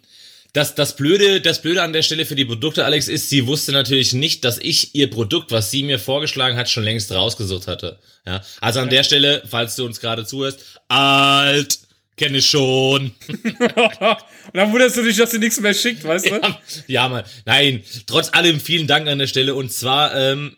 das, 0.54 0.76
das 0.76 0.95
Blöde, 0.95 1.41
das 1.41 1.62
Blöde 1.62 1.82
an 1.82 1.93
der 1.93 2.04
Stelle 2.04 2.26
für 2.26 2.36
die 2.36 2.45
Produkte, 2.45 2.86
Alex, 2.86 3.08
ist, 3.08 3.30
sie 3.30 3.47
wusste 3.47 3.72
natürlich 3.72 4.14
nicht, 4.14 4.45
dass 4.45 4.58
ich 4.60 4.93
ihr 4.95 5.10
Produkt, 5.10 5.51
was 5.51 5.72
sie 5.72 5.84
mir 5.84 5.97
vorgeschlagen 5.99 6.56
hat, 6.58 6.70
schon 6.70 6.84
längst 6.84 7.12
rausgesucht 7.12 7.68
hatte. 7.68 7.99
Ja. 8.26 8.41
Also 8.62 8.80
an 8.80 8.89
der 8.89 9.04
Stelle, 9.04 9.41
falls 9.49 9.76
du 9.76 9.86
uns 9.86 9.99
gerade 9.99 10.26
zuhörst, 10.26 10.60
alt, 10.88 11.80
kenne 12.18 12.38
ich 12.38 12.47
schon. 12.47 13.11
Und 13.28 14.53
dann 14.53 14.72
wunderst 14.72 14.97
du 14.97 15.03
dich, 15.03 15.18
dass 15.18 15.32
sie 15.32 15.39
nichts 15.39 15.59
mehr 15.59 15.74
schickt, 15.74 16.03
weißt 16.03 16.26
du? 16.28 16.36
Ja, 16.36 16.61
ja, 16.88 17.09
Mann. 17.09 17.26
Nein, 17.45 17.84
trotz 18.05 18.34
allem 18.34 18.59
vielen 18.59 18.88
Dank 18.88 19.07
an 19.07 19.20
der 19.20 19.28
Stelle. 19.28 19.55
Und 19.55 19.72
zwar, 19.72 20.16
ähm, 20.16 20.55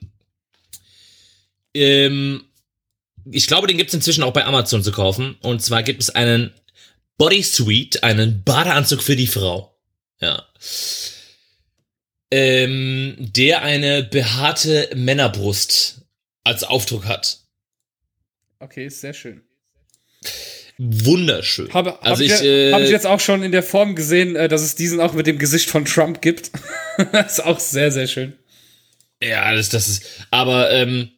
ähm, 1.73 2.43
ich 3.31 3.47
glaube, 3.47 3.67
den 3.67 3.77
gibt's 3.77 3.93
inzwischen 3.93 4.23
auch 4.23 4.33
bei 4.33 4.45
Amazon 4.45 4.83
zu 4.83 4.91
kaufen. 4.91 5.35
Und 5.41 5.61
zwar 5.61 5.83
gibt 5.83 6.01
es 6.01 6.09
einen 6.09 6.53
Bodysuite, 7.17 8.03
einen 8.03 8.43
Badeanzug 8.43 9.01
für 9.01 9.15
die 9.15 9.27
Frau. 9.27 9.77
Ja. 10.19 10.45
Ähm, 12.31 13.15
der 13.17 13.61
eine 13.61 14.03
behaarte 14.03 14.89
Männerbrust 14.95 16.01
als 16.43 16.63
Aufdruck 16.63 17.05
hat. 17.05 17.39
Okay, 18.59 18.87
ist 18.87 19.01
sehr 19.01 19.13
schön. 19.13 19.41
Wunderschön. 20.77 21.73
Habe 21.73 21.91
hab 21.91 22.05
also 22.05 22.23
ich, 22.23 22.33
ich, 22.33 22.43
äh, 22.43 22.73
hab 22.73 22.81
ich 22.81 22.89
jetzt 22.89 23.07
auch 23.07 23.19
schon 23.19 23.43
in 23.43 23.51
der 23.51 23.63
Form 23.63 23.95
gesehen, 23.95 24.35
äh, 24.35 24.49
dass 24.49 24.61
es 24.61 24.75
diesen 24.75 24.99
auch 24.99 25.13
mit 25.13 25.25
dem 25.27 25.39
Gesicht 25.39 25.69
von 25.69 25.85
Trump 25.85 26.21
gibt. 26.21 26.51
ist 27.25 27.43
auch 27.43 27.59
sehr, 27.59 27.91
sehr 27.91 28.07
schön. 28.07 28.33
Ja, 29.23 29.53
das, 29.53 29.69
das 29.69 29.87
ist. 29.87 30.27
Aber 30.31 30.71
ähm, 30.71 31.11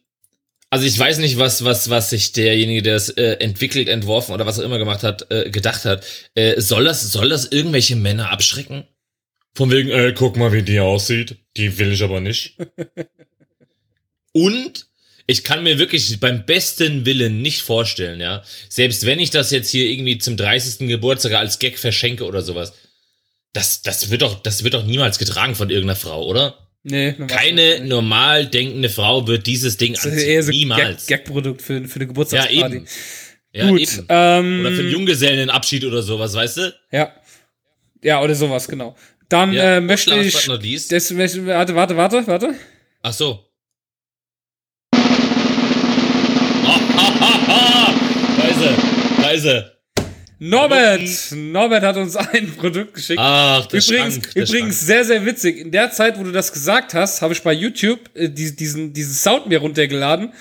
also 0.70 0.86
ich 0.86 0.98
weiß 0.98 1.18
nicht, 1.18 1.38
was 1.38 1.64
was 1.64 1.90
was 1.90 2.10
sich 2.10 2.32
derjenige, 2.32 2.82
der 2.82 2.96
es 2.96 3.08
äh, 3.10 3.36
entwickelt, 3.40 3.88
entworfen 3.88 4.32
oder 4.32 4.46
was 4.46 4.60
auch 4.60 4.64
immer 4.64 4.78
gemacht 4.78 5.02
hat, 5.02 5.30
äh, 5.30 5.50
gedacht 5.50 5.84
hat. 5.84 6.04
Äh, 6.34 6.60
soll 6.60 6.84
das 6.84 7.10
soll 7.10 7.28
das 7.28 7.46
irgendwelche 7.46 7.96
Männer 7.96 8.30
abschrecken? 8.30 8.84
Von 9.54 9.72
wegen, 9.72 9.90
äh, 9.90 10.12
guck 10.16 10.36
mal, 10.36 10.52
wie 10.52 10.62
die 10.62 10.78
aussieht. 10.78 11.36
Die 11.56 11.78
will 11.78 11.92
ich 11.92 12.04
aber 12.04 12.20
nicht. 12.20 12.56
Und 14.32 14.86
ich 15.30 15.44
kann 15.44 15.62
mir 15.62 15.78
wirklich 15.78 16.18
beim 16.18 16.44
besten 16.46 17.04
Willen 17.06 17.42
nicht 17.42 17.62
vorstellen, 17.62 18.18
ja. 18.20 18.42
Selbst 18.68 19.06
wenn 19.06 19.20
ich 19.20 19.30
das 19.30 19.50
jetzt 19.52 19.70
hier 19.70 19.86
irgendwie 19.88 20.18
zum 20.18 20.36
30. 20.36 20.88
Geburtstag 20.88 21.34
als 21.34 21.58
Gag 21.60 21.78
verschenke 21.78 22.24
oder 22.24 22.42
sowas. 22.42 22.72
Das, 23.52 23.82
das 23.82 24.10
wird 24.10 24.22
doch, 24.22 24.42
das 24.42 24.64
wird 24.64 24.74
doch 24.74 24.84
niemals 24.84 25.18
getragen 25.18 25.54
von 25.54 25.70
irgendeiner 25.70 25.96
Frau, 25.96 26.26
oder? 26.26 26.58
Nee, 26.82 27.12
Keine 27.26 27.80
normal 27.84 28.46
denkende 28.46 28.88
Frau 28.88 29.26
wird 29.26 29.46
dieses 29.46 29.76
Ding 29.76 29.94
Das 29.94 30.04
ist 30.06 30.12
anziehen. 30.12 30.28
eher 30.28 30.42
so 30.42 30.50
ein 30.50 30.56
niemals. 30.56 31.06
Gag- 31.06 31.24
Gag-Produkt 31.24 31.60
für, 31.62 31.84
für 31.86 31.96
eine 31.96 32.04
ja, 32.04 32.08
Geburtstagsparty. 32.08 32.76
eben. 32.76 32.86
Ja, 33.52 33.68
Gut, 33.68 33.80
eben. 33.80 34.06
ähm, 34.08 34.60
Oder 34.60 34.72
für 34.72 34.80
einen 34.80 34.90
Junggesellenabschied 34.92 35.84
oder 35.84 36.02
sowas, 36.02 36.34
weißt 36.34 36.56
du? 36.58 36.74
Ja. 36.92 37.12
Ja, 38.02 38.22
oder 38.22 38.34
sowas, 38.34 38.68
genau. 38.68 38.96
Dann 39.28 39.52
Ja, 39.52 39.76
äh, 39.76 39.80
möchte 39.80 40.14
ich. 40.20 40.34
warte, 40.48 41.74
warte, 41.74 41.96
warte, 41.96 42.26
warte. 42.26 42.54
Ach 43.02 43.12
so. 43.12 43.44
Er. 49.44 49.72
Norbert! 50.40 51.32
Norbert 51.32 51.82
hat 51.82 51.96
uns 51.96 52.14
ein 52.14 52.54
Produkt 52.54 52.94
geschickt. 52.94 53.18
Ach, 53.20 53.66
der 53.66 53.80
übrigens, 53.80 54.14
Schrank, 54.14 54.34
der 54.34 54.44
übrigens 54.44 54.80
sehr, 54.80 55.04
sehr 55.04 55.26
witzig. 55.26 55.58
In 55.58 55.72
der 55.72 55.90
Zeit, 55.90 56.16
wo 56.18 56.22
du 56.22 56.30
das 56.30 56.52
gesagt 56.52 56.94
hast, 56.94 57.22
habe 57.22 57.32
ich 57.32 57.42
bei 57.42 57.52
YouTube 57.52 57.98
äh, 58.14 58.28
die, 58.28 58.54
diesen, 58.54 58.92
diesen 58.92 59.14
Sound 59.14 59.46
mir 59.48 59.58
runtergeladen. 59.58 60.32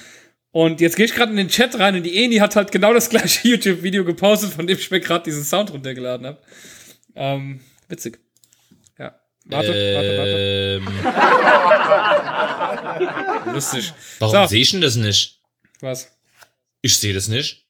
Und 0.51 0.81
jetzt 0.81 0.95
gehe 0.97 1.05
ich 1.05 1.13
gerade 1.13 1.31
in 1.31 1.37
den 1.37 1.49
Chat 1.49 1.77
rein 1.79 1.95
und 1.95 2.03
die 2.03 2.23
Eni 2.23 2.37
hat 2.37 2.55
halt 2.55 2.71
genau 2.71 2.93
das 2.93 3.09
gleiche 3.09 3.47
YouTube-Video 3.49 4.05
gepostet, 4.05 4.53
von 4.53 4.67
dem 4.67 4.77
ich 4.77 4.89
mir 4.91 4.99
gerade 4.99 5.23
diesen 5.23 5.43
Sound 5.43 5.71
runtergeladen 5.73 6.27
habe. 6.27 6.41
Ähm, 7.15 7.59
witzig. 7.89 8.19
Ja. 8.99 9.19
Warte, 9.45 9.67
warte, 9.69 10.81
ähm, 10.81 10.87
warte. 12.95 13.51
Lustig. 13.53 13.93
Warum 14.19 14.35
So. 14.35 14.45
sehe 14.47 14.61
ich 14.61 14.71
denn 14.71 14.81
das 14.81 14.95
nicht? 14.95 15.41
Was? 15.81 16.11
Ich 16.81 16.97
sehe 16.97 17.13
das 17.13 17.27
nicht. 17.27 17.66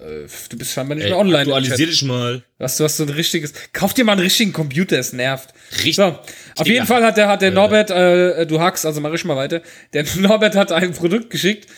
Äh, 0.00 0.26
Du 0.48 0.58
bist 0.58 0.72
scheinbar 0.72 0.96
nicht 0.96 1.04
Ey, 1.04 1.10
mehr 1.10 1.18
online. 1.18 1.38
aktualisier 1.40 1.86
dich 1.86 2.02
mal. 2.02 2.42
Was, 2.58 2.76
du 2.76 2.84
hast 2.84 2.96
so 2.96 3.04
ein 3.04 3.08
richtiges. 3.10 3.52
Kauf 3.72 3.94
dir 3.94 4.04
mal 4.04 4.12
einen 4.12 4.20
richtigen 4.22 4.52
Computer, 4.52 4.98
es 4.98 5.12
nervt. 5.12 5.50
Richtig. 5.76 5.96
So, 5.96 6.18
auf 6.56 6.66
jeden 6.66 6.86
Fall 6.86 7.04
hat 7.04 7.16
der, 7.16 7.28
hat 7.28 7.42
der 7.42 7.50
Norbert, 7.50 7.90
äh, 7.90 8.46
du 8.46 8.60
hackst, 8.60 8.84
also 8.86 9.00
mach 9.00 9.12
ich 9.12 9.24
mal 9.24 9.36
weiter. 9.36 9.62
Der 9.92 10.04
Norbert 10.16 10.56
hat 10.56 10.72
ein 10.72 10.92
Produkt 10.92 11.30
geschickt. 11.30 11.68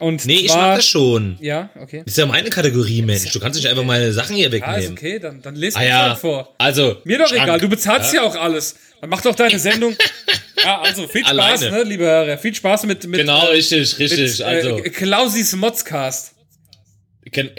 Und 0.00 0.24
Nee, 0.26 0.34
ich 0.34 0.46
zwar, 0.52 0.68
mach 0.68 0.76
das 0.76 0.86
schon. 0.86 1.36
Ja, 1.40 1.70
okay. 1.80 2.02
Das 2.04 2.12
ist 2.14 2.18
ja 2.18 2.26
meine 2.26 2.50
Kategorie, 2.50 3.02
Mensch. 3.02 3.32
Du 3.32 3.40
kannst 3.40 3.58
nicht 3.58 3.68
einfach 3.68 3.82
meine 3.82 4.12
Sachen 4.12 4.36
hier 4.36 4.46
Ah, 4.48 4.52
wegnehmen. 4.52 4.92
okay, 4.92 5.18
dann, 5.18 5.42
dann 5.42 5.56
lest 5.56 5.76
Ah 5.76 5.80
mir 5.80 5.88
ja. 5.88 6.08
halt 6.10 6.18
vor. 6.18 6.54
Also. 6.58 6.98
Mir 7.02 7.18
doch 7.18 7.26
Schrank. 7.26 7.42
egal, 7.42 7.58
du 7.60 7.68
bezahlst 7.68 8.14
ja. 8.14 8.22
auch 8.22 8.36
alles. 8.36 8.76
Dann 9.00 9.10
mach 9.10 9.20
doch 9.22 9.34
deine 9.34 9.58
Sendung. 9.58 9.96
ja, 10.64 10.80
also 10.82 11.08
viel 11.08 11.22
Spaß, 11.22 11.30
Alleine. 11.32 11.70
ne, 11.72 11.82
liebe 11.82 12.04
Hörer. 12.04 12.38
Viel 12.38 12.54
Spaß 12.54 12.84
mit, 12.86 13.08
mit, 13.08 13.18
Genau, 13.20 13.44
äh, 13.48 13.54
richtig, 13.54 13.98
richtig. 13.98 14.38
mit 14.38 14.40
also. 14.42 14.78
äh, 14.78 14.88
Klausis 14.90 15.56
Modscast. 15.56 16.30
Kenn, 17.30 17.50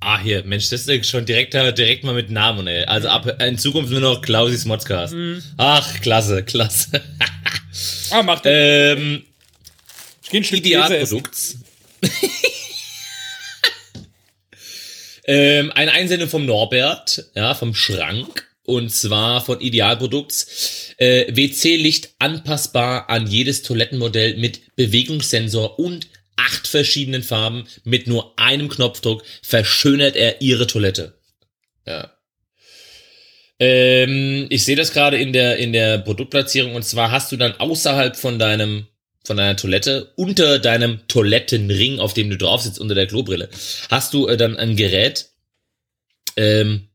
ah, 0.00 0.20
hier, 0.20 0.44
Mensch, 0.44 0.68
das 0.70 0.86
ist 0.86 1.10
schon 1.10 1.26
direkt, 1.26 1.54
direkt 1.54 2.04
mal 2.04 2.14
mit 2.14 2.30
Namen, 2.30 2.66
ey. 2.66 2.84
Also 2.84 3.08
ab 3.08 3.40
in 3.42 3.58
Zukunft 3.58 3.90
nur 3.90 4.00
noch 4.00 4.22
Klausis 4.22 4.64
Modcast. 4.64 5.14
Mhm. 5.14 5.42
Ach, 5.56 6.00
klasse, 6.00 6.42
klasse. 6.44 7.02
Ah, 8.10 8.22
mach 8.22 8.40
doch. 8.40 8.50
ähm, 8.50 9.24
ich 10.22 10.30
geh 10.30 10.38
ein 10.38 10.44
Stück. 10.44 10.58
Idealprodukts. 10.60 11.58
ähm, 15.26 15.72
eine 15.72 15.92
Einsendung 15.92 16.28
vom 16.28 16.46
Norbert, 16.46 17.26
ja, 17.34 17.54
vom 17.54 17.74
Schrank. 17.74 18.46
Und 18.64 18.90
zwar 18.90 19.44
von 19.44 19.60
Idealprodukts. 19.60 20.94
Äh, 20.96 21.36
WC-Licht 21.36 22.14
anpassbar 22.18 23.10
an 23.10 23.26
jedes 23.26 23.62
Toilettenmodell 23.62 24.38
mit 24.38 24.74
Bewegungssensor 24.76 25.78
und 25.78 26.08
acht 26.46 26.66
verschiedenen 26.66 27.22
Farben. 27.22 27.66
Mit 27.84 28.06
nur 28.06 28.38
einem 28.38 28.68
Knopfdruck 28.68 29.22
verschönert 29.42 30.16
er 30.16 30.40
ihre 30.40 30.66
Toilette. 30.66 31.18
Ja. 31.86 32.12
Ähm, 33.58 34.46
ich 34.50 34.64
sehe 34.64 34.76
das 34.76 34.92
gerade 34.92 35.18
in 35.18 35.32
der, 35.32 35.56
in 35.58 35.72
der 35.72 35.98
Produktplatzierung. 35.98 36.74
Und 36.74 36.84
zwar 36.84 37.10
hast 37.10 37.32
du 37.32 37.36
dann 37.36 37.52
außerhalb 37.58 38.16
von 38.16 38.38
deinem 38.38 38.86
von 39.24 39.36
deiner 39.36 39.56
Toilette 39.56 40.12
unter 40.14 40.60
deinem 40.60 41.00
Toilettenring, 41.08 41.98
auf 41.98 42.14
dem 42.14 42.30
du 42.30 42.36
drauf 42.36 42.62
sitzt, 42.62 42.78
unter 42.78 42.94
der 42.94 43.08
Klobrille, 43.08 43.48
hast 43.90 44.14
du 44.14 44.28
äh, 44.28 44.36
dann 44.36 44.56
ein 44.56 44.76
Gerät, 44.76 45.30
ähm, 46.36 46.88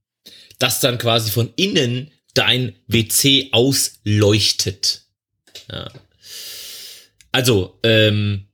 das 0.58 0.80
dann 0.80 0.98
quasi 0.98 1.30
von 1.30 1.52
innen 1.58 2.10
dein 2.34 2.74
WC 2.88 3.50
ausleuchtet. 3.52 5.02
Ja. 5.70 5.92
Also, 7.34 7.80
ähm, 7.84 8.48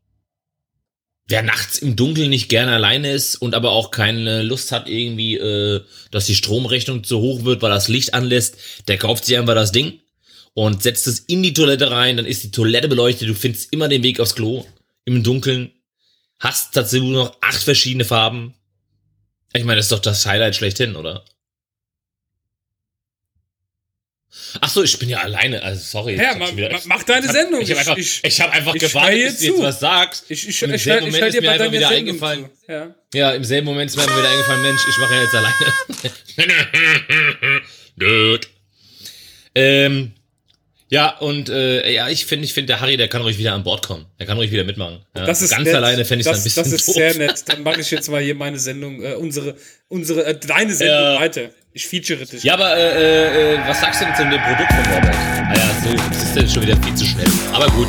wer 1.27 1.43
nachts 1.43 1.77
im 1.77 1.95
Dunkeln 1.95 2.29
nicht 2.29 2.49
gerne 2.49 2.73
alleine 2.73 3.11
ist 3.11 3.35
und 3.35 3.53
aber 3.53 3.71
auch 3.71 3.91
keine 3.91 4.43
Lust 4.43 4.71
hat 4.71 4.87
irgendwie, 4.87 5.35
äh, 5.35 5.81
dass 6.11 6.25
die 6.25 6.35
Stromrechnung 6.35 7.03
zu 7.03 7.19
hoch 7.19 7.43
wird, 7.43 7.61
weil 7.61 7.69
das 7.69 7.89
Licht 7.89 8.13
anlässt, 8.13 8.57
der 8.87 8.97
kauft 8.97 9.25
sich 9.25 9.37
einfach 9.37 9.55
das 9.55 9.71
Ding 9.71 9.99
und 10.53 10.81
setzt 10.81 11.05
es 11.07 11.19
in 11.19 11.43
die 11.43 11.53
Toilette 11.53 11.91
rein, 11.91 12.17
dann 12.17 12.25
ist 12.25 12.43
die 12.43 12.51
Toilette 12.51 12.87
beleuchtet, 12.87 13.27
du 13.27 13.35
findest 13.35 13.73
immer 13.73 13.89
den 13.89 14.03
Weg 14.03 14.19
aufs 14.19 14.35
Klo 14.35 14.65
im 15.05 15.21
Dunkeln, 15.21 15.71
hast 16.39 16.75
dazu 16.75 16.97
nur 16.97 17.25
noch 17.25 17.37
acht 17.41 17.61
verschiedene 17.61 18.05
Farben. 18.05 18.53
Ich 19.53 19.63
meine, 19.63 19.77
das 19.77 19.85
ist 19.85 19.91
doch 19.91 19.99
das 19.99 20.25
Highlight 20.25 20.55
schlechthin, 20.55 20.95
oder? 20.95 21.25
Ach 24.61 24.69
so, 24.69 24.81
ich 24.83 24.97
bin 24.97 25.09
ja 25.09 25.19
alleine, 25.19 25.61
also 25.61 25.81
sorry. 25.81 26.15
Ja, 26.15 26.31
Ich 26.31 26.37
ma- 26.37 26.55
wieder- 26.55 26.71
ma- 26.71 26.79
mach 26.85 27.03
deine 27.03 27.25
ich 27.25 27.31
Sendung. 27.31 27.61
Ich 27.61 27.69
habe 27.69 27.79
einfach, 27.81 27.97
Ich- 27.97 28.21
ich, 28.23 28.41
hab 28.41 28.51
einfach 28.51 28.73
ich 28.75 28.81
gewartet, 28.81 29.23
bis 29.23 29.37
du 29.39 29.45
jetzt 29.45 29.61
was 29.61 29.79
sagst. 29.79 30.25
Ich, 30.29 30.47
ich, 30.47 30.63
Und 30.63 30.69
im 30.69 30.75
ich, 30.75 30.83
selben 30.83 31.07
ich, 31.07 31.13
ich 31.13 31.13
Moment 31.15 31.35
ist 31.35 31.35
dir 31.35 31.41
mir 31.41 31.51
einfach 31.51 31.71
wieder 31.71 31.87
Sendung 31.89 32.07
eingefallen. 32.09 32.49
Ja. 32.67 32.95
Ja, 33.13 33.31
im 33.31 33.43
selben 33.43 33.65
Moment 33.65 33.89
ist 33.91 33.97
mir 33.97 34.03
wieder 34.03 34.29
eingefallen, 34.29 34.61
Mensch, 34.63 34.81
ich 34.89 34.97
mache 34.97 35.13
ja 35.15 35.21
jetzt 35.21 35.35
alleine. 35.35 36.75
Dude. 37.97 38.47
ähm, 39.55 40.13
ja, 40.89 41.17
und 41.17 41.49
äh, 41.49 41.91
ja, 41.91 42.07
ich 42.09 42.25
finde, 42.25 42.45
ich 42.45 42.53
finde, 42.53 42.67
der 42.67 42.79
Harry, 42.81 42.95
der 42.97 43.07
kann 43.09 43.21
ruhig 43.21 43.37
wieder 43.37 43.53
an 43.53 43.63
Bord 43.63 43.85
kommen. 43.85 44.05
Der 44.19 44.25
kann 44.25 44.37
ruhig 44.37 44.51
wieder 44.51 44.63
mitmachen. 44.63 44.99
Ja, 45.15 45.25
Das 45.25 45.41
ist 45.41 45.51
Ganz 45.51 45.65
nett. 45.65 45.75
alleine 45.75 46.05
fände 46.05 46.21
ich 46.21 46.27
es 46.27 46.31
das, 46.31 46.39
ein 46.39 46.43
bisschen 46.45 46.63
Das 46.63 46.73
ist 46.73 46.87
doof. 46.87 46.95
sehr 46.95 47.15
nett. 47.15 47.43
Dann 47.47 47.63
mache 47.63 47.81
ich 47.81 47.91
jetzt 47.91 48.09
mal 48.09 48.21
hier 48.21 48.35
meine 48.35 48.57
Sendung, 48.59 49.01
äh, 49.03 49.13
unsere, 49.15 49.55
unsere, 49.89 50.25
äh, 50.25 50.39
deine 50.39 50.73
Sendung 50.73 50.97
Ja. 51.13 51.19
weiter. 51.19 51.49
Ich 51.73 51.85
feature 51.87 52.25
dich. 52.25 52.41
Ja, 52.43 52.53
aber 52.53 52.75
äh, 52.75 53.53
äh, 53.55 53.59
was 53.67 53.81
sagst 53.81 54.01
du 54.01 54.05
denn 54.05 54.15
zu 54.15 54.23
dem 54.23 54.41
Produkt 54.41 54.71
von 54.73 54.93
Robert? 54.93 55.15
Ah 55.15 55.53
ja, 55.55 55.75
so 55.83 55.95
das 56.09 56.23
ist 56.23 56.35
ja 56.35 56.47
schon 56.47 56.63
wieder 56.63 56.77
viel 56.83 56.95
zu 56.95 57.05
schnell. 57.05 57.27
Aber 57.53 57.67
gut, 57.67 57.87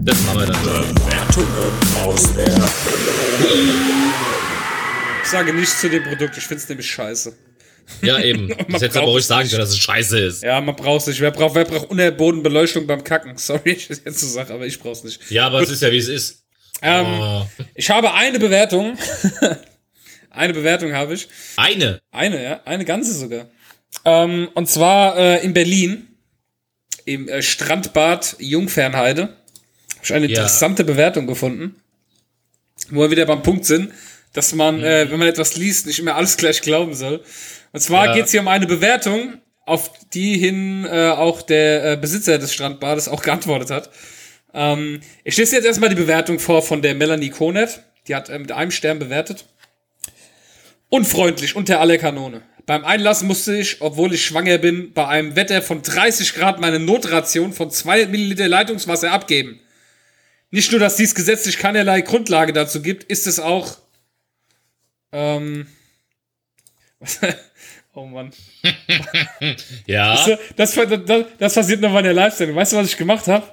das 0.00 0.20
machen 0.22 0.40
wir 0.40 0.46
dann. 0.46 0.62
Bewertungen 0.62 1.72
aus 2.04 2.34
der 2.34 2.52
Ich 5.22 5.28
sage 5.30 5.54
nichts 5.54 5.80
zu 5.80 5.88
dem 5.88 6.02
Produkt, 6.02 6.36
ich 6.36 6.44
finde 6.44 6.62
es 6.62 6.68
nämlich 6.68 6.90
scheiße. 6.90 7.32
Ja, 8.00 8.18
eben. 8.20 8.48
Man 8.48 8.56
Das 8.68 8.82
hättest 8.82 8.96
du 8.96 9.00
aber 9.00 9.10
ruhig 9.10 9.24
sagen 9.24 9.48
können, 9.48 9.60
dass 9.60 9.70
es 9.70 9.78
scheiße 9.78 10.18
ist. 10.18 10.42
Ja, 10.42 10.60
man 10.60 10.74
braucht 10.76 11.02
es 11.02 11.06
nicht. 11.08 11.20
Wer 11.20 11.30
braucht, 11.30 11.54
wer 11.54 11.64
braucht 11.64 11.90
Unterbodenbeleuchtung 11.90 12.86
beim 12.86 13.02
Kacken? 13.04 13.36
Sorry, 13.38 13.70
ich 13.72 13.88
jetzt 13.88 14.18
so 14.18 14.26
sage, 14.26 14.52
aber 14.54 14.66
ich 14.66 14.78
brauch's 14.78 15.04
nicht. 15.04 15.20
Ja, 15.30 15.46
aber 15.46 15.60
es 15.60 15.70
ist 15.70 15.82
ja, 15.82 15.90
wie 15.92 15.98
es 15.98 16.08
ist. 16.08 16.42
Ähm, 16.82 17.06
Oh. 17.06 17.46
Ich 17.74 17.90
habe 17.90 18.12
eine 18.14 18.38
Bewertung. 18.38 18.96
eine 20.30 20.52
Bewertung 20.52 20.92
habe 20.94 21.14
ich. 21.14 21.28
Eine. 21.56 22.00
Eine, 22.10 22.42
ja, 22.42 22.60
eine 22.64 22.84
ganze 22.84 23.12
sogar. 23.14 23.46
Ähm, 24.04 24.48
und 24.54 24.68
zwar 24.68 25.16
äh, 25.16 25.44
in 25.44 25.52
Berlin, 25.52 26.08
im 27.04 27.28
äh, 27.28 27.42
Strandbad 27.42 28.36
Jungfernheide. 28.38 29.22
Habe 29.22 29.34
ich 30.04 30.12
eine 30.14 30.26
Ja. 30.26 30.30
interessante 30.40 30.82
Bewertung 30.84 31.26
gefunden, 31.26 31.76
wo 32.90 33.02
wir 33.02 33.10
wieder 33.10 33.26
beim 33.26 33.42
Punkt 33.42 33.64
sind, 33.64 33.92
dass 34.32 34.52
man, 34.54 34.82
äh, 34.82 35.08
wenn 35.10 35.18
man 35.18 35.28
etwas 35.28 35.56
liest, 35.56 35.86
nicht 35.86 35.98
immer 35.98 36.16
alles 36.16 36.36
gleich 36.36 36.62
glauben 36.62 36.94
soll. 36.94 37.22
Und 37.72 37.80
zwar 37.80 38.06
Ja. 38.06 38.14
geht's 38.14 38.30
hier 38.30 38.40
um 38.40 38.48
eine 38.48 38.66
Bewertung, 38.66 39.38
auf 39.64 39.90
die 40.12 40.36
hin 40.38 40.84
äh, 40.84 41.10
auch 41.10 41.42
der 41.42 41.92
äh, 41.92 41.96
Besitzer 41.96 42.38
des 42.38 42.52
Strandbades 42.52 43.08
auch 43.08 43.22
geantwortet 43.22 43.70
hat. 43.70 43.90
Ähm, 44.54 45.00
ich 45.24 45.36
lese 45.36 45.56
jetzt 45.56 45.64
erstmal 45.64 45.88
die 45.88 45.94
Bewertung 45.96 46.38
vor 46.38 46.62
von 46.62 46.82
der 46.82 46.94
Melanie 46.94 47.30
Konet. 47.30 47.82
Die 48.08 48.14
hat 48.14 48.28
äh, 48.28 48.38
mit 48.38 48.52
einem 48.52 48.70
Stern 48.70 48.98
bewertet. 48.98 49.46
Unfreundlich, 50.90 51.56
unter 51.56 51.80
aller 51.80 51.96
Kanone. 51.96 52.42
Beim 52.66 52.84
Einlass 52.84 53.22
musste 53.22 53.56
ich, 53.56 53.80
obwohl 53.80 54.12
ich 54.12 54.24
schwanger 54.24 54.58
bin, 54.58 54.92
bei 54.92 55.08
einem 55.08 55.34
Wetter 55.36 55.62
von 55.62 55.82
30 55.82 56.34
Grad 56.34 56.60
meine 56.60 56.78
Notration 56.78 57.52
von 57.52 57.70
2 57.70 58.06
Milliliter 58.06 58.46
Leitungswasser 58.48 59.10
abgeben. 59.10 59.58
Nicht 60.50 60.70
nur, 60.70 60.78
dass 60.80 60.96
dies 60.96 61.14
gesetzlich 61.14 61.56
keinerlei 61.58 62.02
Grundlage 62.02 62.52
dazu 62.52 62.82
gibt, 62.82 63.04
ist 63.04 63.26
es 63.26 63.40
auch. 63.40 63.78
Ähm. 65.12 65.66
oh 67.94 68.06
Mann. 68.06 68.30
Ja. 69.86 70.14
Das, 70.56 70.74
das, 70.74 70.88
das, 71.04 71.24
das 71.38 71.54
passiert 71.54 71.80
noch 71.80 71.92
bei 71.92 72.02
der 72.02 72.14
Live-Sendung. 72.14 72.56
Weißt 72.56 72.72
du, 72.72 72.76
was 72.76 72.88
ich 72.88 72.96
gemacht 72.96 73.26
habe? 73.28 73.46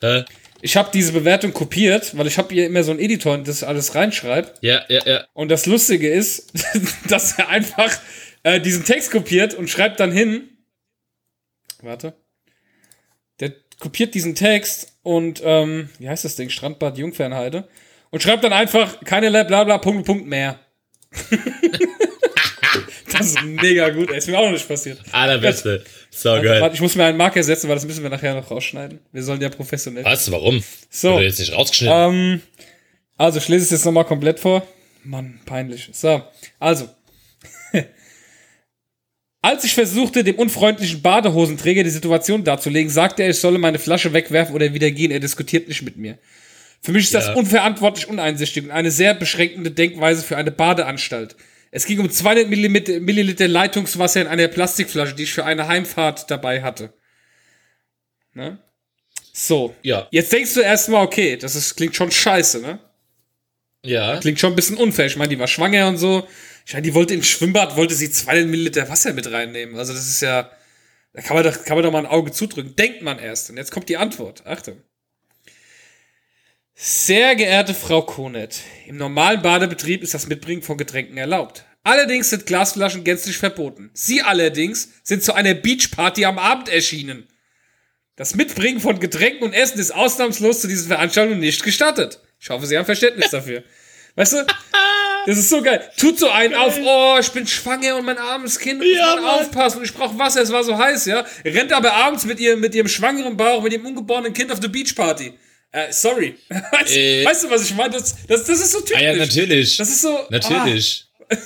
Äh, 0.00 0.24
Ich 0.60 0.76
habe 0.76 0.90
diese 0.92 1.12
Bewertung 1.12 1.52
kopiert, 1.52 2.16
weil 2.16 2.26
ich 2.26 2.38
habe 2.38 2.52
hier 2.54 2.66
immer 2.66 2.82
so 2.84 2.90
einen 2.92 3.00
Editor, 3.00 3.36
der 3.36 3.44
das 3.46 3.62
alles 3.62 3.94
reinschreibt. 3.94 4.62
ja, 4.62 4.82
ja, 4.88 5.00
ja. 5.06 5.24
Und 5.32 5.48
das 5.50 5.66
Lustige 5.66 6.08
ist, 6.10 6.52
dass 7.08 7.38
er 7.38 7.48
einfach 7.48 7.90
äh, 8.42 8.60
diesen 8.60 8.84
Text 8.84 9.10
kopiert 9.10 9.54
und 9.54 9.68
schreibt 9.70 10.00
dann 10.00 10.12
hin. 10.12 10.48
Warte. 11.82 12.14
Der 13.40 13.52
kopiert 13.78 14.14
diesen 14.14 14.34
Text 14.34 14.96
und, 15.02 15.42
ähm, 15.44 15.90
wie 15.98 16.08
heißt 16.08 16.24
das 16.24 16.36
Ding? 16.36 16.48
Strandbad 16.50 16.96
Jungfernheide. 16.98 17.68
Und 18.10 18.22
schreibt 18.22 18.44
dann 18.44 18.52
einfach 18.52 19.00
keinerlei 19.04 19.42
Blabla, 19.44 19.78
Punkt, 19.78 20.06
Punkt 20.06 20.26
mehr. 20.26 20.60
das 23.18 23.26
ist 23.28 23.42
mega 23.42 23.88
gut, 23.90 24.10
ey. 24.10 24.18
Ist 24.18 24.28
mir 24.28 24.38
auch 24.38 24.44
noch 24.44 24.52
nicht 24.52 24.68
passiert. 24.68 25.00
Allerbeste. 25.12 25.84
So 26.16 26.28
Warte, 26.28 26.44
geil. 26.46 26.60
warte, 26.62 26.76
ich 26.76 26.80
muss 26.80 26.94
mir 26.94 27.06
einen 27.06 27.18
Marker 27.18 27.42
setzen, 27.42 27.68
weil 27.68 27.74
das 27.74 27.84
müssen 27.86 28.04
wir 28.04 28.08
nachher 28.08 28.34
noch 28.36 28.48
rausschneiden. 28.48 29.00
Wir 29.10 29.22
sollen 29.24 29.40
ja 29.40 29.48
professionell. 29.48 30.04
Was? 30.04 30.30
Warum? 30.30 30.62
So. 30.88 31.14
Wird 31.14 31.22
jetzt 31.24 31.40
nicht 31.40 31.52
rausgeschnitten? 31.52 31.96
Ähm, 32.14 32.40
also, 33.16 33.38
ich 33.40 33.48
lese 33.48 33.64
es 33.64 33.70
jetzt 33.72 33.84
nochmal 33.84 34.04
komplett 34.04 34.38
vor. 34.38 34.64
Mann, 35.02 35.40
peinlich. 35.44 35.88
So, 35.92 36.22
also. 36.60 36.88
Als 39.42 39.64
ich 39.64 39.74
versuchte, 39.74 40.24
dem 40.24 40.36
unfreundlichen 40.36 41.02
Badehosenträger 41.02 41.82
die 41.82 41.90
Situation 41.90 42.44
darzulegen, 42.44 42.90
sagte 42.90 43.22
er, 43.24 43.30
ich 43.30 43.38
solle 43.40 43.58
meine 43.58 43.78
Flasche 43.78 44.12
wegwerfen 44.12 44.54
oder 44.54 44.72
wieder 44.72 44.90
gehen. 44.90 45.10
Er 45.10 45.20
diskutiert 45.20 45.68
nicht 45.68 45.82
mit 45.82 45.96
mir. 45.96 46.16
Für 46.80 46.92
mich 46.92 47.04
ist 47.04 47.12
Ja. 47.12 47.20
das 47.20 47.36
unverantwortlich, 47.36 48.08
uneinsichtig 48.08 48.64
und 48.64 48.70
eine 48.70 48.90
sehr 48.90 49.14
beschränkende 49.14 49.70
Denkweise 49.70 50.22
für 50.22 50.36
eine 50.36 50.50
Badeanstalt. 50.50 51.36
Es 51.76 51.86
ging 51.86 51.98
um 51.98 52.08
200 52.08 52.48
Milliliter, 52.48 53.48
Leitungswasser 53.48 54.20
in 54.20 54.28
einer 54.28 54.46
Plastikflasche, 54.46 55.16
die 55.16 55.24
ich 55.24 55.32
für 55.32 55.44
eine 55.44 55.66
Heimfahrt 55.66 56.30
dabei 56.30 56.62
hatte. 56.62 56.92
Ne? 58.32 58.58
So. 59.32 59.74
Ja. 59.82 60.06
Jetzt 60.12 60.32
denkst 60.32 60.54
du 60.54 60.60
erstmal, 60.60 61.04
okay, 61.04 61.36
das 61.36 61.56
ist, 61.56 61.74
klingt 61.74 61.96
schon 61.96 62.12
scheiße, 62.12 62.60
ne? 62.60 62.78
ja. 63.82 64.20
Klingt 64.20 64.38
schon 64.38 64.52
ein 64.52 64.56
bisschen 64.56 64.76
unfair. 64.76 65.06
Ich 65.06 65.16
meine, 65.16 65.30
die 65.30 65.38
war 65.40 65.48
schwanger 65.48 65.88
und 65.88 65.98
so. 65.98 66.28
Ich 66.64 66.74
meine, 66.74 66.84
die 66.84 66.94
wollte 66.94 67.12
ins 67.12 67.26
Schwimmbad, 67.26 67.74
wollte 67.74 67.96
sie 67.96 68.08
200 68.08 68.46
Milliliter 68.46 68.88
Wasser 68.88 69.12
mit 69.12 69.28
reinnehmen. 69.32 69.76
Also 69.76 69.92
das 69.94 70.06
ist 70.06 70.20
ja, 70.20 70.48
da 71.12 71.22
kann 71.22 71.34
man 71.34 71.42
doch, 71.42 71.64
kann 71.64 71.76
man 71.76 71.82
doch 71.82 71.90
mal 71.90 71.98
ein 71.98 72.06
Auge 72.06 72.30
zudrücken. 72.30 72.76
Denkt 72.76 73.02
man 73.02 73.18
erst. 73.18 73.50
Und 73.50 73.56
jetzt 73.56 73.72
kommt 73.72 73.88
die 73.88 73.96
Antwort. 73.96 74.46
Achtung. 74.46 74.80
Sehr 76.76 77.36
geehrte 77.36 77.72
Frau 77.72 78.02
Konet, 78.02 78.58
im 78.88 78.96
normalen 78.96 79.40
Badebetrieb 79.42 80.02
ist 80.02 80.12
das 80.12 80.26
Mitbringen 80.26 80.60
von 80.60 80.76
Getränken 80.76 81.16
erlaubt. 81.16 81.64
Allerdings 81.84 82.30
sind 82.30 82.46
Glasflaschen 82.46 83.04
gänzlich 83.04 83.38
verboten. 83.38 83.90
Sie 83.92 84.22
allerdings 84.22 84.88
sind 85.04 85.22
zu 85.22 85.34
einer 85.34 85.54
Beachparty 85.54 86.24
am 86.24 86.36
Abend 86.36 86.68
erschienen. 86.68 87.28
Das 88.16 88.34
Mitbringen 88.34 88.80
von 88.80 88.98
Getränken 88.98 89.44
und 89.44 89.52
Essen 89.52 89.78
ist 89.78 89.92
ausnahmslos 89.92 90.62
zu 90.62 90.66
diesen 90.66 90.88
Veranstaltungen 90.88 91.38
nicht 91.38 91.62
gestattet. 91.62 92.20
Ich 92.40 92.50
hoffe, 92.50 92.66
Sie 92.66 92.76
haben 92.76 92.86
Verständnis 92.86 93.30
dafür. 93.30 93.62
Weißt 94.16 94.32
du? 94.32 94.46
Das 95.26 95.38
ist 95.38 95.50
so 95.50 95.62
geil. 95.62 95.88
Tut 95.96 96.18
so 96.18 96.28
einen 96.28 96.54
auf, 96.54 96.76
oh, 96.84 97.16
ich 97.20 97.30
bin 97.30 97.46
schwanger 97.46 97.96
und 97.96 98.04
mein 98.04 98.18
armes 98.18 98.58
Kind 98.58 98.78
muss 98.80 98.88
Ja, 98.96 99.14
aufpassen 99.36 99.78
und 99.78 99.84
ich 99.84 99.94
brauche 99.94 100.18
Wasser, 100.18 100.42
es 100.42 100.50
war 100.50 100.64
so 100.64 100.76
heiß, 100.76 101.06
ja. 101.06 101.24
Rennt 101.44 101.72
aber 101.72 101.92
abends 101.92 102.24
mit 102.24 102.40
ihrem, 102.40 102.58
mit 102.58 102.74
ihrem 102.74 102.88
schwangeren 102.88 103.36
Bauch, 103.36 103.62
mit 103.62 103.72
ihrem 103.72 103.86
ungeborenen 103.86 104.32
Kind 104.32 104.50
auf 104.50 104.58
der 104.58 104.68
Beachparty. 104.68 105.34
Äh, 105.74 105.92
sorry. 105.92 106.36
Weißt, 106.48 106.96
Äh. 106.96 107.24
weißt 107.24 107.44
du, 107.44 107.50
was 107.50 107.62
ich 107.64 107.74
meine? 107.74 107.90
Das, 107.94 108.14
das, 108.28 108.44
das 108.44 108.60
ist 108.60 108.70
so 108.72 108.80
typisch. 108.80 108.96
Ah 108.96 109.02
ja, 109.02 109.16
natürlich. 109.16 109.76
Das 109.76 109.88
ist 109.88 110.02
so. 110.02 110.20
Natürlich. 110.30 111.04
Ah, 111.28 111.34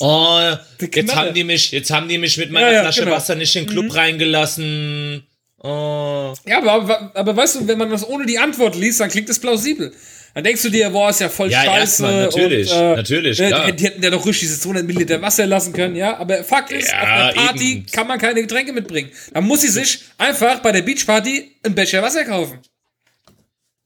Oh, 0.00 0.84
jetzt 0.92 1.14
haben 1.14 1.32
die 1.34 1.44
mich, 1.44 1.70
jetzt 1.70 1.90
haben 1.92 2.08
die 2.08 2.18
mich 2.18 2.36
mit 2.36 2.50
meiner 2.50 2.66
Ja, 2.66 2.72
ja, 2.72 2.80
Flasche 2.82 3.04
genau. 3.04 3.14
Wasser 3.14 3.36
nicht 3.36 3.54
in 3.54 3.66
den 3.66 3.70
Club 3.70 3.94
reingelassen. 3.94 5.24
Oh. 5.62 6.34
Ja, 6.46 6.58
aber, 6.58 6.72
aber, 6.72 7.12
aber 7.14 7.36
weißt 7.36 7.56
du, 7.56 7.68
wenn 7.68 7.78
man 7.78 7.90
das 7.90 8.04
ohne 8.08 8.26
die 8.26 8.38
Antwort 8.38 8.74
liest, 8.74 8.98
dann 8.98 9.08
klingt 9.10 9.28
das 9.28 9.38
plausibel. 9.38 9.92
Dann 10.34 10.42
denkst 10.44 10.62
du 10.62 10.70
dir, 10.70 10.90
boah, 10.90 11.10
ist 11.10 11.20
ja 11.20 11.28
voll 11.28 11.50
Ja, 11.50 11.62
scheiße. 11.64 11.78
erstmal, 11.80 12.22
natürlich, 12.24 12.70
und, 12.72 12.76
äh, 12.78 12.96
natürlich, 12.96 13.38
ne, 13.38 13.46
klar. 13.48 13.66
Die, 13.66 13.76
die 13.76 13.84
hätten 13.84 14.02
ja 14.02 14.10
doch 14.10 14.24
ruhig 14.24 14.38
diese 14.40 14.58
200 14.58 14.84
Milliliter 14.86 15.20
Wasser 15.22 15.46
lassen 15.46 15.72
können, 15.72 15.94
ja. 15.96 16.16
Aber 16.18 16.42
Fakt 16.44 16.72
ist, 16.72 16.88
Ja, 16.90 17.02
auf 17.02 17.08
einer 17.08 17.32
Party 17.34 17.72
eben. 17.72 17.86
kann 17.86 18.06
man 18.06 18.18
keine 18.18 18.40
Getränke 18.40 18.72
mitbringen. 18.72 19.10
Dann 19.34 19.44
muss 19.44 19.60
sie 19.60 19.68
sich 19.68 20.00
einfach 20.18 20.60
bei 20.60 20.72
der 20.72 20.82
Beachparty 20.82 21.52
einen 21.64 21.74
Becher 21.74 22.02
Wasser 22.02 22.24
kaufen. 22.24 22.58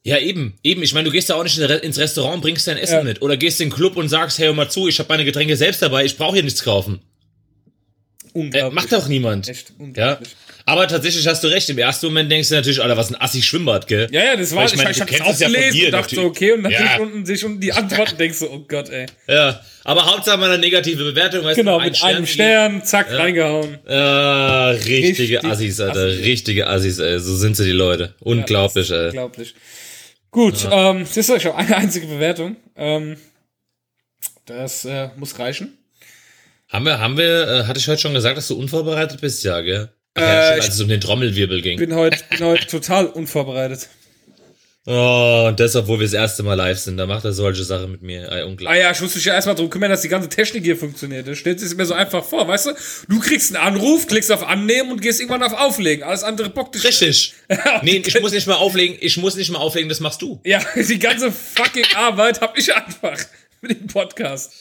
Ja, 0.07 0.19
eben, 0.19 0.55
eben. 0.63 0.83
Ich 0.83 0.93
meine, 0.93 1.07
du 1.07 1.11
gehst 1.11 1.31
ja 1.31 1.35
auch 1.35 1.43
nicht 1.45 1.57
in- 1.59 1.71
ins 1.71 1.99
Restaurant, 1.99 2.43
bringst 2.43 2.67
dein 2.67 2.77
Essen 2.77 2.99
Ja. 2.99 3.03
mit. 3.03 3.23
Oder 3.23 3.39
gehst 3.39 3.61
in 3.63 3.71
den 3.71 3.75
Club 3.75 3.97
und 3.97 4.09
sagst, 4.11 4.39
hey, 4.39 4.47
hör 4.47 4.53
mal 4.55 4.69
zu, 4.69 4.87
ich 4.87 4.99
habe 4.99 5.09
meine 5.09 5.25
Getränke 5.25 5.57
selbst 5.57 5.81
dabei, 5.81 6.05
ich 6.05 6.17
brauche 6.19 6.35
hier 6.35 6.43
nichts 6.43 6.63
kaufen. 6.63 7.01
Äh, 8.35 8.39
Unglaublich. 8.39 8.75
macht 8.75 8.93
doch 8.93 9.09
niemand. 9.09 9.49
Echt 9.49 9.71
Ja. 9.71 9.75
unglaublich. 9.79 10.29
Aber 10.67 10.89
tatsächlich 10.89 11.27
hast 11.27 11.45
du 11.45 11.49
recht. 11.49 11.69
Im 11.69 11.79
ersten 11.79 12.07
Moment 12.07 12.33
denkst 12.33 12.49
du 12.49 12.55
natürlich, 12.55 12.83
Alter, 12.83 12.97
was 12.97 13.11
ein 13.11 13.21
assi 13.21 13.43
Schwimmbad, 13.43 13.87
gell? 13.87 14.09
Ja, 14.11 14.25
ja, 14.25 14.37
das 14.37 14.51
war, 14.53 14.59
Weil 14.61 14.67
ich, 14.67 14.73
ich 14.73 14.79
meine, 14.79 14.91
ich, 14.91 14.97
du 14.97 15.03
hab 15.03 15.09
das 15.09 15.17
kennst 15.19 15.37
auch 15.37 15.41
ja 15.41 15.49
gelesen 15.49 15.73
dir 15.79 15.87
und 15.87 15.93
dachte 15.93 16.15
so, 16.17 16.23
natürlich. 16.23 16.37
okay, 16.37 16.53
und 16.53 16.63
dann 16.65 16.73
Ja. 16.73 16.79
sich 16.93 17.01
unten, 17.01 17.27
sich 17.27 17.45
unten 17.45 17.61
die 17.61 17.73
Antworten 17.73 18.17
denkst 18.19 18.39
du, 18.41 18.47
oh 18.51 18.65
Gott, 18.67 18.89
ey. 18.91 19.07
Ja. 19.29 19.61
Aber 19.85 20.07
Hauptsache 20.07 20.37
mal 20.39 20.51
eine 20.51 20.59
negative 20.59 21.05
Bewertung, 21.05 21.45
weißt 21.45 21.57
Genau, 21.59 21.79
du, 21.79 21.85
mit 21.85 22.03
einem 22.03 22.27
Stern, 22.27 22.83
zack, 22.85 23.11
reingehauen. 23.13 23.79
Ah, 23.87 24.71
richtige 24.71 25.07
Richtig 25.07 25.45
Assis, 25.45 25.81
Alter. 25.81 26.07
Assi. 26.07 26.23
Richtige 26.23 26.67
Assis, 26.67 26.99
ey. 26.99 27.21
So 27.21 27.37
sind 27.37 27.57
sie, 27.57 27.65
die 27.65 27.71
Leute. 27.73 28.15
Unglaublich, 28.21 28.91
ey. 28.91 29.07
Unglaublich. 29.09 29.55
Gut, 30.35 30.69
ähm, 30.69 31.07
siehst 31.07 31.29
du, 31.29 31.37
ich 31.37 31.47
habe 31.47 31.57
eine 31.57 31.77
einzige 31.77 32.09
Bewertung. 32.09 32.57
Ähm, 32.75 33.17
das 34.47 34.85
äh, 34.85 35.11
muss 35.17 35.39
reichen. 35.39 35.79
Haben 36.69 36.87
wir, 36.87 36.99
haben 36.99 37.17
wir, 37.17 37.49
äh, 37.49 37.65
hatte 37.67 37.79
ich 37.79 37.87
heute 37.87 38.01
schon 38.01 38.15
gesagt, 38.15 38.37
dass 38.37 38.49
du 38.49 38.59
unvorbereitet 38.59 39.21
bist? 39.21 39.45
Ja, 39.45 39.61
gell? 39.61 39.91
Ach 40.15 40.21
ja, 40.23 40.27
Äh, 40.27 40.47
stimmt, 40.47 40.65
als 40.65 40.75
es 40.75 40.81
um 40.81 40.89
den 40.89 41.01
Trommelwirbel 41.01 41.63
ging. 41.63 41.79
Bin 41.79 41.95
heute, 41.95 42.19
bin 42.31 42.41
heute 42.41 42.67
total 42.67 43.07
unvorbereitet. 43.07 43.89
Oh, 44.87 45.47
und 45.49 45.59
das, 45.61 45.75
obwohl 45.77 45.99
wir 46.01 46.07
das 46.07 46.13
erste 46.13 46.43
Mal 46.43 46.55
live 46.55 46.79
sind. 46.79 46.99
Da 46.99 47.07
macht 47.07 47.25
er 47.25 47.33
solche 47.33 47.65
Sachen 47.65 47.91
mit 47.91 48.03
mir. 48.03 48.31
Ey, 48.31 48.43
Ah 48.43 48.45
unglaublich. 48.45 48.83
ja, 48.83 48.91
ich 48.91 49.01
muss 49.01 49.15
mich 49.15 49.25
ja 49.25 49.33
erstmal 49.33 49.55
drum 49.55 49.71
kümmern, 49.71 49.89
dass 49.91 50.03
die 50.03 50.09
ganze 50.11 50.29
Technik 50.29 50.63
hier 50.63 50.77
funktioniert. 50.77 51.27
Das 51.27 51.39
stellt 51.39 51.59
sich 51.59 51.75
mir 51.75 51.87
so 51.87 51.95
einfach 51.95 52.23
vor, 52.23 52.47
weißt 52.47 52.67
du? 52.67 52.73
Du 53.09 53.19
kriegst 53.19 53.57
einen 53.57 53.65
Anruf, 53.67 54.07
klickst 54.07 54.31
auf 54.31 54.47
Annehmen 54.47 54.93
und 54.93 55.01
gehst 55.01 55.21
irgendwann 55.21 55.43
auf 55.43 55.55
Auflegen. 55.55 56.05
Alles 56.05 56.23
andere 56.23 56.51
bockt 56.51 56.75
dich. 56.75 56.85
Richtig. 56.85 57.33
Nee, 57.83 58.03
ich 58.07 58.21
muss 58.21 58.33
nicht 58.33 58.47
mal 58.47 58.55
auflegen. 58.57 58.99
Ich 59.01 59.17
muss 59.17 59.37
nicht 59.37 59.51
mal 59.51 59.59
auflegen, 59.59 59.89
das 59.89 60.01
machst 60.01 60.21
du. 60.21 60.39
Ja, 60.45 60.61
die 60.77 60.99
ganze 60.99 61.33
fucking 61.33 61.87
Arbeit 61.97 62.43
hab 62.43 62.57
ich 62.59 62.75
einfach 62.75 63.19
mit 63.63 63.81
dem 63.81 63.87
Podcast. 63.87 64.53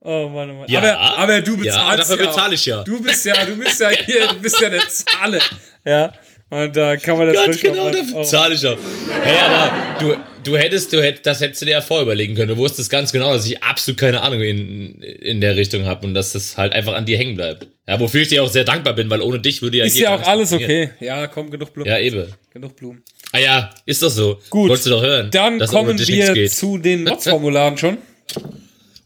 Oh 0.00 0.28
Mann, 0.28 0.50
oh 0.50 0.54
Mann. 0.54 0.68
Ja. 0.68 0.78
aber, 0.80 1.18
aber 1.18 1.40
du 1.42 1.56
Ja, 1.56 1.62
bezahlst 1.92 2.10
dafür 2.10 2.24
ja. 2.24 2.30
bezahle 2.30 2.54
ich 2.54 2.64
ja. 2.66 2.84
Du 2.84 3.02
bist 3.02 3.24
ja, 3.26 3.44
du 3.44 3.56
bist 3.56 3.80
ja 3.80 3.90
hier, 3.90 4.28
du 4.28 4.36
bist 4.40 4.60
ja 4.60 4.70
der 4.70 4.88
Zahle. 4.88 5.40
Ja. 5.84 6.12
Und 6.50 6.76
da 6.76 6.96
kann 6.96 7.18
man 7.18 7.26
das 7.26 7.36
Ganz 7.36 7.60
genau, 7.60 7.90
dafür 7.90 8.22
zahle 8.24 8.54
ich 8.54 8.66
auch. 8.66 8.78
Hey, 9.22 9.36
aber 9.38 9.72
du, 10.00 10.16
du 10.44 10.56
hättest, 10.56 10.92
du 10.92 11.02
hättest, 11.02 11.26
das 11.26 11.40
hättest 11.40 11.60
du 11.60 11.66
dir 11.66 11.72
ja 11.72 11.80
vorüberlegen 11.82 12.34
können. 12.34 12.48
Du 12.48 12.56
wusstest 12.56 12.88
ganz 12.88 13.12
genau, 13.12 13.34
dass 13.34 13.46
ich 13.46 13.62
absolut 13.62 14.00
keine 14.00 14.22
Ahnung 14.22 14.40
in, 14.40 15.02
in 15.02 15.42
der 15.42 15.56
Richtung 15.56 15.84
habe 15.84 16.06
und 16.06 16.14
dass 16.14 16.32
das 16.32 16.56
halt 16.56 16.72
einfach 16.72 16.94
an 16.94 17.04
dir 17.04 17.18
hängen 17.18 17.36
bleibt. 17.36 17.66
Ja, 17.86 18.00
wofür 18.00 18.22
ich 18.22 18.28
dir 18.28 18.42
auch 18.42 18.48
sehr 18.48 18.64
dankbar 18.64 18.94
bin, 18.94 19.10
weil 19.10 19.20
ohne 19.20 19.40
dich 19.40 19.60
würde 19.60 19.78
ja 19.78 19.84
Ist 19.84 19.98
ja 19.98 20.16
auch 20.16 20.26
alles 20.26 20.52
okay. 20.52 20.90
Ja, 21.00 21.26
komm, 21.26 21.50
genug 21.50 21.74
Blumen. 21.74 21.90
Ja, 21.90 21.98
eben. 21.98 22.32
Genug 22.52 22.76
Blumen. 22.76 23.02
Ah 23.32 23.38
ja, 23.38 23.70
ist 23.84 24.02
doch 24.02 24.10
so. 24.10 24.38
Gut. 24.48 24.70
Wolltest 24.70 24.86
du 24.86 24.90
doch 24.90 25.02
hören. 25.02 25.30
Dann 25.30 25.58
kommen 25.66 25.98
wir 25.98 26.48
zu 26.48 26.78
den 26.78 27.04
Mods-Formularen 27.04 27.76
schon. 27.76 27.98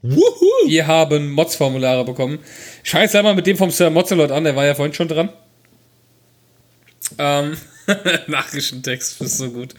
Wuhu. 0.02 0.68
Wir 0.68 0.86
haben 0.86 1.30
Mods-Formulare 1.30 2.04
bekommen. 2.04 2.38
Jetzt 2.84 3.16
einmal 3.16 3.34
mit 3.34 3.46
dem 3.46 3.56
vom 3.56 3.70
Sir 3.70 3.90
Mozzelot 3.90 4.30
an, 4.30 4.44
der 4.44 4.54
war 4.54 4.64
ja 4.64 4.74
vorhin 4.74 4.94
schon 4.94 5.08
dran. 5.08 5.30
Ähm, 7.18 7.56
Nachrichtentext, 8.26 9.20
ist 9.20 9.38
so 9.38 9.50
gut. 9.50 9.74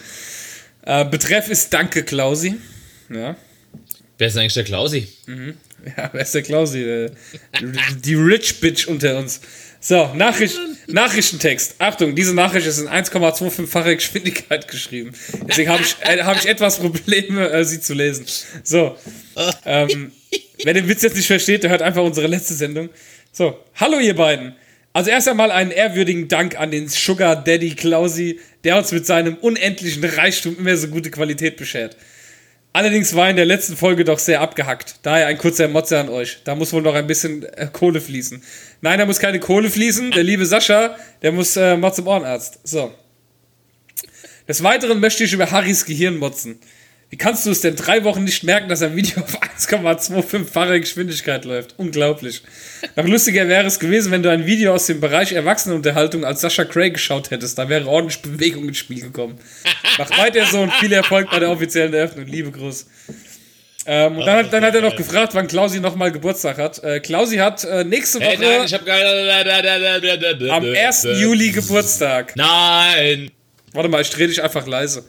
Äh, 0.86 1.06
Betreff 1.06 1.50
ist 1.50 1.74
Danke, 1.74 2.04
Klausi. 2.04 2.56
Ja. 3.10 3.36
Wer 4.18 4.28
ist 4.28 4.38
eigentlich 4.38 4.54
der 4.54 4.64
Klausi? 4.64 5.08
Ja, 5.98 6.10
wer 6.14 6.22
ist 6.22 6.34
der 6.36 6.44
Klausi? 6.44 6.82
Äh, 6.82 7.12
Die 8.04 8.16
Rich 8.16 8.60
Bitch 8.60 8.88
unter 8.88 9.18
uns. 9.18 9.42
So, 9.80 10.14
Nachricht, 10.14 10.58
Nachrichtentext. 10.88 11.76
Achtung, 11.80 12.16
diese 12.16 12.34
Nachricht 12.34 12.68
ist 12.68 12.80
in 12.80 12.88
1,25-facher 12.88 13.96
Geschwindigkeit 13.96 14.68
geschrieben. 14.70 15.12
Deswegen 15.48 15.70
habe 15.70 15.84
ich, 15.84 15.96
äh, 16.02 16.24
hab 16.24 16.38
ich 16.38 16.48
etwas 16.48 16.80
Probleme, 16.80 17.50
äh, 17.50 17.66
sie 17.66 17.82
zu 17.82 17.94
lesen. 17.94 18.26
So. 18.64 18.98
Ähm, 19.66 20.12
wer 20.64 20.74
den 20.74 20.88
Witz 20.88 21.02
jetzt 21.02 21.18
nicht 21.18 21.28
versteht, 21.28 21.64
der 21.64 21.72
hört 21.72 21.82
einfach 21.82 22.04
unsere 22.04 22.28
letzte 22.28 22.54
Sendung. 22.54 22.90
So, 23.34 23.60
hallo 23.76 24.00
ihr 24.00 24.16
beiden. 24.16 24.56
Also 24.94 25.10
erst 25.10 25.28
einmal 25.28 25.52
einen 25.52 25.72
ehrwürdigen 25.72 26.28
Dank 26.28 26.60
an 26.60 26.70
den 26.70 26.88
Sugar 26.88 27.36
Daddy 27.36 27.74
Klausi, 27.74 28.40
der 28.64 28.78
uns 28.78 28.92
mit 28.92 29.08
seinem 29.08 29.36
unendlichen 29.38 30.04
Reichtum 30.04 30.56
immer 30.58 30.78
so 30.78 30.88
gute 30.88 31.10
Qualität 31.10 31.58
beschert. 31.58 31.98
Allerdings 32.74 33.16
war 33.16 33.30
in 33.30 33.36
der 33.36 33.46
letzten 33.46 33.76
Folge 33.76 34.04
doch 34.04 34.20
sehr 34.20 34.42
abgehackt. 34.42 34.96
Daher 35.04 35.28
ein 35.28 35.38
kurzer 35.38 35.68
Motze 35.68 36.00
an 36.00 36.10
euch. 36.10 36.40
Da 36.44 36.56
muss 36.56 36.74
wohl 36.74 36.82
noch 36.82 36.96
ein 36.96 37.06
bisschen 37.06 37.44
äh, 37.44 37.68
Kohle 37.72 38.02
fließen. 38.02 38.42
Nein, 38.82 39.00
da 39.00 39.06
muss 39.06 39.20
keine 39.20 39.40
Kohle 39.40 39.70
fließen. 39.70 40.12
Der 40.12 40.24
liebe 40.24 40.46
Sascha, 40.46 40.96
der 41.22 41.32
muss 41.32 41.56
äh, 41.56 41.76
mal 41.78 41.94
zum 41.94 42.08
Ohrenarzt. 42.08 42.60
So. 42.64 42.94
Des 44.48 44.64
Weiteren 44.64 45.00
möchte 45.00 45.24
ich 45.24 45.34
über 45.34 45.52
Harrys 45.52 45.86
Gehirn 45.86 46.18
motzen. 46.18 46.60
Wie 47.14 47.18
kannst 47.18 47.46
du 47.46 47.52
es 47.52 47.62
denn 47.62 47.76
drei 47.76 48.04
Wochen 48.06 48.24
nicht 48.24 48.44
merken, 48.44 48.70
dass 48.70 48.82
ein 48.82 48.96
Video 48.96 49.22
auf 49.22 49.40
1,25-facher 49.40 50.80
Geschwindigkeit 50.80 51.46
läuft? 51.46 51.76
Unglaublich. 51.78 52.42
Noch 52.96 53.06
lustiger 53.08 53.48
wäre 53.48 53.68
es 53.68 53.78
gewesen, 53.78 54.12
wenn 54.12 54.24
du 54.24 54.32
ein 54.32 54.48
Video 54.48 54.74
aus 54.74 54.88
dem 54.88 55.00
Bereich 55.00 55.32
Erwachsenenunterhaltung 55.32 56.26
als 56.26 56.42
Sascha 56.42 56.66
Cray 56.66 56.90
geschaut 56.90 57.30
hättest. 57.30 57.60
Da 57.60 57.70
wäre 57.70 57.88
ordentlich 57.88 58.20
Bewegung 58.24 58.68
ins 58.68 58.80
Spiel 58.80 59.00
gekommen. 59.00 59.38
Mach 60.00 60.10
weiter 60.18 60.44
so 60.48 60.62
und 60.62 60.74
viel 60.74 60.92
Erfolg 60.92 61.30
bei 61.30 61.38
der 61.38 61.52
offiziellen 61.52 61.94
Eröffnung. 61.94 62.26
Liebe 62.26 62.50
Gruß. 62.50 62.88
Ähm, 63.86 64.18
und 64.18 64.26
dann 64.26 64.46
hat, 64.46 64.52
dann 64.52 64.66
hat 64.66 64.74
er 64.74 64.82
noch 64.82 64.96
gefragt, 64.96 65.36
wann 65.36 65.48
Klausi 65.48 65.82
nochmal 65.82 66.12
Geburtstag 66.12 66.58
hat. 66.58 66.84
Äh, 66.84 67.00
Klausi 67.00 67.38
hat 67.38 67.64
äh, 67.64 67.84
nächste 67.84 68.22
Woche 68.22 68.30
Hey, 68.30 68.38
nein, 68.40 68.66
ich 68.66 68.74
keine. 68.86 70.52
am 70.52 70.66
1. 70.66 71.04
Juli 71.22 71.52
Geburtstag. 71.52 72.36
Nein. 72.36 73.30
Warte 73.72 73.90
mal, 73.90 74.02
ich 74.02 74.10
drehe 74.10 74.28
dich 74.28 74.42
einfach 74.42 74.66
leise. 74.66 75.04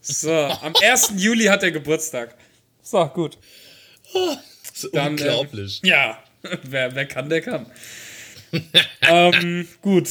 So, 0.00 0.32
am 0.32 0.74
1. 0.82 1.12
Juli 1.16 1.44
hat 1.46 1.62
er 1.62 1.70
Geburtstag. 1.70 2.34
So, 2.82 3.04
gut. 3.08 3.36
Das 4.12 4.84
ist 4.84 4.94
Dann, 4.94 5.06
äh, 5.06 5.10
unglaublich. 5.10 5.80
Ja, 5.84 6.22
wer, 6.62 6.94
wer 6.94 7.06
kann, 7.06 7.28
der 7.28 7.42
kann. 7.42 7.66
ähm, 9.08 9.68
gut. 9.82 10.08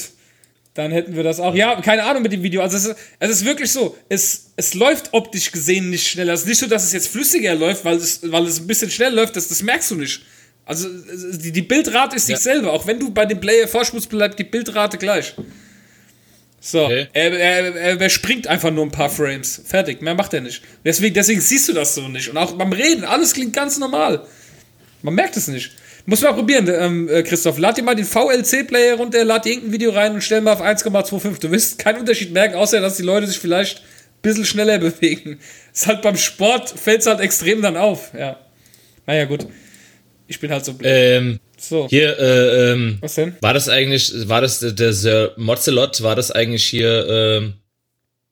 Dann 0.74 0.92
hätten 0.92 1.16
wir 1.16 1.24
das 1.24 1.40
auch. 1.40 1.56
Ja, 1.56 1.82
keine 1.82 2.04
Ahnung 2.04 2.22
mit 2.22 2.32
dem 2.32 2.44
Video. 2.44 2.62
Also 2.62 2.78
es 2.78 2.86
ist, 2.86 2.98
es 3.18 3.30
ist 3.32 3.46
wirklich 3.46 3.72
so, 3.72 3.98
es, 4.10 4.52
es 4.58 4.76
läuft 4.76 5.12
optisch 5.14 5.52
gesehen 5.52 5.90
nicht 5.90 6.08
schneller. 6.08 6.34
Es 6.34 6.42
ist 6.42 6.48
nicht 6.48 6.60
so, 6.60 6.68
dass 6.68 6.84
es 6.84 6.94
jetzt 6.94 7.08
flüssiger 7.08 7.56
läuft, 7.56 7.84
weil 7.84 7.96
es, 7.98 8.20
weil 8.32 8.46
es 8.46 8.60
ein 8.60 8.68
bisschen 8.68 8.92
schneller 8.92 9.16
läuft, 9.16 9.36
das, 9.36 9.48
das 9.48 9.64
merkst 9.64 9.90
du 9.90 9.96
nicht. 9.96 10.22
Also 10.66 10.88
die, 10.90 11.52
die 11.52 11.62
Bildrate 11.64 12.16
ist 12.18 12.30
Ja. 12.30 12.36
dieselbe. 12.36 12.72
Auch 12.72 12.86
wenn 12.86 13.00
du 13.00 13.10
bei 13.10 13.26
dem 13.26 13.40
Player 13.40 13.68
vorspulst, 13.68 14.10
bleibt 14.10 14.38
die 14.38 14.44
Bildrate 14.44 15.00
gleich. 15.00 15.34
So, 16.60 16.86
Okay. 16.86 17.08
er, 17.14 17.32
er, 17.40 17.76
er, 17.76 18.02
er 18.02 18.10
springt 18.10 18.48
einfach 18.48 18.72
nur 18.72 18.84
ein 18.86 18.92
paar 18.92 19.10
Frames. 19.10 19.62
Fertig, 19.66 20.02
mehr 20.02 20.16
macht 20.16 20.34
er 20.34 20.42
nicht. 20.42 20.62
Deswegen, 20.84 21.14
deswegen 21.14 21.40
siehst 21.42 21.70
du 21.70 21.74
das 21.74 21.96
so 21.96 22.08
nicht. 22.08 22.30
Und 22.30 22.38
auch 22.38 22.52
beim 22.54 22.74
Reden, 22.74 23.04
alles 23.04 23.34
klingt 23.34 23.54
ganz 23.54 23.78
normal. 23.78 24.26
Man 25.02 25.14
merkt 25.14 25.38
es 25.38 25.48
nicht. 25.48 25.72
Muss 26.06 26.22
mal 26.22 26.34
probieren, 26.34 26.68
ähm, 26.70 27.10
äh, 27.10 27.22
Christoph. 27.22 27.58
Lad 27.58 27.78
dir 27.78 27.84
mal 27.84 27.94
den 27.96 28.06
VLC-Player 28.06 28.96
runter, 28.96 29.24
lad 29.26 29.46
dir 29.46 29.50
irgendein 29.52 29.74
Video 29.74 29.92
rein 29.92 30.14
und 30.14 30.22
stell 30.22 30.42
mal 30.42 30.54
auf 30.54 30.62
1,25. 30.62 31.40
Du 31.42 31.52
wirst 31.52 31.80
keinen 31.80 32.00
Unterschied 32.00 32.32
merken, 32.32 32.56
außer 32.56 32.80
dass 32.80 32.96
die 32.98 33.04
Leute 33.04 33.28
sich 33.28 33.38
vielleicht 33.40 33.80
ein 33.80 34.22
bisschen 34.22 34.46
schneller 34.46 34.78
bewegen. 34.80 35.40
Ist 35.74 35.86
halt 35.86 36.02
beim 36.02 36.16
Sport, 36.18 36.70
fällt 36.70 37.02
es 37.02 37.08
halt 37.08 37.20
extrem 37.20 37.62
dann 37.62 37.76
auf. 37.78 38.12
Ja. 38.18 38.40
Naja, 39.06 39.26
gut. 39.26 39.48
Ich 40.28 40.40
bin 40.40 40.50
halt 40.52 40.64
so 40.66 40.74
blöd. 40.74 40.90
Ähm, 40.94 41.40
so. 41.70 41.88
hier, 41.90 42.18
äh, 42.20 42.72
ähm, 42.72 42.98
Was 43.02 43.16
denn? 43.16 43.36
war 43.42 43.54
das 43.54 43.70
eigentlich, 43.70 44.14
war 44.28 44.42
das 44.42 44.60
der, 44.60 44.94
Sir 44.94 45.34
Mozelot, 45.38 46.02
war 46.04 46.16
das 46.16 46.32
eigentlich 46.32 46.66
hier, 46.66 47.08
ähm, 47.10 47.54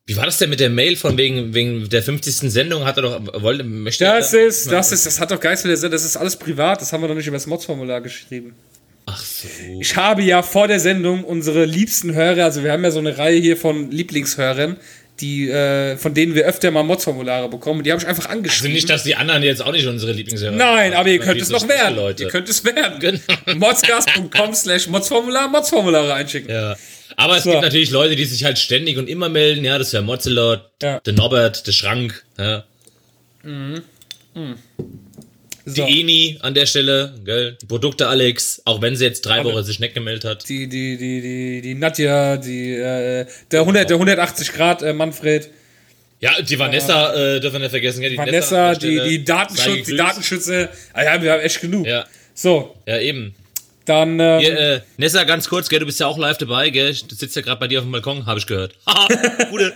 wie 0.07 0.15
war 0.17 0.25
das 0.25 0.37
denn 0.37 0.49
mit 0.51 0.59
der 0.59 0.69
Mail 0.69 0.95
von 0.95 1.17
wegen, 1.17 1.53
wegen 1.53 1.89
der 1.89 2.03
50. 2.03 2.51
Sendung? 2.51 2.85
Hat 2.85 2.97
er 2.97 3.01
doch, 3.03 3.41
wollte, 3.41 3.63
möchte 3.63 4.03
Das 4.05 4.33
er- 4.33 4.45
ist, 4.47 4.71
das 4.71 4.91
ist, 4.91 5.05
das 5.05 5.19
hat 5.19 5.31
doch 5.31 5.39
Geist 5.39 5.65
mit 5.65 5.81
der 5.81 5.89
Das 5.89 6.05
ist 6.05 6.15
alles 6.15 6.35
privat. 6.35 6.79
Das 6.81 6.93
haben 6.93 7.01
wir 7.01 7.07
doch 7.07 7.15
nicht 7.15 7.25
über 7.27 7.37
das 7.37 7.47
Mods-Formular 7.47 8.01
geschrieben. 8.01 8.53
Ach 9.07 9.23
so. 9.23 9.47
Ich 9.79 9.95
habe 9.95 10.21
ja 10.23 10.41
vor 10.43 10.67
der 10.67 10.79
Sendung 10.79 11.23
unsere 11.23 11.65
liebsten 11.65 12.13
Hörer, 12.15 12.43
also 12.45 12.63
wir 12.63 12.71
haben 12.71 12.83
ja 12.83 12.91
so 12.91 12.99
eine 12.99 13.17
Reihe 13.17 13.39
hier 13.39 13.55
von 13.57 13.91
Lieblingshörern, 13.91 14.77
die, 15.21 15.49
äh, 15.49 15.95
von 15.97 16.13
denen 16.13 16.35
wir 16.35 16.45
öfter 16.45 16.71
mal 16.71 16.83
Mods-Formulare 16.83 17.47
bekommen. 17.49 17.83
Die 17.83 17.91
habe 17.91 18.01
ich 18.01 18.07
einfach 18.07 18.25
Also 18.25 18.37
angeschrieben. 18.37 18.73
nicht, 18.73 18.89
dass 18.89 19.03
die 19.03 19.15
anderen 19.15 19.43
jetzt 19.43 19.61
auch 19.63 19.71
nicht 19.71 19.87
unsere 19.87 20.11
Lieblingshörer 20.11 20.51
Nein, 20.51 20.93
aber 20.93 21.09
ihr 21.09 21.19
könnt 21.19 21.41
es 21.41 21.49
noch 21.49 21.67
werden. 21.67 21.95
Leute. 21.95 22.23
Ihr 22.23 22.29
könnt 22.29 22.49
es 22.49 22.63
werden. 22.63 22.99
Genau. 22.99 23.19
Modscast.com 23.59 24.53
slash 24.53 24.87
Modsformular, 24.87 25.47
Modsformulare 25.47 26.13
einschicken. 26.13 26.49
Ja. 26.51 26.75
Aber 27.17 27.37
es 27.37 27.43
So. 27.43 27.51
gibt 27.51 27.61
natürlich 27.63 27.91
Leute, 27.91 28.15
die 28.15 28.25
sich 28.25 28.43
halt 28.43 28.59
ständig 28.59 28.97
und 28.97 29.07
immer 29.07 29.29
melden. 29.29 29.63
Ja, 29.63 29.77
das 29.77 29.87
ist 29.87 29.93
der 29.93 30.01
Mozelot, 30.01 30.61
Ja. 30.81 30.99
der 30.99 31.13
Norbert, 31.13 31.65
der 31.65 31.71
Schrank, 31.71 32.23
ja. 32.37 32.63
So. 35.67 35.83
Die 35.85 36.01
Eni 36.01 36.37
an 36.41 36.53
der 36.53 36.67
Stelle, 36.67 37.15
gell? 37.25 37.57
Die 37.59 37.65
Produkte 37.65 38.07
Alex, 38.07 38.61
auch 38.65 38.81
wenn 38.81 38.95
sie 38.95 39.05
jetzt 39.05 39.25
drei. 39.25 39.43
Wochen 39.43 39.63
sich 39.63 39.79
nicht 39.79 39.95
gemeldet 39.95 40.23
hat. 40.23 40.47
Die, 40.47 40.67
die, 40.67 40.95
die, 40.97 41.21
die, 41.21 41.61
die 41.61 41.73
Nadja, 41.73 42.37
die, 42.37 42.73
äh, 42.73 43.25
der 43.49 43.61
100, 43.61 43.89
der 43.89 43.95
180 43.95 44.53
Grad 44.53 44.83
äh, 44.83 44.93
Manfred, 44.93 45.49
Ja, 46.19 46.39
die 46.41 46.59
Vanessa 46.59 47.13
äh, 47.13 47.39
dürfen 47.39 47.53
wir 47.55 47.59
nicht 47.61 47.71
vergessen, 47.71 48.01
gell? 48.01 48.11
Die 48.11 48.17
Vanessa, 48.17 48.69
an 48.71 48.79
der 48.79 49.03
die, 49.05 49.09
die 49.09 49.25
Datenschutz, 49.25 49.65
die 49.65 49.81
gegrüßt. 49.81 49.99
Datenschützer. 49.99 50.69
Ah 50.93 51.03
ja, 51.03 51.21
wir 51.21 51.31
haben 51.33 51.41
echt 51.41 51.59
genug. 51.61 51.87
Ja, 51.87 52.05
So, 52.35 52.75
ja, 52.85 52.99
eben. 52.99 53.33
dann, 53.85 54.19
ähm, 54.19 54.39
Hier, 54.39 54.59
äh, 54.59 54.81
Nessa, 54.97 55.23
ganz 55.23 55.49
kurz, 55.49 55.67
gell, 55.67 55.79
du 55.79 55.87
bist 55.87 55.99
ja 55.99 56.05
auch 56.05 56.17
live 56.19 56.37
dabei, 56.37 56.69
gell? 56.69 56.93
Du 57.07 57.15
sitzt 57.15 57.35
ja 57.35 57.41
gerade 57.41 57.59
bei 57.59 57.67
dir 57.67 57.79
auf 57.79 57.85
dem 57.85 57.91
Balkon, 57.91 58.25
habe 58.27 58.37
ich 58.39 58.45
gehört. 58.45 58.75
Haha, 58.87 59.07
gute. 59.49 59.73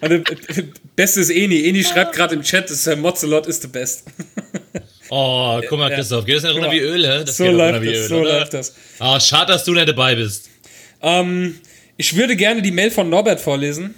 Und, 0.00 0.10
äh, 0.58 0.64
Beste 0.96 1.20
ist 1.20 1.30
Eni. 1.30 1.68
Eni 1.68 1.84
schreibt 1.84 2.12
gerade 2.14 2.34
im 2.34 2.42
Chat, 2.42 2.68
das 2.70 2.86
äh, 2.88 2.96
Mozelot 2.96 3.46
ist 3.46 3.62
the 3.62 3.68
best. 3.68 4.04
Oh, 5.14 5.60
guck 5.68 5.78
mal, 5.78 5.90
Christoph, 5.94 6.24
geht 6.24 6.36
das 6.36 6.42
nicht 6.44 6.54
runter 6.54 6.72
wie 6.72 6.78
Öl, 6.78 7.04
hä? 7.06 7.24
Das 7.26 7.36
So 7.36 7.44
geht 7.44 7.52
doch 7.52 7.58
läuft 7.58 7.74
runter 7.74 7.82
wie 7.82 7.92
das, 7.92 7.98
Öl, 8.02 8.08
so 8.08 8.16
oder? 8.20 8.38
läuft 8.38 8.54
das. 8.54 8.74
Ah, 8.98 9.20
schade, 9.20 9.52
dass 9.52 9.62
du 9.64 9.72
nicht 9.74 9.86
dabei 9.88 10.14
bist. 10.14 10.48
Ähm, 11.02 11.58
ich 11.98 12.16
würde 12.16 12.34
gerne 12.34 12.62
die 12.62 12.70
Mail 12.70 12.90
von 12.90 13.10
Norbert 13.10 13.38
vorlesen. 13.40 13.94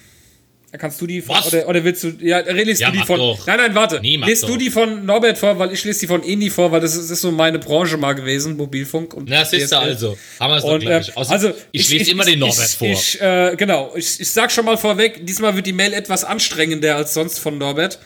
Da 0.73 0.79
kannst 0.79 1.01
du 1.01 1.07
die 1.07 1.23
von, 1.23 1.37
Was? 1.37 1.47
oder, 1.47 1.69
oder 1.69 1.85
willst 1.85 2.03
du, 2.03 2.09
ja, 2.21 2.41
liest 2.41 2.81
Ja, 2.81 2.91
du 2.91 2.99
die 2.99 3.05
von, 3.05 3.17
doch. 3.21 3.47
nein, 3.47 3.59
nein, 3.59 3.75
warte, 3.77 4.01
Nee, 4.01 4.19
mach 4.19 4.27
liest 4.27 4.43
du 4.43 4.49
doch. 4.49 4.57
die 4.57 4.71
von 4.71 5.07
Norbert 5.07 5.39
vor, 5.39 5.57
weil 5.57 5.73
ich 5.73 5.85
lese 5.85 6.01
die 6.01 6.07
von 6.09 6.25
Eni 6.25 6.51
vor, 6.51 6.73
weil 6.73 6.81
das 6.81 6.95
ist, 6.97 7.03
das 7.03 7.11
ist 7.13 7.21
so 7.21 7.31
meine 7.31 7.61
Branche 7.61 7.97
mal 7.97 8.15
gewesen, 8.15 8.57
Mobilfunk 8.57 9.15
und 9.15 9.29
Na, 9.31 9.45
siehst 9.45 9.71
du 9.71 9.79
also. 9.79 10.19
Haben 10.41 10.51
wir 10.53 10.57
es 10.57 10.65
doch 10.65 10.79
gleich. 10.81 11.09
äh, 11.11 11.13
also, 11.15 11.53
ich, 11.71 11.89
lese 11.91 12.11
immer 12.11 12.25
den 12.25 12.41
Norbert 12.41 12.67
ich, 12.71 12.77
vor. 12.77 12.89
Ich, 12.89 13.21
äh, 13.21 13.55
genau, 13.57 13.93
ich, 13.95 14.19
ich 14.19 14.29
sag 14.33 14.51
schon 14.51 14.65
mal 14.65 14.77
vorweg, 14.77 15.25
diesmal 15.25 15.55
wird 15.55 15.67
die 15.69 15.73
Mail 15.73 15.93
etwas 15.93 16.25
anstrengender 16.25 16.97
als 16.97 17.15
sonst 17.15 17.39
von 17.39 17.57
Norbert. 17.57 18.01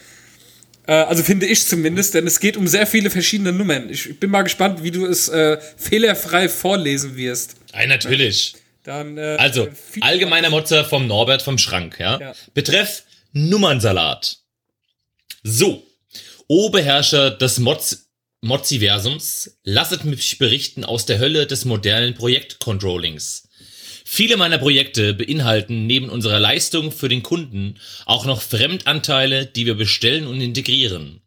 Äh, 0.89 0.93
also 0.93 1.23
finde 1.23 1.47
ich 1.47 1.65
zumindest, 1.67 2.15
denn 2.15 2.27
es 2.27 2.41
geht 2.41 2.57
um 2.57 2.67
sehr 2.67 2.87
viele 2.87 3.11
verschiedene 3.11 3.53
Nummern. 3.53 3.91
Ich 3.91 4.19
bin 4.19 4.31
mal 4.31 4.43
gespannt, 4.43 4.83
wie 4.83 4.91
du 4.91 5.07
es 5.07 5.29
äh, 5.29 5.59
fehlerfrei 5.77 6.49
vorlesen 6.49 7.15
wirst. 7.15 7.57
Ei, 7.73 7.87
natürlich. 7.87 8.55
Dann, 8.85 9.19
äh, 9.19 9.37
Also, 9.39 9.67
äh, 9.67 9.71
allgemeiner 10.01 10.49
Motzer 10.49 10.85
vom 10.87 11.07
Norbert 11.07 11.43
vom 11.43 11.59
Schrank, 11.59 12.01
ja? 12.01 12.19
Ja. 12.19 12.33
Betreff 12.55 13.03
Nummernsalat. 13.33 14.39
So, 15.43 15.87
O 16.49 16.71
Beherrscher 16.71 17.31
des 17.33 17.59
Moz 17.59 18.07
Moziversums, 18.41 19.59
lasset 19.65 20.05
mich 20.05 20.39
berichten 20.39 20.85
aus 20.85 21.05
der 21.07 21.19
Hölle 21.19 21.49
des 21.49 21.65
modernen 21.65 22.15
Projektcontrollings. 22.15 23.48
Viele 24.11 24.39
meiner 24.39 24.57
Projekte 24.57 25.13
beinhalten 25.13 25.87
neben 25.87 26.09
unserer 26.09 26.41
Leistung 26.41 26.93
für 26.93 27.11
den 27.11 27.23
Kunden 27.23 27.79
auch 28.07 28.25
noch 28.25 28.41
Fremdanteile, 28.41 29.45
die 29.45 29.67
wir 29.67 29.75
bestellen 29.75 30.27
und 30.27 30.41
integrieren. 30.41 31.21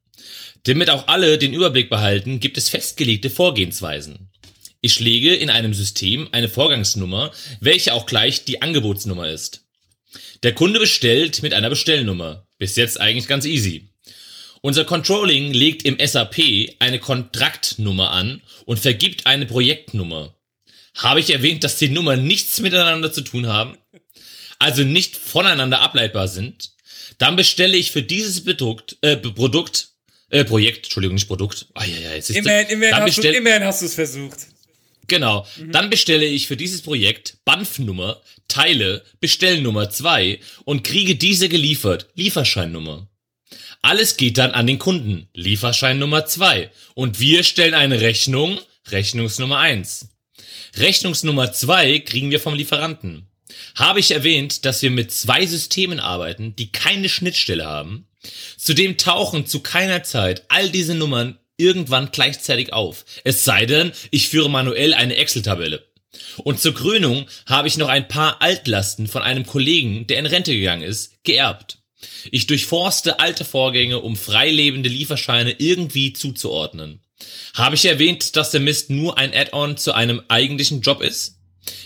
Damit 0.64 0.90
auch 0.90 1.08
alle 1.08 1.38
den 1.38 1.54
Überblick 1.54 1.92
behalten, 1.92 2.40
gibt 2.40 2.58
es 2.58 2.70
festgelegte 2.70 3.30
Vorgehensweisen. 3.30 4.32
Ich 4.82 5.00
lege 5.00 5.36
in 5.36 5.52
einem 5.52 5.76
System 5.76 6.28
eine 6.32 6.50
Vorgangsnummer, 6.50 7.32
welche 7.60 7.94
auch 7.94 8.08
gleich 8.08 8.46
die 8.46 8.64
Angebotsnummer 8.64 9.30
ist. 9.30 9.64
Der 10.42 10.56
Kunde 10.56 10.80
bestellt 10.80 11.44
mit 11.44 11.54
einer 11.54 11.70
Bestellnummer. 11.70 12.48
Bis 12.58 12.76
jetzt 12.78 13.00
eigentlich 13.00 13.28
ganz 13.28 13.46
easy. 13.46 13.90
Unser 14.62 14.86
Controlling 14.86 15.54
legt 15.54 15.84
im 15.84 15.98
SAP 16.04 16.74
eine 16.80 16.98
Kontraktnummer 16.98 18.10
an 18.10 18.42
und 18.66 18.80
vergibt 18.80 19.28
eine 19.28 19.46
Projektnummer. 19.46 20.36
Habe 20.96 21.20
ich 21.20 21.30
erwähnt, 21.32 21.64
dass 21.64 21.78
die 21.78 21.89
Nummern 21.89 22.26
nichts 22.26 22.60
miteinander 22.60 23.12
zu 23.14 23.22
tun 23.22 23.48
haben? 23.48 23.78
Also 24.60 24.84
nicht 24.84 25.16
voneinander 25.16 25.82
ableitbar 25.82 26.28
sind? 26.28 26.72
Dann 27.18 27.36
bestelle 27.36 27.78
ich 27.78 27.92
für 27.92 28.04
dieses 28.04 28.44
Produkt, 28.44 28.98
äh, 29.02 29.18
Produkt, 29.18 29.89
äh, 30.30 30.44
Projekt, 30.44 30.86
Entschuldigung, 30.86 31.16
nicht 31.16 31.28
Produkt. 31.28 31.68
Ah, 31.74 31.86
ja, 31.86 31.98
ja, 31.98 32.14
jetzt 32.16 32.30
ist 32.30 32.38
immerhin, 32.38 32.68
immerhin, 32.70 32.92
dann 32.96 33.04
hast 33.04 33.18
du, 33.18 33.22
bestell- 33.22 33.34
immerhin 33.36 33.64
hast 33.64 33.82
du 33.82 33.86
es 33.86 33.94
versucht. 33.96 34.38
Genau. 35.08 35.46
Dann 35.72 35.89
bestelle 35.89 36.26
ich 36.26 36.48
für 36.48 36.56
dieses 36.56 36.82
Projekt 36.82 37.38
BANF-Nummer, 37.44 38.22
Teile, 38.48 39.04
Bestellnummer 39.20 39.89
2 39.89 40.39
und 40.64 40.84
kriege 40.84 41.16
diese 41.16 41.50
geliefert, 41.50 42.08
Lieferscheinnummer. 42.16 43.08
Alles 43.82 44.16
geht 44.16 44.38
dann 44.38 44.52
an 44.52 44.68
den 44.68 44.80
Kunden, 44.80 45.28
Lieferschein 45.34 46.00
Nummer 46.00 46.26
2. 46.26 46.70
Und 46.94 47.20
wir 47.20 47.44
stellen 47.44 47.74
eine 47.74 47.99
Rechnung, 47.99 48.60
Rechnungsnummer 48.90 49.57
1. 49.57 50.07
Rechnungsnummer 50.77 51.52
2 51.52 51.99
kriegen 51.99 52.31
wir 52.31 52.39
vom 52.39 52.53
Lieferanten. 52.53 53.27
Habe 53.76 53.99
ich 53.99 54.11
erwähnt, 54.11 54.65
dass 54.65 54.81
wir 54.81 54.91
mit 54.91 55.11
zwei 55.11 55.45
Systemen 55.45 55.99
arbeiten, 55.99 56.56
die 56.56 56.72
keine 56.72 57.10
Schnittstelle 57.10 57.65
haben? 57.65 58.07
Zudem 58.57 58.98
tauchen 58.98 59.45
zu 59.45 59.61
keiner 59.61 60.03
Zeit 60.03 60.45
all 60.48 60.69
diese 60.69 60.95
Nummern 60.95 61.38
irgendwann 61.57 62.10
gleichzeitig 62.11 62.73
auf. 62.73 63.06
Es 63.23 63.43
sei 63.43 63.65
denn, 63.65 63.91
ich 64.10 64.30
führe 64.30 64.49
manuell 64.49 64.93
eine 64.93 65.15
Excel-Tabelle. 65.15 65.85
Und 66.38 66.60
zur 66.60 66.73
Krönung 66.73 67.27
habe 67.45 67.68
ich 67.68 67.77
noch 67.77 67.89
ein 67.89 68.07
paar 68.07 68.41
Altlasten 68.41 69.07
von 69.07 69.22
einem 69.22 69.45
Kollegen, 69.45 70.07
der 70.07 70.19
in 70.19 70.26
Rente 70.26 70.53
gegangen 70.53 70.84
ist, 70.84 71.23
geerbt. 71.23 71.80
Ich 72.31 72.48
durchforste 72.48 73.19
alte 73.19 73.45
Vorgänge, 73.45 73.99
um 73.99 74.15
freilebende 74.15 74.89
Lieferscheine 74.89 75.52
irgendwie 75.57 76.14
zuzuordnen. 76.14 77.02
Habe 77.53 77.76
ich 77.76 77.85
erwähnt, 77.85 78.35
dass 78.35 78.52
der 78.52 78.61
Mist 78.61 78.89
nur 78.89 79.18
ein 79.18 79.34
Add-on 79.34 79.77
zu 79.77 79.93
einem 79.93 80.22
eigentlichen 80.27 80.81
Job 80.81 81.02
ist? 81.02 81.38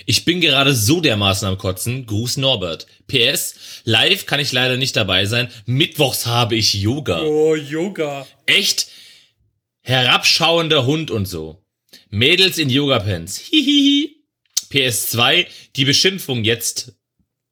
Ich 0.06 0.26
bin 0.26 0.42
gerade 0.42 0.74
so 0.74 1.02
dermaßen 1.02 1.48
am 1.48 1.58
Kotzen. 1.58 2.06
Gruß 2.06 2.38
Norbert. 2.38 2.88
PS, 3.08 3.56
live 3.84 4.26
kann 4.26 4.40
ich 4.40 4.52
leider 4.52 4.78
nicht 4.78 4.96
dabei 4.96 5.26
sein. 5.26 5.50
Mittwochs 5.66 6.26
habe 6.26 6.56
ich 6.56 6.74
Yoga. 6.74 7.22
Oh, 7.22 7.56
Yoga. 7.56 8.28
Echt 8.46 8.88
herabschauender 9.82 10.86
Hund 10.86 11.12
und 11.12 11.26
so. 11.26 11.64
Mädels 12.10 12.58
in 12.58 12.70
Yoga-Pants. 12.70 13.38
Hihihi. 13.38 14.16
PS2, 14.72 15.48
die 15.76 15.86
Beschimpfung 15.86 16.44
jetzt 16.44 16.94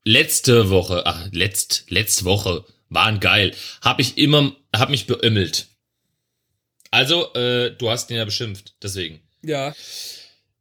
letzte 0.03 0.69
Woche, 0.69 1.05
ach, 1.05 1.27
letzt, 1.31 1.85
letzte 1.89 2.26
Woche, 2.26 2.65
waren 2.89 3.19
geil. 3.19 3.53
Hab 3.81 3.99
ich 3.99 4.18
immer, 4.18 4.55
hab 4.76 4.89
mich 4.89 5.07
beömmelt. 5.07 5.68
Also, 6.94 7.34
äh, 7.34 7.72
du 7.72 7.90
hast 7.90 8.11
ihn 8.11 8.18
ja 8.18 8.26
beschimpft, 8.26 8.76
deswegen. 8.84 9.20
Ja. 9.41 9.74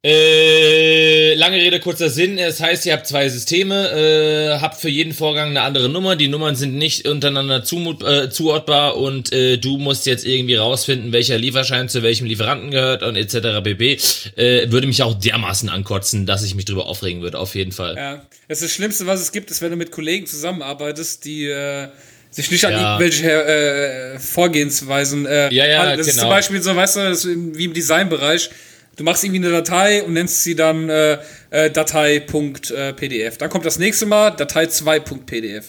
Äh, 0.03 1.35
lange 1.35 1.57
Rede, 1.57 1.79
kurzer 1.79 2.09
Sinn. 2.09 2.39
Es 2.39 2.59
heißt, 2.59 2.87
ihr 2.87 2.95
habt 2.95 3.07
zwei 3.07 3.29
Systeme, 3.29 3.91
äh, 3.91 4.59
habt 4.59 4.81
für 4.81 4.89
jeden 4.89 5.13
Vorgang 5.13 5.51
eine 5.51 5.61
andere 5.61 5.91
Nummer. 5.91 6.17
Die 6.17 6.29
Nummern 6.29 6.57
sind 6.57 6.75
nicht 6.75 7.07
untereinander 7.07 7.65
zumut, 7.65 8.03
äh, 8.03 8.31
zuordbar 8.31 8.97
und 8.97 9.31
äh, 9.31 9.59
du 9.59 9.77
musst 9.77 10.07
jetzt 10.07 10.25
irgendwie 10.25 10.55
rausfinden, 10.55 11.13
welcher 11.13 11.37
Lieferschein 11.37 11.91
zu 11.91 12.03
welchem 12.03 12.27
Lieferanten 12.27 12.71
gehört 12.71 13.03
und 13.03 13.15
etc. 13.15 13.63
bb. 13.63 13.99
Äh, 14.37 14.73
würde 14.73 14.87
mich 14.87 15.03
auch 15.03 15.13
dermaßen 15.13 15.69
ankotzen, 15.69 16.25
dass 16.25 16.43
ich 16.43 16.55
mich 16.55 16.65
drüber 16.65 16.87
aufregen 16.87 17.21
würde, 17.21 17.39
auf 17.39 17.55
jeden 17.55 17.73
Fall. 17.73 17.95
Ja. 17.95 18.27
Das, 18.49 18.63
ist 18.63 18.71
das 18.71 18.73
Schlimmste, 18.73 19.07
was 19.07 19.21
es 19.21 19.33
gibt, 19.33 19.51
ist, 19.51 19.61
wenn 19.61 19.71
du 19.71 19.77
mit 19.77 19.93
Kollegen 19.93 20.27
zusammenarbeitest, 20.27 21.27
die 21.27 21.45
äh, 21.45 21.89
sich 22.33 22.51
nicht 22.51 22.65
an 22.65 22.73
Ja. 22.73 22.99
irgendwelche 22.99 23.31
äh, 23.31 24.19
Vorgehensweisen. 24.19 25.27
Äh, 25.27 25.53
Ja, 25.53 25.67
ja. 25.67 25.97
Das 25.97 26.07
ist 26.07 26.15
genau. 26.15 26.23
zum 26.23 26.31
Beispiel 26.31 26.63
so, 26.63 26.75
weißt 26.75 26.97
du, 26.97 27.01
ist 27.11 27.27
wie 27.29 27.65
im 27.67 27.73
Designbereich. 27.75 28.51
Du 28.97 29.05
machst 29.05 29.25
irgendwie 29.25 29.47
eine 29.47 29.51
Datei 29.53 30.03
und 30.03 30.13
nennst 30.15 30.43
sie 30.43 30.55
dann 30.57 30.89
äh, 30.91 31.19
äh, 31.51 31.71
Datei.pdf. 31.71 33.37
Dann 33.39 33.51
kommt 33.51 33.65
das 33.65 33.79
nächste 33.79 34.07
Mal 34.07 34.31
Datei 34.31 34.65
2.pdf. 34.65 35.67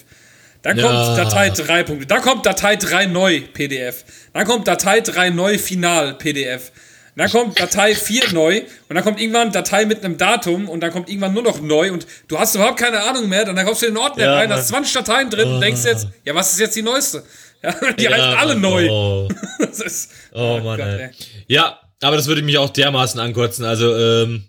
Dann 0.62 0.80
kommt 0.80 0.94
Ja. 0.94 1.16
Datei 1.16 1.50
3. 1.50 1.82
Punkte. 1.84 2.06
Dann 2.06 2.22
kommt 2.22 2.46
Datei 2.46 2.76
3 2.76 3.06
neu 3.06 3.42
PDF. 3.52 4.04
Dann 4.32 4.46
kommt 4.46 4.66
Datei 4.66 5.00
3 5.00 5.30
neu 5.30 5.58
final 5.58 6.14
PDF. 6.14 6.72
Dann 7.16 7.30
kommt 7.30 7.60
Datei 7.60 7.94
4 7.94 8.32
neu 8.32 8.62
und 8.88 8.94
dann 8.96 9.04
kommt 9.04 9.20
irgendwann 9.20 9.52
Datei 9.52 9.84
mit 9.84 10.04
einem 10.04 10.18
Datum 10.18 10.68
und 10.68 10.80
dann 10.80 10.90
kommt 10.90 11.08
irgendwann 11.08 11.32
nur 11.32 11.44
noch 11.44 11.60
neu 11.60 11.92
und 11.92 12.06
du 12.26 12.38
hast 12.38 12.54
überhaupt 12.56 12.78
keine 12.78 13.02
Ahnung 13.02 13.28
mehr. 13.28 13.44
Dann 13.44 13.56
kommst 13.64 13.82
du 13.82 13.86
in 13.86 13.94
den 13.94 14.02
Ordner 14.02 14.24
Ja, 14.24 14.34
rein, 14.34 14.52
hast 14.52 14.68
20 14.68 14.92
Dateien 14.92 15.30
drin 15.30 15.48
und 15.48 15.60
denkst 15.60 15.84
jetzt, 15.84 16.08
ja, 16.24 16.34
was 16.34 16.52
ist 16.52 16.60
jetzt 16.60 16.74
die 16.74 16.82
neueste? 16.82 17.22
Ja, 17.62 17.70
die 17.98 18.08
heißen 18.08 18.18
Ja, 18.18 18.36
alle 18.36 18.54
Mann, 18.54 18.62
neu. 18.62 18.88
Oh, 18.90 19.28
ist, 19.58 20.10
oh 20.32 20.60
Mann, 20.62 20.78
Gott, 20.78 20.86
ey. 20.86 21.10
Ja, 21.46 21.80
aber 22.02 22.16
das 22.16 22.26
würde 22.26 22.42
mich 22.42 22.58
auch 22.58 22.70
dermaßen 22.70 23.20
ankotzen. 23.20 23.64
Also, 23.64 23.96
ähm, 23.96 24.44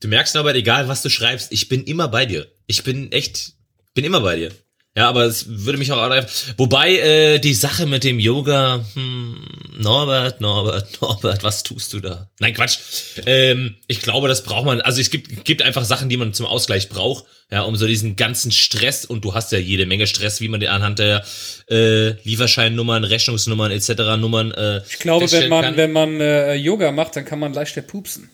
du 0.00 0.08
merkst 0.08 0.36
aber, 0.36 0.54
egal 0.54 0.88
was 0.88 1.02
du 1.02 1.10
schreibst, 1.10 1.52
ich 1.52 1.68
bin 1.68 1.84
immer 1.84 2.08
bei 2.08 2.24
dir. 2.24 2.46
Ich 2.66 2.82
bin 2.82 3.12
echt, 3.12 3.52
bin 3.94 4.04
immer 4.04 4.20
bei 4.20 4.36
dir. 4.36 4.52
Ja, 4.96 5.10
aber 5.10 5.24
es 5.24 5.44
würde 5.46 5.78
mich 5.78 5.92
auch 5.92 6.00
einfach. 6.00 6.30
Wobei 6.56 6.96
äh, 6.96 7.38
die 7.38 7.52
Sache 7.52 7.84
mit 7.84 8.02
dem 8.02 8.18
Yoga, 8.18 8.82
hm, 8.94 9.46
Norbert, 9.76 10.40
Norbert, 10.40 10.98
Norbert, 11.02 11.44
was 11.44 11.62
tust 11.62 11.92
du 11.92 12.00
da? 12.00 12.30
Nein, 12.40 12.54
Quatsch. 12.54 12.78
Ähm, 13.26 13.74
ich 13.88 14.00
glaube, 14.00 14.26
das 14.26 14.42
braucht 14.42 14.64
man. 14.64 14.80
Also 14.80 15.02
es 15.02 15.10
gibt, 15.10 15.44
gibt 15.44 15.60
einfach 15.60 15.84
Sachen, 15.84 16.08
die 16.08 16.16
man 16.16 16.32
zum 16.32 16.46
Ausgleich 16.46 16.88
braucht, 16.88 17.26
ja, 17.50 17.60
um 17.62 17.76
so 17.76 17.86
diesen 17.86 18.16
ganzen 18.16 18.50
Stress 18.50 19.04
und 19.04 19.22
du 19.22 19.34
hast 19.34 19.52
ja 19.52 19.58
jede 19.58 19.84
Menge 19.84 20.06
Stress, 20.06 20.40
wie 20.40 20.48
man 20.48 20.60
den 20.60 20.70
anhand 20.70 20.98
der 20.98 21.22
äh, 21.70 22.12
Lieferscheinnummern, 22.22 23.04
Rechnungsnummern 23.04 23.72
etc. 23.72 24.16
Nummern. 24.18 24.50
Äh, 24.52 24.80
ich 24.88 24.98
glaube, 24.98 25.30
wenn 25.30 25.50
man, 25.50 25.62
kann. 25.62 25.76
wenn 25.76 25.92
man 25.92 26.20
äh, 26.22 26.54
Yoga 26.54 26.90
macht, 26.90 27.16
dann 27.16 27.26
kann 27.26 27.38
man 27.38 27.52
leichter 27.52 27.82
pupsen. 27.82 28.30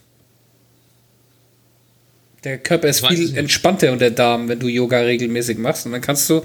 Der 2.45 2.59
Körper 2.59 2.89
ist 2.89 3.03
ich 3.03 3.09
viel 3.09 3.37
entspannter 3.37 3.93
unter 3.93 4.11
Darm, 4.11 4.49
wenn 4.49 4.59
du 4.59 4.67
Yoga 4.67 5.01
regelmäßig 5.01 5.59
machst. 5.59 5.87
Und 5.87 5.93
dann 5.93 6.01
kannst 6.01 6.29
du, 6.29 6.43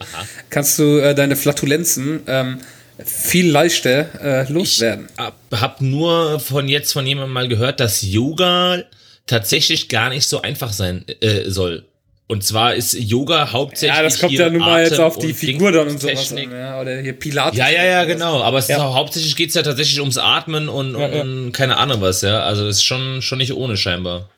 kannst 0.50 0.78
du 0.78 1.00
äh, 1.00 1.16
deine 1.16 1.36
Flatulenzen 1.36 2.22
ähm, 2.28 2.60
viel 3.04 3.50
leichter 3.50 4.08
äh, 4.22 4.52
loswerden. 4.52 5.08
hab, 5.18 5.36
hab 5.52 5.82
nur 5.82 6.40
von 6.40 6.68
jetzt 6.68 6.94
von 6.94 7.06
jemandem 7.06 7.34
mal 7.34 7.48
gehört, 7.48 7.80
dass 7.80 8.02
Yoga 8.04 8.84
tatsächlich 9.26 9.90
gar 9.90 10.10
nicht 10.10 10.28
so 10.28 10.42
einfach 10.42 10.72
sein 10.72 11.04
äh, 11.22 11.50
soll. 11.50 11.86
Und 12.30 12.44
zwar 12.44 12.76
ist 12.76 12.94
Yoga 12.94 13.54
hauptsächlich 13.54 13.96
Ja, 13.98 14.04
das 14.04 14.20
kommt 14.20 14.32
hier 14.32 14.42
ja 14.42 14.50
nun 14.50 14.60
mal 14.60 14.84
jetzt 14.84 15.00
auf 15.00 15.18
die 15.18 15.34
Figur 15.34 15.72
dann 15.72 15.88
und 15.88 16.02
sowas 16.02 16.32
an. 16.34 16.52
Ja, 16.52 16.80
oder 16.82 17.00
hier 17.00 17.14
Pilates. 17.14 17.58
Ja, 17.58 17.70
ja, 17.70 17.86
ja, 17.86 18.04
genau. 18.04 18.42
Aber 18.42 18.58
es 18.58 18.68
Ja. 18.68 18.76
ist 18.76 18.82
auch, 18.82 18.96
hauptsächlich 18.96 19.36
geht's 19.38 19.56
ja 19.56 19.64
tatsächlich 19.64 20.00
ums 20.02 20.18
Atmen 20.18 20.68
und, 20.68 20.96
und, 20.96 21.02
Ja, 21.02 21.08
ja. 21.08 21.22
und 21.22 21.54
keine 21.54 21.78
Ahnung 21.78 22.02
was, 22.02 22.22
ja. 22.22 22.42
Also 22.42 22.68
ist 22.68 22.84
schon 22.84 23.22
schon 23.22 23.38
nicht 23.38 23.54
ohne 23.54 23.78
scheinbar. 23.78 24.30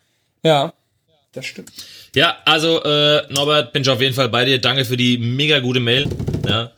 Ja, 0.44 0.72
das 1.32 1.46
stimmt. 1.46 1.72
Ja, 2.16 2.38
also 2.46 2.84
äh, 2.84 3.32
Norbert, 3.32 3.74
bin 3.74 3.84
ich 3.84 3.90
auf 3.90 4.02
jeden 4.02 4.16
Fall 4.16 4.30
bei 4.30 4.46
dir. 4.46 4.60
Danke 4.60 4.86
für 4.86 4.98
die 4.98 5.18
mega 5.18 5.60
gute 5.60 5.80
Mail. 5.80 6.08
Ja. 6.48 6.72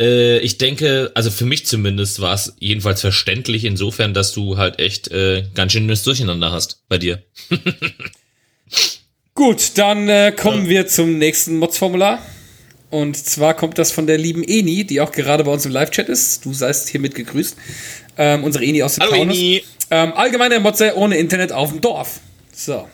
Äh, 0.00 0.38
ich 0.38 0.58
denke, 0.58 1.10
also 1.14 1.30
für 1.30 1.44
mich 1.44 1.66
zumindest 1.66 2.20
war 2.20 2.34
es 2.34 2.54
jedenfalls 2.58 3.00
verständlich 3.00 3.64
insofern, 3.64 4.14
dass 4.14 4.32
du 4.32 4.56
halt 4.56 4.78
echt 4.78 5.08
äh, 5.10 5.44
ganz 5.54 5.72
schön 5.72 5.88
das 5.88 6.02
Durcheinander 6.02 6.52
hast 6.52 6.82
bei 6.88 6.98
dir. 6.98 7.22
Gut, 9.34 9.78
dann 9.78 10.08
äh, 10.08 10.32
kommen 10.32 10.68
wir 10.68 10.86
zum 10.86 11.18
nächsten 11.18 11.58
Mods-Formular. 11.58 12.18
Und 12.90 13.16
zwar 13.16 13.54
kommt 13.54 13.78
das 13.78 13.90
von 13.90 14.06
der 14.06 14.18
lieben 14.18 14.44
Eni, 14.44 14.84
die 14.84 15.00
auch 15.00 15.12
gerade 15.12 15.44
bei 15.44 15.50
uns 15.50 15.64
im 15.64 15.72
Live-Chat 15.72 16.10
ist. 16.10 16.44
Du 16.44 16.52
seist 16.52 16.90
hiermit 16.90 17.14
gegrüßt. 17.14 17.56
Ähm, 18.18 18.44
unsere 18.44 18.64
Eni 18.64 18.82
aus 18.82 18.96
dem 18.96 19.04
Hallo 19.04 19.16
Taunus. 19.16 19.36
Ini. 19.36 19.62
Ähm, 19.90 20.12
allgemeiner 20.12 20.60
Motze 20.60 20.94
ohne 20.96 21.16
Internet 21.16 21.52
auf 21.52 21.70
dem 21.70 21.80
Dorf. 21.80 22.20
So. 22.52 22.86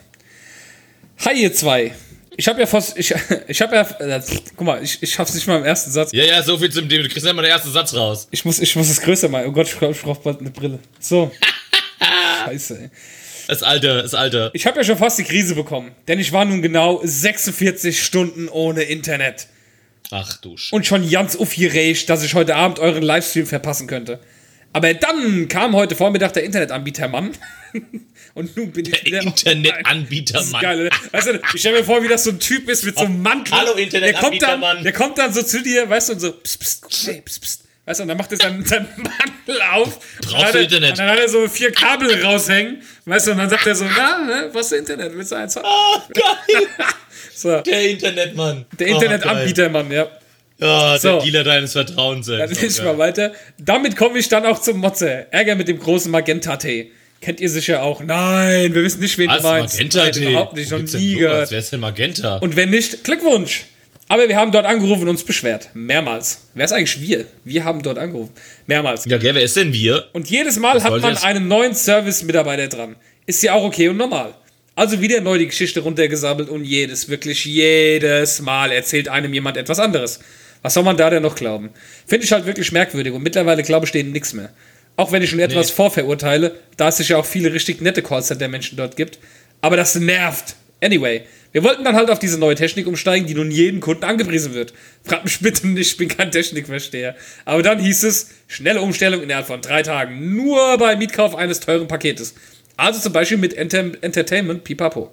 Hi, 1.25 1.35
ihr 1.35 1.53
zwei. 1.53 1.93
Ich 2.37 2.47
habe 2.47 2.61
ja 2.61 2.67
fast. 2.67 2.97
Ich, 2.97 3.13
ich 3.49 3.61
habe 3.61 3.75
ja. 3.75 3.83
Äh, 3.99 4.23
guck 4.57 4.67
mal, 4.67 4.83
ich, 4.83 5.03
ich 5.03 5.13
schaff's 5.13 5.35
nicht 5.35 5.47
mal 5.49 5.59
im 5.59 5.65
ersten 5.65 5.91
Satz. 5.91 6.13
Ja, 6.13 6.25
ja, 6.25 6.43
so 6.43 6.57
viel 6.57 6.71
zum 6.71 6.89
Thema. 6.89 7.03
Du 7.03 7.09
kriegst 7.09 7.27
immer 7.27 7.43
den 7.43 7.51
ersten 7.51 7.73
Satz 7.73 7.93
raus. 7.95 8.29
Ich 8.31 8.45
muss, 8.45 8.61
ich 8.61 8.77
muss 8.77 8.89
es 8.89 9.01
größer 9.01 9.29
machen. 9.29 9.47
Oh 9.49 9.53
Gott, 9.53 9.67
ich, 9.67 9.77
glaub, 9.77 9.91
ich 9.91 10.01
brauche 10.01 10.23
bald 10.23 10.41
eine 10.41 10.51
Brille. 10.51 10.79
So. 11.01 11.33
Scheiße, 12.45 12.79
ey. 12.83 12.91
Das 13.49 13.63
Alter, 13.63 14.03
das 14.03 14.15
Alter. 14.15 14.51
Ich 14.53 14.67
habe 14.67 14.77
ja 14.77 14.85
schon 14.85 14.99
fast 14.99 15.19
die 15.19 15.25
Krise 15.25 15.55
bekommen. 15.55 15.93
Denn 16.07 16.21
ich 16.21 16.33
war 16.33 16.45
nun 16.45 16.63
genau 16.63 17.01
46 17.03 18.01
Stunden 18.01 18.49
ohne 18.49 18.83
Internet. 18.83 19.49
Ach 20.11 20.37
du 20.37 20.57
Sch 20.57 20.73
und 20.73 20.87
schon 20.87 21.09
ganz 21.11 21.35
aufgeregt, 21.35 22.09
dass 22.09 22.23
ich 22.23 22.35
heute 22.35 22.55
Abend 22.55 22.79
euren 22.79 23.03
Livestream 23.03 23.47
verpassen 23.47 23.87
könnte. 23.87 24.21
Aber 24.73 24.93
dann 24.95 25.49
kam 25.49 25.75
heute 25.75 25.97
Vormittag 25.97 26.33
der 26.35 26.45
Internetanbieter 26.45 27.09
Mann. 27.09 27.33
und 28.35 28.57
nun 28.57 28.71
bin 28.71 28.87
ich 28.87 29.05
wieder. 29.05 29.23
Internetanbieter, 29.23 30.35
Das 30.35 30.45
ist 30.47 30.53
Mann. 30.53 30.63
geil? 30.63 30.91
Weißt 31.11 31.27
du, 31.29 31.41
ich 31.55 31.61
stell 31.61 31.73
mir 31.73 31.85
vor, 31.85 32.03
wie 32.03 32.09
das 32.09 32.25
so 32.25 32.31
ein 32.31 32.39
Typ 32.39 32.69
ist 32.69 32.85
mit 32.85 32.97
so 32.99 33.05
einem 33.05 33.23
Mantel. 33.23 33.55
hallo, 33.55 33.75
der 33.75 33.85
Internetanbieter, 33.85 34.21
kommt 34.29 34.43
dann, 34.43 34.61
Mann. 34.61 34.83
Der 34.85 34.93
kommt 34.93 35.19
dann 35.19 35.33
so 35.33 35.43
zu 35.43 35.63
dir, 35.63 35.89
weißt 35.89 36.11
du, 36.11 36.13
und 36.15 36.21
so, 36.21 36.33
pst, 36.33 36.61
pst, 36.61 37.07
hey, 37.09 37.23
pst, 37.25 37.41
pst. 37.43 37.65
Weißt 37.87 38.01
du, 38.01 38.03
und 38.03 38.09
dann 38.09 38.19
macht 38.19 38.31
er 38.33 38.37
seinen, 38.37 38.65
seinen 38.67 38.87
Mantel 38.99 39.63
auf. 39.73 39.99
Brauchst 40.21 40.27
Und 40.27 40.33
dann 40.35 40.45
hat 40.45 40.55
du 40.55 40.59
er- 40.59 40.65
Internet? 40.65 40.91
Und 40.91 40.99
dann 40.99 41.09
hat 41.09 41.19
er 41.19 41.29
so 41.31 41.49
vier 41.49 41.73
Kabel 41.73 42.23
raushängen. 42.23 42.83
Weißt 43.07 43.27
du, 43.27 43.31
und 43.33 43.39
dann 43.39 43.49
sagt 43.49 43.67
er 43.67 43.75
so, 43.75 43.87
na, 43.97 44.19
ne, 44.27 44.51
was 44.53 44.67
ist 44.71 44.79
Internet? 44.81 45.17
Willst 45.17 45.33
du 45.33 45.37
eins 45.37 45.57
haben? 45.57 45.67
Oh, 45.67 46.01
geil. 46.13 46.67
So, 47.35 47.61
Der 47.61 47.89
Internetmann. 47.91 48.67
der 48.79 48.89
Oh, 48.89 48.95
Internetanbieter, 48.95 49.69
Mann, 49.69 49.91
ja. 50.59 50.99
So. 50.99 51.13
der 51.13 51.21
Dealer 51.23 51.45
deines 51.45 51.73
Vertrauens. 51.73 52.29
ey. 52.29 52.39
Dann 52.39 52.49
lese 52.49 52.67
ich 52.67 52.83
mal 52.83 52.99
weiter. 52.99 53.33
Damit 53.59 53.97
komme 53.97 54.19
ich 54.19 54.29
dann 54.29 54.45
auch 54.47 54.61
zum 54.61 54.79
Motze. 54.79 55.27
Ärger 55.31 55.55
mit 55.55 55.69
dem 55.69 55.79
großen 55.79 56.11
Magenta-Tee. 56.11 56.91
Kennt 57.21 57.41
ihr 57.41 57.51
sicher 57.51 57.83
auch? 57.83 58.01
Nein, 58.03 58.75
wir 58.75 58.85
wissen 58.85 59.01
nicht, 59.01 59.19
wen 59.19 59.29
Was? 59.29 59.43
du 59.43 59.49
meinst. 59.49 59.75
Magenta 59.75 60.05
Nein, 60.05 60.13
Tee? 60.13 60.31
überhaupt 60.31 60.55
nicht, 60.57 60.71
noch 60.71 60.79
nie 60.81 61.15
gehört. 61.17 61.51
Wer 61.51 61.59
ist 61.59 61.73
denn 61.73 61.81
Magenta? 61.81 62.37
Und 62.39 62.55
wenn 62.57 62.71
nicht, 62.71 63.03
Glückwunsch. 63.05 63.65
Aber 64.11 64.27
wir 64.29 64.37
haben 64.37 64.53
dort 64.53 64.65
angerufen 64.65 65.03
und 65.03 65.09
uns 65.11 65.23
beschwert. 65.25 65.69
Mehrmals. 65.75 66.49
Wer 66.55 66.65
ist 66.65 66.73
eigentlich 66.73 67.01
wir? 67.01 67.27
Wir 67.45 67.65
haben 67.65 67.83
dort 67.83 67.99
angerufen. 67.99 68.33
Mehrmals. 68.67 69.05
ja, 69.05 69.21
wer 69.21 69.37
ist 69.37 69.57
denn 69.57 69.73
wir? 69.73 70.07
Und 70.13 70.31
jedes 70.31 70.59
Mal 70.59 70.83
hat 70.83 70.91
soll 70.91 71.01
man 71.01 71.15
das? 71.15 71.25
einen 71.25 71.47
neuen 71.47 71.75
Service-Mitarbeiter 71.75 72.69
dran. 72.69 72.97
Ist 73.27 73.43
ja 73.43 73.53
auch 73.53 73.65
okay 73.65 73.89
und 73.89 73.99
normal. 73.99 74.35
Also 74.75 75.01
wieder 75.01 75.21
neu 75.21 75.39
die 75.39 75.47
Geschichte 75.49 75.81
runtergesammelt 75.81 76.49
und 76.49 76.65
jedes, 76.65 77.09
wirklich 77.09 77.45
jedes 77.45 78.41
Mal 78.41 78.71
erzählt 78.71 79.09
einem 79.09 79.35
jemand 79.35 79.57
etwas 79.57 79.79
anderes. 79.81 80.21
Was 80.63 80.75
soll 80.75 80.83
man 80.85 80.97
da 80.97 81.09
denn 81.11 81.23
noch 81.23 81.35
glauben? 81.35 81.71
Finde 82.07 82.25
ich 82.25 82.33
halt 82.33 82.47
wirklich 82.47 82.73
merkwürdig 82.73 83.13
und 83.13 83.23
mittlerweile 83.23 83.63
glaube 83.63 83.87
ich 83.87 83.93
denen 83.93 84.13
nichts 84.13 84.33
mehr. 84.33 84.51
Auch 84.97 85.13
wenn 85.13 85.23
ich 85.23 85.31
schon 85.31 85.39
etwas 85.39 85.69
Nee. 85.69 85.75
vorverurteile, 85.75 86.57
da 86.77 86.89
es 86.89 86.97
sich 86.97 87.11
ja 87.11 87.17
auch 87.19 87.27
viele 87.27 87.53
richtig 87.53 87.81
nette 87.81 88.03
Callcenter-Menschen 88.03 88.77
dort 88.77 88.97
gibt. 88.97 89.19
Aber 89.61 89.77
das 89.77 89.95
nervt. 89.95 90.57
Anyway, 90.83 91.23
wir 91.53 91.65
wollten 91.65 91.85
dann 91.85 91.95
halt 91.97 92.11
auf 92.11 92.19
diese 92.19 92.39
neue 92.39 92.55
Technik 92.55 92.87
umsteigen, 92.87 93.27
die 93.27 93.35
nun 93.35 93.51
jedem 93.51 93.81
Kunden 93.81 94.05
angepriesen 94.05 94.55
wird. 94.55 94.73
Fragt 95.05 95.25
mich 95.25 95.41
bitte 95.41 95.67
nicht, 95.67 95.93
ich 95.93 95.97
bin 95.97 96.09
kein 96.09 96.31
Technikversteher. 96.31 97.15
Aber 97.45 97.63
dann 97.63 97.81
hieß 97.81 98.05
es, 98.05 98.31
schnelle 98.49 98.81
Umstellung 98.81 99.23
innerhalb 99.23 99.47
von 99.47 99.61
drei 99.61 99.83
Tagen, 99.83 100.35
nur 100.37 100.79
bei 100.79 100.95
Mietkauf 100.97 101.35
eines 101.35 101.61
teuren 101.61 101.89
Paketes. 101.89 102.35
Also 102.77 103.01
zum 103.01 103.13
Beispiel 103.13 103.39
mit 103.39 103.55
Enter 103.55 103.91
Entertainment 104.03 104.63
Pipapo. 104.65 105.13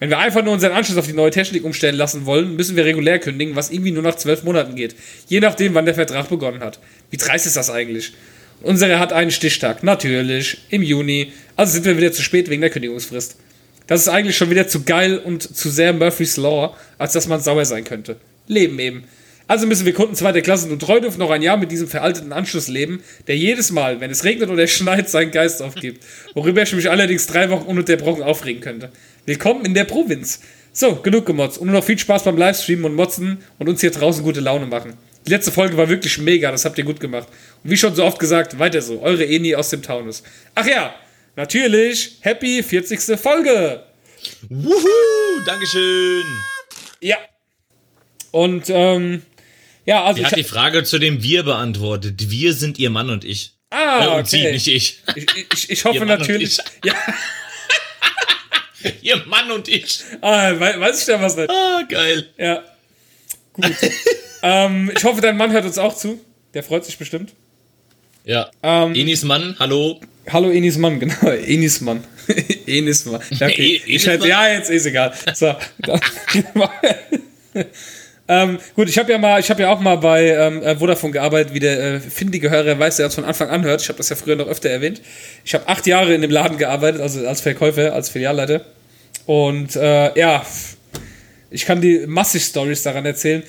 Wenn 0.00 0.10
wir 0.10 0.18
einfach 0.18 0.44
nur 0.44 0.52
unseren 0.52 0.72
Anschluss 0.72 0.96
auf 0.96 1.06
die 1.06 1.12
neue 1.12 1.30
Technik 1.30 1.64
umstellen 1.64 1.96
lassen 1.96 2.24
wollen, 2.24 2.54
müssen 2.54 2.76
wir 2.76 2.84
regulär 2.84 3.18
kündigen, 3.18 3.56
was 3.56 3.70
irgendwie 3.70 3.90
nur 3.90 4.02
nach 4.02 4.14
zwölf 4.14 4.44
Monaten 4.44 4.76
geht. 4.76 4.94
Je 5.26 5.40
nachdem, 5.40 5.74
wann 5.74 5.86
der 5.86 5.94
Vertrag 5.94 6.28
begonnen 6.28 6.60
hat. 6.60 6.78
Wie 7.10 7.16
dreist 7.16 7.46
ist 7.46 7.56
das 7.56 7.68
eigentlich? 7.68 8.12
Unsere 8.62 8.98
hat 8.98 9.12
einen 9.12 9.30
Stichtag, 9.30 9.82
natürlich, 9.82 10.58
im 10.68 10.82
Juni. 10.82 11.32
Also 11.56 11.72
sind 11.72 11.84
wir 11.84 11.96
wieder 11.96 12.12
zu 12.12 12.22
spät 12.22 12.48
wegen 12.48 12.60
der 12.60 12.70
Kündigungsfrist. 12.70 13.36
Das 13.88 14.02
ist 14.02 14.08
eigentlich 14.08 14.36
schon 14.36 14.50
wieder 14.50 14.68
zu 14.68 14.84
geil 14.84 15.18
und 15.18 15.42
zu 15.42 15.70
sehr 15.70 15.92
Murphy's 15.92 16.36
Law, 16.36 16.76
als 16.98 17.12
dass 17.12 17.26
man 17.26 17.40
sauer 17.40 17.64
sein 17.64 17.84
könnte. 17.84 18.16
Leben 18.46 18.78
eben. 18.78 19.04
Also 19.48 19.66
müssen 19.66 19.86
wir 19.86 19.94
Kunden 19.94 20.14
zweiter 20.14 20.42
Klasse 20.42 20.68
und 20.68 20.78
treu 20.78 21.00
noch 21.00 21.30
ein 21.30 21.40
Jahr 21.40 21.56
mit 21.56 21.72
diesem 21.72 21.88
veralteten 21.88 22.34
Anschluss 22.34 22.68
leben, 22.68 23.02
der 23.28 23.36
jedes 23.38 23.70
Mal, 23.70 23.98
wenn 23.98 24.10
es 24.10 24.24
regnet 24.24 24.50
oder 24.50 24.66
schneit, 24.66 25.08
seinen 25.08 25.30
Geist 25.30 25.62
aufgibt. 25.62 26.04
Worüber 26.34 26.62
ich 26.62 26.74
mich 26.74 26.90
allerdings 26.90 27.26
drei 27.26 27.48
Wochen 27.48 27.64
ununterbrochen 27.64 28.22
aufregen 28.22 28.60
könnte. 28.60 28.92
Willkommen 29.28 29.66
in 29.66 29.74
der 29.74 29.84
Provinz. 29.84 30.40
So, 30.72 30.96
genug 30.96 31.26
gemotzt. 31.26 31.58
Und 31.58 31.66
nur 31.66 31.76
noch 31.76 31.84
viel 31.84 31.98
Spaß 31.98 32.24
beim 32.24 32.38
Livestreamen 32.38 32.86
und 32.86 32.94
Motzen 32.94 33.44
und 33.58 33.68
uns 33.68 33.82
hier 33.82 33.90
draußen 33.90 34.24
gute 34.24 34.40
Laune 34.40 34.64
machen. 34.64 34.94
Die 35.26 35.30
letzte 35.30 35.52
Folge 35.52 35.76
war 35.76 35.90
wirklich 35.90 36.16
mega, 36.16 36.50
das 36.50 36.64
habt 36.64 36.78
ihr 36.78 36.84
gut 36.84 36.98
gemacht. 36.98 37.28
Und 37.62 37.70
wie 37.70 37.76
schon 37.76 37.94
so 37.94 38.04
oft 38.04 38.18
gesagt, 38.18 38.58
weiter 38.58 38.80
so. 38.80 39.02
Eure 39.02 39.26
Eni 39.26 39.54
aus 39.54 39.68
dem 39.68 39.82
Taunus. 39.82 40.22
Ach 40.54 40.66
ja, 40.66 40.94
natürlich 41.36 42.16
Happy 42.20 42.62
40. 42.62 43.20
Folge. 43.20 43.82
Wuhu, 44.48 45.44
Dankeschön. 45.44 46.24
Ja. 47.02 47.18
Und 48.30 48.70
ähm, 48.70 49.20
ja, 49.84 50.04
also 50.04 50.20
Sie 50.20 50.24
hat 50.26 50.36
die 50.36 50.42
Frage 50.42 50.84
zu 50.84 50.98
dem 50.98 51.22
Wir 51.22 51.42
beantwortet. 51.42 52.30
Wir 52.30 52.54
sind 52.54 52.78
ihr 52.78 52.88
Mann 52.88 53.10
und 53.10 53.26
ich. 53.26 53.58
ah, 53.68 54.06
Äh, 54.06 54.18
und 54.20 54.26
sie, 54.26 54.38
okay. 54.38 54.52
nicht 54.52 54.68
ich. 54.68 55.02
ich, 55.16 55.26
ich, 55.52 55.70
ich 55.70 55.84
hoffe 55.84 56.06
natürlich. 56.06 56.58
ich. 56.58 56.86
Ja, 56.86 56.94
ihr 59.02 59.16
Mann 59.26 59.50
und 59.50 59.68
ich. 59.68 60.00
ah, 60.20 60.52
wei- 60.58 60.78
weiß 60.80 61.00
ich 61.00 61.06
da 61.06 61.20
was 61.20 61.36
nicht. 61.36 61.50
Ah, 61.50 61.82
geil. 61.88 62.28
Ja. 62.36 62.64
Gut. 63.52 63.72
ähm, 64.42 64.90
ich 64.96 65.04
hoffe, 65.04 65.20
dein 65.20 65.36
Mann 65.36 65.52
hört 65.52 65.64
uns 65.64 65.78
auch 65.78 65.94
zu. 65.96 66.20
Der 66.54 66.62
freut 66.62 66.84
sich 66.84 66.96
bestimmt. 66.98 67.32
Ja. 68.24 68.50
Ähm, 68.62 68.94
Enis 68.94 69.22
Mann, 69.24 69.56
hallo. 69.58 70.00
Hallo 70.30 70.50
Enis 70.50 70.76
Mann, 70.76 71.00
genau. 71.00 71.14
Enis 71.46 71.80
Mann. 71.80 72.04
Enis 72.66 73.06
Mann. 73.06 73.22
Ja, 73.30 73.46
Okay. 73.46 73.62
E- 73.62 73.76
ich 73.76 73.88
Enis 73.88 74.06
hätte, 74.06 74.18
Mann? 74.20 74.28
ja, 74.28 74.48
jetzt 74.48 74.70
ist 74.70 74.86
egal. 74.86 75.12
So. 75.34 75.54
dann- 75.78 76.00
ähm, 78.28 78.58
gut, 78.76 78.88
ich 78.88 78.98
habe 78.98 79.10
ja 79.10 79.18
mal, 79.18 79.40
ich 79.40 79.48
habe 79.48 79.62
ja 79.62 79.70
auch 79.70 79.80
mal 79.80 79.96
bei 79.96 80.28
ähm, 80.28 80.62
äh, 80.62 80.76
Vodafone 80.76 81.12
gearbeitet, 81.12 81.54
wie 81.54 81.60
der 81.60 81.78
äh, 81.78 82.00
findige 82.00 82.50
Hörer 82.50 82.78
weiß, 82.78 82.96
der 82.96 83.06
das 83.06 83.14
von 83.14 83.24
Anfang 83.24 83.48
an 83.48 83.64
hört. 83.64 83.80
Ich 83.80 83.88
habe 83.88 83.96
das 83.96 84.10
ja 84.10 84.16
früher 84.16 84.36
noch 84.36 84.48
öfter 84.48 84.68
erwähnt. 84.68 85.00
Ich 85.44 85.54
habe 85.54 85.66
acht 85.66 85.86
Jahre 85.86 86.14
in 86.14 86.20
dem 86.20 86.30
Laden 86.30 86.58
gearbeitet, 86.58 87.00
also 87.00 87.26
als 87.26 87.40
Verkäufer, 87.40 87.94
als 87.94 88.10
Filialleiter. 88.10 88.64
Und 89.24 89.76
äh, 89.76 90.18
ja, 90.18 90.44
ich 91.50 91.64
kann 91.64 91.80
die 91.80 92.06
massig 92.06 92.44
Stories 92.44 92.82
daran 92.82 93.06
erzählen. 93.06 93.42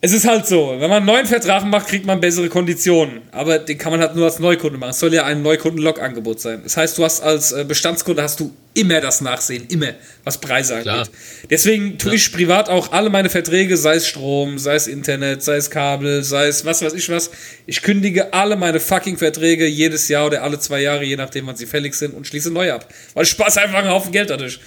Es 0.00 0.12
ist 0.12 0.28
halt 0.28 0.46
so, 0.46 0.76
wenn 0.78 0.88
man 0.88 0.98
einen 0.98 1.06
neuen 1.06 1.26
Vertrag 1.26 1.64
macht, 1.64 1.88
kriegt 1.88 2.06
man 2.06 2.20
bessere 2.20 2.48
Konditionen. 2.48 3.22
Aber 3.32 3.58
den 3.58 3.76
kann 3.78 3.90
man 3.90 4.00
halt 4.00 4.14
nur 4.14 4.26
als 4.26 4.38
Neukunde 4.38 4.78
machen. 4.78 4.90
Es 4.90 5.00
soll 5.00 5.12
ja 5.12 5.24
ein 5.24 5.42
Neukunden-Log-Angebot 5.42 6.40
sein. 6.40 6.60
Das 6.62 6.76
heißt, 6.76 6.96
du 6.98 7.04
hast 7.04 7.20
als 7.20 7.50
äh, 7.50 7.64
Bestandskunde 7.66 8.22
hast 8.22 8.38
du 8.38 8.54
immer 8.74 9.00
das 9.00 9.20
Nachsehen, 9.20 9.66
immer, 9.68 9.94
was 10.22 10.38
Preise 10.40 10.74
angeht. 10.74 10.84
Klar. 10.84 11.08
Deswegen 11.50 11.98
tue 11.98 12.14
ich 12.14 12.30
privat 12.30 12.68
auch 12.68 12.92
alle 12.92 13.10
meine 13.10 13.28
Verträge, 13.28 13.76
sei 13.76 13.96
es 13.96 14.06
Strom, 14.06 14.58
sei 14.58 14.76
es 14.76 14.86
Internet, 14.86 15.42
sei 15.42 15.56
es 15.56 15.68
Kabel, 15.68 16.22
sei 16.22 16.46
es 16.46 16.64
was 16.64 16.80
weiß 16.80 16.92
ich 16.92 17.08
was. 17.08 17.32
Ich 17.66 17.82
kündige 17.82 18.32
alle 18.32 18.54
meine 18.54 18.78
fucking 18.78 19.16
Verträge 19.16 19.66
jedes 19.66 20.06
Jahr 20.06 20.26
oder 20.26 20.44
alle 20.44 20.60
zwei 20.60 20.80
Jahre, 20.80 21.02
je 21.02 21.16
nachdem, 21.16 21.48
wann 21.48 21.56
sie 21.56 21.66
fällig 21.66 21.94
sind, 21.94 22.14
und 22.14 22.24
schließe 22.24 22.52
neu 22.52 22.72
ab. 22.72 22.86
Weil 23.14 23.24
ich 23.24 23.30
spaß 23.30 23.56
einfach 23.58 23.80
einen 23.80 23.90
Haufen 23.90 24.12
Geld 24.12 24.30
dadurch. 24.30 24.60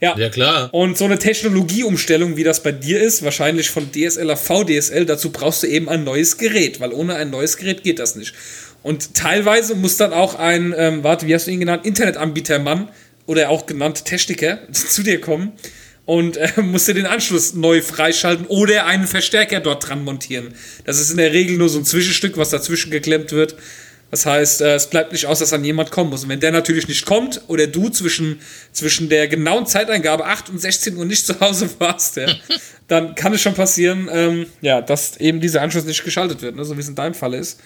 Ja. 0.00 0.16
Ja, 0.16 0.30
klar. 0.30 0.72
Und 0.72 0.96
so 0.96 1.04
eine 1.04 1.18
Technologieumstellung, 1.18 2.36
wie 2.36 2.44
das 2.44 2.62
bei 2.62 2.72
dir 2.72 3.00
ist, 3.00 3.22
wahrscheinlich 3.22 3.70
von 3.70 3.92
DSL 3.92 4.30
auf 4.30 4.42
VDSL, 4.42 5.04
dazu 5.04 5.30
brauchst 5.30 5.62
du 5.62 5.66
eben 5.66 5.88
ein 5.88 6.04
neues 6.04 6.38
Gerät, 6.38 6.80
weil 6.80 6.92
ohne 6.92 7.16
ein 7.16 7.30
neues 7.30 7.58
Gerät 7.58 7.82
geht 7.82 7.98
das 7.98 8.16
nicht. 8.16 8.34
Und 8.82 9.14
teilweise 9.14 9.74
muss 9.74 9.98
dann 9.98 10.12
auch 10.12 10.36
ein, 10.36 10.74
ähm, 10.76 11.04
warte, 11.04 11.26
wie 11.26 11.34
hast 11.34 11.46
du 11.46 11.50
ihn 11.50 11.60
genannt, 11.60 11.84
Internetanbietermann 11.84 12.88
oder 13.26 13.50
auch 13.50 13.66
genannt 13.66 14.06
Techniker 14.06 14.58
zu 14.72 15.02
dir 15.02 15.20
kommen 15.20 15.52
und 16.06 16.38
äh, 16.38 16.50
musst 16.62 16.88
dir 16.88 16.94
den 16.94 17.06
Anschluss 17.06 17.52
neu 17.54 17.82
freischalten 17.82 18.46
oder 18.46 18.86
einen 18.86 19.06
Verstärker 19.06 19.60
dort 19.60 19.88
dran 19.88 20.02
montieren. 20.02 20.54
Das 20.84 20.98
ist 20.98 21.10
in 21.10 21.18
der 21.18 21.32
Regel 21.32 21.58
nur 21.58 21.68
so 21.68 21.78
ein 21.78 21.84
Zwischenstück, 21.84 22.38
was 22.38 22.48
dazwischen 22.48 22.90
geklemmt 22.90 23.32
wird. 23.32 23.54
Das 24.10 24.26
heißt, 24.26 24.60
äh, 24.60 24.74
es 24.74 24.88
bleibt 24.88 25.12
nicht 25.12 25.26
aus, 25.26 25.38
dass 25.38 25.50
dann 25.50 25.64
jemand 25.64 25.90
kommen 25.90 26.10
muss. 26.10 26.24
Und 26.24 26.30
wenn 26.30 26.40
der 26.40 26.50
natürlich 26.50 26.88
nicht 26.88 27.06
kommt 27.06 27.42
oder 27.46 27.66
du 27.66 27.88
zwischen, 27.90 28.40
zwischen 28.72 29.08
der 29.08 29.28
genauen 29.28 29.66
Zeiteingabe 29.66 30.26
8 30.26 30.50
und 30.50 30.60
16 30.60 30.96
Uhr 30.96 31.04
nicht 31.04 31.26
zu 31.26 31.38
Hause 31.40 31.70
warst, 31.78 32.16
ja, 32.16 32.26
dann 32.88 33.14
kann 33.14 33.32
es 33.32 33.40
schon 33.40 33.54
passieren, 33.54 34.08
ähm, 34.12 34.46
ja, 34.60 34.80
dass 34.80 35.16
eben 35.18 35.40
dieser 35.40 35.62
Anschluss 35.62 35.84
nicht 35.84 36.04
geschaltet 36.04 36.42
wird, 36.42 36.56
ne, 36.56 36.64
so 36.64 36.76
wie 36.76 36.80
es 36.80 36.88
in 36.88 36.96
deinem 36.96 37.14
Fall 37.14 37.34
ist. 37.34 37.60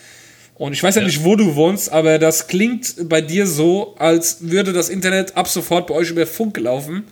Und 0.56 0.72
ich 0.72 0.82
weiß 0.82 0.96
ja, 0.96 1.02
nicht, 1.02 1.24
wo 1.24 1.34
du 1.34 1.56
wohnst, 1.56 1.90
aber 1.90 2.18
das 2.18 2.46
klingt 2.46 3.08
bei 3.08 3.20
dir 3.20 3.46
so, 3.46 3.96
als 3.98 4.36
würde 4.40 4.72
das 4.72 4.88
Internet 4.88 5.36
ab 5.36 5.48
sofort 5.48 5.88
bei 5.88 5.94
euch 5.94 6.10
über 6.10 6.26
Funk 6.26 6.58
laufen. 6.58 7.04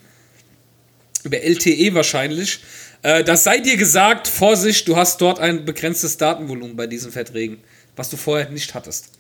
Über 1.25 1.39
LTE 1.39 1.95
wahrscheinlich. 1.95 2.61
Äh, 3.03 3.25
das 3.25 3.45
sei 3.45 3.59
dir 3.59 3.77
gesagt, 3.77 4.29
Vorsicht, 4.29 4.87
du 4.87 4.97
hast 4.97 5.21
dort 5.21 5.41
ein 5.41 5.65
begrenztes 5.65 6.19
Datenvolumen 6.19 6.77
bei 6.77 6.87
diesen 6.87 7.11
Verträgen, 7.11 7.59
was 7.97 8.11
du 8.11 8.17
vorher 8.17 8.51
nicht 8.51 8.75
hattest. 8.75 9.12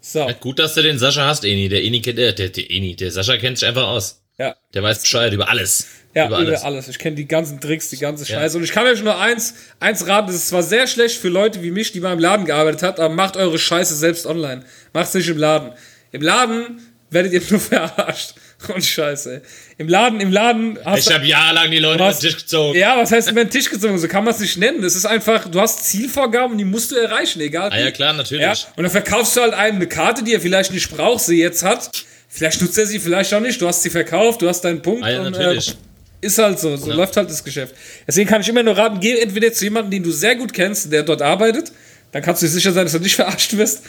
So, 0.00 0.20
Ja, 0.20 0.32
gut, 0.32 0.58
dass 0.58 0.74
du 0.74 0.82
den 0.82 0.98
Sascha 0.98 1.26
hast, 1.26 1.44
Eni. 1.44 1.68
Der 1.68 1.82
Eni 1.84 2.00
kennt, 2.00 2.18
äh, 2.18 2.32
der, 2.34 2.48
der 2.48 2.70
Eni, 2.70 2.94
der 2.96 3.10
Sascha 3.10 3.36
kennt 3.36 3.58
sich 3.58 3.68
einfach 3.68 3.88
aus. 3.88 4.22
ja. 4.38 4.54
Der 4.74 4.82
weiß 4.82 5.00
Bescheid 5.00 5.32
über 5.32 5.48
alles. 5.48 5.86
Ja, 6.14 6.26
über 6.26 6.38
über 6.38 6.48
alles. 6.48 6.62
alles. 6.62 6.88
Ich 6.88 6.98
kenne 6.98 7.16
die 7.16 7.26
ganzen 7.26 7.60
Tricks, 7.60 7.90
die 7.90 7.98
ganze 7.98 8.24
Scheiße. 8.24 8.56
Und 8.56 8.64
ich 8.64 8.72
kann 8.72 8.86
euch 8.86 9.02
nur 9.02 9.18
eins, 9.18 9.54
eins 9.80 10.06
raten, 10.06 10.28
das 10.28 10.36
ist 10.36 10.48
zwar 10.48 10.62
sehr 10.62 10.86
schlecht 10.86 11.18
für 11.18 11.28
Leute 11.28 11.62
wie 11.62 11.70
mich, 11.70 11.92
die 11.92 12.00
mal 12.00 12.12
im 12.12 12.18
Laden 12.18 12.46
gearbeitet 12.46 12.82
hat, 12.82 13.00
aber 13.00 13.12
macht 13.14 13.36
eure 13.36 13.58
Scheiße 13.58 13.94
selbst 13.94 14.26
online. 14.26 14.64
Macht's 14.92 15.14
nicht 15.14 15.28
im 15.28 15.38
Laden. 15.38 15.72
Im 16.12 16.22
Laden 16.22 16.80
werdet 17.10 17.32
ihr 17.32 17.42
nur 17.50 17.60
verarscht. 17.60 18.34
Und 18.74 18.84
Scheiße. 18.84 19.34
ey. 19.34 19.40
Im 19.78 19.88
Laden, 19.88 20.20
im 20.20 20.32
Laden 20.32 20.78
hast 20.84 21.08
Ich 21.08 21.14
habe 21.14 21.24
jahrelang 21.24 21.70
die 21.70 21.78
Leute 21.78 22.02
hast- 22.02 22.22
den 22.22 22.30
Tisch 22.30 22.38
gezogen. 22.40 22.76
Ja, 22.76 22.96
was 22.98 23.12
heißt 23.12 23.30
über 23.30 23.44
den 23.44 23.50
Tisch 23.50 23.70
gezogen? 23.70 23.96
So 23.98 24.08
kann 24.08 24.24
man 24.24 24.34
es 24.34 24.40
nicht 24.40 24.56
nennen. 24.56 24.82
Es 24.82 24.96
ist 24.96 25.06
einfach, 25.06 25.48
du 25.48 25.60
hast 25.60 25.84
Zielvorgaben 25.84 26.52
und 26.52 26.58
die 26.58 26.64
musst 26.64 26.90
du 26.90 26.96
erreichen, 26.96 27.40
egal. 27.40 27.70
Ah 27.72 27.78
ja, 27.78 27.90
klar, 27.92 28.12
natürlich. 28.14 28.42
Ja, 28.42 28.52
und 28.76 28.82
dann 28.82 28.90
verkaufst 28.90 29.36
du 29.36 29.42
halt 29.42 29.54
einem 29.54 29.76
eine 29.76 29.86
Karte, 29.86 30.24
die 30.24 30.34
er 30.34 30.40
vielleicht 30.40 30.72
nicht 30.72 30.90
braucht, 30.90 31.24
sie 31.24 31.38
jetzt 31.40 31.62
hat. 31.62 31.90
Vielleicht 32.28 32.60
nutzt 32.60 32.76
er 32.76 32.86
sie, 32.86 32.98
vielleicht 32.98 33.32
auch 33.32 33.40
nicht. 33.40 33.60
Du 33.60 33.68
hast 33.68 33.82
sie 33.82 33.90
verkauft, 33.90 34.42
du 34.42 34.48
hast 34.48 34.60
deinen 34.62 34.82
Punkt. 34.82 35.04
Ah 35.04 35.10
ja, 35.10 35.20
und, 35.22 35.30
natürlich. 35.30 35.70
Äh, 35.70 36.26
ist 36.26 36.36
halt 36.38 36.58
so, 36.58 36.76
so 36.76 36.90
läuft 36.92 37.16
halt 37.16 37.30
das 37.30 37.44
Geschäft. 37.44 37.74
Deswegen 38.06 38.28
kann 38.28 38.40
ich 38.40 38.48
immer 38.48 38.64
nur 38.64 38.76
raten, 38.76 38.98
geh 38.98 39.18
entweder 39.20 39.52
zu 39.52 39.64
jemandem, 39.64 39.92
den 39.92 40.02
du 40.02 40.10
sehr 40.10 40.34
gut 40.34 40.52
kennst, 40.52 40.92
der 40.92 41.04
dort 41.04 41.22
arbeitet, 41.22 41.70
dann 42.10 42.22
kannst 42.22 42.42
du 42.42 42.46
dir 42.46 42.50
sicher 42.52 42.72
sein, 42.72 42.84
dass 42.86 42.92
du 42.92 42.98
nicht 42.98 43.14
verarscht 43.16 43.56
wirst. 43.56 43.82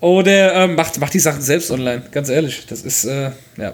Oder 0.00 0.54
ähm, 0.54 0.74
mach, 0.74 0.90
mach 0.98 1.08
die 1.08 1.18
Sachen 1.18 1.40
selbst 1.40 1.70
online, 1.70 2.02
ganz 2.12 2.28
ehrlich. 2.28 2.64
Das 2.68 2.82
ist, 2.82 3.04
äh, 3.06 3.30
ja. 3.56 3.72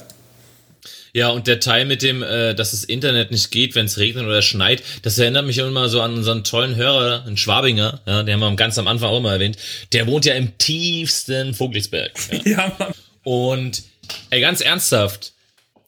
Ja, 1.19 1.31
und 1.31 1.49
der 1.49 1.59
Teil 1.59 1.85
mit 1.85 2.03
dem, 2.03 2.23
äh, 2.23 2.55
dass 2.55 2.71
das 2.71 2.85
Internet 2.85 3.33
nicht 3.33 3.51
geht, 3.51 3.75
wenn 3.75 3.87
es 3.87 3.99
regnet 3.99 4.25
oder 4.25 4.41
schneit, 4.41 4.85
das 5.03 5.19
erinnert 5.19 5.47
mich 5.47 5.59
immer 5.59 5.89
so 5.89 6.01
an 6.01 6.15
unseren 6.15 6.45
tollen 6.45 6.77
Hörer, 6.77 7.25
einen 7.27 7.37
Schwabinger, 7.37 8.01
ja, 8.07 8.23
den 8.23 8.35
haben 8.35 8.53
wir 8.53 8.55
ganz 8.55 8.79
am 8.79 8.87
Anfang 8.87 9.11
auch 9.11 9.21
mal 9.21 9.33
erwähnt. 9.33 9.57
Der 9.93 10.07
wohnt 10.07 10.27
ja 10.27 10.35
im 10.35 10.57
tiefsten 10.59 11.55
Vogelsberg. 11.55 12.13
Ja. 12.31 12.39
Ja, 12.59 12.77
Mann. 12.79 12.93
Und 13.25 13.83
ey, 14.31 14.41
ganz 14.41 14.61
ernsthaft, 14.61 15.33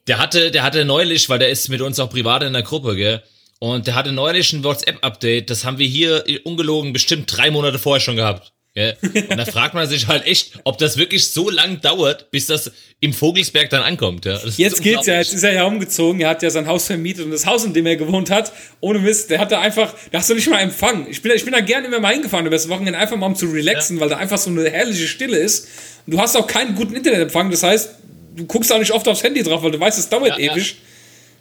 der 0.09 0.19
hatte, 0.19 0.51
der 0.51 0.65
hatte 0.65 0.85
neulich, 0.85 1.29
weil 1.29 1.39
der 1.39 1.51
ist 1.51 1.69
mit 1.69 1.81
uns 1.81 2.01
auch 2.01 2.11
privat 2.11 2.43
in 2.43 2.53
der 2.53 2.63
Gruppe, 2.63 2.97
gell? 2.97 3.23
Und 3.61 3.87
der 3.87 3.95
hatte 3.95 4.11
neulich 4.11 4.53
ein 4.53 4.65
WhatsApp-Update, 4.65 5.49
das 5.49 5.65
haben 5.65 5.79
wir 5.79 5.87
hier 5.87 6.25
ungelogen 6.43 6.93
bestimmt 6.93 7.35
drei 7.35 7.53
Monate 7.53 7.79
vorher 7.79 8.01
schon 8.01 8.17
gehabt. 8.17 8.53
Gell? 8.73 8.97
Und 9.03 9.37
da 9.37 9.45
fragt 9.47 9.75
man 9.75 9.89
sich 9.89 10.07
halt 10.07 10.25
echt, 10.27 10.61
ob 10.63 10.79
das 10.79 10.97
wirklich 10.97 11.33
so 11.33 11.51
lang 11.51 11.81
dauert, 11.81 12.31
bis 12.31 12.47
das 12.47 12.71
im 13.01 13.13
Vogelsberg 13.13 13.69
dann 13.69 13.83
ankommt. 13.83 14.25
Ja? 14.27 14.39
Jetzt 14.57 14.81
geht's 14.83 15.07
ja, 15.07 15.15
jetzt 15.19 15.33
ist 15.35 15.43
er 15.43 15.53
ja 15.53 15.65
umgezogen, 15.65 16.21
er 16.21 16.29
hat 16.31 16.43
ja 16.45 16.51
sein 16.51 16.69
Haus 16.69 16.87
vermietet 16.87 17.25
und 17.25 17.33
das 17.33 17.47
Haus, 17.47 17.65
in 17.65 17.73
dem 17.75 17.85
er 17.87 17.97
gewohnt 17.97 18.31
hat, 18.31 18.53
ohne 18.79 19.01
Mist, 19.01 19.29
der 19.31 19.41
hat 19.41 19.51
da 19.51 19.61
einfach, 19.61 19.93
da 20.13 20.19
hast 20.19 20.31
du 20.31 20.35
nicht 20.35 20.49
mal 20.49 20.59
Empfang. 20.61 21.09
Ich 21.11 21.21
bin, 21.21 21.31
da- 21.31 21.35
ich 21.35 21.43
bin 21.43 21.53
da 21.53 21.61
gerne 21.61 21.89
immer 21.89 21.99
mal 21.99 22.13
hingefahren 22.13 22.47
über 22.47 22.55
das 22.55 22.69
Wochenende, 22.69 22.97
einfach 22.97 23.17
mal 23.17 23.27
um 23.27 23.35
zu 23.35 23.47
relaxen, 23.47 23.99
weil 23.99 24.09
da 24.09 24.19
einfach 24.19 24.39
so 24.39 24.51
eine 24.51 24.71
herrliche 24.71 25.09
Stille 25.09 25.37
ist. 25.37 25.67
Und 26.07 26.15
du 26.15 26.21
hast 26.21 26.37
auch 26.37 26.47
keinen 26.47 26.77
guten 26.77 26.95
Internetempfang, 26.95 27.51
das 27.51 27.65
heißt, 27.65 27.91
du 28.37 28.45
guckst 28.47 28.73
auch 28.73 28.79
nicht 28.79 28.93
oft 28.93 29.09
aufs 29.09 29.25
Handy 29.25 29.43
drauf, 29.43 29.65
weil 29.65 29.73
du 29.73 29.81
weißt, 29.81 29.99
es 29.99 30.09
dauert 30.09 30.39
Ja, 30.39 30.39
ja. 30.39 30.53
ewig. 30.55 30.77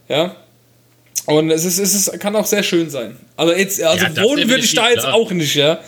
Ja. 0.08 0.36
Und 1.28 1.52
es 1.52 1.64
ist, 1.64 1.78
es 1.78 1.94
ist, 1.94 2.20
kann 2.20 2.36
auch 2.36 2.46
sehr 2.48 2.64
schön 2.64 2.90
sein. 2.90 3.16
Also 3.38 3.54
jetzt, 3.54 3.80
also 3.84 4.04
Ja, 4.04 4.24
wohnen 4.24 4.50
würde 4.50 4.64
ich 4.64 4.74
da 4.74 4.90
jetzt 4.90 5.02
klar. 5.02 5.14
auch 5.14 5.30
nicht, 5.30 5.54
ja. 5.54 5.80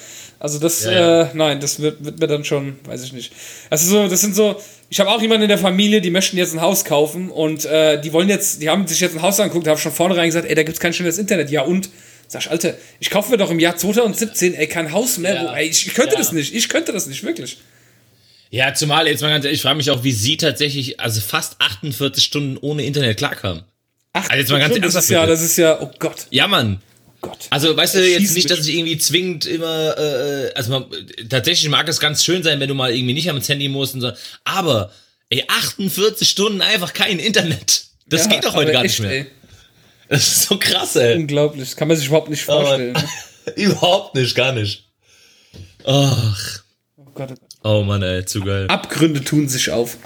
Also 0.41 0.57
das, 0.57 0.83
Ja, 0.85 0.91
ja. 0.91 1.21
Äh, 1.21 1.27
nein, 1.35 1.59
das 1.59 1.79
wird, 1.79 2.03
wird 2.03 2.19
mir 2.19 2.25
dann 2.25 2.43
schon, 2.43 2.79
weiß 2.85 3.03
ich 3.03 3.13
nicht. 3.13 3.31
Das 3.69 3.83
ist 3.83 3.89
so, 3.89 4.07
das 4.07 4.21
sind 4.21 4.35
so, 4.35 4.59
ich 4.89 4.99
habe 4.99 5.11
auch 5.11 5.21
jemanden 5.21 5.43
in 5.43 5.49
der 5.49 5.59
Familie, 5.59 6.01
die 6.01 6.09
möchten 6.09 6.35
jetzt 6.35 6.53
ein 6.53 6.61
Haus 6.61 6.83
kaufen 6.83 7.29
und 7.29 7.65
äh, 7.65 8.01
die 8.01 8.11
wollen 8.11 8.27
jetzt, 8.27 8.59
die 8.59 8.67
haben 8.67 8.87
sich 8.87 8.99
jetzt 9.01 9.15
ein 9.15 9.21
Haus 9.21 9.39
angeguckt, 9.39 9.67
haben 9.67 9.77
schon 9.77 9.91
vornherein 9.91 10.25
gesagt, 10.25 10.49
ey, 10.49 10.55
da 10.55 10.63
gibt's 10.63 10.79
kein 10.79 10.93
schönes 10.93 11.19
Internet. 11.19 11.51
Ja 11.51 11.61
und? 11.61 11.89
Sag 12.27 12.41
ich, 12.41 12.49
Alter, 12.49 12.73
ich 12.99 13.11
kaufe 13.11 13.29
mir 13.29 13.37
doch 13.37 13.51
im 13.51 13.59
Jahr 13.59 13.77
2017, 13.77 14.55
ey, 14.55 14.65
kein 14.65 14.91
Haus 14.91 15.19
mehr. 15.19 15.35
Ja. 15.35 15.43
Wo, 15.43 15.55
ey, 15.55 15.67
ich, 15.67 15.85
ich 15.85 15.93
könnte 15.93 16.15
das 16.17 16.31
nicht, 16.31 16.55
ich 16.55 16.69
könnte 16.69 16.91
das 16.91 17.05
nicht, 17.05 17.23
wirklich. 17.23 17.59
Ja, 18.49 18.73
zumal 18.73 19.07
jetzt 19.07 19.21
mal 19.21 19.29
ganz 19.29 19.45
ehrlich, 19.45 19.59
ich 19.59 19.61
frage 19.61 19.77
mich 19.77 19.91
auch, 19.91 20.03
wie 20.03 20.11
sie 20.11 20.37
tatsächlich, 20.37 20.99
also 20.99 21.21
fast 21.21 21.61
48 21.61 22.23
Stunden 22.23 22.57
ohne 22.57 22.83
Internet 22.83 23.17
klarkamen. 23.17 23.63
Ach, 24.13 24.23
Also 24.27 24.35
jetzt 24.39 24.51
mal 24.51 24.59
ganz 24.59 24.93
das 24.93 25.03
ist 25.03 25.09
ja, 25.11 25.25
das 25.27 25.41
ist 25.41 25.57
ja, 25.57 25.79
oh 25.79 25.91
Gott, 25.99 26.25
Ja, 26.31 26.47
Mann. 26.47 26.81
Gott. 27.21 27.37
Also, 27.51 27.75
weißt 27.77 27.95
du, 27.95 28.07
jetzt 28.07 28.33
nicht, 28.33 28.49
dass 28.49 28.65
ich 28.65 28.75
irgendwie 28.75 28.97
zwingend 28.97 29.45
immer, 29.45 29.97
äh, 29.97 30.51
also 30.55 30.71
man, 30.71 30.85
tatsächlich 31.29 31.69
mag 31.69 31.87
es 31.87 31.99
ganz 31.99 32.23
schön 32.23 32.41
sein, 32.43 32.59
wenn 32.59 32.67
du 32.67 32.73
mal 32.75 32.93
irgendwie 32.93 33.13
nicht 33.13 33.27
ans 33.29 33.47
Handy 33.47 33.69
musst 33.69 33.93
und 33.93 34.01
so, 34.01 34.11
aber, 34.43 34.91
ey, 35.29 35.43
48 35.47 36.27
Stunden 36.29 36.61
einfach 36.61 36.93
kein 36.93 37.19
Internet. 37.19 37.85
Das 38.07 38.25
Ja, 38.25 38.31
geht 38.31 38.45
doch 38.45 38.53
heute 38.55 38.71
gar 38.71 38.83
echt, 38.83 38.99
nicht 38.99 39.07
mehr. 39.07 39.19
ey, 39.21 39.25
Das 40.09 40.27
ist 40.27 40.43
so 40.49 40.57
krass, 40.57 40.95
ey. 40.97 41.15
unglaublich, 41.15 41.69
das 41.69 41.75
kann 41.75 41.87
man 41.87 41.95
sich 41.97 42.07
überhaupt 42.07 42.29
nicht 42.29 42.43
vorstellen. 42.43 42.97
Überhaupt 43.55 44.13
nicht, 44.15 44.35
gar 44.35 44.51
nicht. 44.51 44.83
Ach. 45.83 46.59
Oh 46.97 47.01
oh 47.07 47.11
Gott. 47.15 47.33
Oh 47.63 47.81
Mann, 47.83 48.03
ey, 48.03 48.23
zu 48.25 48.41
geil. 48.41 48.67
Abgründe 48.67 49.23
tun 49.23 49.47
sich 49.49 49.71
auf. 49.71 49.97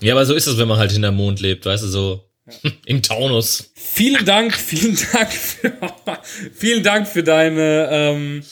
Ja, 0.00 0.12
aber 0.14 0.26
so 0.26 0.34
ist 0.34 0.46
es, 0.46 0.58
wenn 0.58 0.68
man 0.68 0.78
halt 0.78 0.92
hinterm 0.92 1.16
Mond 1.16 1.40
lebt, 1.40 1.64
weißt 1.64 1.84
du, 1.84 1.88
so 1.88 2.25
im 2.86 3.02
Taunus. 3.02 3.70
Vielen 3.74 4.24
Dank, 4.24 4.54
vielen 4.54 4.98
Dank 5.12 5.32
für, 5.32 5.72
vielen 6.54 6.82
Dank 6.82 7.08
für 7.08 7.22
deine 7.22 7.88
ähm, 7.90 8.42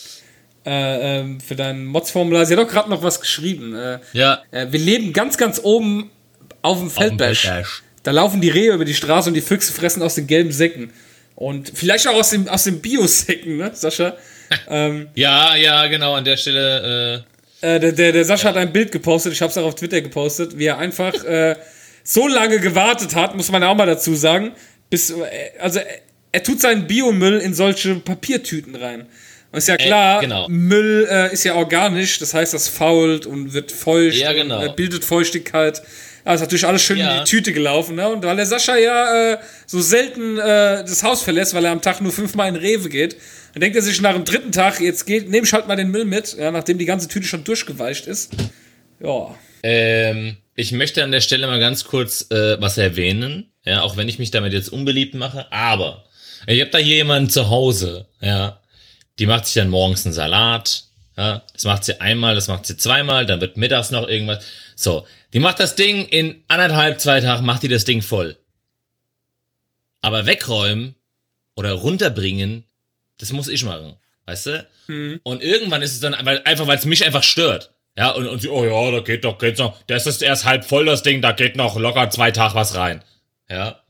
äh, 0.66 1.20
ähm, 1.20 1.40
für 1.40 1.56
dein 1.56 1.84
Mods-Formular. 1.84 2.46
Sie 2.46 2.56
hat 2.56 2.64
auch 2.64 2.70
gerade 2.70 2.88
noch 2.90 3.02
was 3.02 3.20
geschrieben. 3.20 3.74
Äh, 3.74 3.98
Ja, 4.12 4.42
äh, 4.50 4.66
wir 4.70 4.80
leben 4.80 5.12
ganz, 5.12 5.36
ganz 5.36 5.60
oben 5.62 6.10
auf 6.62 6.78
dem 6.78 6.90
Feldberg. 6.90 7.36
Feldberg. 7.36 7.82
Da 8.02 8.10
laufen 8.10 8.40
die 8.40 8.50
Rehe 8.50 8.72
über 8.72 8.84
die 8.84 8.94
Straße 8.94 9.28
und 9.28 9.34
die 9.34 9.40
Füchse 9.40 9.72
fressen 9.72 10.02
aus 10.02 10.14
den 10.14 10.26
gelben 10.26 10.52
Säcken. 10.52 10.90
Und 11.36 11.72
vielleicht 11.74 12.06
auch 12.06 12.14
aus 12.14 12.30
dem, 12.30 12.48
aus 12.48 12.64
dem 12.64 12.80
Bio-Säcken, 12.80 13.56
ne, 13.56 13.70
Sascha? 13.74 14.16
ähm, 14.68 15.08
Ja, 15.14 15.56
ja, 15.56 15.86
genau, 15.88 16.14
an 16.14 16.24
der 16.24 16.36
Stelle, 16.36 17.24
äh, 17.60 17.76
äh, 17.76 17.80
der, 17.80 17.92
der, 17.92 18.12
der 18.12 18.24
Sascha 18.24 18.50
hat 18.50 18.56
ein 18.56 18.72
Bild 18.72 18.92
gepostet, 18.92 19.32
ich 19.32 19.42
habe 19.42 19.50
es 19.50 19.58
auch 19.58 19.64
auf 19.64 19.74
Twitter 19.74 20.00
gepostet, 20.00 20.56
wie 20.58 20.66
er 20.66 20.78
einfach 20.78 21.12
äh, 21.24 21.56
so 22.04 22.28
lange 22.28 22.60
gewartet 22.60 23.16
hat, 23.16 23.34
muss 23.34 23.50
man 23.50 23.62
ja 23.62 23.68
auch 23.70 23.74
mal 23.74 23.86
dazu 23.86 24.14
sagen, 24.14 24.52
bis, 24.90 25.10
äh, 25.10 25.14
also 25.58 25.80
er, 25.80 25.86
er 26.30 26.42
tut 26.42 26.60
seinen 26.60 26.86
Biomüll 26.86 27.38
in 27.38 27.54
solche 27.54 27.96
Papiertüten 27.96 28.76
rein. 28.76 29.06
Und 29.50 29.58
ist 29.58 29.68
ja 29.68 29.76
klar, 29.76 30.20
genau. 30.20 30.48
Müll 30.48 31.06
äh, 31.10 31.32
ist 31.32 31.44
ja 31.44 31.54
organisch, 31.54 32.18
das 32.18 32.34
heißt, 32.34 32.52
das 32.54 32.68
fault 32.68 33.24
und 33.24 33.52
wird 33.52 33.70
feucht, 33.72 34.16
Ja, 34.16 34.32
genau. 34.32 34.60
und, 34.60 34.66
äh, 34.66 34.72
bildet 34.74 35.04
Feuchtigkeit. 35.04 35.80
Ja, 36.26 36.34
ist 36.34 36.40
natürlich 36.40 36.66
alles 36.66 36.82
schön 36.82 36.96
Ja. 36.96 37.18
in 37.18 37.24
die 37.24 37.30
Tüte 37.30 37.52
gelaufen, 37.52 37.94
ne? 37.96 38.08
Und 38.08 38.24
weil 38.24 38.34
der 38.34 38.46
Sascha 38.46 38.76
ja 38.76 39.34
äh, 39.34 39.38
so 39.66 39.80
selten 39.80 40.38
äh, 40.38 40.82
das 40.84 41.02
Haus 41.04 41.22
verlässt, 41.22 41.54
weil 41.54 41.64
er 41.66 41.70
am 41.70 41.82
Tag 41.82 42.00
nur 42.00 42.10
fünfmal 42.12 42.48
in 42.48 42.56
Rewe 42.56 42.88
geht, 42.88 43.16
dann 43.52 43.60
denkt 43.60 43.76
er 43.76 43.82
sich 43.82 44.00
nach 44.00 44.14
dem 44.14 44.24
dritten 44.24 44.50
Tag, 44.50 44.80
jetzt 44.80 45.06
geht, 45.06 45.28
nehme 45.30 45.46
ich 45.46 45.52
halt 45.52 45.68
mal 45.68 45.76
den 45.76 45.90
Müll 45.90 46.04
mit, 46.04 46.36
ja, 46.36 46.50
nachdem 46.50 46.78
die 46.78 46.86
ganze 46.86 47.06
Tüte 47.08 47.26
schon 47.26 47.44
durchgeweicht 47.44 48.06
ist. 48.08 48.32
Ja. 49.00 49.34
Ähm, 49.62 50.36
ich 50.54 50.72
möchte 50.72 51.02
an 51.02 51.12
der 51.12 51.20
Stelle 51.20 51.46
mal 51.46 51.60
ganz 51.60 51.84
kurz 51.84 52.30
äh, 52.30 52.60
was 52.60 52.78
erwähnen, 52.78 53.52
ja, 53.64 53.82
auch 53.82 53.96
wenn 53.96 54.08
ich 54.08 54.18
mich 54.18 54.30
damit 54.30 54.52
jetzt 54.52 54.68
unbeliebt 54.68 55.14
mache, 55.14 55.50
aber 55.52 56.04
ich 56.46 56.60
habe 56.60 56.70
da 56.70 56.78
hier 56.78 56.96
jemanden 56.96 57.30
zu 57.30 57.48
Hause, 57.48 58.06
ja, 58.20 58.60
die 59.18 59.26
macht 59.26 59.46
sich 59.46 59.54
dann 59.54 59.70
morgens 59.70 60.04
einen 60.04 60.12
Salat, 60.12 60.84
ja, 61.16 61.42
das 61.52 61.64
macht 61.64 61.84
sie 61.84 62.00
einmal, 62.00 62.34
das 62.34 62.48
macht 62.48 62.66
sie 62.66 62.76
zweimal, 62.76 63.26
dann 63.26 63.40
wird 63.40 63.56
mittags 63.56 63.90
noch 63.90 64.08
irgendwas. 64.08 64.44
So, 64.74 65.06
die 65.32 65.38
macht 65.38 65.60
das 65.60 65.76
Ding 65.76 66.06
in 66.06 66.42
anderthalb, 66.48 67.00
zwei 67.00 67.20
Tagen, 67.20 67.46
macht 67.46 67.62
die 67.62 67.68
das 67.68 67.84
Ding 67.84 68.02
voll. 68.02 68.36
Aber 70.00 70.26
wegräumen 70.26 70.96
oder 71.54 71.72
runterbringen, 71.72 72.64
das 73.18 73.32
muss 73.32 73.48
ich 73.48 73.64
machen, 73.64 73.96
weißt 74.26 74.46
du? 74.46 74.66
Und 75.22 75.42
irgendwann 75.42 75.82
ist 75.82 75.94
es 75.94 76.00
dann, 76.00 76.16
weil, 76.24 76.42
einfach 76.44 76.66
weil 76.66 76.78
es 76.78 76.84
mich 76.84 77.04
einfach 77.04 77.22
stört. 77.22 77.73
Ja, 77.96 78.10
und, 78.10 78.26
und 78.26 78.42
sie, 78.42 78.48
oh 78.48 78.64
ja, 78.64 78.90
da 78.90 79.00
geht 79.00 79.24
doch, 79.24 79.38
geht's 79.38 79.60
noch, 79.60 79.76
das 79.86 80.06
ist 80.06 80.22
erst 80.22 80.44
halb 80.44 80.64
voll, 80.64 80.84
das 80.86 81.02
Ding, 81.02 81.22
da 81.22 81.32
geht 81.32 81.56
noch 81.56 81.76
locker 81.78 82.10
zwei 82.10 82.32
Tage 82.32 82.54
was 82.54 82.74
rein. 82.74 83.02
Ja. 83.48 83.80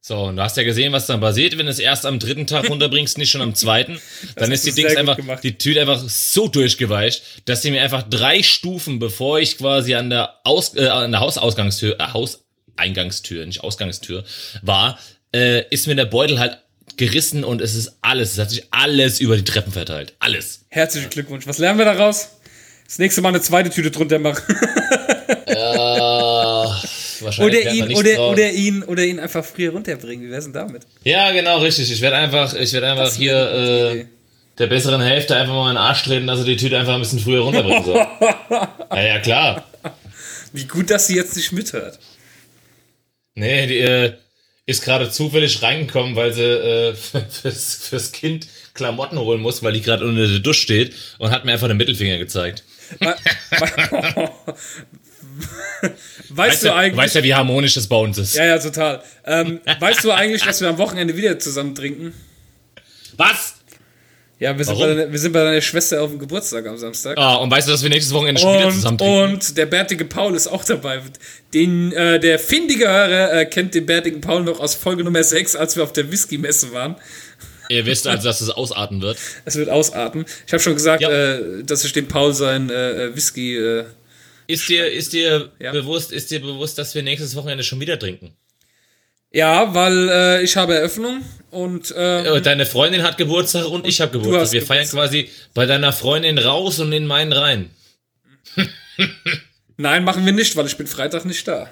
So, 0.00 0.24
und 0.24 0.36
du 0.36 0.42
hast 0.42 0.56
ja 0.58 0.64
gesehen, 0.64 0.92
was 0.92 1.06
dann 1.06 1.20
passiert, 1.20 1.56
wenn 1.56 1.64
du 1.64 1.72
es 1.72 1.78
erst 1.78 2.04
am 2.04 2.18
dritten 2.18 2.46
Tag 2.46 2.68
runterbringst, 2.70 3.16
nicht 3.16 3.30
schon 3.30 3.40
am 3.40 3.54
zweiten. 3.54 3.98
Dann 4.36 4.52
ist 4.52 4.66
die 4.66 4.72
Dings 4.72 4.94
einfach, 4.96 5.16
gemacht. 5.16 5.42
die 5.42 5.56
Tüte 5.56 5.80
einfach 5.80 5.98
so 6.06 6.46
durchgeweicht, 6.46 7.22
dass 7.46 7.62
sie 7.62 7.70
mir 7.70 7.80
einfach 7.80 8.02
drei 8.08 8.42
Stufen, 8.42 8.98
bevor 8.98 9.40
ich 9.40 9.56
quasi 9.56 9.94
an 9.94 10.10
der 10.10 10.34
Aus, 10.44 10.76
äh, 10.76 10.88
an 10.88 11.10
der 11.10 11.20
Hausausgangstür, 11.20 11.98
äh, 11.98 12.12
Hauseingangstür, 12.12 13.46
nicht 13.46 13.64
Ausgangstür, 13.64 14.24
war, 14.60 14.98
äh, 15.34 15.66
ist 15.70 15.86
mir 15.86 15.96
der 15.96 16.04
Beutel 16.04 16.38
halt 16.38 16.58
gerissen 16.98 17.42
und 17.42 17.62
es 17.62 17.74
ist 17.74 17.96
alles, 18.02 18.32
es 18.32 18.38
hat 18.38 18.50
sich 18.50 18.64
alles 18.70 19.20
über 19.20 19.36
die 19.36 19.44
Treppen 19.44 19.72
verteilt. 19.72 20.12
Alles. 20.18 20.66
Herzlichen 20.68 21.08
Glückwunsch. 21.08 21.46
Was 21.46 21.58
lernen 21.58 21.78
wir 21.78 21.86
daraus? 21.86 22.28
Das 22.86 22.98
nächste 22.98 23.22
Mal 23.22 23.30
eine 23.30 23.40
zweite 23.40 23.70
Tüte 23.70 23.90
drunter 23.90 24.18
machen. 24.18 24.42
Wahrscheinlich 27.24 27.66
Oder 27.66 27.72
ihn, 27.72 27.96
oder, 27.96 28.30
oder 28.30 28.50
ihn, 28.50 28.82
oder 28.82 29.04
ihn 29.04 29.18
einfach 29.18 29.44
früher 29.44 29.72
runterbringen. 29.72 30.26
Wie 30.26 30.30
wär's 30.30 30.44
denn 30.44 30.52
damit? 30.52 30.82
Ja, 31.04 31.32
genau, 31.32 31.58
richtig. 31.58 31.90
Ich 31.90 32.00
werde 32.00 32.16
einfach, 32.16 32.54
ich 32.54 32.72
werde 32.72 32.90
einfach 32.90 33.04
Das 33.04 33.16
hier 33.16 33.34
äh, 33.34 34.04
der 34.58 34.66
besseren 34.66 35.00
Hälfte 35.00 35.36
einfach 35.36 35.54
mal 35.54 35.70
in 35.70 35.76
den 35.76 35.82
Arsch 35.82 36.04
treten, 36.04 36.26
dass 36.26 36.40
er 36.40 36.44
die 36.44 36.56
Tüte 36.56 36.78
einfach 36.78 36.94
ein 36.94 37.00
bisschen 37.00 37.20
früher 37.20 37.40
runterbringen 37.40 37.84
soll. 37.84 37.96
ja, 38.90 39.02
ja, 39.02 39.18
klar. 39.18 39.64
Wie 40.52 40.64
gut, 40.64 40.90
dass 40.90 41.06
sie 41.06 41.16
jetzt 41.16 41.36
nicht 41.36 41.52
mithört. 41.52 41.98
Nee, 43.34 43.66
die 43.66 43.78
äh, 43.78 44.12
ist 44.66 44.84
gerade 44.84 45.10
zufällig 45.10 45.60
reingekommen, 45.62 46.14
weil 46.14 46.32
sie 46.32 46.42
äh, 46.42 46.94
fürs, 47.42 47.86
fürs 47.88 48.12
Kind 48.12 48.46
Klamotten 48.74 49.18
holen 49.18 49.40
muss, 49.40 49.62
weil 49.62 49.72
die 49.72 49.82
gerade 49.82 50.04
unter 50.04 50.26
der 50.26 50.40
Dusche 50.40 50.60
steht 50.60 50.94
und 51.18 51.30
hat 51.30 51.44
mir 51.44 51.52
einfach 51.52 51.68
den 51.68 51.76
Mittelfinger 51.76 52.18
gezeigt. 52.18 52.64
We- 53.00 53.14
we- 55.80 55.92
weißt 56.30 56.64
du 56.64 56.72
eigentlich? 56.74 56.96
weißt 56.96 57.14
ja, 57.16 57.22
wie 57.22 57.34
harmonisch 57.34 57.74
das 57.74 57.86
bei 57.86 57.96
uns 57.96 58.18
ist. 58.18 58.34
ja, 58.36 58.44
ja, 58.46 58.58
total. 58.58 59.02
Ähm, 59.26 59.60
weißt 59.78 60.04
du 60.04 60.12
eigentlich, 60.12 60.42
dass 60.42 60.60
wir 60.60 60.68
am 60.68 60.78
Wochenende 60.78 61.16
wieder 61.16 61.38
zusammen 61.38 61.74
trinken? 61.74 62.12
Was? 63.16 63.54
Ja, 64.40 64.58
wir 64.58 64.64
sind, 64.64 64.78
deiner, 64.80 65.10
wir 65.10 65.18
sind 65.18 65.32
bei 65.32 65.44
deiner 65.44 65.60
Schwester 65.60 66.02
auf 66.02 66.10
dem 66.10 66.18
Geburtstag 66.18 66.66
am 66.66 66.76
Samstag. 66.76 67.16
Ah, 67.16 67.36
und 67.36 67.50
weißt 67.50 67.68
du, 67.68 67.72
dass 67.72 67.82
wir 67.84 67.88
nächstes 67.88 68.12
Wochenende 68.12 68.40
schon 68.40 68.52
wieder 68.58 68.68
zusammen 68.70 68.92
Und, 68.94 68.98
trinken? 68.98 69.34
und 69.34 69.56
der 69.56 69.66
bärtige 69.66 70.04
Paul 70.04 70.34
ist 70.34 70.48
auch 70.48 70.64
dabei. 70.64 71.00
Den, 71.54 71.92
äh, 71.92 72.18
der 72.18 72.38
findige 72.40 72.88
Hörer 72.88 73.32
äh, 73.32 73.46
kennt 73.46 73.74
den 73.74 73.86
bärtigen 73.86 74.20
Paul 74.20 74.42
noch 74.42 74.58
aus 74.58 74.74
Folge 74.74 75.04
Nummer 75.04 75.22
6, 75.22 75.54
als 75.54 75.76
wir 75.76 75.84
auf 75.84 75.92
der 75.92 76.10
Whisky-Messe 76.10 76.72
waren. 76.72 76.96
Ihr 77.68 77.86
wisst 77.86 78.06
also, 78.06 78.28
dass 78.28 78.40
es 78.40 78.50
ausarten 78.50 79.00
wird. 79.02 79.18
Es 79.44 79.56
wird 79.56 79.68
ausarten. 79.70 80.24
Ich 80.46 80.52
habe 80.52 80.62
schon 80.62 80.74
gesagt, 80.74 81.02
Ja. 81.02 81.10
äh, 81.10 81.62
dass 81.64 81.84
ich 81.84 81.92
dem 81.92 82.08
Paul 82.08 82.34
sein 82.34 82.70
äh, 82.70 83.14
Whisky. 83.14 83.56
Äh, 83.56 83.84
Ist 84.46 84.68
dir, 84.68 84.92
ist 84.92 85.12
dir 85.14 85.50
Ja. 85.58 85.72
bewusst, 85.72 86.12
ist 86.12 86.30
dir 86.30 86.40
bewusst, 86.40 86.76
dass 86.76 86.94
wir 86.94 87.02
nächstes 87.02 87.34
Wochenende 87.36 87.64
schon 87.64 87.80
wieder 87.80 87.98
trinken? 87.98 88.36
ja, 89.32 89.74
weil 89.74 90.08
äh, 90.10 90.42
ich 90.44 90.56
habe 90.56 90.74
Eröffnung 90.76 91.22
und 91.50 91.90
äh, 91.90 92.36
Äh, 92.36 92.40
Deine 92.40 92.66
Freundin 92.66 93.02
hat 93.02 93.16
Geburtstag 93.18 93.66
und 93.66 93.84
ich 93.86 94.00
habe 94.00 94.12
Geburtstag. 94.12 94.52
Wir 94.52 94.62
feiern 94.62 94.84
Geburtstag. 94.86 95.00
quasi 95.10 95.28
bei 95.54 95.66
deiner 95.66 95.92
Freundin 95.92 96.38
raus 96.38 96.78
und 96.78 96.92
in 96.92 97.06
meinen 97.06 97.32
rein. 97.32 97.70
nein, 99.76 100.04
machen 100.04 100.24
wir 100.24 100.32
nicht, 100.32 100.54
weil 100.56 100.66
ich 100.66 100.76
bin 100.76 100.86
Freitag 100.86 101.24
nicht 101.24 101.48
da. 101.48 101.68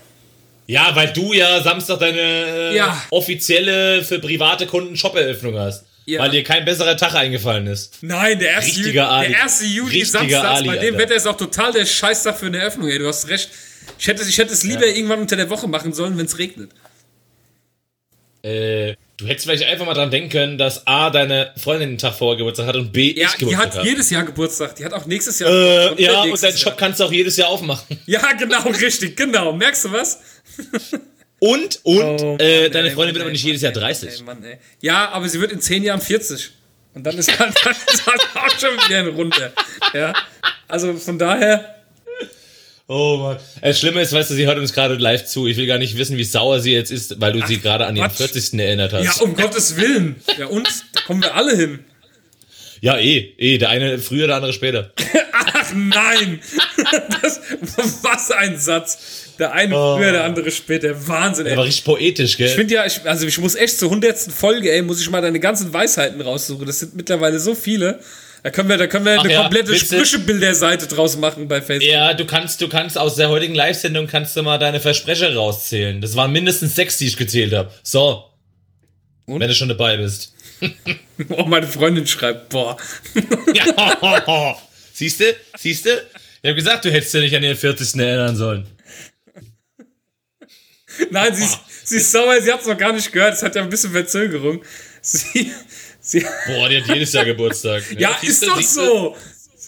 Ja, 0.66 0.94
weil 0.94 1.12
du 1.12 1.32
ja 1.32 1.60
Samstag 1.62 1.98
deine 2.00 2.20
äh, 2.20 2.76
Ja. 2.76 3.02
offizielle 3.10 4.02
für 4.04 4.18
private 4.20 4.66
Kunden 4.66 4.96
Shop-Eröffnung 4.96 5.58
hast. 5.58 5.84
Ja. 6.06 6.20
Weil 6.20 6.30
dir 6.30 6.42
kein 6.42 6.64
besserer 6.64 6.96
Tag 6.96 7.14
eingefallen 7.14 7.66
ist. 7.68 7.98
Nein, 8.02 8.38
der 8.38 8.50
erste 8.52 8.70
Juli, 8.72 8.82
Richtiger 8.84 9.08
Ali. 9.10 9.28
der 9.28 9.38
erste 9.38 9.64
Juli 9.66 9.98
Richtiger 10.00 10.18
Samstags, 10.20 10.56
Ali, 10.58 10.66
bei 10.68 10.76
dem 10.78 10.94
Alter. 10.94 10.98
Wetter 10.98 11.14
ist 11.14 11.26
auch 11.26 11.36
total 11.36 11.72
der 11.72 11.86
Scheißtag 11.86 12.38
für 12.38 12.46
eine 12.46 12.58
Eröffnung, 12.58 12.88
ey. 12.88 12.98
Du 12.98 13.06
hast 13.06 13.28
recht. 13.28 13.50
Ich 13.98 14.06
hätte, 14.08 14.22
ich 14.22 14.36
hätte 14.38 14.52
es 14.52 14.62
lieber 14.64 14.86
irgendwann 14.86 15.20
unter 15.20 15.36
der 15.36 15.48
Woche 15.50 15.68
machen 15.68 15.92
sollen, 15.92 16.16
wenn 16.18 16.26
es 16.26 16.38
regnet. 16.38 16.70
Äh, 18.42 18.94
du 19.22 19.28
hättest 19.28 19.46
vielleicht 19.46 19.64
einfach 19.64 19.86
mal 19.86 19.94
dran 19.94 20.10
denken 20.10 20.28
können, 20.28 20.58
dass 20.58 20.86
A, 20.86 21.10
deine 21.10 21.52
Freundin 21.56 21.90
den 21.90 21.98
Tag 21.98 22.14
vorher 22.14 22.36
Geburtstag 22.36 22.66
hat 22.66 22.76
und 22.76 22.92
B, 22.92 23.12
Ja, 23.12 23.28
ich 23.28 23.32
die 23.34 23.38
Geburtstag 23.44 23.66
hat 23.70 23.76
habe. 23.78 23.88
jedes 23.88 24.10
Jahr 24.10 24.22
Geburtstag. 24.24 24.76
Die 24.76 24.84
hat 24.84 24.92
auch 24.92 25.06
nächstes 25.06 25.38
Jahr. 25.38 25.50
Äh, 25.50 26.02
ja, 26.02 26.22
und 26.22 26.42
deinen 26.42 26.56
Shop 26.58 26.76
kannst 26.76 27.00
du 27.00 27.04
auch 27.04 27.12
jedes 27.12 27.36
Jahr 27.36 27.48
aufmachen. 27.48 27.98
Ja, 28.06 28.32
genau, 28.32 28.62
richtig, 28.68 29.16
genau. 29.16 29.52
Merkst 29.52 29.84
du 29.86 29.92
was? 29.92 30.20
Und, 31.38 31.80
und, 31.82 31.98
Oh, 32.22 32.36
äh, 32.38 32.62
Mann, 32.62 32.72
deine 32.72 32.88
ey, 32.88 32.94
Freundin 32.94 32.94
Mann, 32.94 33.14
wird 33.14 33.16
aber 33.16 33.26
ey, 33.26 33.32
nicht 33.32 33.42
Mann, 33.42 33.46
jedes 33.48 33.62
Jahr 33.62 33.72
ey, 33.72 33.80
30. 33.80 34.10
Ey, 34.12 34.22
Mann, 34.22 34.44
ey. 34.44 34.58
Ja, 34.80 35.08
aber 35.10 35.28
sie 35.28 35.40
wird 35.40 35.50
in 35.50 35.60
10 35.60 35.82
Jahren 35.82 36.00
40. 36.00 36.50
Und 36.94 37.04
dann 37.04 37.18
ist 37.18 37.36
halt, 37.36 37.52
dann 37.64 37.72
ist 37.92 38.06
halt 38.06 38.20
auch 38.36 38.60
schon 38.60 38.70
wieder 38.88 38.98
eine 39.00 39.08
Runde. 39.08 39.52
Ja. 39.92 40.12
Also 40.68 40.94
von 40.94 41.18
daher. 41.18 41.81
Oh 42.88 43.16
Mann. 43.18 43.36
Das 43.62 43.78
Schlimme 43.78 44.02
ist, 44.02 44.12
weißt 44.12 44.30
du, 44.30 44.34
sie 44.34 44.46
hört 44.46 44.58
uns 44.58 44.72
gerade 44.72 44.94
live 44.96 45.24
zu. 45.24 45.46
Ich 45.46 45.56
will 45.56 45.66
gar 45.66 45.78
nicht 45.78 45.96
wissen, 45.96 46.16
wie 46.18 46.24
sauer 46.24 46.60
sie 46.60 46.72
jetzt 46.72 46.90
ist, 46.90 47.20
weil 47.20 47.32
du 47.32 47.46
sie 47.46 47.58
gerade 47.58 47.86
an 47.86 47.96
ihren 47.96 48.08
Quatsch. 48.08 48.30
40. 48.32 48.58
erinnert 48.60 48.92
hast. 48.92 49.04
Ja, 49.04 49.22
um 49.24 49.34
Gottes 49.34 49.76
Willen. 49.76 50.16
Ja, 50.38 50.46
und? 50.46 50.68
Da 50.94 51.00
kommen 51.06 51.22
wir 51.22 51.34
alle 51.34 51.56
hin. 51.56 51.78
Ja, 52.80 52.98
eh, 52.98 53.32
eh, 53.38 53.58
der 53.58 53.68
eine 53.68 53.98
früher, 53.98 54.26
der 54.26 54.36
andere 54.36 54.52
später. 54.52 54.92
Ach 55.32 55.72
nein! 55.74 56.40
Das, 57.22 57.40
was 58.02 58.30
ein 58.32 58.58
Satz. 58.58 58.98
Der 59.38 59.52
eine 59.52 59.76
Oh. 59.76 59.96
früher, 59.96 60.12
der 60.12 60.24
andere 60.24 60.50
später. 60.50 61.06
Wahnsinn, 61.08 61.44
Der 61.44 61.52
ey. 61.52 61.58
war 61.58 61.64
richtig 61.64 61.84
poetisch, 61.84 62.36
gell? 62.36 62.48
Ich 62.48 62.54
finde 62.54 62.74
ja, 62.74 62.84
ich, 62.84 63.00
also 63.04 63.26
ich 63.26 63.38
muss 63.38 63.54
echt 63.54 63.78
zur 63.78 63.88
hundertsten 63.90 64.32
Folge, 64.32 64.70
ey, 64.72 64.82
muss 64.82 65.00
ich 65.00 65.08
mal 65.08 65.22
deine 65.22 65.38
ganzen 65.40 65.72
Weisheiten 65.72 66.20
raussuchen. 66.20 66.66
Das 66.66 66.80
sind 66.80 66.94
mittlerweile 66.96 67.38
so 67.38 67.54
viele. 67.54 68.00
Da 68.42 68.50
können 68.50 68.68
wir, 68.68 68.76
da 68.76 68.86
können 68.88 69.04
wir 69.04 69.18
Ach 69.18 69.24
eine 69.24 69.32
ja, 69.32 69.42
komplette 69.42 69.68
willst 69.70 69.92
du- 69.92 69.96
Sprüchebilderseite 70.04 70.88
draus 70.88 71.16
machen 71.16 71.46
bei 71.46 71.62
Facebook. 71.62 71.88
ja, 71.88 72.12
du 72.14 72.24
kannst, 72.26 72.60
du 72.60 72.68
kannst 72.68 72.98
aus 72.98 73.14
der 73.14 73.28
heutigen 73.28 73.54
Live-Sendung 73.54 74.08
kannst 74.08 74.36
du 74.36 74.42
mal 74.42 74.58
deine 74.58 74.80
Versprecher 74.80 75.32
rauszählen. 75.34 76.00
Das 76.00 76.16
waren 76.16 76.32
mindestens 76.32 76.74
sechs, 76.74 76.98
die 76.98 77.06
ich 77.06 77.16
gezählt 77.16 77.52
habe. 77.52 77.70
So. 77.84 78.24
Und? 79.26 79.38
Wenn 79.40 79.48
du 79.48 79.54
schon 79.54 79.68
dabei 79.68 79.96
bist. 79.96 80.34
Oh, 81.28 81.44
meine 81.44 81.68
Freundin 81.68 82.04
schreibt, 82.06 82.48
boah. 82.48 82.76
Ja. 83.54 84.56
Siehst 84.92 85.20
du? 85.20 85.24
Siehst 85.56 85.86
du? 85.86 85.90
Ich 85.90 86.48
habe 86.48 86.54
gesagt, 86.56 86.84
du 86.84 86.90
hättest 86.90 87.14
dich 87.14 87.22
nicht 87.22 87.36
an 87.36 87.42
den 87.42 87.54
40. 87.56 87.94
erinnern 88.00 88.34
sollen. 88.34 88.66
Nein, 91.10 91.34
sie 91.34 91.44
ist, 91.44 91.58
sie 91.84 91.96
ist 91.98 92.10
sauer, 92.10 92.40
sie 92.40 92.52
hat 92.52 92.60
es 92.60 92.66
noch 92.66 92.76
gar 92.76 92.92
nicht 92.92 93.12
gehört. 93.12 93.34
Es 93.34 93.42
hat 93.42 93.54
ja 93.54 93.62
ein 93.62 93.70
bisschen 93.70 93.92
Verzögerung. 93.92 94.62
Sie, 95.00 95.52
sie, 96.12 96.26
Boah, 96.46 96.68
die 96.68 96.80
hat 96.80 96.86
jedes 96.94 97.12
Jahr 97.12 97.24
Geburtstag. 97.24 97.82
ja, 97.98 98.16
siehst 98.20 98.42
ist 98.42 98.48
doch 98.48 98.60
so. 98.60 99.16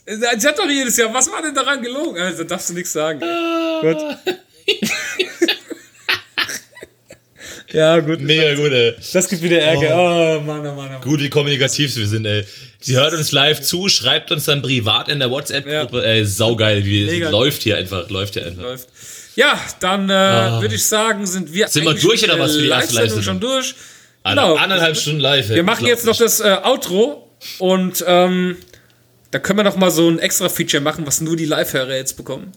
Sie 0.07 0.47
hat 0.47 0.59
doch 0.59 0.69
jedes 0.69 0.97
Jahr. 0.97 1.13
Was 1.13 1.31
war 1.31 1.41
denn 1.43 1.55
daran 1.55 1.83
gelogen? 1.83 2.21
Also, 2.21 2.45
darfst 2.45 2.71
du 2.71 2.75
nichts 2.75 2.93
sagen. 2.93 3.21
Gut. 3.81 3.97
Ja, 7.73 7.99
gut. 7.99 8.21
Mega 8.21 8.55
gut, 8.55 8.71
ey. 8.71 8.95
Das 9.13 9.29
gibt 9.29 9.43
wieder 9.43 9.59
Ärger. 9.61 9.97
Oh, 9.97 10.41
Mann, 10.41 10.61
oh 10.61 10.65
Mann, 10.67 10.91
oh 10.91 10.93
Mann. 10.93 11.01
Gut, 11.01 11.21
wie 11.21 11.29
kommunikativ 11.29 11.97
wir 11.97 12.07
sind, 12.07 12.25
ey. 12.25 12.45
Sie 12.79 12.95
hört 12.97 13.15
uns 13.15 13.33
live 13.33 13.61
zu, 13.63 13.89
schreibt 13.89 14.31
uns 14.31 14.45
dann 14.45 14.63
privat 14.63 15.09
in 15.09 15.19
der 15.19 15.29
WhatsApp-Gruppe. 15.29 16.07
Ey, 16.07 16.25
saugeil, 16.25 16.85
wie 16.85 17.07
Mega. 17.07 17.31
läuft 17.31 17.63
hier 17.65 17.77
einfach, 17.77 18.09
läuft 18.11 18.35
hier 18.35 18.47
einfach. 18.47 18.63
läuft. 18.63 18.89
Ja, 19.35 19.61
dann 19.81 20.09
äh, 20.09 20.61
würde 20.61 20.77
ich 20.77 20.85
sagen, 20.85 21.27
sind 21.27 21.53
wir 21.53 21.65
Ah. 21.67 21.69
Sind 21.69 21.85
wir 21.85 21.95
durch 21.95 22.23
oder 22.23 22.35
der 22.37 22.45
was 22.45 22.55
für 22.55 22.63
die 22.63 22.69
erste 22.69 23.23
schon 23.25 23.41
durch. 23.41 23.75
Eine, 24.25 24.41
Genau. 24.41 24.55
Anderthalb 24.57 24.97
Stunden 24.97 25.21
live. 25.21 25.49
Wir 25.51 25.63
machen 25.63 25.87
jetzt 25.87 26.07
noch 26.07 26.17
das 26.17 26.41
äh, 26.41 26.57
Outro 26.65 27.31
und 27.59 28.03
ähm, 28.07 28.57
da 29.31 29.39
können 29.39 29.59
wir 29.59 29.65
noch 29.65 29.77
mal 29.77 29.91
so 29.91 30.09
ein 30.09 30.19
extra 30.19 30.49
Feature 30.49 30.83
machen, 30.83 31.07
was 31.07 31.21
nur 31.21 31.37
die 31.37 31.45
Live-Hörer 31.45 31.95
jetzt 31.95 32.17
bekommen. 32.17 32.53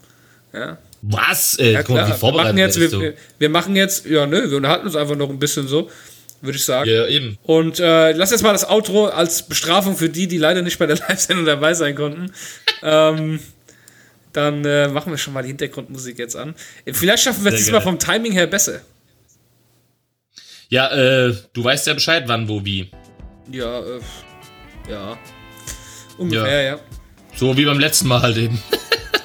Ja, 0.54 0.78
Was? 1.02 1.56
Ey, 1.60 1.74
ja 1.74 1.84
guck 1.84 1.96
mal, 1.96 2.06
klar. 2.06 2.18
wie 2.18 2.26
Wir 2.26 2.32
machen, 2.44 2.58
jetzt, 2.58 2.80
wir, 2.80 3.14
wir, 3.38 3.50
machen 3.50 3.76
jetzt, 3.76 4.06
ja, 4.06 4.26
nö, 4.26 4.50
wir 4.50 4.58
unterhalten 4.58 4.86
uns 4.86 4.96
einfach 4.96 5.18
noch 5.18 5.30
ein 5.30 5.40
bisschen 5.40 5.68
so, 5.68 5.90
würde 6.42 6.58
ich 6.58 6.64
sagen. 6.64 6.90
Ja, 6.90 7.06
eben. 7.08 7.38
Und 7.44 7.80
äh, 7.82 8.14
lass 8.14 8.32
jetzt 8.32 8.44
mal 8.44 8.54
das 8.54 8.68
Outro 8.68 9.08
als 9.08 9.44
Bestrafung 9.44 9.98
für 9.98 10.08
die, 10.08 10.28
die 10.28 10.38
leider 10.38 10.62
nicht 10.62 10.80
bei 10.80 10.86
der 10.86 10.96
Live-Sendung 11.10 11.46
dabei 11.46 11.74
sein 11.74 11.96
konnten. 11.96 12.32
ähm, 12.82 13.40
dann 14.32 14.64
äh, 14.64 14.88
machen 14.88 15.12
wir 15.12 15.18
schon 15.18 15.34
mal 15.34 15.42
die 15.42 15.50
Hintergrundmusik 15.50 16.18
jetzt 16.20 16.36
an. 16.36 16.56
Vielleicht 16.86 17.24
schaffen 17.24 17.44
wir 17.44 17.52
es 17.52 17.58
diesmal 17.58 17.82
vom 17.82 18.00
Timing 18.00 18.32
her 18.32 18.48
besser. 18.48 18.82
Ja, 20.70 20.90
äh, 20.92 21.34
du 21.54 21.64
weißt 21.64 21.88
ja 21.88 21.94
Bescheid, 21.94 22.24
wann, 22.28 22.50
wo, 22.50 22.64
wie. 22.66 22.92
Ja, 23.52 23.80
äh, 23.80 24.00
ja. 24.90 25.18
Ungefähr, 26.18 26.62
ja. 26.64 26.80
So 27.36 27.56
wie 27.56 27.66
beim 27.66 27.80
letzten 27.80 28.08
Mal 28.08 28.22
halt 28.22 28.38
eben. 28.38 28.62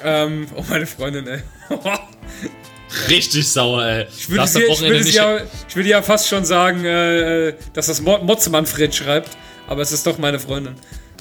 Ähm, 0.03 0.47
oh, 0.55 0.63
meine 0.69 0.85
Freundin, 0.85 1.27
ey. 1.27 1.41
Richtig 3.09 3.47
sauer, 3.49 3.83
ey. 3.83 4.07
Ich 4.15 4.29
würde, 4.29 4.47
sie, 4.47 4.63
ich, 4.63 4.81
würde 4.81 5.09
ja, 5.09 5.37
ich 5.67 5.75
würde 5.75 5.89
ja 5.89 6.01
fast 6.01 6.27
schon 6.27 6.45
sagen, 6.45 6.85
äh, 6.85 7.55
dass 7.73 7.87
das 7.87 8.01
Mo 8.01 8.19
Motzmann 8.19 8.65
Fred 8.65 8.93
schreibt, 8.93 9.35
aber 9.67 9.81
es 9.81 9.91
ist 9.91 10.05
doch 10.05 10.17
meine 10.17 10.39
Freundin. 10.39 10.75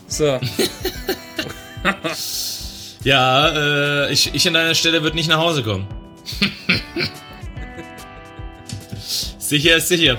So. 0.06 0.38
Ja, 3.04 3.48
äh, 3.48 4.12
ich, 4.12 4.32
ich 4.34 4.46
an 4.46 4.54
deiner 4.54 4.74
Stelle 4.74 5.02
würde 5.02 5.16
nicht 5.16 5.28
nach 5.28 5.38
Hause 5.38 5.62
kommen. 5.62 5.88
sicher 9.52 9.76
ist 9.76 9.88
sicher. 9.88 10.16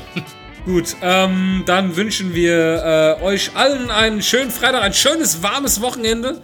Gut, 0.65 0.95
ähm, 1.01 1.63
dann 1.65 1.95
wünschen 1.95 2.35
wir 2.35 3.17
äh, 3.19 3.23
euch 3.23 3.51
allen 3.55 3.89
einen 3.89 4.21
schönen 4.21 4.51
Freitag, 4.51 4.83
ein 4.83 4.93
schönes, 4.93 5.41
warmes 5.43 5.81
Wochenende. 5.81 6.41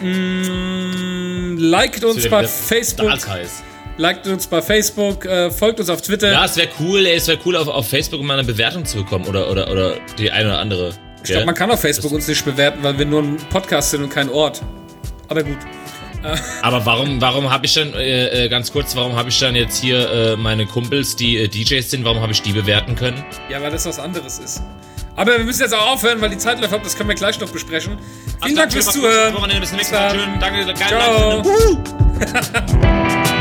Mm, 0.00 1.58
liked 1.58 2.04
uns 2.04 2.28
bei 2.28 2.46
Facebook, 2.46 3.12
liked 3.98 4.26
uns 4.26 4.46
bei 4.46 4.62
Facebook, 4.62 5.26
äh, 5.26 5.50
folgt 5.50 5.80
uns 5.80 5.90
auf 5.90 6.00
Twitter. 6.00 6.32
Ja, 6.32 6.44
es 6.44 6.56
wäre 6.56 6.68
cool, 6.80 7.04
ey, 7.04 7.16
es 7.16 7.28
wäre 7.28 7.38
cool, 7.44 7.56
auf, 7.56 7.68
auf 7.68 7.88
Facebook 7.88 8.22
mal 8.22 8.38
eine 8.38 8.44
Bewertung 8.44 8.86
zu 8.86 8.98
bekommen 8.98 9.26
oder, 9.26 9.50
oder, 9.50 9.70
oder 9.70 9.96
die 10.16 10.30
eine 10.30 10.48
oder 10.48 10.58
andere. 10.60 10.94
ich 11.22 11.30
glaube, 11.30 11.46
man 11.46 11.54
kann 11.54 11.70
auf 11.70 11.80
Facebook 11.80 12.12
uns 12.12 12.26
nicht 12.26 12.44
bewerten, 12.44 12.82
weil 12.82 12.96
wir 12.98 13.04
nur 13.04 13.22
ein 13.22 13.36
Podcast 13.50 13.90
sind 13.90 14.02
und 14.04 14.10
kein 14.10 14.30
Ort. 14.30 14.62
Aber 15.28 15.42
gut. 15.42 15.58
Aber 16.62 16.86
warum, 16.86 17.20
warum 17.20 17.50
habe 17.50 17.66
ich 17.66 17.74
dann, 17.74 17.92
äh, 17.94 18.44
äh, 18.44 18.48
ganz 18.48 18.72
kurz, 18.72 18.96
warum 18.96 19.16
habe 19.16 19.28
ich 19.28 19.38
dann 19.38 19.54
jetzt 19.54 19.80
hier 19.80 20.10
äh, 20.10 20.36
meine 20.36 20.66
Kumpels, 20.66 21.16
die 21.16 21.38
äh, 21.38 21.48
DJs 21.48 21.90
sind, 21.90 22.04
warum 22.04 22.20
habe 22.20 22.32
ich 22.32 22.42
die 22.42 22.52
bewerten 22.52 22.94
können? 22.96 23.24
Ja, 23.48 23.60
weil 23.62 23.70
das 23.70 23.86
was 23.86 23.98
anderes 23.98 24.38
ist. 24.38 24.62
Aber 25.16 25.38
wir 25.38 25.44
müssen 25.44 25.62
jetzt 25.62 25.74
auch 25.74 25.92
aufhören, 25.92 26.20
weil 26.20 26.30
die 26.30 26.38
Zeit 26.38 26.60
läuft 26.60 26.74
ab. 26.74 26.80
Das 26.82 26.96
können 26.96 27.08
wir 27.08 27.14
gleich 27.14 27.38
noch 27.38 27.50
besprechen. 27.50 27.98
Vielen 28.42 28.56
Dank 28.56 28.72
fürs 28.72 28.90
Zuhören. 28.90 29.34
Bis 29.60 29.68
zum 29.68 29.78
nächsten 29.78 29.94
Mal. 29.94 30.10
Schön, 30.10 30.40
danke, 30.40 30.64
geile 30.74 31.42
Ciao. 31.42 31.42